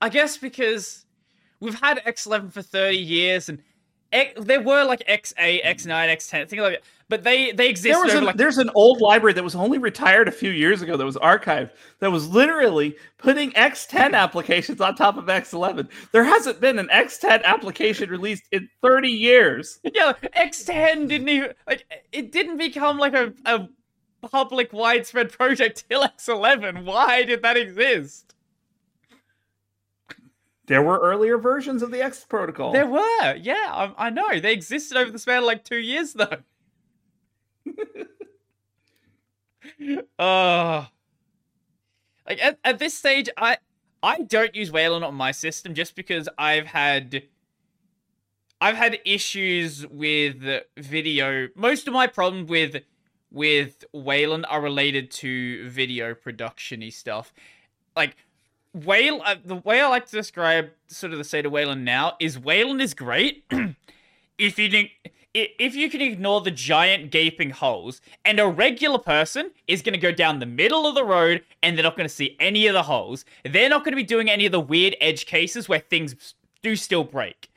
I 0.00 0.08
guess 0.08 0.36
because 0.36 1.04
we've 1.60 1.78
had 1.78 1.98
X11 1.98 2.52
for 2.52 2.60
30 2.60 2.96
years 2.98 3.48
and 3.50 3.62
X, 4.12 4.32
there 4.44 4.60
were 4.60 4.84
like 4.84 5.02
X8, 5.08 5.64
X9, 5.64 5.86
X10, 5.88 6.48
things 6.48 6.62
like 6.62 6.74
that, 6.74 6.82
but 7.08 7.24
they 7.24 7.52
they 7.52 7.68
existed 7.68 7.92
There 7.92 8.04
was 8.04 8.14
an, 8.14 8.24
like 8.24 8.36
there's 8.36 8.58
an 8.58 8.70
old 8.74 9.00
library 9.00 9.32
that 9.34 9.44
was 9.44 9.54
only 9.54 9.78
retired 9.78 10.28
a 10.28 10.32
few 10.32 10.50
years 10.50 10.82
ago 10.82 10.96
that 10.96 11.04
was 11.04 11.16
archived 11.16 11.70
that 11.98 12.10
was 12.10 12.28
literally 12.28 12.96
putting 13.18 13.52
X10 13.52 14.12
applications 14.14 14.80
on 14.80 14.94
top 14.94 15.16
of 15.16 15.26
X11. 15.26 15.88
There 16.12 16.24
hasn't 16.24 16.60
been 16.60 16.78
an 16.78 16.88
X10 16.88 17.44
application 17.44 18.10
released 18.10 18.44
in 18.52 18.68
30 18.82 19.08
years. 19.08 19.80
yeah, 19.94 20.12
X10 20.36 21.08
didn't 21.08 21.28
even 21.28 21.54
like 21.66 21.84
it 22.12 22.32
didn't 22.32 22.58
become 22.58 22.98
like 22.98 23.14
a, 23.14 23.32
a 23.46 23.68
public 24.28 24.72
widespread 24.72 25.32
project 25.32 25.84
till 25.88 26.02
X11. 26.02 26.84
Why 26.84 27.24
did 27.24 27.42
that 27.42 27.56
exist? 27.56 28.31
There 30.72 30.80
were 30.80 30.98
earlier 31.00 31.36
versions 31.36 31.82
of 31.82 31.90
the 31.90 32.00
X 32.00 32.24
protocol. 32.24 32.72
There 32.72 32.86
were, 32.86 33.36
yeah, 33.36 33.66
I, 33.68 34.06
I 34.06 34.08
know. 34.08 34.40
They 34.40 34.54
existed 34.54 34.96
over 34.96 35.10
the 35.10 35.18
span 35.18 35.40
of 35.40 35.44
like 35.44 35.64
two 35.64 35.76
years 35.76 36.14
though. 36.14 36.38
uh 40.18 40.86
like 42.26 42.42
at, 42.42 42.58
at 42.64 42.78
this 42.78 42.94
stage 42.94 43.28
i 43.36 43.58
i 44.02 44.22
don't 44.22 44.54
use 44.54 44.72
wayland 44.72 45.04
on 45.04 45.14
my 45.14 45.30
system 45.30 45.74
just 45.74 45.94
because 45.94 46.28
i've 46.38 46.66
had 46.66 47.22
i've 48.60 48.76
had 48.76 48.98
issues 49.04 49.86
with 49.88 50.42
video. 50.76 51.48
Most 51.54 51.86
of 51.86 51.92
my 51.92 52.06
problems 52.06 52.48
with 52.48 52.82
with 53.30 53.84
wayland 53.92 54.46
are 54.48 54.62
related 54.62 55.10
to 55.10 55.68
video 55.68 56.14
production-y 56.14 56.88
stuff. 56.88 57.34
Like 57.94 58.16
Wayland, 58.74 59.22
uh, 59.24 59.36
the 59.44 59.56
way 59.56 59.80
I 59.80 59.88
like 59.88 60.06
to 60.06 60.16
describe 60.16 60.70
sort 60.86 61.12
of 61.12 61.18
the 61.18 61.24
state 61.24 61.44
of 61.44 61.52
Wayland 61.52 61.84
now 61.84 62.16
is 62.20 62.38
Wayland 62.38 62.80
is 62.80 62.94
great 62.94 63.44
if 64.38 64.58
you 64.58 64.68
didn't 64.68 64.90
if 65.34 65.74
you 65.74 65.88
can 65.88 66.02
ignore 66.02 66.42
the 66.42 66.50
giant 66.50 67.10
gaping 67.10 67.50
holes, 67.50 68.02
and 68.24 68.38
a 68.38 68.46
regular 68.46 68.98
person 68.98 69.50
is 69.66 69.80
going 69.80 69.94
to 69.94 69.98
go 69.98 70.12
down 70.12 70.38
the 70.38 70.46
middle 70.46 70.86
of 70.86 70.94
the 70.94 71.04
road 71.04 71.42
and 71.62 71.76
they're 71.76 71.82
not 71.82 71.96
going 71.96 72.08
to 72.08 72.14
see 72.14 72.36
any 72.38 72.66
of 72.66 72.74
the 72.74 72.82
holes, 72.82 73.24
they're 73.44 73.70
not 73.70 73.82
going 73.82 73.92
to 73.92 73.96
be 73.96 74.02
doing 74.02 74.28
any 74.28 74.44
of 74.44 74.52
the 74.52 74.60
weird 74.60 74.94
edge 75.00 75.24
cases 75.24 75.68
where 75.68 75.78
things 75.78 76.34
do 76.62 76.76
still 76.76 77.04
break. 77.04 77.48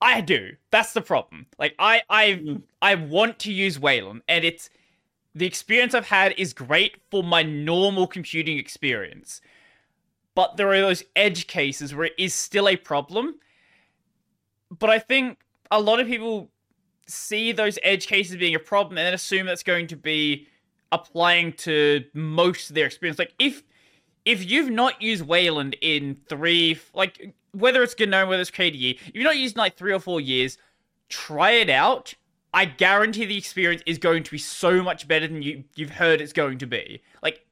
I 0.00 0.20
do. 0.20 0.52
That's 0.70 0.92
the 0.92 1.00
problem. 1.00 1.46
Like 1.58 1.74
I, 1.78 2.02
I, 2.08 2.58
I 2.80 2.94
want 2.94 3.40
to 3.40 3.52
use 3.52 3.80
Wayland, 3.80 4.22
and 4.28 4.44
it's 4.44 4.70
the 5.34 5.46
experience 5.46 5.92
I've 5.92 6.06
had 6.06 6.34
is 6.38 6.52
great 6.52 6.98
for 7.10 7.24
my 7.24 7.42
normal 7.42 8.06
computing 8.06 8.58
experience. 8.58 9.40
But 10.38 10.56
there 10.56 10.70
are 10.70 10.80
those 10.80 11.02
edge 11.16 11.48
cases 11.48 11.92
where 11.92 12.06
it 12.06 12.14
is 12.16 12.32
still 12.32 12.68
a 12.68 12.76
problem 12.76 13.34
but 14.70 14.90
I 14.90 14.98
think 14.98 15.38
a 15.70 15.80
lot 15.80 16.00
of 16.00 16.06
people 16.06 16.50
see 17.06 17.52
those 17.52 17.78
edge 17.82 18.06
cases 18.06 18.36
being 18.36 18.54
a 18.54 18.60
problem 18.60 18.98
and 18.98 19.06
then 19.06 19.14
assume 19.14 19.46
that's 19.46 19.62
going 19.62 19.86
to 19.88 19.96
be 19.96 20.46
applying 20.92 21.52
to 21.52 22.04
most 22.14 22.70
of 22.70 22.74
their 22.74 22.86
experience. 22.86 23.18
Like 23.18 23.34
if 23.38 23.62
if 24.24 24.48
you've 24.50 24.70
not 24.70 25.00
used 25.00 25.26
Wayland 25.26 25.76
in 25.80 26.18
three, 26.28 26.78
like 26.92 27.34
whether 27.52 27.82
it's 27.82 27.94
GNOME, 27.98 28.28
whether 28.28 28.42
it's 28.42 28.50
KDE, 28.50 28.94
if 28.94 29.10
you've 29.14 29.24
not 29.24 29.38
used 29.38 29.56
in 29.56 29.60
like 29.60 29.76
three 29.76 29.92
or 29.92 30.00
four 30.00 30.20
years, 30.20 30.58
try 31.08 31.52
it 31.52 31.70
out. 31.70 32.14
I 32.52 32.66
guarantee 32.66 33.24
the 33.24 33.38
experience 33.38 33.82
is 33.86 33.98
going 33.98 34.22
to 34.24 34.30
be 34.30 34.38
so 34.38 34.82
much 34.82 35.08
better 35.08 35.26
than 35.28 35.42
you 35.42 35.64
you've 35.76 35.90
heard 35.90 36.20
it's 36.20 36.32
going 36.32 36.58
to 36.58 36.66
be. 36.66 37.02
Like 37.22 37.46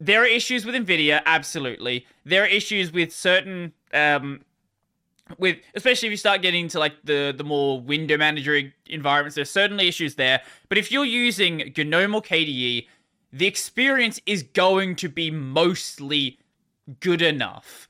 there 0.00 0.22
are 0.22 0.26
issues 0.26 0.64
with 0.64 0.74
Nvidia, 0.74 1.22
absolutely. 1.26 2.06
There 2.24 2.42
are 2.42 2.46
issues 2.46 2.92
with 2.92 3.12
certain 3.12 3.72
um 3.92 4.40
with 5.38 5.58
especially 5.74 6.08
if 6.08 6.10
you 6.10 6.16
start 6.16 6.42
getting 6.42 6.64
into 6.64 6.78
like 6.78 6.94
the 7.04 7.34
the 7.36 7.44
more 7.44 7.80
window 7.80 8.16
manager 8.16 8.72
environments, 8.86 9.34
there's 9.34 9.50
certainly 9.50 9.88
issues 9.88 10.14
there. 10.14 10.40
But 10.68 10.78
if 10.78 10.92
you're 10.92 11.04
using 11.04 11.72
GNOME 11.76 12.14
or 12.14 12.22
KDE, 12.22 12.86
the 13.32 13.46
experience 13.46 14.20
is 14.26 14.42
going 14.42 14.96
to 14.96 15.08
be 15.08 15.30
mostly 15.30 16.38
good 17.00 17.22
enough. 17.22 17.88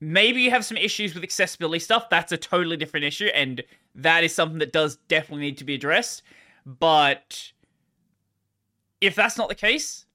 Maybe 0.00 0.42
you 0.42 0.50
have 0.50 0.64
some 0.64 0.76
issues 0.76 1.14
with 1.14 1.24
accessibility 1.24 1.80
stuff. 1.80 2.08
That's 2.08 2.30
a 2.30 2.36
totally 2.36 2.76
different 2.76 3.04
issue, 3.04 3.26
and 3.34 3.64
that 3.94 4.22
is 4.22 4.34
something 4.34 4.58
that 4.58 4.72
does 4.72 4.96
definitely 5.08 5.46
need 5.46 5.58
to 5.58 5.64
be 5.64 5.74
addressed. 5.74 6.22
But 6.64 7.52
if 9.00 9.14
that's 9.14 9.38
not 9.38 9.48
the 9.48 9.54
case, 9.54 10.06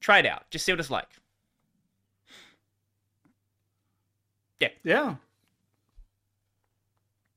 try 0.00 0.18
it 0.18 0.26
out. 0.26 0.50
Just 0.50 0.64
see 0.64 0.72
what 0.72 0.80
it's 0.80 0.90
like. 0.90 1.08
Yeah. 4.58 4.68
Yeah. 4.84 5.14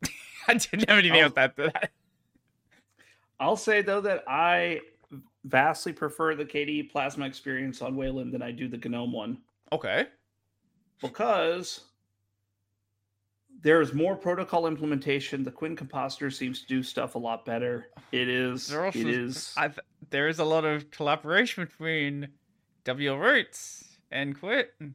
I 0.47 0.53
didn't 0.55 0.89
have 0.89 0.99
anything 0.99 1.19
else 1.19 1.33
to 1.33 1.51
that. 1.57 1.91
I'll 3.39 3.55
say 3.57 3.81
though 3.81 4.01
that 4.01 4.23
I 4.27 4.81
vastly 5.45 5.93
prefer 5.93 6.35
the 6.35 6.45
KDE 6.45 6.91
Plasma 6.91 7.25
experience 7.25 7.81
on 7.81 7.95
Wayland 7.95 8.33
than 8.33 8.41
I 8.41 8.51
do 8.51 8.67
the 8.67 8.77
GNOME 8.77 9.11
one. 9.11 9.37
Okay. 9.71 10.07
Because 11.01 11.81
there's 13.61 13.93
more 13.93 14.15
protocol 14.15 14.67
implementation. 14.67 15.43
The 15.43 15.51
KWin 15.51 15.75
compositor 15.75 16.29
seems 16.29 16.61
to 16.61 16.67
do 16.67 16.83
stuff 16.83 17.15
a 17.15 17.19
lot 17.19 17.45
better. 17.45 17.87
It 18.11 18.29
is. 18.29 18.73
Also, 18.73 18.99
it 18.99 19.07
is. 19.07 19.53
I've, 19.57 19.79
there 20.09 20.27
is 20.27 20.39
a 20.39 20.45
lot 20.45 20.65
of 20.65 20.91
collaboration 20.91 21.65
between 21.65 22.29
wlroots 22.85 23.83
and 24.11 24.39
KWin. 24.39 24.93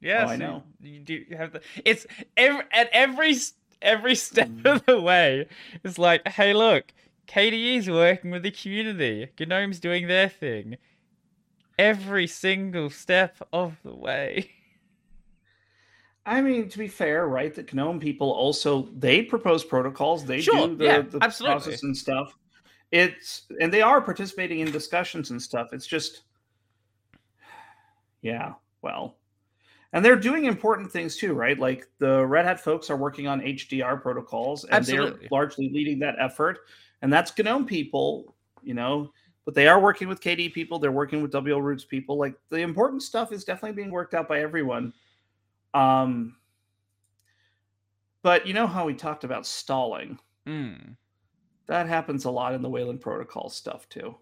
Yes, 0.00 0.26
oh, 0.28 0.32
I 0.32 0.36
know. 0.36 0.62
You, 0.80 0.92
you 0.92 1.00
do 1.00 1.24
have 1.36 1.52
the. 1.52 1.60
It's 1.84 2.06
every, 2.36 2.64
at 2.72 2.88
every 2.92 3.34
every 3.82 4.14
step 4.16 4.48
mm. 4.48 4.66
of 4.66 4.84
the 4.86 5.00
way. 5.00 5.46
It's 5.84 5.98
like, 5.98 6.26
hey, 6.28 6.54
look, 6.54 6.92
KDE's 7.28 7.88
working 7.88 8.30
with 8.30 8.42
the 8.42 8.50
community. 8.50 9.28
GNOME's 9.38 9.80
doing 9.80 10.08
their 10.08 10.28
thing. 10.28 10.76
Every 11.78 12.26
single 12.26 12.90
step 12.90 13.36
of 13.52 13.76
the 13.82 13.94
way. 13.94 14.50
I 16.26 16.42
mean, 16.42 16.68
to 16.68 16.78
be 16.78 16.88
fair, 16.88 17.26
right? 17.26 17.54
The 17.54 17.66
GNOME 17.72 17.98
people 17.98 18.30
also 18.30 18.88
they 18.96 19.22
propose 19.22 19.64
protocols. 19.64 20.24
They 20.24 20.40
sure, 20.40 20.68
do 20.68 20.76
the, 20.76 20.84
yeah, 20.84 21.00
the 21.00 21.18
absolutely. 21.22 21.60
process 21.60 21.82
and 21.82 21.96
stuff. 21.96 22.36
It's 22.90 23.46
and 23.60 23.72
they 23.72 23.82
are 23.82 24.00
participating 24.00 24.60
in 24.60 24.70
discussions 24.70 25.30
and 25.30 25.40
stuff. 25.40 25.68
It's 25.72 25.86
just, 25.86 26.22
yeah, 28.22 28.54
well, 28.82 29.16
and 29.92 30.04
they're 30.04 30.16
doing 30.16 30.44
important 30.44 30.90
things 30.90 31.16
too, 31.16 31.34
right? 31.34 31.58
Like 31.58 31.88
the 31.98 32.24
Red 32.26 32.44
Hat 32.44 32.60
folks 32.60 32.90
are 32.90 32.96
working 32.96 33.26
on 33.26 33.40
HDR 33.40 34.00
protocols, 34.00 34.64
and 34.64 34.74
absolutely. 34.74 35.20
they're 35.20 35.28
largely 35.30 35.70
leading 35.72 35.98
that 36.00 36.16
effort 36.18 36.60
and 37.02 37.12
that's 37.12 37.36
GNOME 37.36 37.66
people, 37.66 38.34
you 38.62 38.74
know, 38.74 39.12
but 39.44 39.54
they 39.54 39.66
are 39.66 39.80
working 39.80 40.08
with 40.08 40.20
KDE 40.20 40.52
people. 40.52 40.78
They're 40.78 40.92
working 40.92 41.22
with 41.22 41.32
wlroots 41.32 41.88
people. 41.88 42.18
Like 42.18 42.34
the 42.50 42.58
important 42.58 43.02
stuff 43.02 43.32
is 43.32 43.44
definitely 43.44 43.76
being 43.76 43.90
worked 43.90 44.14
out 44.14 44.28
by 44.28 44.40
everyone. 44.40 44.92
Um, 45.72 46.36
but 48.22 48.46
you 48.46 48.52
know 48.52 48.66
how 48.66 48.84
we 48.84 48.94
talked 48.94 49.24
about 49.24 49.46
stalling? 49.46 50.18
Mm. 50.46 50.96
That 51.66 51.86
happens 51.86 52.26
a 52.26 52.30
lot 52.30 52.54
in 52.54 52.62
the 52.62 52.68
Wayland 52.68 53.00
protocol 53.00 53.48
stuff 53.48 53.88
too. 53.88 54.14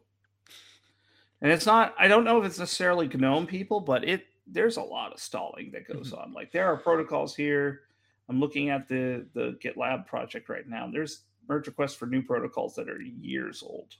And 1.41 1.53
it's 1.53 1.67
not, 1.67 1.95
I 1.99 2.09
don't 2.09 2.25
know 2.25 2.41
if 2.41 2.47
it's 2.47 2.59
necessarily 2.59 3.09
GNOME 3.09 3.47
people, 3.47 3.81
but 3.81 4.05
it 4.05 4.25
there's 4.51 4.77
a 4.79 4.83
lot 4.83 5.13
of 5.13 5.21
stalling 5.21 5.71
that 5.73 5.87
goes 5.87 6.11
mm-hmm. 6.13 6.21
on. 6.21 6.33
Like 6.33 6.53
there 6.53 6.67
are 6.67 6.77
protocols 6.77 7.37
here. 7.37 7.83
I'm 8.29 8.41
looking 8.41 8.71
at 8.71 8.89
the 8.89 9.27
the 9.35 9.59
GitLab 9.63 10.07
project 10.07 10.49
right 10.49 10.67
now. 10.67 10.89
There's 10.91 11.23
merge 11.49 11.67
requests 11.67 11.95
for 11.95 12.07
new 12.07 12.23
protocols 12.23 12.75
that 12.75 12.89
are 12.89 13.01
years 13.01 13.63
old. 13.63 13.95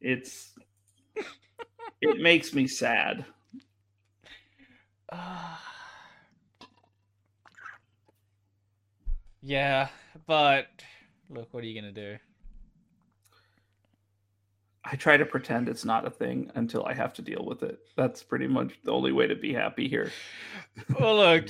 It's 0.00 0.54
it 2.00 2.20
makes 2.20 2.54
me 2.54 2.66
sad. 2.66 3.24
Uh, 5.10 5.56
yeah, 9.42 9.88
but 10.26 10.66
look, 11.30 11.52
what 11.52 11.64
are 11.64 11.66
you 11.66 11.80
gonna 11.80 11.92
do? 11.92 12.16
I 14.88 14.94
try 14.94 15.16
to 15.16 15.26
pretend 15.26 15.68
it's 15.68 15.84
not 15.84 16.06
a 16.06 16.10
thing 16.10 16.50
until 16.54 16.84
I 16.84 16.94
have 16.94 17.12
to 17.14 17.22
deal 17.22 17.44
with 17.44 17.64
it. 17.64 17.80
That's 17.96 18.22
pretty 18.22 18.46
much 18.46 18.72
the 18.84 18.92
only 18.92 19.10
way 19.10 19.26
to 19.26 19.34
be 19.34 19.52
happy 19.52 19.88
here. 19.88 20.12
Well, 21.00 21.16
look, 21.16 21.46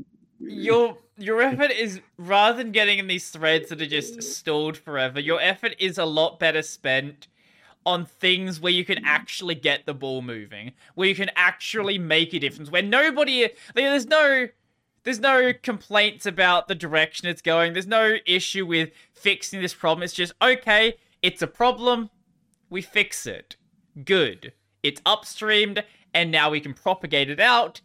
your 0.40 0.98
your 1.16 1.40
effort 1.40 1.70
is 1.70 2.00
rather 2.18 2.58
than 2.58 2.72
getting 2.72 2.98
in 2.98 3.06
these 3.06 3.30
threads 3.30 3.68
that 3.68 3.80
are 3.80 3.86
just 3.86 4.18
mm. 4.18 4.22
stalled 4.22 4.76
forever, 4.76 5.20
your 5.20 5.40
effort 5.40 5.76
is 5.78 5.98
a 5.98 6.04
lot 6.04 6.40
better 6.40 6.62
spent 6.62 7.28
on 7.86 8.06
things 8.06 8.60
where 8.60 8.72
you 8.72 8.84
can 8.84 8.98
mm. 8.98 9.06
actually 9.06 9.54
get 9.54 9.86
the 9.86 9.94
ball 9.94 10.20
moving, 10.20 10.72
where 10.94 11.08
you 11.08 11.14
can 11.14 11.28
mm. 11.28 11.36
actually 11.36 11.98
make 11.98 12.34
a 12.34 12.40
difference, 12.40 12.70
where 12.70 12.82
nobody 12.82 13.50
there's 13.74 14.06
no 14.06 14.48
there's 15.04 15.20
no 15.20 15.52
complaints 15.62 16.26
about 16.26 16.66
the 16.66 16.74
direction 16.74 17.28
it's 17.28 17.40
going. 17.40 17.72
There's 17.72 17.86
no 17.86 18.16
issue 18.26 18.66
with 18.66 18.90
fixing 19.12 19.62
this 19.62 19.74
problem. 19.74 20.02
It's 20.02 20.12
just 20.12 20.32
okay, 20.42 20.94
it's 21.22 21.42
a 21.42 21.46
problem, 21.46 22.10
we 22.70 22.82
fix 22.82 23.26
it. 23.26 23.56
Good. 24.04 24.52
It's 24.82 25.00
upstreamed 25.02 25.82
and 26.14 26.30
now 26.30 26.50
we 26.50 26.60
can 26.60 26.74
propagate 26.74 27.28
it 27.28 27.40
out 27.40 27.80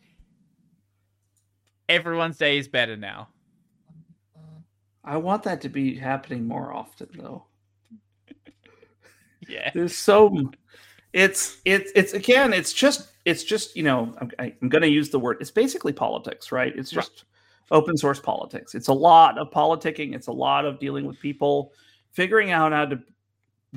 everyone's 1.90 2.38
day 2.38 2.58
is 2.58 2.68
better 2.68 2.96
now. 2.96 3.30
I 5.04 5.18
want 5.18 5.44
that 5.44 5.62
to 5.62 5.70
be 5.70 5.96
happening 5.96 6.48
more 6.48 6.74
often, 6.74 7.10
though. 7.16 7.46
yeah, 9.48 9.72
there's 9.74 9.96
so 9.96 10.52
it's 11.14 11.58
it's 11.64 11.92
it's 11.96 12.14
again 12.14 12.54
it's 12.54 12.74
just 12.74 13.10
it's 13.24 13.44
just 13.44 13.76
you 13.76 13.84
know 13.84 14.14
I'm, 14.20 14.32
I'm 14.40 14.70
going 14.70 14.82
to 14.82 14.90
use 14.90 15.10
the 15.10 15.20
word 15.20 15.38
it's 15.40 15.52
basically 15.52 15.94
politics, 15.94 16.52
right? 16.52 16.74
It's 16.76 16.90
just 16.90 17.26
right. 17.72 17.78
open 17.78 17.98
source 17.98 18.20
politics. 18.20 18.74
It's 18.74 18.88
a 18.88 18.94
lot 18.94 19.38
of 19.38 19.52
politicking. 19.52 20.16
It's 20.16 20.28
a 20.28 20.34
lot 20.34 20.66
of 20.66 20.80
dealing 20.80 21.06
with 21.06 21.20
people, 21.20 21.72
figuring 22.12 22.50
out 22.50 22.72
how 22.72 22.86
to 22.86 23.00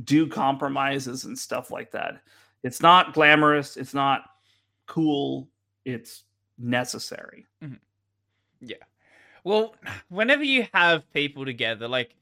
do 0.04 0.26
compromises 0.26 1.24
and 1.24 1.38
stuff 1.38 1.70
like 1.70 1.90
that. 1.92 2.20
It's 2.62 2.80
not 2.80 3.14
glamorous. 3.14 3.76
It's 3.76 3.94
not 3.94 4.22
cool. 4.86 5.48
It's 5.84 6.24
necessary. 6.58 7.46
Mm-hmm. 7.62 7.74
Yeah. 8.60 8.76
Well, 9.44 9.74
whenever 10.08 10.44
you 10.44 10.66
have 10.72 11.10
people 11.12 11.44
together, 11.44 11.88
like 11.88 12.14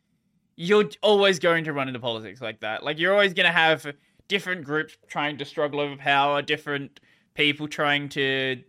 you're 0.56 0.88
always 1.02 1.38
going 1.38 1.64
to 1.64 1.72
run 1.72 1.88
into 1.88 2.00
politics 2.00 2.40
like 2.40 2.60
that. 2.60 2.82
Like 2.82 2.98
you're 2.98 3.12
always 3.12 3.34
going 3.34 3.46
to 3.46 3.52
have 3.52 3.86
different 4.28 4.64
groups 4.64 4.96
trying 5.08 5.38
to 5.38 5.44
struggle 5.44 5.80
over 5.80 5.96
power, 5.96 6.42
different 6.42 7.00
people 7.34 7.68
trying 7.68 8.08
to, 8.10 8.62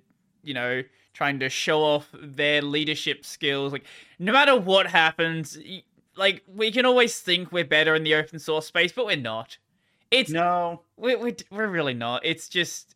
you 0.43 0.53
know, 0.53 0.83
trying 1.13 1.39
to 1.39 1.49
show 1.49 1.81
off 1.81 2.09
their 2.13 2.61
leadership 2.61 3.25
skills. 3.25 3.71
Like 3.71 3.85
no 4.19 4.31
matter 4.33 4.55
what 4.55 4.87
happens, 4.87 5.57
like 6.17 6.43
we 6.47 6.71
can 6.71 6.85
always 6.85 7.19
think 7.19 7.51
we're 7.51 7.65
better 7.65 7.95
in 7.95 8.03
the 8.03 8.15
open 8.15 8.39
source 8.39 8.67
space, 8.67 8.91
but 8.91 9.05
we're 9.05 9.17
not. 9.17 9.57
It's 10.11 10.29
no, 10.29 10.81
we're 10.95 11.17
we're, 11.19 11.35
we're 11.51 11.67
really 11.67 11.93
not. 11.93 12.25
It's 12.25 12.47
just 12.49 12.95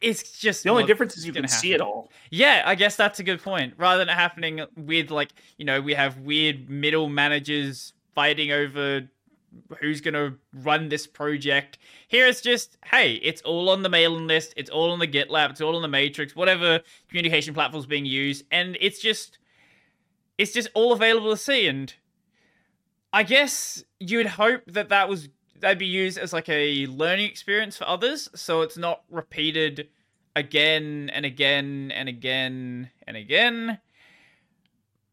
it's 0.00 0.38
just 0.38 0.62
the 0.62 0.70
only 0.70 0.84
difference 0.84 1.16
is 1.16 1.26
you 1.26 1.32
can 1.32 1.44
happen. 1.44 1.58
see 1.58 1.72
it 1.72 1.80
all. 1.80 2.10
Yeah, 2.30 2.62
I 2.64 2.74
guess 2.74 2.96
that's 2.96 3.18
a 3.18 3.24
good 3.24 3.42
point. 3.42 3.74
Rather 3.76 3.98
than 3.98 4.08
it 4.08 4.14
happening 4.14 4.62
with 4.76 5.10
like 5.10 5.30
you 5.56 5.64
know 5.64 5.80
we 5.80 5.94
have 5.94 6.18
weird 6.18 6.68
middle 6.68 7.08
managers 7.08 7.92
fighting 8.14 8.52
over 8.52 9.08
who's 9.80 10.00
going 10.00 10.14
to 10.14 10.34
run 10.62 10.88
this 10.88 11.06
project. 11.06 11.78
Here 12.08 12.26
it's 12.26 12.40
just 12.40 12.78
hey, 12.84 13.14
it's 13.14 13.42
all 13.42 13.68
on 13.70 13.82
the 13.82 13.88
mailing 13.88 14.26
list, 14.26 14.54
it's 14.56 14.70
all 14.70 14.90
on 14.92 14.98
the 14.98 15.08
GitLab, 15.08 15.50
it's 15.50 15.60
all 15.60 15.76
on 15.76 15.82
the 15.82 15.88
Matrix, 15.88 16.36
whatever 16.36 16.80
communication 17.08 17.54
platform's 17.54 17.86
being 17.86 18.06
used, 18.06 18.44
and 18.50 18.76
it's 18.80 19.00
just 19.00 19.38
it's 20.40 20.52
just 20.52 20.70
all 20.72 20.92
available 20.92 21.30
to 21.30 21.36
see. 21.36 21.66
And 21.68 21.92
I 23.12 23.24
guess 23.24 23.84
you'd 23.98 24.26
hope 24.26 24.62
that 24.68 24.88
that 24.88 25.06
was 25.06 25.28
they'd 25.58 25.76
be 25.76 25.86
used 25.86 26.16
as 26.16 26.32
like 26.32 26.48
a 26.48 26.86
learning 26.86 27.26
experience 27.26 27.76
for 27.76 27.86
others, 27.86 28.30
so 28.34 28.62
it's 28.62 28.78
not 28.78 29.02
repeated 29.10 29.88
again 30.34 31.10
and 31.12 31.26
again 31.26 31.92
and 31.94 32.08
again 32.08 32.90
and 33.06 33.16
again. 33.18 33.78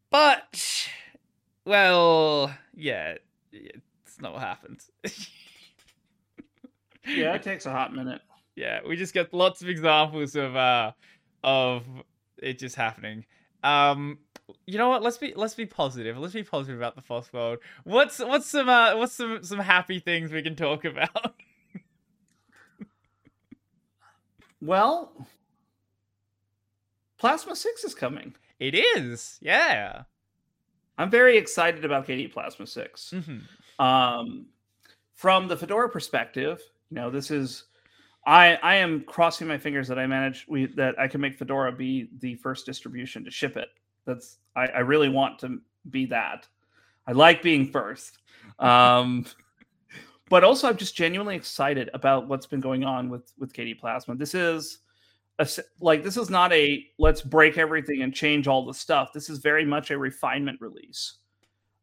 But 0.10 0.88
well, 1.66 2.56
yeah, 2.74 3.16
it's 3.52 4.22
not 4.22 4.32
what 4.32 4.44
happens. 4.44 4.90
yeah, 7.06 7.34
it 7.34 7.44
takes 7.44 7.66
a 7.66 7.72
hot 7.72 7.94
minute. 7.94 8.22
Yeah, 8.56 8.80
we 8.88 8.96
just 8.96 9.14
get 9.14 9.34
lots 9.34 9.62
of 9.62 9.68
examples 9.68 10.38
of 10.38 10.56
uh 10.56 10.94
of 11.44 11.84
it 12.38 12.60
just 12.60 12.78
happening. 12.78 13.26
Um 13.62 14.20
you 14.66 14.78
know 14.78 14.90
what? 14.90 15.02
Let's 15.04 15.18
be 15.18 15.34
let's 15.36 15.56
be 15.56 15.66
positive. 15.66 16.18
Let's 16.18 16.34
be 16.34 16.44
positive 16.44 16.78
about 16.80 16.96
the 16.96 17.02
FOSS 17.02 17.32
world. 17.34 17.60
What's 17.84 18.20
what's 18.20 18.48
some 18.48 18.70
uh, 18.70 18.96
what's 18.96 19.14
some 19.14 19.44
some 19.44 19.60
happy 19.60 20.00
things 20.00 20.32
we 20.32 20.42
can 20.42 20.56
talk 20.56 20.86
about? 20.86 21.36
well, 24.62 25.28
Plasma 27.18 27.56
Six 27.56 27.84
is 27.84 27.96
coming. 27.96 28.36
It 28.60 28.74
is, 28.74 29.38
yeah. 29.42 30.04
I'm 30.98 31.12
very 31.12 31.38
excited 31.38 31.86
about 31.86 32.08
KDE 32.08 32.34
Plasma 32.34 32.66
6. 32.66 33.14
Mm-hmm. 33.16 33.84
Um, 33.86 34.48
from 35.14 35.48
the 35.48 35.56
Fedora 35.56 35.90
perspective, 35.90 36.60
you 36.90 36.96
know, 36.96 37.12
this 37.12 37.30
is 37.30 37.66
I 38.26 38.56
I 38.56 38.76
am 38.76 39.02
crossing 39.02 39.48
my 39.48 39.58
fingers 39.58 39.88
that 39.88 40.00
I 40.00 40.08
manage 40.08 40.46
we 40.48 40.66
that 40.76 41.00
I 41.00 41.08
can 41.08 41.22
make 41.22 41.36
Fedora 41.36 41.72
be 41.72 42.10
the 42.20 42.36
first 42.36 42.66
distribution 42.66 43.24
to 43.26 43.32
ship 43.32 43.58
it. 43.58 43.70
That's 44.08 44.40
I, 44.56 44.66
I 44.68 44.80
really 44.80 45.10
want 45.10 45.38
to 45.40 45.60
be 45.92 46.08
that. 46.08 46.48
I 47.06 47.12
like 47.12 47.44
being 47.44 47.72
first. 47.72 48.18
Um, 48.58 49.26
but 50.30 50.44
also 50.44 50.68
I'm 50.68 50.78
just 50.78 50.96
genuinely 50.96 51.36
excited 51.36 51.92
about 51.94 52.28
what's 52.28 52.48
been 52.48 52.60
going 52.62 52.84
on 52.84 53.10
with 53.10 53.32
with 53.38 53.54
KDE 53.54 53.80
Plasma. 53.80 54.16
This 54.16 54.34
is 54.34 54.80
a, 55.38 55.48
like 55.80 56.04
this 56.04 56.18
is 56.18 56.30
not 56.30 56.52
a 56.54 56.86
let's 56.98 57.22
break 57.22 57.58
everything 57.58 58.02
and 58.02 58.14
change 58.14 58.48
all 58.48 58.66
the 58.66 58.74
stuff. 58.74 59.14
This 59.14 59.30
is 59.30 59.38
very 59.38 59.66
much 59.66 59.92
a 59.92 59.98
refinement 59.98 60.60
release. 60.60 61.18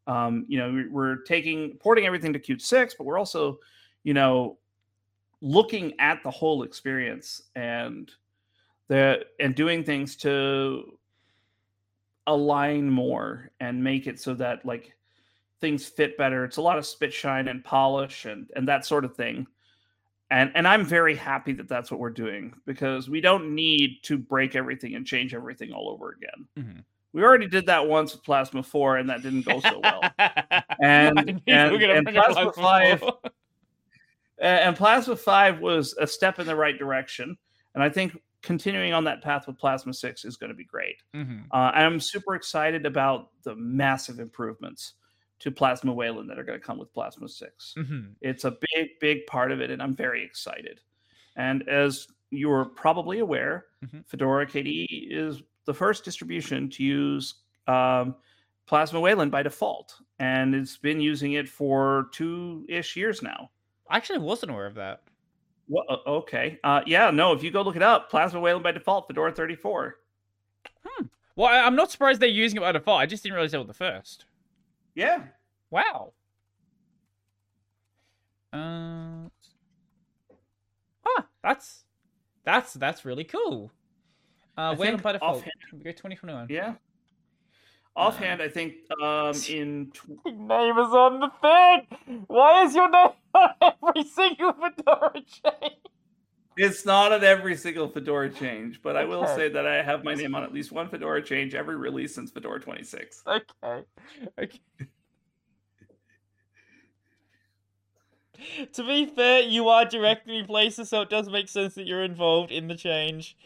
Um, 0.07 0.45
you 0.49 0.59
know, 0.59 0.85
we're 0.91 1.19
taking 1.23 1.77
porting 1.79 2.05
everything 2.05 2.33
to 2.35 2.39
Qt 2.39 2.61
6, 2.61 2.95
but 2.99 3.05
we're 3.05 3.19
also, 3.19 3.59
you 4.03 4.13
know, 4.13 4.59
looking 5.41 5.95
at 5.99 6.23
the 6.23 6.31
whole 6.31 6.63
experience 6.63 7.43
and 7.55 8.11
the 8.89 9.25
and 9.41 9.55
doing 9.55 9.85
things 9.85 10.17
to 10.17 10.99
align 12.27 12.89
more 12.89 13.51
and 13.61 13.83
make 13.83 14.07
it 14.07 14.21
so 14.21 14.35
that 14.35 14.65
like 14.65 14.93
things 15.61 15.87
fit 15.87 16.17
better. 16.19 16.45
It's 16.45 16.57
a 16.57 16.63
lot 16.63 16.79
of 16.79 16.87
spit 16.87 17.13
shine 17.13 17.49
and 17.49 17.65
polish 17.65 18.25
and 18.25 18.51
and 18.57 18.69
that 18.69 18.85
sort 18.85 19.05
of 19.05 19.17
thing. 19.17 19.47
And 20.31 20.51
and 20.55 20.67
I'm 20.67 20.85
very 20.85 21.15
happy 21.15 21.53
that 21.55 21.69
that's 21.69 21.91
what 21.91 22.01
we're 22.01 22.11
doing 22.11 22.55
because 22.67 23.09
we 23.09 23.21
don't 23.21 23.55
need 23.55 24.03
to 24.05 24.19
break 24.19 24.57
everything 24.57 24.95
and 24.95 25.07
change 25.07 25.35
everything 25.35 25.73
all 25.73 25.91
over 25.91 26.11
again. 26.11 26.49
Mm-hmm. 26.59 26.81
We 27.13 27.23
already 27.23 27.47
did 27.47 27.67
that 27.67 27.87
once 27.87 28.13
with 28.13 28.25
Plasma 28.25 28.63
4 28.63 28.97
and 28.97 29.09
that 29.09 29.23
didn't 29.23 29.47
go 29.47 29.61
so 29.61 29.81
well. 29.81 30.03
and 30.81 31.41
and, 31.47 31.83
and 31.83 32.07
Plasma 32.09 32.53
5 32.53 33.05
and 34.39 34.77
Plasma 34.77 35.17
5 35.17 35.61
was 35.61 35.95
a 36.01 36.07
step 36.07 36.39
in 36.41 36.47
the 36.47 36.57
right 36.57 36.79
direction. 36.79 37.37
And 37.75 37.83
I 37.83 37.89
think 37.89 38.19
continuing 38.45 38.93
on 38.93 39.03
that 39.05 39.23
path 39.23 39.47
with 39.47 39.59
Plasma 39.59 39.93
6 39.93 40.25
is 40.25 40.37
going 40.37 40.51
to 40.51 40.55
be 40.57 40.65
great. 40.65 41.03
Mm-hmm. 41.15 41.39
Uh, 41.51 41.57
I'm 41.75 41.99
super 41.99 42.35
excited 42.35 42.87
about 42.87 43.31
the 43.43 43.57
massive 43.57 44.21
improvements 44.21 44.95
to 45.41 45.51
Plasma 45.51 45.93
Wayland 45.93 46.31
that 46.31 46.39
are 46.39 46.45
going 46.45 46.59
to 46.61 46.65
come 46.65 46.79
with 46.79 46.93
Plasma 46.93 47.29
6. 47.29 47.75
Mm-hmm. 47.77 48.01
It's 48.21 48.45
a 48.45 48.57
big, 48.75 48.91
big 49.01 49.27
part 49.27 49.51
of 49.51 49.61
it, 49.61 49.71
and 49.71 49.83
I'm 49.83 49.95
very 49.97 50.23
excited. 50.23 50.81
And 51.37 51.69
as 51.69 52.07
you're 52.31 52.67
probably 52.67 53.19
aware, 53.19 53.67
Mhm. 53.85 54.07
Fedora 54.07 54.47
KDE 54.47 55.09
is 55.11 55.43
the 55.67 55.75
first 55.75 56.05
distribution 56.05 56.69
to 56.71 56.83
use 56.85 57.35
um, 57.67 58.15
Plasma 58.67 59.01
Wayland 59.01 59.31
by 59.31 59.43
default, 59.43 59.95
and 60.19 60.55
it's 60.55 60.77
been 60.77 61.01
using 61.01 61.33
it 61.33 61.49
for 61.49 62.09
two 62.13 62.65
ish 62.69 62.97
years 62.97 63.23
now. 63.23 63.51
I 63.89 63.97
actually 63.97 64.19
wasn't 64.21 64.53
aware 64.53 64.67
of 64.67 64.75
that. 64.77 65.03
Well, 65.69 65.85
uh, 65.89 65.97
okay. 66.19 66.59
Uh, 66.63 66.83
yeah, 66.87 67.11
no, 67.11 67.33
if 67.33 67.43
you 67.43 67.51
go 67.51 67.63
look 67.63 67.77
it 67.77 67.83
up, 67.83 68.11
Plasma 68.11 68.39
Wayland 68.41 68.63
by 68.63 68.73
default, 68.73 69.07
Fedora 69.09 69.33
34. 69.33 69.97
Well, 71.37 71.49
I- 71.49 71.61
I'm 71.67 71.75
not 71.75 71.91
surprised 71.91 72.21
they're 72.21 72.29
using 72.29 72.59
it 72.59 72.61
by 72.61 72.73
default. 72.73 73.01
I 73.01 73.07
just 73.07 73.23
didn't 73.23 73.35
realize 73.35 73.51
they 73.53 73.59
were 73.59 73.65
the 73.65 73.73
first. 73.75 74.27
Yeah. 74.95 75.25
Wow. 75.71 76.13
Uh, 78.53 79.29
huh, 81.01 81.23
that's 81.43 81.85
that's 82.45 82.75
that's 82.75 83.05
really 83.05 83.25
cool. 83.25 83.73
Uh, 84.57 84.77
Wayland 84.79 85.03
by 85.03 85.13
default. 85.13 85.39
offhand- 85.39 85.53
We 85.73 85.79
go 85.81 85.91
2021. 85.91 86.47
Yeah. 86.51 86.75
Offhand, 87.97 88.43
I 88.43 88.49
think 88.49 88.75
um, 89.01 89.35
in 89.49 89.91
tw- 89.95 90.27
Name 90.27 90.79
is 90.79 90.93
on 90.93 91.21
the 91.21 91.31
thing. 91.41 92.25
Why 92.27 92.65
is 92.65 92.75
your 92.75 92.91
name 92.91 93.11
on 93.35 93.51
every 93.63 94.05
single 94.05 94.53
Fedora 94.53 95.13
change? 95.15 95.75
It's 96.57 96.85
not 96.87 97.13
on 97.13 97.25
every 97.25 97.57
single 97.57 97.89
Fedora 97.89 98.31
change, 98.31 98.81
but 98.83 98.97
I 98.97 99.05
will 99.05 99.27
say 99.27 99.49
that 99.49 99.67
I 99.67 99.83
have 99.83 100.05
my 100.05 100.15
name 100.15 100.35
on 100.35 100.45
at 100.45 100.53
least 100.53 100.71
one 100.71 100.89
Fedora 100.89 101.23
change 101.23 101.55
every 101.55 101.77
release 101.77 102.15
since 102.15 102.31
Fedora 102.31 102.61
26. 102.61 103.23
Okay. 103.27 103.85
Okay. 104.39 104.61
to 108.73 108.85
be 108.85 109.07
fair, 109.07 109.43
you 109.43 109.69
are 109.69 109.85
directory 109.85 110.45
placer, 110.45 110.85
so 110.85 111.03
it 111.03 111.11
does 111.11 111.29
make 111.29 111.49
sense 111.49 111.75
that 111.75 111.87
you're 111.87 112.05
involved 112.05 112.53
in 112.53 112.69
the 112.69 112.77
change. 112.77 113.37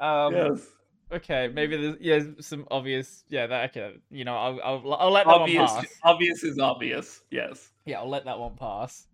Um, 0.00 0.34
yes. 0.34 0.66
Okay, 1.12 1.48
maybe 1.52 1.76
there's 1.76 1.96
yeah 2.00 2.20
some 2.40 2.66
obvious 2.70 3.24
yeah 3.28 3.46
that 3.46 3.70
okay 3.76 3.96
you 4.10 4.24
know 4.24 4.34
I'll 4.36 4.60
I'll, 4.64 4.94
I'll 4.94 5.10
let 5.10 5.26
that 5.26 5.32
Obvious, 5.40 5.70
one 5.70 5.82
pass. 5.82 6.00
obvious 6.02 6.42
is 6.42 6.58
obvious. 6.58 7.20
Yes. 7.30 7.70
Yeah, 7.84 8.00
I'll 8.00 8.08
let 8.08 8.24
that 8.24 8.38
one 8.38 8.56
pass. 8.56 9.06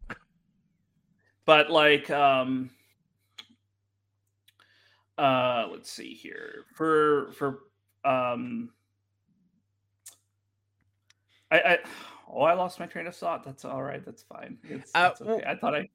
But 1.45 1.71
like, 1.71 2.09
um, 2.11 2.71
uh, 5.19 5.67
let's 5.71 5.91
see 5.91 6.15
here 6.15 6.65
for 6.75 7.33
for 7.33 7.59
um, 8.05 8.71
I, 11.51 11.59
I 11.61 11.79
oh 12.33 12.43
I 12.43 12.55
lost 12.55 12.79
my 12.79 12.87
train 12.87 13.07
of 13.09 13.17
thought. 13.17 13.43
That's 13.45 13.65
all 13.65 13.83
right. 13.83 14.05
That's 14.05 14.23
fine. 14.23 14.59
It's, 14.65 14.91
Uh, 14.95 15.11
it's 15.13 15.21
okay. 15.21 15.45
I 15.47 15.57
thought 15.57 15.75
I 15.75 15.89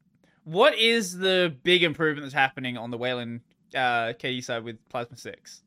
What 0.44 0.78
is 0.78 1.18
the 1.18 1.56
big 1.64 1.84
improvement 1.84 2.26
that's 2.26 2.34
happening 2.36 2.78
on 2.78 2.92
the 2.92 2.98
Wayland 2.98 3.42
uh 3.74 4.14
KDE 4.20 4.44
side 4.44 4.64
with 4.64 4.78
Plasma 4.90 5.18
Six? 5.18 5.64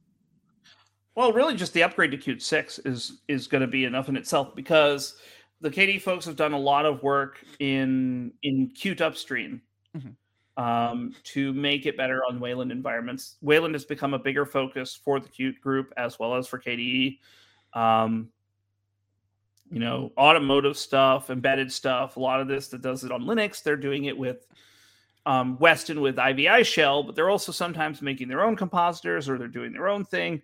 Well, 1.19 1.33
really, 1.33 1.57
just 1.57 1.73
the 1.73 1.83
upgrade 1.83 2.13
to 2.13 2.17
Qt 2.17 2.41
six 2.41 2.79
is 2.79 3.23
is 3.27 3.49
going 3.49 3.63
to 3.63 3.67
be 3.67 3.87
enough 3.87 4.09
in 4.09 4.17
itself 4.17 4.55
because 4.55 5.17
the 5.61 5.69
KDE 5.69 6.01
folks 6.01 6.25
have 6.25 6.37
done 6.37 6.53
a 6.53 6.59
lot 6.59 6.87
of 6.87 7.03
work 7.03 7.45
in 7.59 8.33
in 8.45 8.71
Qt 8.71 9.01
upstream 9.01 9.61
Mhm. 9.97 10.15
um, 10.57 11.17
to 11.25 11.53
make 11.55 11.87
it 11.87 11.97
better 11.97 12.23
on 12.29 12.39
Wayland 12.39 12.71
environments. 12.71 13.37
Wayland 13.41 13.75
has 13.75 13.85
become 13.85 14.15
a 14.15 14.19
bigger 14.21 14.47
focus 14.47 14.95
for 14.95 15.19
the 15.19 15.29
Qt 15.29 15.61
group 15.61 15.93
as 15.97 16.21
well 16.21 16.37
as 16.37 16.47
for 16.47 16.57
KDE. 16.57 17.19
Um, 17.73 18.31
you 19.73 19.81
know, 19.81 20.13
automotive 20.17 20.79
stuff, 20.79 21.31
embedded 21.31 21.73
stuff. 21.73 22.17
A 22.17 22.21
lot 22.21 22.41
of 22.41 22.47
this 22.47 22.69
that 22.69 22.81
does 22.81 23.03
it 23.03 23.11
on 23.11 23.25
Linux, 23.25 23.61
they're 23.61 23.77
doing 23.77 24.05
it 24.05 24.17
with 24.17 24.47
um, 25.27 25.59
Weston 25.59 26.01
with 26.01 26.17
IVI 26.17 26.63
shell, 26.63 27.03
but 27.03 27.17
they're 27.17 27.29
also 27.29 27.51
sometimes 27.51 28.03
making 28.03 28.29
their 28.29 28.45
own 28.45 28.55
compositors 28.55 29.29
or 29.29 29.37
they're 29.37 29.49
doing 29.49 29.73
their 29.73 29.89
own 29.89 30.05
thing 30.05 30.41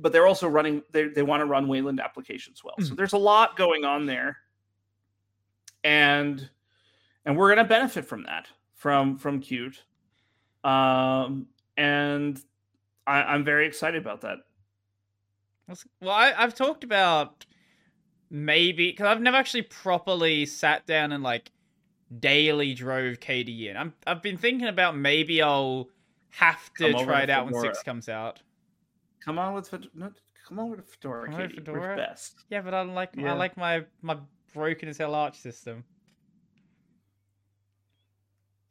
but 0.00 0.12
they're 0.12 0.26
also 0.26 0.48
running 0.48 0.82
they, 0.92 1.08
they 1.08 1.22
want 1.22 1.40
to 1.40 1.46
run 1.46 1.68
wayland 1.68 2.00
applications 2.00 2.62
well 2.64 2.74
so 2.80 2.92
Mhm. 2.94 2.96
there's 2.96 3.12
a 3.12 3.18
lot 3.18 3.56
going 3.56 3.84
on 3.84 4.06
there 4.06 4.38
and 5.84 6.48
and 7.24 7.36
we're 7.36 7.48
going 7.54 7.64
to 7.64 7.68
benefit 7.68 8.04
from 8.04 8.22
that 8.24 8.48
from 8.74 9.16
from 9.18 9.40
Qt. 9.40 9.78
um 10.64 11.46
and 11.76 12.42
I, 13.06 13.22
i'm 13.22 13.44
very 13.44 13.66
excited 13.66 14.00
about 14.00 14.20
that 14.22 14.38
Well, 16.00 16.10
I, 16.14 16.32
I've 16.36 16.54
talked 16.54 16.82
about 16.84 17.44
maybe 18.30 18.90
because 18.90 19.06
I've 19.06 19.20
never 19.20 19.36
actually 19.36 19.62
properly 19.62 20.46
sat 20.46 20.86
down 20.86 21.12
and 21.12 21.22
like 21.22 21.50
daily 22.20 22.72
drove 22.74 23.20
KDE 23.20 23.68
in. 23.70 23.76
I'm 23.76 23.92
I've 24.06 24.22
been 24.22 24.38
thinking 24.38 24.68
about 24.68 24.96
maybe 24.96 25.42
I'll 25.42 25.88
have 26.30 26.72
to 26.74 26.92
Come 26.92 27.04
try 27.04 27.22
it 27.22 27.30
out 27.30 27.44
when 27.46 27.54
six 27.54 27.82
comes 27.82 28.08
out. 28.08 28.40
Come 29.28 29.38
on 29.38 29.52
with 29.52 29.68
Fed- 29.68 29.88
no, 29.94 30.10
come 30.48 30.58
on 30.58 30.70
with 30.70 30.88
Fedora, 30.88 31.26
Come 31.26 31.34
on 31.34 31.40
with 31.42 31.50
KDE. 31.50 31.54
Fedora? 31.56 31.80
We're 31.80 31.96
best 31.96 32.44
Yeah, 32.48 32.62
but 32.62 32.72
I 32.72 32.80
like 32.80 33.10
I 33.18 33.20
Yeah. 33.20 33.32
like 33.34 33.58
my 33.58 33.84
my 34.00 34.16
broken 34.54 34.88
as 34.88 34.96
hell 34.96 35.14
arch 35.14 35.36
system. 35.36 35.84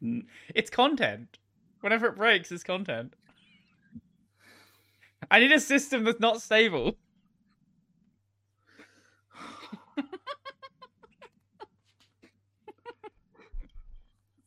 Mm. 0.02 0.26
It's 0.56 0.72
content. 0.72 1.38
Whenever 1.82 2.08
it 2.08 2.16
breaks, 2.16 2.52
it's 2.52 2.64
content. 2.64 3.14
I 5.30 5.38
need 5.38 5.52
a 5.52 5.60
system 5.60 6.04
that's 6.06 6.20
not 6.20 6.42
stable. 6.42 6.98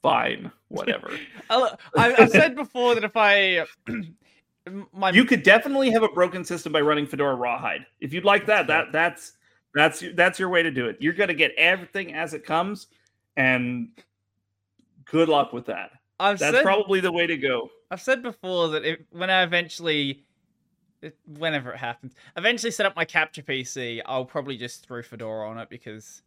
fine 0.03 0.51
whatever 0.69 1.11
I- 1.51 1.77
I've 1.97 2.31
said 2.31 2.55
before 2.57 2.95
that 2.95 3.05
if 3.05 3.17
I 3.17 3.67
my 4.93 5.11
you 5.11 5.25
could 5.25 5.43
definitely 5.43 5.91
have 5.91 6.03
a 6.03 6.09
broken 6.09 6.45
system 6.45 6.73
by 6.73 6.81
running 6.81 7.07
Fedora 7.07 7.35
Rawhide. 7.35 7.87
If 8.01 8.13
you'd 8.13 8.25
like 8.25 8.47
that, 8.47 8.67
that 8.67 8.93
that's 8.93 9.33
that's 9.75 10.03
that's 10.15 10.39
your 10.39 10.49
way 10.49 10.63
to 10.63 10.71
do 10.71 10.87
it. 10.87 10.97
You're 11.01 11.15
going 11.15 11.29
to 11.29 11.35
get 11.35 11.53
everything 11.57 12.15
as 12.15 12.35
it 12.35 12.45
comes, 12.45 12.89
and 13.37 13.89
good 15.05 15.29
luck 15.29 15.53
with 15.53 15.67
that. 15.67 15.91
I've 16.19 16.39
That's 16.39 16.57
said 16.57 16.65
probably 16.65 17.01
the 17.01 17.13
way 17.13 17.27
to 17.27 17.37
go. 17.37 17.71
I've 17.91 18.03
said 18.03 18.23
before 18.23 18.69
that 18.69 18.85
if, 18.85 19.01
when 19.11 19.31
I 19.31 19.43
eventually 19.43 20.25
whenever 21.27 21.73
it 21.73 21.79
happens. 21.79 22.15
Eventually, 22.37 22.71
set 22.71 22.87
up 22.87 22.97
my 22.97 23.05
capture 23.05 23.43
PC. 23.43 24.03
I'll 24.05 24.25
probably 24.25 24.57
just 24.57 24.87
throw 24.87 25.03
Fedora 25.03 25.49
on 25.49 25.59
it 25.59 25.71
because 25.71 26.23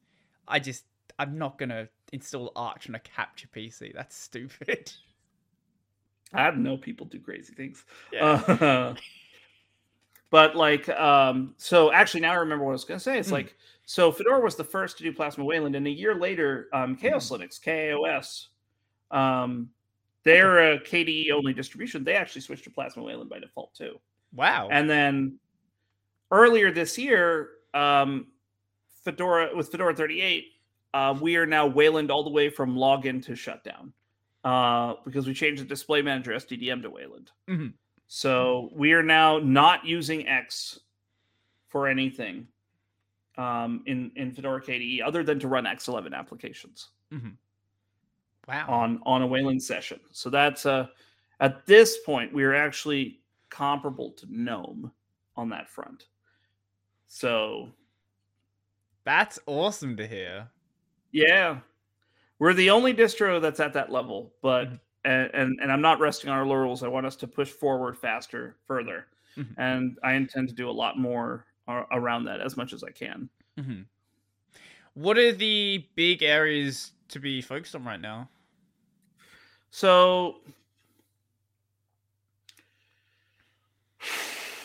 I 0.47 0.59
just 0.59 0.85
I'm 1.19 1.37
not 1.37 1.57
gonna 1.57 1.87
install 2.11 2.51
Arch 2.55 2.89
on 2.89 2.95
a 2.95 2.99
capture 2.99 3.47
PC. 3.47 3.93
That's 3.93 4.15
stupid. 4.15 4.91
I 6.33 6.51
know 6.51 6.77
people 6.77 7.05
do 7.05 7.19
crazy 7.19 7.53
things. 7.53 7.83
Yeah. 8.11 8.25
Uh, 8.47 8.95
but 10.29 10.55
like, 10.55 10.89
um, 10.89 11.53
so 11.57 11.91
actually, 11.91 12.21
now 12.21 12.31
I 12.31 12.35
remember 12.35 12.65
what 12.65 12.71
I 12.71 12.73
was 12.73 12.85
going 12.85 12.99
to 12.99 13.03
say. 13.03 13.19
It's 13.19 13.29
Mm. 13.29 13.33
like, 13.33 13.55
so 13.85 14.11
Fedora 14.11 14.39
was 14.39 14.55
the 14.55 14.63
first 14.63 14.97
to 14.97 15.03
do 15.03 15.11
Plasma 15.13 15.43
Wayland, 15.43 15.75
and 15.75 15.85
a 15.85 15.91
year 15.91 16.15
later, 16.15 16.69
um, 16.73 16.95
Chaos 16.95 17.29
Mm. 17.29 17.39
Linux, 17.39 17.61
KAOS, 17.61 18.47
um, 19.15 19.69
they're 20.23 20.73
a 20.73 20.79
KDE 20.79 21.31
only 21.31 21.53
distribution. 21.53 22.03
They 22.03 22.15
actually 22.15 22.41
switched 22.41 22.63
to 22.63 22.69
Plasma 22.71 23.03
Wayland 23.03 23.29
by 23.29 23.39
default 23.39 23.73
too. 23.75 23.99
wow. 24.35 24.69
And 24.71 24.89
then 24.89 25.37
earlier 26.31 26.71
this 26.71 26.97
year, 26.97 27.49
um, 27.75 28.27
Fedora 29.03 29.55
with 29.55 29.69
Fedora 29.69 29.93
38, 29.93 30.45
uh, 30.95 31.15
we 31.21 31.35
are 31.35 31.45
now 31.45 31.67
Wayland 31.67 32.09
all 32.09 32.23
the 32.23 32.29
way 32.31 32.49
from 32.49 32.75
login 32.75 33.23
to 33.25 33.35
shutdown 33.35 33.91
uh, 34.43 34.95
because 35.05 35.27
we 35.27 35.33
changed 35.33 35.61
the 35.61 35.65
display 35.65 36.01
manager 36.01 36.31
SDDM 36.31 36.81
to 36.81 36.89
Wayland. 36.89 37.31
Mhm. 37.47 37.73
So 38.07 38.69
we 38.73 38.93
are 38.93 39.03
now 39.03 39.39
not 39.39 39.85
using 39.85 40.27
X 40.27 40.79
for 41.69 41.87
anything 41.87 42.47
um, 43.37 43.83
in 43.85 44.11
in 44.15 44.31
Fedora 44.31 44.61
KDE 44.61 45.01
other 45.03 45.23
than 45.23 45.39
to 45.39 45.47
run 45.47 45.65
X11 45.65 46.13
applications 46.13 46.89
wow. 48.47 48.67
on 48.67 49.01
on 49.05 49.21
a 49.21 49.27
Wayland 49.27 49.61
session. 49.61 49.99
So 50.11 50.29
that's 50.29 50.65
uh, 50.65 50.87
at 51.39 51.65
this 51.65 51.99
point 52.05 52.33
we 52.33 52.43
are 52.43 52.53
actually 52.55 53.21
comparable 53.49 54.11
to 54.11 54.25
GNOME 54.29 54.91
on 55.35 55.49
that 55.49 55.69
front. 55.69 56.07
So 57.07 57.69
That's 59.03 59.39
awesome 59.45 59.95
to 59.97 60.07
hear. 60.07 60.49
yeah, 61.11 61.59
we're 62.43 62.53
the 62.53 62.69
only 62.69 62.93
distro 62.93 63.41
that's 63.41 63.61
at 63.61 63.71
that 63.71 63.89
level. 63.89 64.33
But 64.41 64.67
Mhm. 64.67 64.79
and, 65.05 65.31
and 65.33 65.59
and 65.61 65.71
I'm 65.71 65.79
not 65.79 66.01
resting 66.01 66.29
on 66.29 66.37
our 66.37 66.45
laurels. 66.45 66.83
I 66.83 66.89
want 66.89 67.05
us 67.05 67.15
to 67.17 67.27
push 67.27 67.49
forward 67.49 67.97
faster, 67.97 68.57
further, 68.67 69.07
Mhm. 69.37 69.53
and 69.57 69.97
I 70.03 70.15
intend 70.15 70.49
to 70.49 70.53
do 70.53 70.69
a 70.69 70.71
lot 70.71 70.99
more 70.99 71.45
around 71.69 72.25
that 72.25 72.41
as 72.41 72.57
much 72.57 72.73
as 72.73 72.83
I 72.83 72.91
can. 72.91 73.29
hmm 73.57 73.83
What 74.93 75.17
are 75.17 75.31
the 75.31 75.87
big 75.95 76.21
areas 76.21 76.91
to 77.07 77.19
be 77.21 77.41
focused 77.41 77.75
on 77.75 77.85
right 77.85 78.01
now? 78.01 78.29
So 79.71 80.41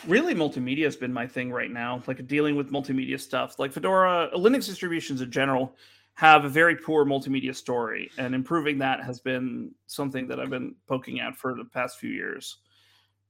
really 0.05 0.35
multimedia 0.35 0.83
has 0.83 0.97
been 0.97 1.13
my 1.13 1.27
thing 1.27 1.51
right 1.51 1.71
now 1.71 2.01
like 2.07 2.25
dealing 2.27 2.55
with 2.55 2.71
multimedia 2.71 3.19
stuff 3.19 3.59
like 3.59 3.71
fedora 3.71 4.29
linux 4.33 4.65
distributions 4.65 5.21
in 5.21 5.29
general 5.29 5.75
have 6.19 6.43
a 6.43 6.49
very 6.49 6.75
poor 6.75 7.05
multimedia 7.05 7.55
story 7.55 8.11
and 8.17 8.35
improving 8.35 8.77
that 8.77 9.01
has 9.01 9.21
been 9.21 9.71
something 9.87 10.27
that 10.27 10.37
i've 10.37 10.49
been 10.49 10.75
poking 10.85 11.21
at 11.21 11.33
for 11.33 11.55
the 11.55 11.63
past 11.63 11.97
few 11.97 12.09
years. 12.09 12.57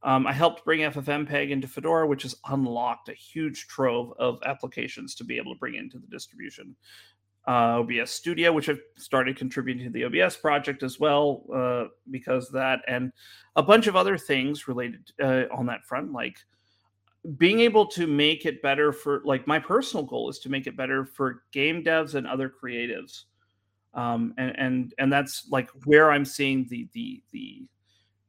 Um, 0.02 0.26
i 0.26 0.34
helped 0.34 0.66
bring 0.66 0.80
ffmpeg 0.80 1.52
into 1.52 1.68
fedora 1.68 2.08
which 2.08 2.24
has 2.24 2.36
unlocked 2.48 3.08
a 3.10 3.14
huge 3.14 3.68
trove 3.68 4.12
of 4.18 4.40
applications 4.44 5.14
to 5.16 5.24
be 5.24 5.38
able 5.38 5.54
to 5.54 5.60
bring 5.60 5.76
into 5.76 6.00
the 6.00 6.08
distribution. 6.08 6.76
Uh, 7.48 7.80
OBS 7.80 8.12
Studio, 8.12 8.52
which 8.52 8.70
I've 8.70 8.82
started 8.98 9.38
contributing 9.38 9.86
to 9.86 9.90
the 9.90 10.04
OBS 10.04 10.36
project 10.36 10.84
as 10.84 11.00
well, 11.00 11.46
uh, 11.52 11.86
because 12.12 12.52
that, 12.52 12.82
and 12.88 13.12
a 13.56 13.64
bunch 13.64 13.88
of 13.88 13.96
other 13.96 14.20
things 14.20 14.68
related 14.68 15.10
uh, 15.20 15.46
on 15.52 15.66
that 15.68 15.84
front, 15.84 16.12
like 16.12 16.38
being 17.38 17.60
able 17.62 17.86
to 17.88 18.08
make 18.08 18.46
it 18.46 18.62
better 18.62 18.92
for, 18.94 19.22
like, 19.26 19.48
my 19.48 19.60
personal 19.60 20.06
goal 20.06 20.30
is 20.30 20.40
to 20.40 20.50
make 20.50 20.68
it 20.68 20.78
better 20.78 21.06
for 21.06 21.44
game 21.52 21.84
devs 21.84 22.16
and 22.16 22.26
other 22.28 22.50
creatives, 22.50 23.26
um, 23.94 24.34
and 24.38 24.58
and 24.60 24.94
and 25.00 25.12
that's 25.14 25.48
like 25.50 25.70
where 25.86 26.12
I'm 26.12 26.26
seeing 26.26 26.68
the 26.70 26.90
the 26.94 27.24
the 27.32 27.68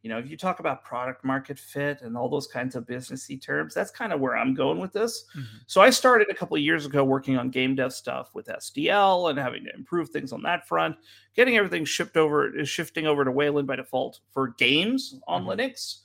you 0.02 0.08
know, 0.10 0.18
if 0.18 0.30
you 0.30 0.36
talk 0.36 0.60
about 0.60 0.82
product 0.84 1.24
market 1.24 1.58
fit 1.58 2.02
and 2.02 2.16
all 2.16 2.28
those 2.30 2.46
kinds 2.46 2.74
of 2.74 2.86
businessy 2.86 3.40
terms, 3.40 3.74
that's 3.74 3.90
kind 3.90 4.12
of 4.14 4.20
where 4.20 4.36
I'm 4.36 4.54
going 4.54 4.80
with 4.80 4.92
this. 4.94 5.26
So 5.66 5.82
I 5.82 5.90
started 5.90 6.28
a 6.30 6.34
couple 6.34 6.56
of 6.56 6.62
years 6.62 6.86
ago 6.86 7.04
working 7.04 7.36
on 7.36 7.50
game 7.50 7.74
dev 7.74 7.92
stuff 7.92 8.34
with 8.34 8.48
SDL 8.48 9.28
and 9.28 9.38
having 9.38 9.64
to 9.64 9.74
improve 9.74 10.08
things 10.10 10.32
on 10.32 10.42
that 10.42 10.66
front. 10.66 10.96
Getting 11.34 11.56
everything 11.58 11.84
shipped 11.84 12.16
over 12.16 12.56
is 12.58 12.68
shifting 12.68 13.06
over 13.06 13.24
to 13.26 13.30
Wayland 13.32 13.68
by 13.68 13.76
default 13.76 14.20
for 14.30 14.48
games 14.48 15.20
on 15.28 15.44
Mhm. 15.44 15.46
Linux 15.46 16.00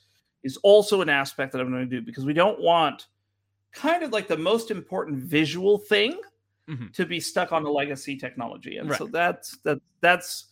is 0.45 0.55
also 0.63 1.01
an 1.01 1.09
aspect 1.09 1.51
that 1.51 1.59
I'm 1.59 1.69
going 1.71 1.89
to 1.89 1.99
do 1.99 2.01
because 2.05 2.25
we 2.25 2.33
don't 2.33 2.61
want 2.61 3.07
kind 3.73 4.03
of 4.03 4.11
like 4.13 4.27
the 4.29 4.37
most 4.37 4.71
important 4.71 5.17
visual 5.17 5.77
thing 5.77 6.21
Mhm. 6.69 6.91
to 6.93 7.05
be 7.05 7.19
stuck 7.19 7.51
on 7.51 7.63
the 7.63 7.69
legacy 7.69 8.15
technology. 8.17 8.77
And 8.77 8.89
so 8.95 9.03
Right. 9.05 9.11
that's 9.13 9.57
that 9.65 9.79
that's 10.01 10.45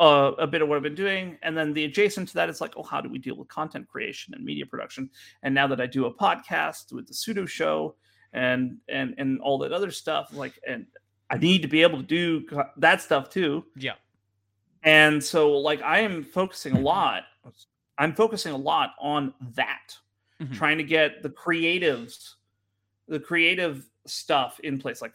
uh, 0.00 0.32
a 0.38 0.46
bit 0.46 0.60
of 0.60 0.68
what 0.68 0.76
I've 0.76 0.82
been 0.82 0.94
doing. 0.94 1.38
And 1.42 1.56
then 1.56 1.72
the 1.72 1.84
adjacent 1.84 2.28
to 2.28 2.34
that 2.34 2.50
is 2.50 2.60
like, 2.60 2.74
oh, 2.76 2.82
how 2.82 3.00
do 3.00 3.08
we 3.08 3.18
deal 3.18 3.36
with 3.36 3.48
content 3.48 3.88
creation 3.88 4.34
and 4.34 4.44
media 4.44 4.66
production? 4.66 5.08
And 5.42 5.54
now 5.54 5.66
that 5.68 5.80
I 5.80 5.86
do 5.86 6.04
a 6.04 6.12
podcast 6.12 6.92
with 6.92 7.06
the 7.06 7.14
Sudo 7.14 7.48
Show 7.48 7.96
and 8.34 8.76
and 8.88 9.14
and 9.16 9.40
all 9.40 9.56
that 9.60 9.72
other 9.72 9.90
stuff, 9.90 10.28
like, 10.34 10.60
and 10.68 10.86
I 11.30 11.38
need 11.38 11.62
to 11.62 11.68
be 11.68 11.80
able 11.82 11.98
to 11.98 12.04
do 12.20 12.46
that 12.76 13.00
stuff 13.00 13.30
too. 13.30 13.64
Yeah. 13.76 13.94
And 14.82 15.24
so, 15.24 15.52
like, 15.58 15.80
I 15.82 16.00
am 16.00 16.22
focusing 16.22 16.74
a 16.76 16.80
lot. 16.80 17.22
I'm 17.98 18.14
focusing 18.14 18.52
a 18.52 18.56
lot 18.56 18.94
on 19.00 19.34
that, 19.54 19.98
Mhm. 20.40 20.54
trying 20.54 20.78
to 20.78 20.84
get 20.84 21.22
the 21.22 21.30
creatives, 21.30 22.34
the 23.08 23.20
creative 23.20 23.90
stuff 24.06 24.60
in 24.60 24.78
place. 24.78 25.02
Like, 25.02 25.14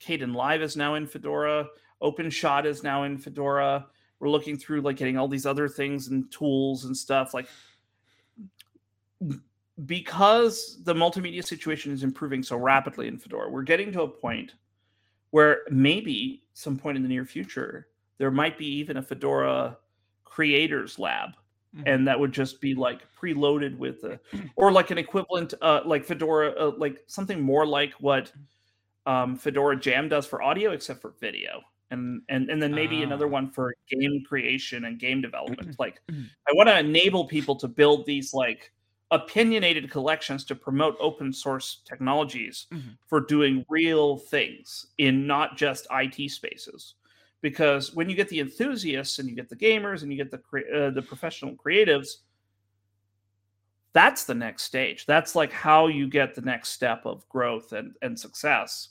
Kdenlive 0.00 0.60
is 0.62 0.76
now 0.76 0.94
in 0.94 1.06
Fedora. 1.06 1.68
OpenShot 2.00 2.64
is 2.64 2.82
now 2.82 3.02
in 3.04 3.18
Fedora. 3.18 3.88
We're 4.18 4.30
looking 4.30 4.56
through 4.56 4.80
like 4.82 4.96
getting 4.96 5.18
all 5.18 5.28
these 5.28 5.46
other 5.46 5.68
things 5.68 6.08
and 6.08 6.30
tools 6.30 6.84
and 6.84 6.96
stuff. 6.96 7.34
Like, 7.34 7.48
because 9.86 10.82
the 10.84 10.94
multimedia 10.94 11.44
situation 11.44 11.92
is 11.92 12.02
improving 12.02 12.42
so 12.42 12.56
rapidly 12.56 13.08
in 13.08 13.18
Fedora, 13.18 13.48
we're 13.50 13.62
getting 13.62 13.92
to 13.92 14.02
a 14.02 14.08
point 14.08 14.54
where 15.30 15.62
maybe 15.70 16.44
some 16.52 16.76
point 16.78 16.96
in 16.96 17.02
the 17.02 17.08
near 17.08 17.24
future 17.24 17.88
there 18.18 18.30
might 18.30 18.58
be 18.58 18.66
even 18.66 18.98
a 18.98 19.02
Fedora 19.02 19.78
creators 20.24 20.98
lab, 20.98 21.30
Mhm. 21.76 21.82
and 21.86 22.06
that 22.08 22.18
would 22.20 22.32
just 22.32 22.60
be 22.60 22.74
like 22.74 23.00
preloaded 23.14 23.76
with 23.78 24.04
a, 24.04 24.20
or 24.56 24.70
like 24.70 24.90
an 24.90 24.98
equivalent, 24.98 25.54
uh, 25.62 25.80
like 25.86 26.04
Fedora, 26.04 26.50
uh, 26.50 26.72
like 26.76 27.02
something 27.06 27.40
more 27.40 27.66
like 27.66 27.94
what 27.94 28.30
um, 29.06 29.36
Fedora 29.36 29.76
Jam 29.80 30.08
does 30.08 30.26
for 30.26 30.42
audio, 30.42 30.70
except 30.72 31.00
for 31.00 31.10
video. 31.20 31.62
And, 31.90 32.22
and 32.28 32.48
and 32.50 32.62
then 32.62 32.72
maybe 32.74 33.02
another 33.02 33.26
Ah. 33.26 33.30
one 33.30 33.50
for 33.50 33.74
game 33.90 34.22
creation 34.26 34.84
and 34.86 34.98
game 34.98 35.20
development. 35.20 35.78
Like 35.78 36.00
Mhm. 36.10 36.28
I 36.48 36.52
want 36.54 36.68
to 36.68 36.78
enable 36.78 37.26
people 37.26 37.56
to 37.56 37.68
build 37.68 38.06
these 38.06 38.32
like 38.32 38.72
opinionated 39.10 39.90
collections 39.90 40.44
to 40.46 40.54
promote 40.54 40.96
open 41.00 41.32
source 41.32 41.82
technologies 41.84 42.66
Mhm. 42.72 42.96
for 43.08 43.20
doing 43.20 43.64
real 43.68 44.16
things 44.18 44.86
in 44.98 45.26
not 45.26 45.56
just 45.58 45.86
IT 45.90 46.28
spaces. 46.28 46.94
Because 47.42 47.92
when 47.94 48.08
you 48.08 48.16
get 48.16 48.28
the 48.28 48.40
enthusiasts 48.40 49.18
and 49.18 49.28
you 49.28 49.34
get 49.34 49.50
the 49.50 49.56
gamers 49.56 50.02
and 50.02 50.10
you 50.10 50.16
get 50.16 50.30
the 50.30 50.38
cre- 50.38 50.72
uh, 50.74 50.90
the 50.90 51.02
professional 51.02 51.54
creatives, 51.54 52.18
that's 53.92 54.24
the 54.24 54.34
next 54.34 54.62
stage. 54.62 55.04
That's 55.04 55.34
like 55.34 55.52
how 55.52 55.88
you 55.88 56.08
get 56.08 56.34
the 56.34 56.40
next 56.40 56.70
step 56.70 57.04
of 57.04 57.28
growth 57.28 57.72
and, 57.72 57.94
and 58.00 58.18
success, 58.18 58.90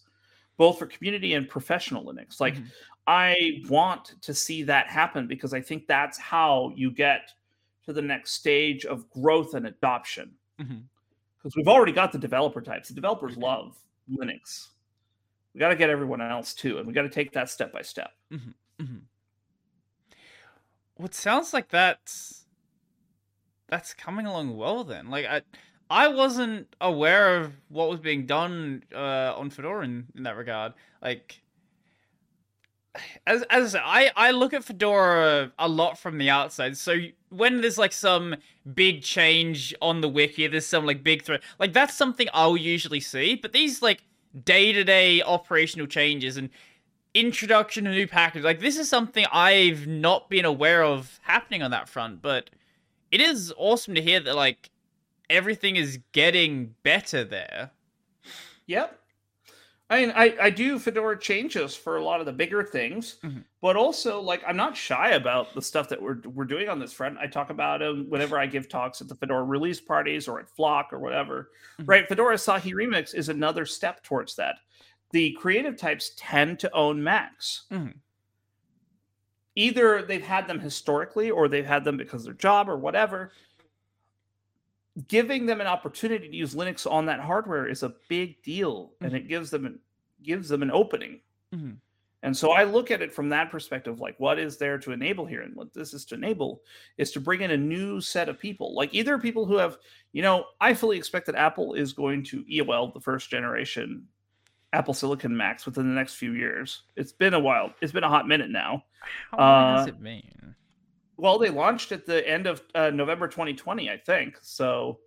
both 0.57 0.77
for 0.77 0.85
community 0.85 1.33
and 1.33 1.49
professional 1.49 2.05
Linux. 2.05 2.39
Like 2.39 2.55
Mhm. 2.55 2.67
I 3.07 3.63
want 3.67 4.21
to 4.21 4.33
see 4.33 4.61
that 4.63 4.87
happen 4.87 5.25
because 5.25 5.53
I 5.53 5.61
think 5.61 5.87
that's 5.87 6.19
how 6.19 6.71
you 6.75 6.91
get 6.91 7.33
to 7.85 7.93
the 7.93 8.01
next 8.01 8.33
stage 8.33 8.85
of 8.85 9.09
growth 9.09 9.55
and 9.55 9.65
adoption. 9.65 10.35
Mhm. 10.59 10.83
Because 11.37 11.55
we've 11.55 11.67
already 11.67 11.93
got 11.93 12.11
the 12.11 12.19
developer 12.19 12.61
types. 12.61 12.89
The 12.89 12.93
developers 12.93 13.37
love 13.37 13.75
Linux. 14.07 14.67
We 15.53 15.59
got 15.59 15.69
to 15.69 15.75
get 15.75 15.89
everyone 15.89 16.21
else 16.21 16.53
too, 16.53 16.77
and 16.77 16.87
we 16.87 16.93
got 16.93 17.01
to 17.03 17.09
take 17.09 17.33
that 17.33 17.49
step 17.49 17.73
by 17.73 17.81
step. 17.81 18.11
Mhm. 18.31 18.53
Well, 20.97 21.07
it 21.07 21.15
sounds 21.15 21.53
like 21.53 21.69
that's 21.69 22.45
that's 23.67 23.93
coming 23.93 24.25
along 24.25 24.55
well. 24.55 24.83
Then, 24.83 25.09
like 25.09 25.25
I, 25.25 25.41
I 25.89 26.07
wasn't 26.09 26.75
aware 26.79 27.37
of 27.37 27.53
what 27.69 27.89
was 27.89 27.99
being 27.99 28.25
done 28.25 28.83
uh, 28.93 29.33
on 29.35 29.49
Fedora 29.49 29.83
in, 29.83 30.07
in 30.15 30.23
that 30.23 30.37
regard. 30.37 30.73
Like, 31.01 31.41
as 33.25 33.43
as 33.49 33.75
I 33.75 34.11
I 34.15 34.31
look 34.31 34.53
at 34.53 34.63
Fedora 34.63 35.51
a 35.57 35.67
lot 35.67 35.97
from 35.97 36.17
the 36.17 36.29
outside. 36.29 36.77
So 36.77 36.95
when 37.29 37.61
there's 37.61 37.77
like 37.77 37.93
some 37.93 38.35
big 38.73 39.01
change 39.01 39.73
on 39.81 40.01
the 40.01 40.09
wiki, 40.09 40.47
there's 40.47 40.65
some 40.65 40.85
like 40.85 41.03
big 41.03 41.23
threat. 41.23 41.41
Like 41.59 41.73
that's 41.73 41.93
something 41.93 42.27
I'll 42.33 42.57
usually 42.57 42.99
see. 42.99 43.35
But 43.35 43.53
these 43.53 43.81
like 43.81 44.03
day 44.43 44.71
to 44.71 44.83
day 44.83 45.21
operational 45.21 45.87
changes 45.87 46.37
and 46.37 46.49
introduction 47.13 47.85
to 47.85 47.91
new 47.91 48.07
packages. 48.07 48.45
Like 48.45 48.59
this 48.59 48.77
is 48.77 48.87
something 48.87 49.25
I've 49.31 49.87
not 49.87 50.29
been 50.29 50.45
aware 50.45 50.83
of 50.83 51.19
happening 51.23 51.61
on 51.61 51.71
that 51.71 51.89
front, 51.89 52.21
but 52.21 52.49
it 53.11 53.21
is 53.21 53.53
awesome 53.57 53.95
to 53.95 54.01
hear 54.01 54.19
that 54.21 54.35
like 54.35 54.69
everything 55.29 55.75
is 55.75 55.99
getting 56.11 56.75
better 56.83 57.23
there. 57.23 57.71
Yep. 58.67 59.00
I 59.91 59.99
mean, 59.99 60.13
I, 60.15 60.35
I 60.41 60.49
do 60.49 60.79
Fedora 60.79 61.19
changes 61.19 61.75
for 61.75 61.97
a 61.97 62.03
lot 62.03 62.21
of 62.21 62.25
the 62.25 62.31
bigger 62.31 62.63
things, 62.63 63.17
Mhm. 63.23 63.43
but 63.61 63.75
also 63.75 64.21
like 64.21 64.41
I'm 64.47 64.55
not 64.55 64.75
shy 64.77 65.11
about 65.11 65.53
the 65.53 65.61
stuff 65.61 65.89
that 65.89 66.01
we're 66.01 66.21
we're 66.33 66.45
doing 66.45 66.69
on 66.69 66.79
this 66.79 66.93
front. 66.93 67.17
I 67.19 67.27
talk 67.27 67.49
about 67.49 67.81
them 67.81 68.05
whenever 68.09 68.39
I 68.39 68.45
give 68.45 68.69
talks 68.69 69.01
at 69.01 69.09
the 69.09 69.15
Fedora 69.15 69.43
release 69.43 69.81
parties 69.81 70.29
or 70.29 70.39
at 70.39 70.49
Flock 70.49 70.93
or 70.93 70.99
whatever. 70.99 71.51
Mhm. 71.79 71.87
Right? 71.89 72.07
Fedora 72.07 72.35
Asahi 72.35 72.73
Remix 72.73 73.13
is 73.13 73.27
another 73.27 73.65
step 73.65 74.01
towards 74.01 74.35
that. 74.37 74.59
The 75.11 75.33
creative 75.33 75.75
types 75.75 76.13
tend 76.15 76.59
to 76.59 76.71
own 76.73 77.03
Macs. 77.03 77.65
Mhm. 77.69 77.95
Either 79.55 80.01
they've 80.03 80.23
had 80.25 80.47
them 80.47 80.61
historically 80.61 81.29
or 81.29 81.49
they've 81.49 81.65
had 81.65 81.83
them 81.83 81.97
because 81.97 82.21
of 82.21 82.25
their 82.27 82.33
job 82.35 82.69
or 82.69 82.77
whatever. 82.77 83.33
Giving 85.07 85.45
them 85.45 85.61
an 85.61 85.67
opportunity 85.67 86.27
to 86.27 86.35
use 86.35 86.53
Linux 86.53 86.89
on 86.89 87.05
that 87.05 87.19
hardware 87.21 87.67
is 87.67 87.83
a 87.83 87.93
big 88.09 88.41
deal, 88.43 88.91
and 89.01 89.13
it 89.15 89.27
gives 89.29 89.49
them 89.49 89.65
an, 89.65 89.79
gives 90.21 90.49
them 90.49 90.61
an 90.61 90.71
opening. 90.71 91.21
Mhm. 91.53 91.77
And 92.23 92.37
so 92.37 92.51
I 92.51 92.65
look 92.65 92.91
at 92.91 93.01
it 93.01 93.11
from 93.11 93.29
that 93.29 93.49
perspective, 93.49 93.99
like 93.99 94.19
what 94.19 94.37
is 94.37 94.57
there 94.57 94.77
to 94.79 94.91
enable 94.91 95.25
here, 95.25 95.41
and 95.41 95.55
what 95.55 95.73
this 95.73 95.93
is 95.93 96.05
to 96.05 96.15
enable 96.15 96.61
is 96.97 97.11
to 97.13 97.19
bring 97.21 97.41
in 97.41 97.51
a 97.51 97.57
new 97.57 97.99
set 98.01 98.29
of 98.29 98.37
people, 98.37 98.75
like 98.75 98.93
either 98.93 99.17
people 99.17 99.45
who 99.45 99.55
have, 99.57 99.77
you 100.11 100.21
know, 100.21 100.45
I 100.59 100.73
fully 100.73 100.97
expect 100.97 101.25
that 101.27 101.35
Apple 101.35 101.73
is 101.73 101.93
going 101.93 102.23
to 102.25 102.43
EOL 102.43 102.93
the 102.93 102.99
first 102.99 103.29
generation 103.29 104.07
Apple 104.73 104.93
Silicon 104.93 105.35
Macs 105.35 105.65
within 105.65 105.87
the 105.87 105.95
next 105.95 106.15
few 106.15 106.33
years. 106.33 106.83
It's 106.95 107.11
been 107.11 107.33
a 107.33 107.39
while. 107.39 107.73
It's 107.81 107.91
been 107.91 108.03
a 108.03 108.09
hot 108.09 108.27
minute 108.27 108.49
now. 108.51 108.83
How 109.31 109.37
long 109.37 109.77
has 109.77 109.87
Uh, 109.87 109.89
it 109.89 110.03
been? 110.03 110.21
Well, 111.21 111.37
they 111.37 111.51
launched 111.51 111.91
at 111.91 112.07
the 112.07 112.27
end 112.27 112.47
of 112.47 112.63
uh, 112.73 112.89
November 112.89 113.27
2020, 113.27 113.91
I 113.91 113.97
think. 113.97 114.39
So 114.41 114.97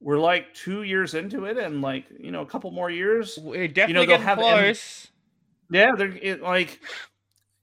we're 0.00 0.18
like 0.18 0.52
two 0.54 0.82
years 0.82 1.14
into 1.14 1.44
it, 1.44 1.56
and 1.56 1.80
like 1.80 2.06
you 2.18 2.32
know, 2.32 2.40
a 2.40 2.46
couple 2.46 2.72
more 2.72 2.90
years. 2.90 3.38
We're 3.40 3.68
definitely 3.68 4.06
they'll 4.06 4.16
getting 4.16 4.26
have 4.26 4.38
M- 4.40 4.44
close. 4.44 5.06
Yeah, 5.70 5.92
they're 5.96 6.18
it, 6.20 6.42
like 6.42 6.80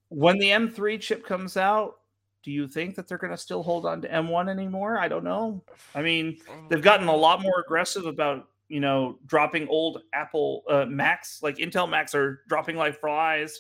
when 0.08 0.38
the 0.38 0.50
M3 0.50 0.98
chip 1.02 1.26
comes 1.26 1.58
out. 1.58 1.98
Do 2.42 2.52
you 2.52 2.70
think 2.70 2.96
that 2.96 3.08
they're 3.08 3.18
going 3.18 3.32
to 3.32 3.38
still 3.38 3.64
hold 3.64 3.86
on 3.88 4.02
to 4.04 4.08
M1 4.08 4.50
anymore? 4.50 5.00
I 5.00 5.08
don't 5.08 5.24
know. 5.24 5.64
I 5.96 6.04
mean, 6.04 6.38
they've 6.70 6.82
gotten 6.82 7.08
a 7.08 7.16
lot 7.16 7.42
more 7.42 7.60
aggressive 7.60 8.06
about 8.06 8.48
you 8.70 8.80
know 8.80 9.20
dropping 9.26 9.68
old 9.68 10.04
Apple 10.14 10.64
uh, 10.70 10.86
Macs, 10.86 11.44
like 11.44 11.58
Intel 11.58 11.90
Macs 11.90 12.16
are 12.16 12.44
dropping 12.48 12.78
like 12.78 12.98
flies, 13.02 13.60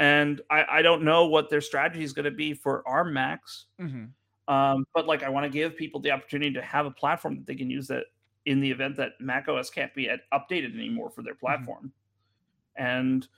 and 0.00 0.40
I, 0.48 0.64
I 0.68 0.82
don't 0.82 1.02
know 1.02 1.26
what 1.26 1.50
their 1.50 1.60
strategy 1.60 2.02
is 2.02 2.14
going 2.14 2.24
to 2.24 2.30
be 2.30 2.54
for 2.54 2.82
ARM 2.88 3.12
Macs. 3.12 3.66
Mhm. 3.78 4.08
Um, 4.48 4.86
but 4.94 5.06
like, 5.06 5.22
I 5.22 5.28
want 5.28 5.44
to 5.44 5.50
give 5.50 5.76
people 5.76 6.00
the 6.00 6.10
opportunity 6.10 6.52
to 6.54 6.62
have 6.62 6.86
a 6.86 6.90
platform 6.90 7.36
that 7.36 7.46
they 7.46 7.54
can 7.54 7.68
use 7.68 7.86
that 7.88 8.06
in 8.46 8.60
the 8.60 8.70
event 8.70 8.96
that 8.96 9.12
Mac 9.20 9.46
OS 9.48 9.68
can't 9.68 9.94
be 9.94 10.08
at, 10.08 10.20
updated 10.32 10.74
anymore 10.74 11.10
for 11.10 11.22
their 11.22 11.34
platform. 11.34 11.92
And 12.76 13.28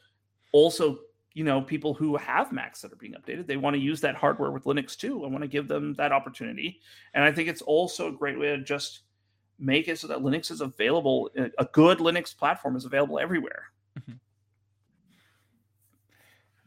also, 0.53 1.01
you 1.35 1.43
know, 1.43 1.61
people 1.61 1.95
who 1.95 2.17
have 2.17 2.53
Macs 2.53 2.81
that 2.83 2.93
are 2.93 2.97
being 2.97 3.15
updated, 3.15 3.49
they 3.49 3.57
want 3.57 3.75
to 3.75 3.81
use 3.81 4.01
that 4.03 4.15
hardware 4.15 4.53
with 4.53 4.65
Linux 4.65 4.97
too. 4.97 5.25
I 5.25 5.29
want 5.29 5.43
to 5.43 5.49
give 5.49 5.67
them 5.67 5.95
that 5.95 6.13
opportunity. 6.13 6.81
And 7.13 7.25
I 7.25 7.33
think 7.33 7.49
it's 7.49 7.63
also 7.63 8.09
a 8.09 8.13
great 8.13 8.39
way 8.39 8.47
to 8.47 8.63
just 8.63 9.01
make 9.59 9.89
it 9.89 9.99
so 9.99 10.07
that 10.07 10.19
Linux 10.19 10.53
is 10.53 10.61
available. 10.61 11.29
A 11.37 11.51
a 11.59 11.65
good 11.73 11.99
Linux 11.99 12.37
platform 12.37 12.77
is 12.77 12.85
available 12.85 13.19
everywhere. 13.19 13.65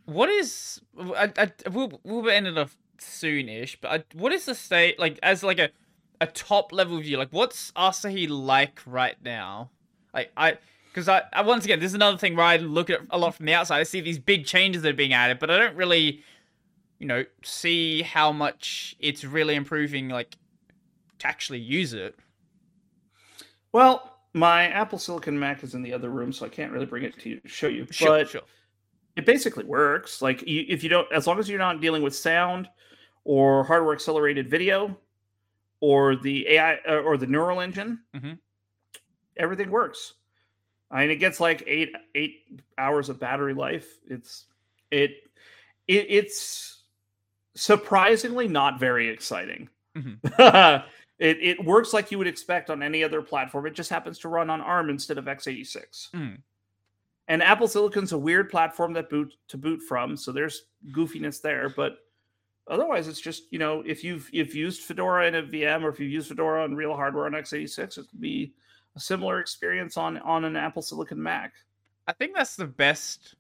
What 0.06 0.30
is 0.30 0.82
I, 0.98 1.32
I 1.38 1.52
we'll 1.70 2.00
we'll 2.04 2.24
be 2.24 2.32
ending 2.32 2.58
off 2.58 2.78
soonish, 3.00 3.78
but 3.82 3.92
I, 3.92 4.04
what 4.18 4.32
is 4.32 4.46
the 4.46 4.56
state 4.56 5.00
like 5.00 5.20
as 5.24 5.44
like 5.44 5.60
a 5.60 5.70
a 6.22 6.28
top 6.28 6.72
level 6.72 7.00
view? 7.00 7.18
Like, 7.18 7.30
what's 7.32 7.72
Asahi 7.72 8.30
like 8.30 8.82
right 8.86 9.16
now? 9.24 9.70
Like, 10.14 10.32
I 10.38 10.58
because 10.90 11.10
I, 11.10 11.24
I 11.34 11.42
once 11.42 11.66
again 11.66 11.80
this 11.80 11.90
is 11.90 11.96
another 11.96 12.18
thing 12.18 12.36
where 12.36 12.46
I 12.46 12.58
look 12.58 12.90
at 12.90 13.02
a 13.10 13.18
lot 13.18 13.36
from 13.36 13.46
the 13.46 13.54
outside. 13.54 13.80
I 13.80 13.84
see 13.84 14.02
these 14.02 14.20
big 14.20 14.46
changes 14.46 14.82
that 14.84 14.90
are 14.90 14.94
being 14.94 15.14
added, 15.14 15.40
but 15.40 15.50
I 15.50 15.58
don't 15.58 15.76
really, 15.76 16.24
you 17.00 17.08
know, 17.08 17.26
see 17.44 18.02
how 18.02 18.32
much 18.32 18.96
it's 19.00 19.24
really 19.24 19.56
improving. 19.56 20.10
Like, 20.10 20.36
to 21.20 21.28
actually 21.28 21.60
use 21.60 21.94
it. 21.94 22.16
Well, 23.72 24.18
my 24.34 24.68
Apple 24.68 25.00
Silicon 25.00 25.38
Mac 25.38 25.64
is 25.64 25.76
in 25.76 25.82
the 25.82 25.94
other 25.94 26.10
room, 26.10 26.32
so 26.32 26.46
I 26.46 26.50
can't 26.50 26.72
really 26.72 26.86
bring 26.86 27.04
it 27.04 27.20
to 27.20 27.30
you, 27.30 27.42
show 27.46 27.68
you. 27.68 27.88
Sure, 27.92 28.20
but 28.20 28.30
sure. 28.30 28.42
It 29.16 29.26
basically 29.26 29.64
works. 29.64 30.22
Like 30.22 30.42
you, 30.48 30.66
if 30.68 30.84
you 30.84 30.90
don't, 30.90 31.12
as 31.12 31.28
long 31.28 31.40
as 31.40 31.48
you're 31.50 31.60
not 31.60 31.82
dealing 31.82 32.02
with 32.04 32.16
sound 32.16 32.68
or 33.24 33.64
hardware 33.64 33.94
accelerated 33.94 34.50
video 34.50 34.98
or 35.80 36.16
the 36.16 36.48
AI 36.50 36.76
uh, 36.88 36.96
or 36.98 37.18
the 37.18 37.28
neural 37.28 37.62
engine, 37.62 38.00
Mhm. 38.16 38.38
everything 39.38 39.70
works. 39.72 40.14
I 40.92 41.02
mean, 41.02 41.12
it 41.12 41.16
gets 41.18 41.40
like 41.40 41.64
eight 41.68 41.94
eight 42.14 42.62
hours 42.78 43.10
of 43.10 43.20
battery 43.20 43.54
life. 43.54 43.88
It's 44.08 44.46
it, 44.92 45.12
it 45.88 46.06
it's 46.10 46.84
surprisingly 47.56 48.48
not 48.48 48.80
very 48.80 49.10
exciting. 49.10 49.70
Mhm. 49.98 50.20
it 51.20 51.38
it 51.42 51.66
works 51.66 51.94
like 51.94 52.12
you 52.12 52.18
would 52.18 52.28
expect 52.28 52.70
on 52.70 52.84
any 52.84 53.04
other 53.04 53.22
platform. 53.22 53.66
It 53.66 53.74
just 53.74 53.90
happens 53.90 54.20
to 54.20 54.30
run 54.30 54.50
on 54.50 54.62
ARM 54.62 54.90
instead 54.90 55.18
of 55.18 55.26
x86. 55.26 56.10
Mhm. 56.14 56.42
And 57.28 57.42
Apple 57.42 57.68
Silicon's 57.68 58.12
a 58.12 58.18
weird 58.18 58.50
platform 58.50 58.94
that 58.94 59.10
boot 59.10 59.34
to 59.48 59.58
boot 59.58 59.82
from, 59.82 60.16
so 60.16 60.32
there's 60.32 60.66
goofiness 60.92 61.42
there. 61.42 61.70
But 61.76 61.98
otherwise, 62.68 63.08
it's 63.08 63.22
just 63.22 63.44
you 63.52 63.60
know 63.60 63.82
if 63.86 64.04
you've 64.04 64.30
if 64.32 64.54
used 64.54 64.84
Fedora 64.84 65.28
in 65.28 65.36
a 65.36 65.44
VM 65.44 65.84
or 65.84 65.90
if 65.90 66.00
you've 66.00 66.12
used 66.12 66.28
Fedora 66.28 66.64
on 66.64 66.76
real 66.76 66.96
hardware 66.96 67.26
on 67.26 67.32
x86, 67.32 67.98
it 67.98 68.08
could 68.10 68.22
be 68.22 68.54
a 68.96 69.00
similar 69.00 69.40
experience 69.40 69.98
on 69.98 70.20
on 70.20 70.46
an 70.46 70.56
Apple 70.56 70.82
Silicon 70.82 71.22
Mac. 71.22 71.54
I 72.08 72.14
think 72.14 72.36
that's 72.36 72.56
the 72.56 72.68
best 72.68 73.36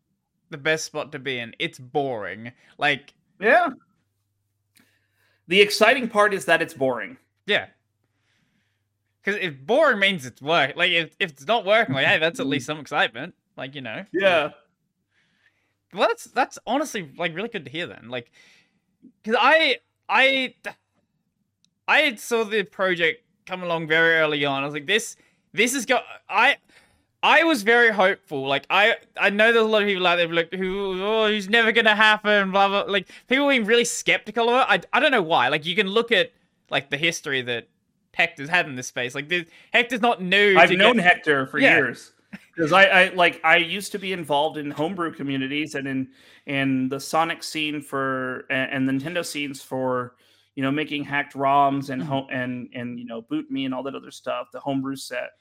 the 0.49 0.57
best 0.57 0.85
spot 0.85 1.11
to 1.11 1.19
be 1.19 1.39
in. 1.39 1.55
It's 1.59 1.79
boring. 1.79 2.51
Like, 2.77 3.13
Yeah. 3.39 3.69
The 5.47 5.61
exciting 5.61 6.09
part 6.09 6.33
is 6.33 6.45
that 6.45 6.61
it's 6.61 6.73
boring. 6.73 7.17
yeah. 7.45 7.67
Because 9.21 9.41
if 9.41 9.59
boring 9.65 9.97
means 9.97 10.23
it's 10.25 10.39
work, 10.39 10.75
like 10.75 10.91
if, 10.91 11.15
if 11.19 11.31
it's 11.31 11.47
not 11.47 11.65
working, 11.65 11.95
like 11.95 12.05
hey, 12.05 12.19
that's 12.19 12.39
at 12.39 12.45
least 12.45 12.65
some 12.67 12.79
excitement. 12.79 13.33
Like 13.57 13.75
you 13.75 13.81
know. 13.81 14.05
Yeah. 14.13 14.49
Well, 15.93 16.07
that's 16.07 16.25
that's 16.25 16.59
honestly 16.67 17.09
like 17.17 17.33
really 17.35 17.49
good 17.49 17.65
to 17.65 17.71
hear 17.71 17.87
then. 17.87 18.09
Like, 18.09 18.31
because 19.23 19.37
I 19.41 19.77
I 20.09 20.53
I 21.87 22.15
saw 22.15 22.43
the 22.43 22.63
project 22.63 23.23
come 23.45 23.63
along 23.63 23.87
very 23.87 24.15
early 24.15 24.43
on. 24.45 24.63
I 24.63 24.65
was 24.65 24.73
like, 24.73 24.87
this 24.87 25.15
this 25.53 25.73
is 25.73 25.85
go. 25.85 25.99
I 26.29 26.57
I 27.23 27.43
was 27.43 27.63
very 27.63 27.91
hopeful. 27.91 28.45
Like 28.47 28.65
I 28.69 28.95
I 29.17 29.29
know 29.29 29.51
there's 29.53 29.63
a 29.65 29.67
lot 29.67 29.83
of 29.83 29.87
people 29.87 30.05
out 30.05 30.17
there 30.17 30.27
like 30.27 30.53
who 30.53 31.01
oh 31.01 31.27
who's 31.27 31.47
never 31.49 31.71
gonna 31.71 31.95
happen. 31.95 32.51
Blah 32.51 32.67
blah. 32.67 32.91
Like 32.91 33.07
people 33.27 33.47
being 33.47 33.65
really 33.65 33.85
skeptical 33.85 34.49
of 34.49 34.61
it. 34.61 34.67
I 34.93 34.97
I 34.97 34.99
don't 34.99 35.11
know 35.11 35.21
why. 35.23 35.47
Like 35.47 35.65
you 35.65 35.75
can 35.75 35.87
look 35.87 36.11
at 36.11 36.31
like 36.69 36.89
the 36.89 36.97
history 36.97 37.41
that 37.43 37.69
Hector's 38.13 38.49
had 38.49 38.65
in 38.67 38.75
this 38.75 38.87
space. 38.87 39.13
Like 39.15 39.29
this, 39.29 39.45
Hector's 39.71 40.01
not 40.01 40.21
new. 40.21 40.57
I've 40.57 40.71
known 40.71 40.95
get- 40.97 41.05
Hector 41.05 41.47
for 41.47 41.59
Yeah. 41.59 41.75
years 41.77 42.11
because 42.55 42.71
I, 42.71 42.85
I 42.85 43.09
like 43.13 43.41
I 43.43 43.57
used 43.57 43.91
to 43.93 43.99
be 43.99 44.13
involved 44.13 44.57
in 44.57 44.71
homebrew 44.71 45.13
communities 45.13 45.75
and 45.75 45.87
in 45.87 46.09
in 46.45 46.89
the 46.89 46.99
Sonic 46.99 47.43
scene 47.43 47.81
for 47.81 48.45
and, 48.49 48.87
and 48.87 49.01
Nintendo 49.01 49.25
scenes 49.25 49.61
for 49.61 50.15
you 50.55 50.63
know 50.63 50.71
making 50.71 51.03
hacked 51.03 51.33
ROMs 51.33 51.89
and 51.89 52.01
Mhm. 52.01 52.05
home 52.05 52.27
and 52.31 52.69
and 52.73 52.99
you 52.99 53.05
know 53.05 53.21
BootMii 53.23 53.65
and 53.65 53.73
all 53.73 53.83
that 53.83 53.95
other 53.95 54.11
stuff. 54.11 54.47
The 54.53 54.59
homebrew 54.59 54.95
set 54.95 55.31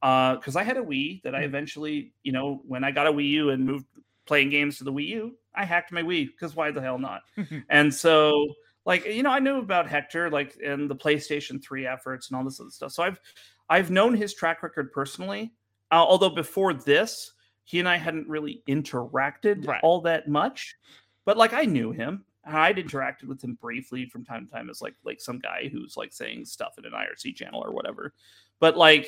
because 0.00 0.56
I 0.56 0.62
had 0.62 0.76
a 0.76 0.82
Wii 0.82 1.22
that 1.22 1.34
I 1.34 1.42
Mhm. 1.42 1.44
eventually 1.46 2.12
you 2.22 2.32
know 2.32 2.62
when 2.66 2.84
I 2.84 2.90
got 2.90 3.06
a 3.06 3.12
Wii 3.12 3.28
U 3.30 3.50
and 3.50 3.64
moved 3.64 3.86
playing 4.26 4.50
games 4.50 4.78
to 4.78 4.84
the 4.84 4.92
Wii 4.92 5.08
U, 5.08 5.36
I 5.54 5.64
hacked 5.64 5.92
my 5.92 6.02
Wii 6.02 6.26
because 6.26 6.54
why 6.56 6.70
the 6.70 6.80
hell 6.80 6.98
not? 6.98 7.22
and 7.70 7.92
so 7.94 8.46
like 8.86 9.04
you 9.04 9.22
know 9.22 9.30
i 9.30 9.38
knew 9.38 9.58
about 9.58 9.86
hector 9.86 10.30
like 10.30 10.56
and 10.64 10.88
the 10.88 10.96
playstation 10.96 11.62
3 11.62 11.86
efforts 11.86 12.28
and 12.30 12.36
all 12.36 12.42
this 12.42 12.58
other 12.58 12.70
stuff 12.70 12.90
so 12.90 13.02
i've 13.02 13.20
i've 13.68 13.90
known 13.90 14.14
his 14.14 14.32
track 14.32 14.62
record 14.62 14.90
personally 14.90 15.52
uh, 15.92 15.94
although 15.96 16.30
before 16.30 16.72
this 16.74 17.32
he 17.64 17.78
and 17.78 17.88
i 17.88 17.96
hadn't 17.96 18.28
really 18.28 18.62
interacted 18.68 19.66
Right. 19.66 19.80
all 19.82 20.00
that 20.02 20.28
much 20.28 20.76
but 21.24 21.36
like 21.36 21.52
i 21.52 21.64
knew 21.64 21.90
him. 21.92 22.24
I'd 22.42 22.78
interacted 22.78 23.24
with 23.24 23.44
him 23.44 23.58
briefly 23.60 24.06
from 24.06 24.24
time 24.24 24.46
to 24.46 24.52
time 24.52 24.70
as 24.70 24.80
like 24.80 24.94
like 25.04 25.20
some 25.20 25.38
guy 25.38 25.68
who's 25.70 25.96
like 25.96 26.10
saying 26.12 26.46
stuff 26.46 26.78
in 26.78 26.86
an 26.86 26.92
irc 26.92 27.34
channel 27.36 27.62
or 27.62 27.70
whatever. 27.72 28.14
But 28.60 28.76
like 28.78 29.06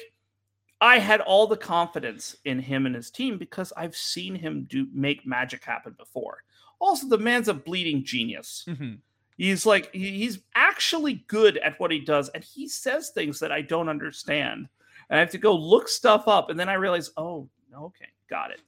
i 0.83 0.99
had 0.99 1.21
all 1.23 1.47
the 1.47 1.57
confidence 1.57 2.37
in 2.45 2.59
him 2.59 2.85
and 2.87 2.95
his 2.95 3.11
team 3.11 3.39
because 3.39 3.73
i've 3.77 3.97
seen 3.97 4.35
him 4.35 4.67
do 4.69 4.87
make 4.93 5.27
magic 5.27 5.65
happen 5.65 5.95
before. 5.99 6.43
Also 6.79 7.09
the 7.09 7.19
man's 7.19 7.49
a 7.49 7.55
bleeding 7.55 8.05
genius. 8.05 8.65
Mhm. 8.69 8.99
He's 9.39 9.65
like 9.65 9.91
he- 9.95 10.19
he's 10.19 10.41
actually 10.55 11.25
good 11.27 11.57
at 11.57 11.81
what 11.81 11.91
he 11.91 12.01
does, 12.01 12.29
and 12.29 12.45
he 12.45 12.69
says 12.69 13.11
things 13.11 13.41
that 13.41 13.51
I 13.51 13.63
don't 13.63 13.89
understand, 13.89 14.69
and 15.11 15.17
I 15.17 15.21
have 15.21 15.31
to 15.31 15.39
go 15.39 15.55
look 15.55 15.89
stuff 15.89 16.29
up, 16.29 16.51
and 16.51 16.59
then 16.59 16.69
I 16.69 16.75
realize, 16.75 17.11
oh, 17.17 17.49
okay, 17.77 18.07
got 18.29 18.51
it. 18.51 18.61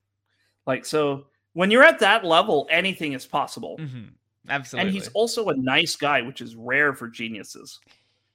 Like 0.67 0.85
so, 0.85 1.27
when 1.53 1.71
you're 1.71 1.83
at 1.83 2.01
that 2.01 2.25
level, 2.25 2.67
anything 2.71 3.13
is 3.13 3.27
possible, 3.27 3.77
Mhm. 3.79 4.11
Absolutely. 4.49 4.89
and 4.89 4.95
he's 4.95 5.09
also 5.09 5.49
a 5.49 5.57
nice 5.57 5.97
guy, 5.97 6.23
which 6.23 6.41
is 6.41 6.57
rare 6.57 6.93
for 6.95 7.09
geniuses. 7.09 7.81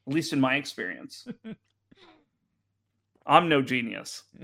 At 0.08 0.14
least 0.14 0.34
in 0.34 0.40
my 0.40 0.56
experience. 0.56 1.28
I'm 3.28 3.48
no 3.50 3.62
genius. 3.62 4.24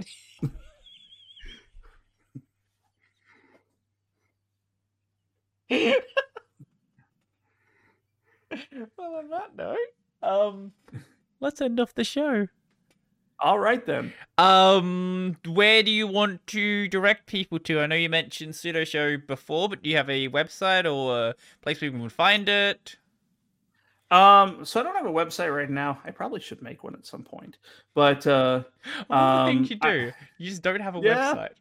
well, 8.98 9.15
on 9.15 9.30
that 9.30 9.56
note, 9.56 9.77
um, 10.23 10.72
let's 11.40 11.61
end 11.61 11.80
off 11.80 11.94
the 11.94 12.03
show. 12.03 12.48
All 13.39 13.59
right 13.59 13.85
then. 13.85 14.13
Um, 14.37 15.37
where 15.45 15.81
do 15.81 15.91
you 15.91 16.07
want 16.07 16.45
to 16.47 16.87
direct 16.89 17.25
people 17.25 17.57
to? 17.59 17.79
I 17.79 17.87
know 17.87 17.95
you 17.95 18.09
mentioned 18.09 18.53
Sudo 18.53 18.85
Show 18.85 19.17
before, 19.17 19.69
but 19.69 19.81
do 19.81 19.89
you 19.89 19.95
have 19.97 20.09
a 20.09 20.27
website 20.27 20.91
or 20.91 21.29
a 21.29 21.35
place 21.61 21.79
people 21.79 21.99
can 21.99 22.09
find 22.09 22.49
it? 22.49 22.97
Um, 24.11 24.63
so 24.65 24.79
I 24.79 24.83
don't 24.83 24.95
have 24.95 25.07
a 25.07 25.11
website 25.11 25.53
right 25.55 25.69
now. 25.69 25.99
I 26.05 26.11
probably 26.11 26.39
should 26.39 26.61
make 26.61 26.83
one 26.83 26.93
at 26.93 27.05
some 27.05 27.23
point. 27.23 27.57
But 27.93 28.25
uh 28.27 28.63
the 29.09 29.39
Um, 29.39 29.45
things 29.45 29.69
you 29.69 29.77
do? 29.77 30.11
you 30.37 30.49
just 30.49 30.61
don't 30.61 30.81
have 30.81 30.95
a 30.95 30.99
yeah. 30.99 31.35
website. 31.35 31.53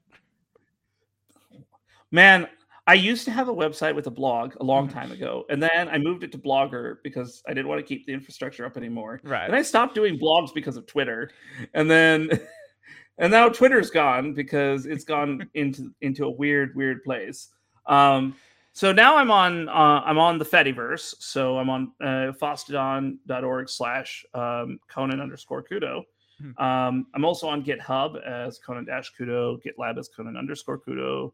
man, 2.11 2.49
I 2.87 2.95
used 2.95 3.25
to 3.25 3.31
have 3.31 3.49
a 3.49 3.55
website 3.55 3.95
with 3.95 4.07
a 4.07 4.11
blog 4.11 4.55
a 4.61 4.65
long 4.65 4.89
Mhm. 4.89 4.93
time 4.93 5.13
ago, 5.13 5.47
and 5.49 5.63
then 5.63 5.89
I 5.89 5.97
moved 5.99 6.23
it 6.23 6.33
to 6.33 6.39
Blogger 6.39 6.97
because 7.03 7.43
I 7.49 7.55
didn't 7.55 7.69
want 7.69 7.79
to 7.81 7.87
keep 7.87 8.07
the 8.07 8.13
infrastructure 8.13 8.67
up 8.67 8.77
anymore. 8.77 9.21
Right. 9.25 9.47
And 9.47 9.57
I 9.57 9.63
stopped 9.63 9.95
doing 9.95 10.19
blogs 10.19 10.53
because 10.53 10.77
of 10.77 10.87
Twitter. 10.87 11.31
And 11.73 11.91
then 11.91 12.29
and 13.19 13.31
now 13.31 13.49
Twitter's 13.49 13.91
gone 13.91 14.35
because 14.35 14.85
it's 14.87 15.05
gone 15.05 15.49
into 15.55 15.95
into 16.03 16.25
a 16.27 16.31
weird, 16.31 16.75
weird 16.75 17.03
place. 17.05 17.51
Um 17.87 18.37
so 18.77 18.91
now 18.91 19.17
I'm 19.17 19.31
on 19.31 19.69
uh, 19.69 20.03
I'm 20.05 20.19
on 20.19 20.37
the 20.37 20.45
Fediverse. 20.45 21.15
So 21.21 21.59
I'm 21.59 21.71
on 21.71 21.93
uh, 22.03 22.33
fosstodon.org 22.43 23.69
slash 23.69 24.27
um, 24.35 24.81
Conan 24.91 25.21
underscore 25.21 25.63
Kudo. 25.63 26.03
Hmm. 26.41 26.63
Um, 26.65 27.07
I'm 27.15 27.25
also 27.25 27.47
on 27.47 27.65
GitHub 27.65 28.21
as 28.27 28.59
Conan 28.59 28.85
dash 28.85 29.13
Kudo, 29.17 29.59
GitLab 29.65 29.97
as 29.97 30.09
Conan 30.09 30.37
underscore 30.37 30.81
Kudo, 30.81 31.33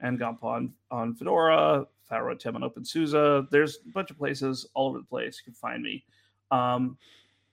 and 0.00 0.18
Gompa 0.18 0.42
on, 0.44 0.72
on 0.90 1.14
Fedora, 1.14 1.86
Pharaoh 2.08 2.34
Atem 2.34 2.54
on 2.56 2.62
OpenSUSE. 2.62 3.48
There's 3.50 3.78
a 3.86 3.90
bunch 3.92 4.10
of 4.10 4.18
places 4.18 4.66
all 4.74 4.88
over 4.88 4.98
the 4.98 5.04
place 5.04 5.38
you 5.40 5.44
can 5.44 5.54
find 5.54 5.82
me. 5.82 6.04
Um, 6.50 6.96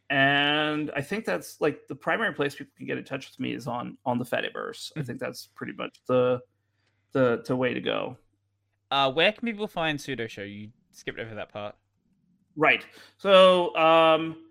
and 0.10 0.90
I 0.96 1.02
think 1.02 1.26
that's 1.26 1.60
like 1.60 1.88
the 1.88 1.96
primary 1.96 2.34
place 2.34 2.56
people 2.56 2.72
can 2.78 2.86
get 2.88 2.98
in 2.98 3.04
touch 3.04 3.30
with 3.30 3.40
me 3.40 3.54
is 3.54 3.68
on 3.68 3.98
on 4.06 4.18
the 4.18 4.26
Fediverse. 4.26 4.92
I 4.96 5.02
Mhm. 5.02 5.06
think 5.06 5.20
that's 5.20 5.48
pretty 5.48 5.74
much 5.74 6.00
the 6.08 6.42
the 7.12 7.44
the 7.46 7.56
way 7.56 7.74
to 7.74 7.82
go. 7.82 8.18
Uh, 8.90 9.12
where 9.12 9.34
can 9.34 9.46
people 9.46 9.68
find 9.68 10.00
Sudo 10.00 10.30
Show? 10.30 10.44
You 10.44 10.70
skipped 10.94 11.20
over 11.20 11.36
that 11.36 11.50
part. 11.50 11.76
Right. 12.56 12.86
So 13.18 13.76
um 13.76 14.44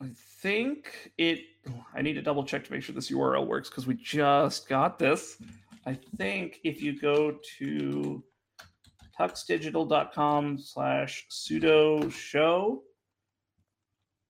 I 0.00 0.08
think 0.40 1.12
it 1.18 1.40
I 1.94 2.00
need 2.00 2.14
to 2.14 2.22
double 2.22 2.42
check 2.44 2.64
to 2.64 2.72
make 2.72 2.82
sure 2.82 2.94
this 2.94 3.10
URL 3.10 3.46
works 3.46 3.68
because 3.68 3.86
we 3.86 3.94
just 3.94 4.68
got 4.68 4.98
this. 4.98 5.36
I 5.86 5.96
think 6.16 6.58
if 6.64 6.82
you 6.82 7.00
go 7.00 7.38
to 7.58 8.22
tuxdigital.com 9.18 10.58
slash 10.58 11.26
sudo 11.30 12.10
show, 12.10 12.82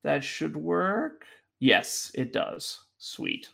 that 0.04 0.22
should 0.22 0.54
work. 0.54 1.24
Yes, 1.58 2.12
it 2.14 2.32
does. 2.32 2.80
Sweet. 2.98 3.48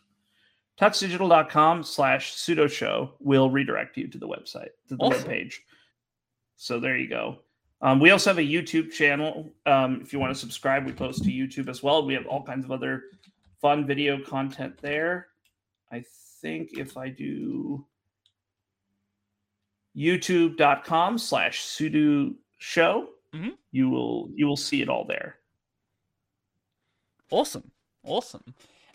Tuxdigital.com 0.79 1.83
slash 1.83 2.33
sudo 2.35 2.69
show 2.69 3.13
will 3.19 3.49
redirect 3.49 3.95
you 3.95 4.07
to 4.09 4.17
the 4.17 4.27
website, 4.27 4.69
to 4.89 4.95
the 4.95 5.03
Awesome. 5.03 5.29
webpage. 5.29 5.55
So 6.57 6.79
there 6.79 6.97
you 6.97 7.07
go. 7.07 7.39
Um, 7.81 7.99
we 7.99 8.11
also 8.11 8.29
have 8.29 8.37
a 8.37 8.41
YouTube 8.41 8.91
channel. 8.91 9.49
Um, 9.65 9.99
if 10.01 10.13
you 10.13 10.19
want 10.19 10.33
to 10.33 10.39
subscribe, 10.39 10.85
we 10.85 10.91
post 10.91 11.23
to 11.23 11.31
YouTube 11.31 11.69
as 11.69 11.81
well. 11.83 12.05
We 12.05 12.13
have 12.13 12.25
all 12.27 12.43
kinds 12.43 12.65
of 12.65 12.71
other 12.71 13.03
fun 13.61 13.85
video 13.87 14.21
content 14.21 14.75
there. 14.81 15.27
I 15.91 16.03
think 16.41 16.77
if 16.77 16.97
I 16.97 17.09
do 17.09 17.85
youtube.com 19.95 21.17
slash 21.17 21.61
sudo 21.61 22.33
show, 22.57 23.09
Mhm. 23.33 23.57
you 23.71 23.89
will 23.89 24.29
you 24.35 24.45
will 24.47 24.57
see 24.57 24.81
it 24.81 24.89
all 24.89 25.05
there. 25.05 25.39
Awesome. 27.31 27.71
Awesome. 28.03 28.43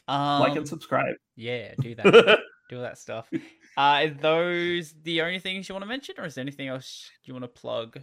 Um, 0.06 0.40
like 0.40 0.56
and 0.56 0.68
subscribe. 0.68 1.16
Yeah, 1.36 1.74
do 1.80 1.94
that. 1.96 2.04
do 2.68 2.76
all 2.76 2.82
that 2.82 2.98
stuff. 2.98 3.28
Uh, 3.32 3.38
are 3.76 4.08
those 4.08 4.94
the 5.02 5.22
only 5.22 5.38
things 5.38 5.68
you 5.68 5.74
want 5.74 5.82
to 5.82 5.88
mention, 5.88 6.14
or 6.18 6.24
is 6.26 6.34
there 6.34 6.42
anything 6.42 6.68
else 6.68 7.10
you 7.24 7.34
want 7.34 7.44
to 7.44 7.48
plug? 7.48 8.00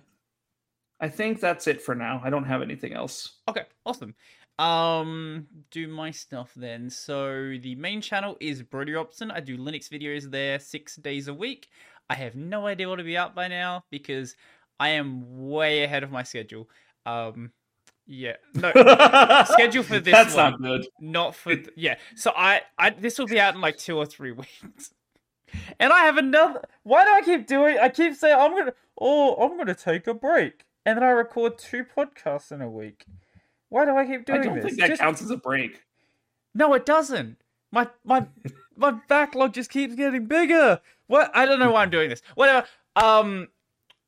I 1.00 1.10
think 1.10 1.40
that's 1.42 1.68
it 1.68 1.82
for 1.82 1.94
now. 1.96 2.22
I 2.24 2.30
don't 2.30 2.46
have 2.46 2.62
anything 2.62 2.94
else. 2.94 3.40
Okay, 3.50 3.64
awesome. 3.86 4.16
Um, 4.58 5.48
do 5.72 5.88
my 5.90 6.12
stuff 6.12 6.54
then. 6.56 6.90
So 6.90 7.58
the 7.62 7.76
main 7.76 8.00
channel 8.00 8.38
is 8.40 8.64
Brodie 8.64 8.94
Robertson. 8.94 9.30
I 9.30 9.42
do 9.42 9.58
Linux 9.58 9.90
videos 9.90 10.32
there 10.32 10.60
six 10.60 10.96
days 10.96 11.28
a 11.28 11.34
week. 11.34 11.68
I 12.10 12.16
have 12.16 12.36
no 12.36 12.68
idea 12.68 12.88
what 12.90 12.98
to 12.98 13.04
be 13.04 13.18
out 13.18 13.34
by 13.36 13.48
now 13.48 13.84
because 13.90 14.36
I 14.80 14.90
am 14.90 15.48
way 15.50 15.84
ahead 15.84 16.04
of 16.04 16.12
my 16.12 16.24
schedule. 16.24 16.70
Um, 17.06 17.52
yeah, 18.08 18.34
no, 18.54 18.72
Schedule 19.46 19.84
for 19.84 20.00
this 20.00 20.12
That's 20.14 20.36
one. 20.36 20.52
not 20.52 20.62
good. 20.62 20.88
not 21.00 21.36
for 21.36 21.56
th- 21.56 21.70
yeah. 21.76 21.96
So 22.16 22.32
I, 22.36 22.62
I 22.78 22.92
this 22.92 23.18
will 23.18 23.26
be 23.26 23.40
out 23.40 23.56
in 23.56 23.62
like 23.62 23.78
two 23.78 23.98
or 23.98 24.06
three 24.06 24.32
weeks, 24.64 24.94
and 25.80 25.92
I 25.92 26.02
have 26.06 26.18
another. 26.18 26.62
Why 26.84 27.04
do 27.04 27.10
I 27.12 27.22
keep 27.22 27.48
doing? 27.48 27.80
I 27.80 27.90
keep 27.90 28.14
saying 28.16 28.38
I'm 28.40 28.52
gonna. 28.52 28.74
Oh, 29.02 29.36
I'm 29.36 29.58
gonna 29.58 29.74
take 29.74 30.06
a 30.06 30.14
break, 30.14 30.66
and 30.86 30.98
then 30.98 31.04
I 31.04 31.10
record 31.12 31.58
two 31.58 31.84
podcasts 31.84 32.52
in 32.52 32.62
a 32.62 32.70
week. 32.70 33.06
Why 33.70 33.86
do 33.86 33.96
I 33.98 34.06
keep 34.06 34.26
doing 34.26 34.42
this? 34.42 34.48
I 34.48 34.54
don't 34.54 34.56
this? 34.58 34.66
think 34.66 34.80
that 34.82 34.88
Just- 34.90 35.02
counts 35.02 35.22
as 35.24 35.32
a 35.32 35.38
break. 35.38 35.82
No, 36.54 36.74
it 36.76 36.86
doesn't. 36.86 37.38
My 37.72 37.90
my 38.04 38.28
my 38.78 38.92
backlog 39.10 39.54
just 39.54 39.72
keeps 39.72 39.96
getting 39.96 40.26
bigger. 40.28 40.80
What? 41.08 41.32
I 41.34 41.46
don't 41.46 41.60
know 41.60 41.72
why 41.72 41.84
I'm 41.84 41.90
doing 41.90 42.10
this. 42.10 42.22
Whatever. 42.36 42.68
Um, 42.96 43.48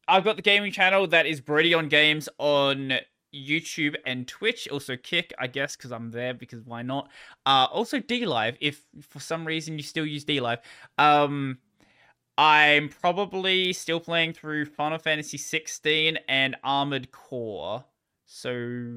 I've 0.07 0.23
got 0.23 0.35
the 0.35 0.41
gaming 0.41 0.71
channel 0.71 1.07
that 1.07 1.25
is 1.25 1.41
Brodie 1.41 1.73
on 1.73 1.89
Games 1.89 2.29
on 2.37 2.93
YouTube 3.33 3.95
and 4.05 4.27
Twitch. 4.27 4.67
Also 4.69 4.95
Kick, 4.95 5.33
I 5.37 5.47
guess, 5.47 5.75
because 5.75 5.91
I'm 5.91 6.11
there. 6.11 6.33
Because 6.33 6.61
why 6.61 6.81
not? 6.81 7.09
Uh, 7.45 7.67
also 7.71 7.99
DLive. 7.99 8.57
If 8.61 8.83
for 9.01 9.19
some 9.19 9.45
reason 9.45 9.77
you 9.77 9.83
still 9.83 10.05
use 10.05 10.25
DLive, 10.25 10.59
um. 10.97 11.59
I'm 12.39 12.89
probably 12.89 13.73
still 13.73 13.99
playing 13.99 14.33
through 14.33 14.65
Final 14.65 14.99
Fantasy 14.99 15.39
16 15.39 16.19
and 16.29 16.55
Armored 16.63 17.11
Core, 17.11 17.83
so 18.27 18.93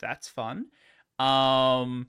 that's 0.00 0.26
fun. 0.26 0.68
Um, 1.18 2.08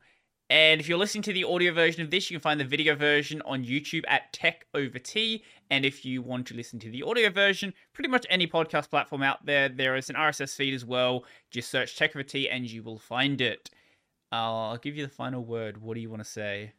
and 0.49 0.82
if 0.82 0.88
you're 0.88 0.98
listening 0.98 1.24
to 1.24 1.34
the 1.34 1.45
audio 1.45 1.74
version 1.74 2.02
of 2.02 2.11
this, 2.11 2.30
you 2.30 2.38
can 2.38 2.41
find 2.41 2.60
the 2.60 2.65
video 2.65 2.95
version 2.95 3.41
on 3.44 3.64
YouTube 3.64 4.03
at 4.07 4.32
Tech 4.34 4.65
Over 4.74 4.99
Tea. 4.99 5.44
And 5.72 5.86
if 5.86 6.06
you 6.06 6.22
want 6.22 6.45
to 6.48 6.56
listen 6.56 6.80
to 6.80 6.91
the 6.91 7.02
audio 7.03 7.30
version, 7.30 7.74
pretty 7.94 8.10
much 8.10 8.26
any 8.30 8.45
podcast 8.45 8.90
platform 8.90 9.24
out 9.24 9.45
there, 9.45 9.70
there 9.70 9.95
is 9.95 10.10
an 10.10 10.15
RSS 10.15 10.56
feed 10.56 10.74
as 10.74 10.86
well. 10.86 11.24
Just 11.49 11.72
search 11.72 11.98
Tech 11.98 12.15
Over 12.15 12.24
Tea 12.24 12.49
and 12.49 12.70
you 12.70 12.84
will 12.84 12.99
find 12.99 13.41
it. 13.41 13.70
I'll 14.32 14.78
give 14.78 14.98
you 14.98 15.06
the 15.06 15.11
final 15.11 15.44
word. 15.44 15.82
What 15.82 15.95
do 15.95 16.02
you 16.02 16.10
want 16.10 16.24
to 16.24 16.30
say? 16.30 16.74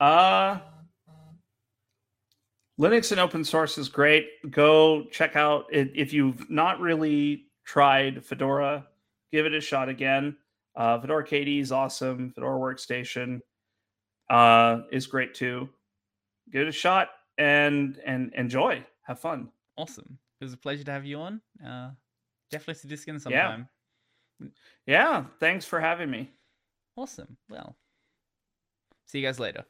Uh 0.00 0.58
Linux 2.78 3.10
and 3.10 3.20
open 3.20 3.44
source 3.44 3.76
is 3.76 3.88
great. 3.88 4.28
Go 4.50 5.04
check 5.10 5.34
out 5.34 5.66
if 5.72 6.12
you've 6.12 6.48
not 6.48 6.80
really 6.80 7.46
tried 7.64 8.24
Fedora, 8.24 8.86
give 9.32 9.46
it 9.46 9.54
a 9.54 9.60
shot 9.60 9.88
again. 9.88 10.36
Uh, 10.78 11.00
Fedora 11.00 11.26
KDE 11.26 11.60
is 11.60 11.72
awesome. 11.72 12.30
Fedora 12.30 12.58
Workstation 12.58 13.40
uh, 14.30 14.82
is 14.92 15.08
great 15.08 15.34
too. 15.34 15.68
Give 16.52 16.62
it 16.62 16.68
a 16.68 16.72
shot 16.72 17.08
and 17.36 18.00
and 18.06 18.32
enjoy. 18.34 18.84
Have 19.02 19.18
fun. 19.18 19.48
Awesome. 19.76 20.18
It 20.40 20.44
was 20.44 20.52
a 20.52 20.56
pleasure 20.56 20.84
to 20.84 20.92
have 20.92 21.04
you 21.04 21.18
on. 21.18 21.40
Uh, 21.64 21.90
definitely 22.52 22.74
see 22.74 22.88
this 22.88 23.02
again 23.02 23.18
sometime. 23.18 23.38
Yeah. 24.40 24.46
sometime. 24.46 24.54
Yeah, 24.86 25.24
thanks 25.40 25.64
for 25.64 25.80
having 25.80 26.10
me. 26.10 26.30
Awesome. 26.96 27.36
Well, 27.50 27.76
see 29.06 29.18
you 29.18 29.26
guys 29.26 29.40
later. 29.40 29.64